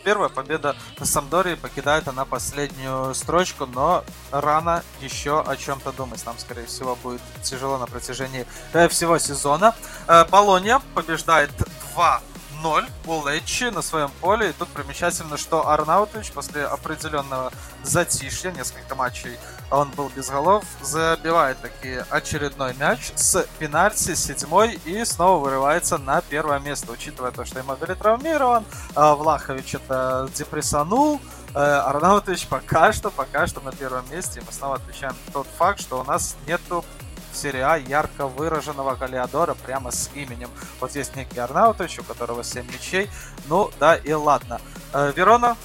первая 0.08 0.30
победа 0.30 0.74
на 0.98 1.04
Самдории 1.04 1.54
покидает 1.54 2.08
она 2.08 2.24
последнюю 2.24 3.14
строчку, 3.14 3.66
но 3.66 4.04
рано 4.30 4.82
еще 5.02 5.42
о 5.42 5.54
чем-то 5.54 5.92
думать. 5.92 6.24
Нам, 6.24 6.38
скорее 6.38 6.64
всего, 6.64 6.96
будет 6.96 7.20
тяжело 7.42 7.76
на 7.76 7.86
протяжении 7.86 8.46
э, 8.72 8.88
всего 8.88 9.18
сезона. 9.18 9.74
Э, 10.06 10.24
Болония 10.24 10.80
побеждает 10.94 11.50
2 11.92 12.22
0 12.62 12.88
у 13.06 13.28
Лечи 13.28 13.64
на 13.64 13.82
своем 13.82 14.10
поле. 14.22 14.48
И 14.48 14.52
тут 14.54 14.68
примечательно, 14.68 15.36
что 15.36 15.68
Арнаутович 15.68 16.32
после 16.32 16.64
определенного 16.64 17.52
затишья, 17.82 18.50
несколько 18.50 18.94
матчей 18.94 19.36
он 19.70 19.90
был 19.90 20.10
без 20.14 20.30
голов, 20.30 20.64
забивает 20.82 21.60
таки 21.60 21.98
очередной 22.10 22.74
мяч 22.74 23.12
с 23.14 23.46
пенальти 23.58 24.14
седьмой 24.14 24.78
и 24.84 25.04
снова 25.04 25.42
вырывается 25.42 25.98
на 25.98 26.20
первое 26.22 26.58
место, 26.58 26.92
учитывая 26.92 27.30
то, 27.30 27.44
что 27.44 27.60
Иммобили 27.60 27.94
травмирован, 27.94 28.64
а 28.94 29.14
Влахович 29.14 29.74
это 29.76 30.28
депрессанул, 30.34 31.20
э, 31.54 31.58
Арнаутович 31.58 32.46
пока 32.48 32.92
что, 32.92 33.10
пока 33.10 33.46
что 33.46 33.60
на 33.60 33.72
первом 33.72 34.04
месте. 34.10 34.40
И 34.40 34.44
мы 34.44 34.52
снова 34.52 34.76
отвечаем 34.76 35.14
тот 35.32 35.46
факт, 35.58 35.80
что 35.80 36.00
у 36.00 36.04
нас 36.04 36.36
нету 36.46 36.84
серии 37.32 37.60
А 37.60 37.76
ярко 37.76 38.26
выраженного 38.26 38.96
Галиадора 38.96 39.54
прямо 39.54 39.90
с 39.90 40.10
именем. 40.14 40.50
Вот 40.80 40.96
есть 40.96 41.14
некий 41.14 41.38
Арнаутович, 41.38 42.00
у 42.00 42.04
которого 42.04 42.42
7 42.42 42.66
мячей. 42.66 43.10
Ну, 43.46 43.70
да 43.78 43.96
и 43.96 44.12
ладно. 44.12 44.60
Э, 44.92 45.12
Верона 45.14 45.56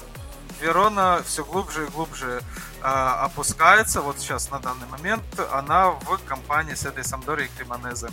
Верона 0.60 1.20
все 1.24 1.44
глубже 1.44 1.84
и 1.84 1.88
глубже 1.88 2.40
опускается. 2.84 4.02
Вот 4.02 4.18
сейчас 4.18 4.50
на 4.50 4.58
данный 4.58 4.86
момент 4.86 5.22
она 5.52 5.90
в 5.90 6.18
компании 6.26 6.74
с 6.74 6.84
этой 6.84 7.02
Самдори 7.02 7.46
и 7.46 7.58
Кремонезе 7.58 8.08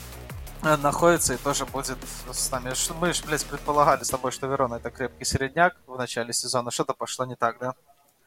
э, 0.64 0.78
находится 0.78 1.34
и 1.34 1.38
тоже 1.38 1.66
будет 1.66 1.98
с 2.32 2.52
нами. 2.52 2.72
Мы 3.00 3.14
же, 3.14 3.24
блядь, 3.26 3.46
предполагали 3.46 4.04
с 4.04 4.10
тобой, 4.10 4.32
что 4.32 4.48
Верона 4.48 4.76
это 4.76 4.90
крепкий 4.90 5.26
середняк 5.26 5.76
в 5.88 5.98
начале 5.98 6.34
сезона. 6.34 6.72
Что-то 6.72 6.94
пошло 6.94 7.26
не 7.26 7.36
так, 7.36 7.58
да? 7.60 7.74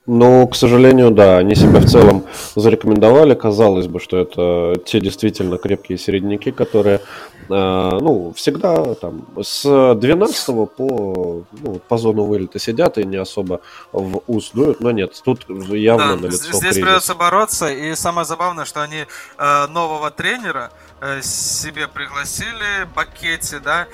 Ну, 0.07 0.47
к 0.47 0.55
сожалению, 0.55 1.11
да, 1.11 1.39
они 1.39 1.55
себя 1.55 1.81
в 1.81 1.87
целом 1.87 2.25
зарекомендовали. 2.55 3.35
Казалось 3.35 3.87
бы, 3.87 4.01
что 4.01 4.19
это 4.19 4.79
те 4.85 5.01
действительно 5.01 5.57
крепкие 5.57 5.97
середняки, 5.97 6.53
которые, 6.53 7.01
ну, 7.49 8.33
всегда 8.37 8.95
там 8.95 9.27
с 9.43 9.95
12 9.95 10.47
по, 10.71 11.45
ну, 11.53 11.81
по 11.89 11.99
зону 11.99 12.25
вылета 12.25 12.59
сидят 12.59 12.99
и 12.99 13.05
не 13.05 13.16
особо 13.16 13.61
в 13.93 14.23
ус 14.27 14.51
дуют, 14.53 14.81
но 14.81 14.91
нет, 14.91 15.21
тут 15.25 15.47
явно 15.49 16.16
да, 16.16 16.23
на 16.23 16.27
лицо 16.27 16.45
Здесь 16.45 16.61
кризис. 16.61 16.83
придется 16.83 17.15
бороться, 17.15 17.69
и 17.69 17.95
самое 17.95 18.25
забавное, 18.25 18.65
что 18.65 18.83
они 18.83 19.07
э, 19.39 19.66
нового 19.69 20.11
тренера 20.11 20.71
э, 21.01 21.21
себе 21.23 21.89
пригласили, 21.89 22.89
Бакетти, 22.95 23.59
да, 23.59 23.87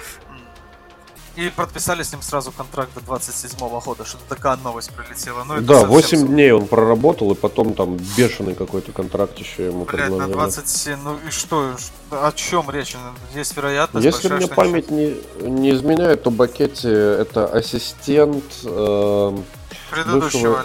и 1.40 1.48
подписали 1.48 2.02
с 2.02 2.12
ним 2.12 2.20
сразу 2.20 2.52
контракт 2.52 2.92
до 2.94 3.00
27 3.00 3.58
-го 3.58 3.82
года, 3.82 4.04
что 4.04 4.18
такая 4.28 4.56
новость 4.56 4.90
прилетела. 4.90 5.44
Ну, 5.44 5.60
да, 5.60 5.84
8 5.84 6.18
сум... 6.18 6.28
дней 6.28 6.52
он 6.52 6.66
проработал, 6.66 7.32
и 7.32 7.34
потом 7.34 7.74
там 7.74 7.96
бешеный 8.16 8.54
какой-то 8.54 8.92
контракт 8.92 9.38
еще 9.38 9.66
ему 9.66 9.84
Блядь, 9.84 10.06
предложили. 10.06 10.18
на 10.18 10.28
27, 10.28 10.98
ну 11.02 11.18
и 11.26 11.30
что, 11.30 11.76
о 12.10 12.32
чем 12.32 12.70
речь? 12.70 12.94
Есть 13.34 13.56
вероятность 13.56 14.04
Если 14.04 14.28
большая, 14.28 14.48
мне 14.48 14.54
память 14.54 14.90
не, 14.90 15.16
не 15.40 15.70
изменяет, 15.70 16.22
то 16.24 16.30
Бакетти 16.30 16.88
это 16.88 17.46
ассистент... 17.46 18.44
Э, 18.64 19.38
Предыдущего 19.90 20.20
бывшего... 20.20 20.64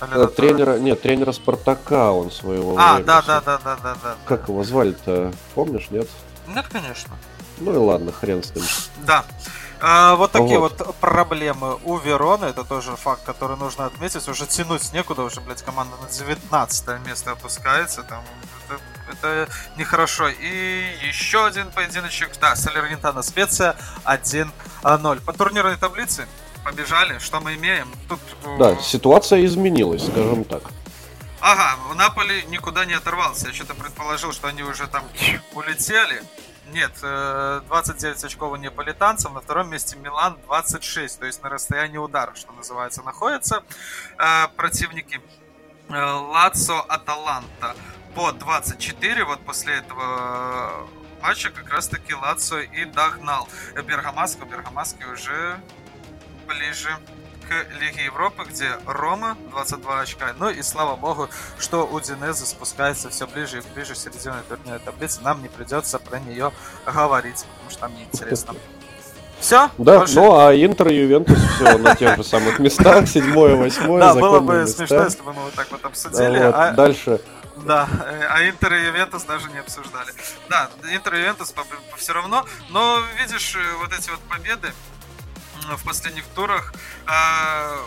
Э, 0.00 0.26
тренера, 0.26 0.78
нет, 0.78 1.00
тренера 1.00 1.32
Спартака 1.32 2.12
он 2.12 2.30
своего. 2.30 2.76
А, 2.76 3.00
да, 3.00 3.22
да, 3.22 3.40
да, 3.40 3.58
да, 3.64 3.78
да, 3.82 3.96
да. 4.02 4.16
Как 4.26 4.48
его 4.48 4.62
звали-то? 4.62 5.32
Помнишь, 5.54 5.88
нет? 5.90 6.08
Нет, 6.48 6.66
конечно. 6.70 7.16
Ну 7.60 7.72
и 7.72 7.76
ладно, 7.76 8.12
хрен 8.12 8.42
с 8.42 8.54
ним. 8.54 8.64
Да. 9.06 9.24
А, 9.84 10.14
вот 10.14 10.30
такие 10.30 10.60
вот. 10.60 10.78
вот 10.78 10.94
проблемы 10.96 11.76
у 11.82 11.96
Верона. 11.96 12.44
Это 12.44 12.62
тоже 12.62 12.94
факт, 12.94 13.24
который 13.24 13.56
нужно 13.56 13.86
отметить. 13.86 14.28
Уже 14.28 14.46
тянуть 14.46 14.92
некуда, 14.92 15.24
уже, 15.24 15.40
блядь, 15.40 15.62
команда 15.62 15.96
на 16.00 16.08
19 16.08 17.04
место 17.04 17.32
опускается. 17.32 18.04
Там, 18.04 18.22
это, 18.68 18.80
это 19.12 19.52
нехорошо. 19.76 20.28
И 20.28 20.84
еще 21.08 21.44
один 21.44 21.72
поединочек. 21.72 22.30
Да, 22.40 22.54
Салернитана 22.54 23.22
Специя 23.22 23.74
1-0. 24.04 25.20
По 25.24 25.32
турнирной 25.32 25.76
таблице 25.76 26.28
побежали. 26.64 27.18
Что 27.18 27.40
мы 27.40 27.56
имеем? 27.56 27.88
Тут... 28.08 28.20
Э, 28.44 28.58
да, 28.58 28.76
ситуация 28.80 29.44
изменилась, 29.44 30.06
скажем 30.06 30.44
так. 30.44 30.62
Ага, 31.40 31.76
в 31.90 31.96
Наполе 31.96 32.44
никуда 32.44 32.84
не 32.84 32.94
оторвался. 32.94 33.48
Я 33.48 33.52
что-то 33.52 33.74
предположил, 33.74 34.32
что 34.32 34.46
они 34.46 34.62
уже 34.62 34.86
там 34.86 35.02
улетели. 35.54 36.22
Нет, 36.72 36.92
29 37.00 38.24
э, 38.24 38.26
очков 38.26 38.52
у 38.52 38.56
неаполитанцев, 38.56 39.30
на 39.32 39.40
втором 39.42 39.68
месте 39.68 39.94
Милан 39.96 40.38
26, 40.46 41.20
то 41.20 41.26
есть 41.26 41.42
на 41.42 41.50
расстоянии 41.50 41.98
удара, 41.98 42.34
что 42.34 42.52
называется, 42.52 43.02
находятся 43.02 43.62
э, 44.18 44.48
противники. 44.56 45.20
Э, 45.90 45.92
Лацо 45.92 46.80
Аталанта 46.80 47.76
по 48.14 48.32
24. 48.32 49.24
Вот 49.24 49.40
после 49.44 49.74
этого 49.74 50.88
матча 51.20 51.50
как 51.50 51.68
раз-таки 51.68 52.14
Лацио 52.14 52.60
и 52.60 52.86
догнал 52.86 53.46
Бергамаску. 53.74 54.46
Бергамаски 54.46 55.04
уже 55.04 55.60
ближе 56.48 56.96
к 57.52 57.80
Лиге 57.80 58.04
Европы, 58.06 58.44
где 58.48 58.70
Рома 58.86 59.36
22 59.50 60.00
очка. 60.00 60.34
Ну 60.38 60.50
и 60.50 60.62
слава 60.62 60.96
богу, 60.96 61.28
что 61.58 61.86
у 61.86 62.00
Динеза 62.00 62.46
спускается 62.46 63.10
все 63.10 63.26
ближе 63.26 63.58
и 63.58 63.74
ближе 63.74 63.94
середины 63.94 64.36
турнирной 64.48 64.80
таблицы. 64.80 65.20
Нам 65.22 65.42
не 65.42 65.48
придется 65.48 65.98
про 65.98 66.18
нее 66.20 66.52
говорить, 66.86 67.44
потому 67.54 67.70
что 67.70 67.80
там 67.80 67.94
неинтересно. 67.94 68.54
Все? 69.40 69.70
Да, 69.76 69.98
больше... 69.98 70.14
ну 70.14 70.38
а 70.38 70.54
Интер 70.54 70.88
и 70.88 70.94
Ювентус 70.94 71.36
все 71.56 71.76
на 71.76 71.96
тех 71.96 72.16
же 72.16 72.22
самых 72.22 72.60
местах, 72.60 73.08
седьмое, 73.08 73.56
восьмое. 73.56 74.00
Да, 74.00 74.14
было 74.14 74.38
бы 74.38 74.66
смешно, 74.66 75.02
если 75.04 75.22
бы 75.22 75.32
мы 75.32 75.42
вот 75.42 75.54
так 75.54 75.70
вот 75.72 75.84
обсудили. 75.84 76.38
А 76.38 76.72
дальше 76.72 77.20
да, 77.56 77.88
а 78.30 78.48
Интер 78.48 78.74
и 78.74 78.86
Ювентус 78.86 79.24
даже 79.24 79.50
не 79.50 79.58
обсуждали. 79.58 80.12
Да, 80.48 80.70
Интер 80.92 81.14
и 81.14 81.18
Ювентус 81.18 81.54
все 81.96 82.12
равно, 82.12 82.44
но 82.70 83.00
видишь, 83.20 83.54
э, 83.56 83.76
вот 83.80 83.92
эти 83.92 84.10
вот 84.10 84.20
победы 84.20 84.72
в 85.76 85.84
последних 85.84 86.24
турах 86.34 86.72
э, 87.06 87.78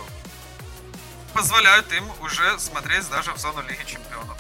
позволяют 1.34 1.92
им 1.94 2.10
уже 2.22 2.60
смотреть 2.60 3.10
даже 3.10 3.34
в 3.34 3.38
зону 3.38 3.62
Лиги 3.62 3.84
Чемпионов. 3.86 4.38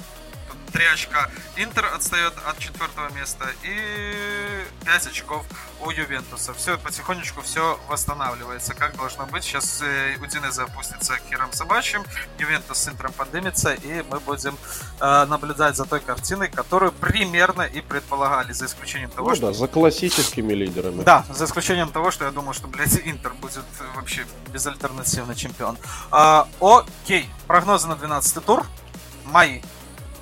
3 0.76 0.85
очка. 0.88 1.30
Интер 1.56 1.85
отстает 1.85 2.34
от 2.45 2.60
четвертого 2.60 3.10
места 3.14 3.45
и 3.64 4.65
5 4.84 5.07
очков 5.07 5.45
у 5.81 5.89
Ювентуса. 5.89 6.53
Все 6.53 6.77
потихонечку 6.77 7.41
все 7.41 7.80
восстанавливается, 7.88 8.73
как 8.73 8.97
должно 8.97 9.26
быть. 9.26 9.45
Сейчас 9.45 9.81
э, 9.81 10.18
Удинезе 10.22 10.64
опустится 10.64 11.18
Киром 11.30 11.53
Собачьим, 11.53 12.03
Ювентус 12.39 12.80
с 12.80 12.89
Интером 12.89 13.14
поднимется, 13.14 13.73
и 13.73 14.03
мы 14.11 14.19
будем 14.19 14.57
э, 14.99 15.26
наблюдать 15.26 15.77
за 15.77 15.85
той 15.85 16.02
картиной, 16.02 16.49
которую 16.49 16.91
примерно 16.91 17.61
и 17.61 17.80
предполагали, 17.80 18.52
за 18.52 18.65
исключением 18.65 19.11
того, 19.11 19.30
ну, 19.30 19.35
что... 19.35 19.47
да, 19.47 19.53
за 19.53 19.68
классическими 19.69 20.52
лидерами. 20.52 21.03
Да, 21.03 21.26
за 21.30 21.45
исключением 21.45 21.89
того, 21.89 22.11
что 22.11 22.26
я 22.26 22.31
думал, 22.31 22.53
что, 22.53 22.68
блядь, 22.68 22.99
Интер 23.06 23.34
будет 23.35 23.64
вообще 23.95 24.26
безальтернативный 24.52 25.35
чемпион. 25.35 25.77
А, 26.11 26.49
окей, 26.60 27.30
прогнозы 27.47 27.88
на 27.88 27.95
12 27.95 28.43
тур. 28.43 28.65
Мои 29.23 29.61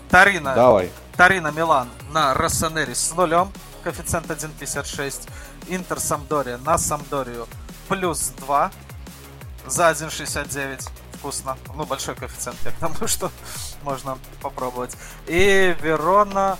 Тарина. 0.09 0.55
Давай. 0.55 0.91
Тарина 1.17 1.51
Милан 1.51 1.89
на 2.11 2.33
Рассанере 2.33 2.95
с 2.95 3.13
нулем. 3.15 3.51
Коэффициент 3.83 4.27
1.56. 4.27 5.29
Интер 5.67 5.99
Самдория 5.99 6.57
на 6.57 6.77
Самдорию 6.77 7.47
плюс 7.87 8.29
2 8.37 8.71
за 9.65 9.91
1.69. 9.91 10.89
Вкусно. 11.13 11.57
Ну, 11.75 11.85
большой 11.85 12.15
коэффициент, 12.15 12.57
я 12.65 12.71
к 12.71 12.75
тому, 12.75 12.95
что 13.07 13.31
можно 13.83 14.17
попробовать. 14.41 14.95
И 15.27 15.75
Верона 15.81 16.57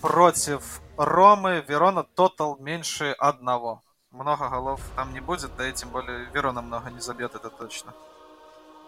против 0.00 0.80
Ромы. 0.96 1.64
Верона 1.66 2.02
тотал 2.02 2.56
меньше 2.58 3.12
одного. 3.18 3.82
Много 4.10 4.48
голов 4.48 4.80
там 4.96 5.12
не 5.12 5.20
будет, 5.20 5.56
да 5.56 5.68
и 5.68 5.72
тем 5.72 5.90
более 5.90 6.26
Верона 6.32 6.62
много 6.62 6.90
не 6.90 7.00
забьет, 7.00 7.34
это 7.34 7.50
точно. 7.50 7.92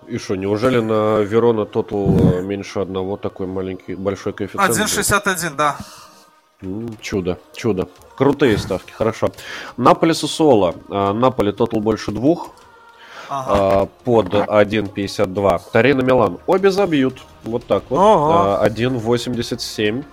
И 0.07 0.19
что, 0.19 0.37
неужели 0.37 0.79
на 0.79 1.21
Верона 1.21 1.65
тотал 1.65 2.17
э, 2.17 2.43
меньше 2.43 2.81
одного 2.81 3.17
такой 3.17 3.47
маленький, 3.47 3.95
большой 3.97 4.33
коэффициент? 4.33 4.71
1.61, 4.71 5.57
да. 5.57 5.77
Чудо, 7.01 7.39
чудо. 7.55 7.89
Крутые 8.17 8.57
ставки, 8.57 8.93
хорошо. 8.93 9.31
Наполи 9.77 10.15
Сусола. 10.15 10.75
А, 10.89 11.13
Наполи 11.13 11.53
тотал 11.53 11.81
больше 11.81 12.13
двух. 12.13 12.51
Ага. 13.29 13.83
А, 13.83 13.87
под 14.05 14.33
1.52. 14.33 15.61
Тарина 15.73 16.03
Милан. 16.03 16.39
Обе 16.47 16.71
забьют. 16.71 17.21
Вот 17.45 17.67
так 17.67 17.83
вот. 17.91 17.99
Ага. 17.99 18.67
1.87. 18.69 20.05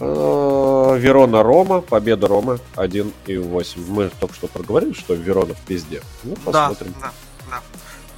А, 0.00 0.94
Верона 0.96 1.42
Рома, 1.42 1.80
победа 1.80 2.26
Рома 2.26 2.58
1.8. 2.76 3.84
Мы 3.88 4.10
только 4.20 4.34
что 4.34 4.48
проговорили, 4.48 4.92
что 4.92 5.14
Верона 5.14 5.54
в 5.54 5.60
пизде. 5.60 6.02
Ну, 6.24 6.34
посмотрим. 6.44 6.94
Да, 7.00 7.06
да. 7.06 7.12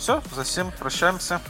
Все, 0.07 0.23
за 0.37 0.45
всем 0.45 0.71
прощаемся. 0.79 1.41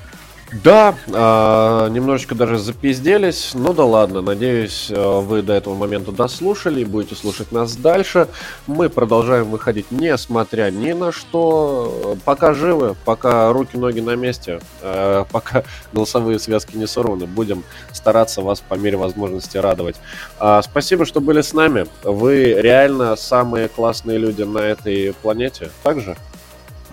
Да, 0.64 0.94
э, 1.08 1.88
немножечко 1.90 2.34
даже 2.34 2.56
запизделись, 2.56 3.50
ну 3.52 3.74
да 3.74 3.84
ладно, 3.84 4.22
надеюсь, 4.22 4.86
э, 4.88 5.20
вы 5.20 5.42
до 5.42 5.52
этого 5.52 5.74
момента 5.74 6.10
дослушали 6.10 6.80
и 6.80 6.86
будете 6.86 7.16
слушать 7.16 7.52
нас 7.52 7.76
дальше. 7.76 8.28
Мы 8.66 8.88
продолжаем 8.88 9.50
выходить, 9.50 9.90
несмотря 9.90 10.70
ни 10.70 10.92
на 10.92 11.12
что, 11.12 12.16
пока 12.24 12.54
живы, 12.54 12.96
пока 13.04 13.52
руки-ноги 13.52 14.00
на 14.00 14.16
месте, 14.16 14.60
э, 14.80 15.26
пока 15.30 15.64
голосовые 15.92 16.38
связки 16.38 16.78
не 16.78 16.86
сорваны, 16.86 17.26
будем 17.26 17.62
стараться 17.92 18.40
вас 18.40 18.60
по 18.60 18.72
мере 18.76 18.96
возможности 18.96 19.58
радовать. 19.58 19.96
Э, 20.40 20.62
спасибо, 20.64 21.04
что 21.04 21.20
были 21.20 21.42
с 21.42 21.52
нами, 21.52 21.84
вы 22.02 22.54
реально 22.54 23.16
самые 23.16 23.68
классные 23.68 24.16
люди 24.16 24.44
на 24.44 24.60
этой 24.60 25.12
планете, 25.20 25.70
также? 25.82 26.16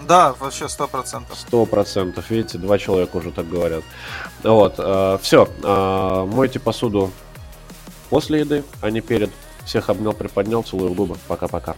Да, 0.07 0.33
вообще 0.39 0.69
сто 0.69 0.87
процентов. 0.87 1.37
Сто 1.37 1.65
процентов, 1.65 2.29
видите, 2.29 2.57
два 2.57 2.77
человека 2.77 3.17
уже 3.17 3.31
так 3.31 3.49
говорят. 3.49 3.83
Вот, 4.43 4.75
э, 4.77 5.17
все, 5.21 5.47
э, 5.63 6.25
мойте 6.29 6.59
посуду 6.59 7.11
после 8.09 8.39
еды, 8.41 8.63
а 8.81 8.89
не 8.89 9.01
перед. 9.01 9.31
Всех 9.65 9.89
обнял, 9.89 10.13
приподнял, 10.13 10.61
целую 10.61 10.91
в 10.91 10.93
губы. 10.93 11.17
Пока-пока. 11.27 11.75